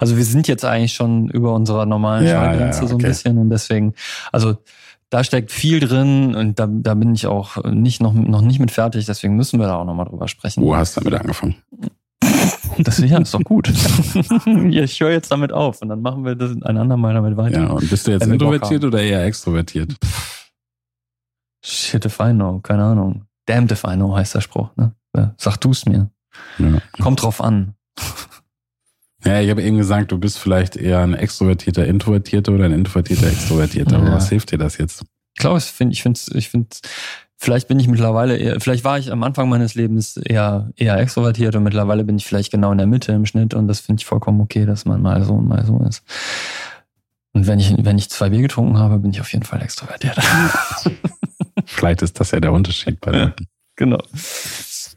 also 0.00 0.16
wir 0.16 0.24
sind 0.24 0.48
jetzt 0.48 0.64
eigentlich 0.64 0.92
schon 0.92 1.28
über 1.28 1.54
unserer 1.54 1.86
normalen 1.86 2.26
ja, 2.26 2.32
Schallgrenze 2.32 2.82
ja, 2.82 2.86
so 2.88 2.96
ein 2.96 3.02
bisschen 3.02 3.38
und 3.38 3.50
deswegen, 3.50 3.94
also 4.32 4.58
da 5.08 5.24
steckt 5.24 5.52
viel 5.52 5.80
drin 5.80 6.34
und 6.34 6.58
da, 6.58 6.68
da 6.68 6.94
bin 6.94 7.14
ich 7.14 7.26
auch 7.26 7.64
nicht 7.64 8.02
noch, 8.02 8.12
noch 8.12 8.42
nicht 8.42 8.58
mit 8.58 8.72
fertig, 8.72 9.06
deswegen 9.06 9.36
müssen 9.36 9.60
wir 9.60 9.66
da 9.66 9.76
auch 9.76 9.84
nochmal 9.84 10.06
drüber 10.06 10.28
sprechen. 10.28 10.62
Wo 10.62 10.74
hast 10.76 10.96
du 10.96 11.00
damit 11.00 11.20
angefangen? 11.20 11.56
Das 12.78 12.98
ja, 12.98 13.18
ist 13.18 13.34
doch 13.34 13.42
gut. 13.42 13.68
ich 14.70 15.00
höre 15.00 15.10
jetzt 15.10 15.30
damit 15.30 15.52
auf 15.52 15.82
und 15.82 15.88
dann 15.88 16.00
machen 16.00 16.24
wir 16.24 16.34
das 16.34 16.52
ein 16.52 16.78
andermal 16.78 17.12
damit 17.12 17.36
weiter. 17.36 17.60
Ja, 17.62 17.70
und 17.70 17.90
bist 17.90 18.06
du 18.06 18.12
jetzt 18.12 18.26
introvertiert 18.26 18.84
oder 18.84 19.02
eher 19.02 19.24
extrovertiert? 19.24 19.96
Shit 21.62 22.06
if 22.06 22.18
I 22.20 22.32
know, 22.32 22.60
keine 22.60 22.84
Ahnung. 22.84 23.26
Damned 23.46 23.72
if 23.72 23.84
I 23.84 23.94
know 23.94 24.14
heißt 24.16 24.34
der 24.34 24.40
Spruch. 24.40 24.70
Ne? 24.76 24.92
Sag 25.38 25.56
du 25.58 25.70
es 25.70 25.86
mir. 25.86 26.10
Ja. 26.58 26.78
Kommt 27.02 27.22
drauf 27.22 27.40
an. 27.40 27.74
Ja, 29.22 29.38
ich 29.38 29.50
habe 29.50 29.62
eben 29.62 29.76
gesagt, 29.76 30.12
du 30.12 30.18
bist 30.18 30.38
vielleicht 30.38 30.76
eher 30.76 31.00
ein 31.00 31.12
extrovertierter 31.12 31.86
Introvertierter 31.86 32.52
oder 32.52 32.64
ein 32.64 32.72
introvertierter 32.72 33.26
Extrovertierter. 33.26 33.96
Aber 33.96 34.06
Ja. 34.06 34.12
was 34.14 34.30
hilft 34.30 34.50
dir 34.50 34.56
das 34.56 34.78
jetzt? 34.78 35.02
Ich 35.34 35.40
glaube, 35.40 35.58
ich 35.58 35.64
finde, 35.66 35.92
ich 35.92 36.00
finde, 36.02 36.18
ich 36.32 36.48
finde, 36.48 36.68
vielleicht 37.36 37.68
bin 37.68 37.78
ich 37.78 37.86
mittlerweile 37.86 38.38
eher, 38.38 38.58
vielleicht 38.62 38.82
war 38.82 38.98
ich 38.98 39.12
am 39.12 39.22
Anfang 39.22 39.50
meines 39.50 39.74
Lebens 39.74 40.16
eher, 40.16 40.70
eher 40.74 40.96
extrovertiert 40.96 41.54
und 41.54 41.64
mittlerweile 41.64 42.04
bin 42.04 42.16
ich 42.16 42.24
vielleicht 42.24 42.50
genau 42.50 42.72
in 42.72 42.78
der 42.78 42.86
Mitte 42.86 43.12
im 43.12 43.26
Schnitt 43.26 43.52
und 43.52 43.68
das 43.68 43.80
finde 43.80 44.00
ich 44.00 44.06
vollkommen 44.06 44.40
okay, 44.40 44.64
dass 44.64 44.86
man 44.86 45.02
mal 45.02 45.22
so 45.22 45.34
und 45.34 45.46
mal 45.48 45.66
so 45.66 45.78
ist. 45.86 46.02
Und 47.34 47.46
wenn 47.46 47.58
ich, 47.58 47.74
wenn 47.84 47.98
ich 47.98 48.08
zwei 48.08 48.30
Bier 48.30 48.40
getrunken 48.40 48.78
habe, 48.78 48.98
bin 49.00 49.10
ich 49.10 49.20
auf 49.20 49.30
jeden 49.34 49.44
Fall 49.44 49.60
extrovertiert. 49.60 50.16
Vielleicht 51.70 52.02
ist 52.02 52.18
das 52.18 52.32
ja 52.32 52.40
der 52.40 52.52
Unterschied 52.52 53.00
bei 53.00 53.12
Leuten. 53.12 53.46
genau. 53.76 53.98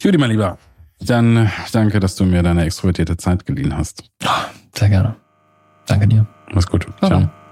Judy, 0.02 0.18
mein 0.18 0.32
Lieber, 0.32 0.58
dann 1.00 1.52
danke, 1.72 2.00
dass 2.00 2.16
du 2.16 2.26
mir 2.26 2.44
deine 2.44 2.66
extrovertierte 2.66 3.18
Zeit 3.18 3.46
geliehen 3.46 3.78
hast. 3.78 4.04
Sehr 4.74 4.90
gerne. 4.90 5.16
Danke 5.88 6.08
dir. 6.08 6.26
Mach's 6.52 6.68
gut. 6.68 6.88
Ciao. 7.00 7.10
Ciao. 7.10 7.43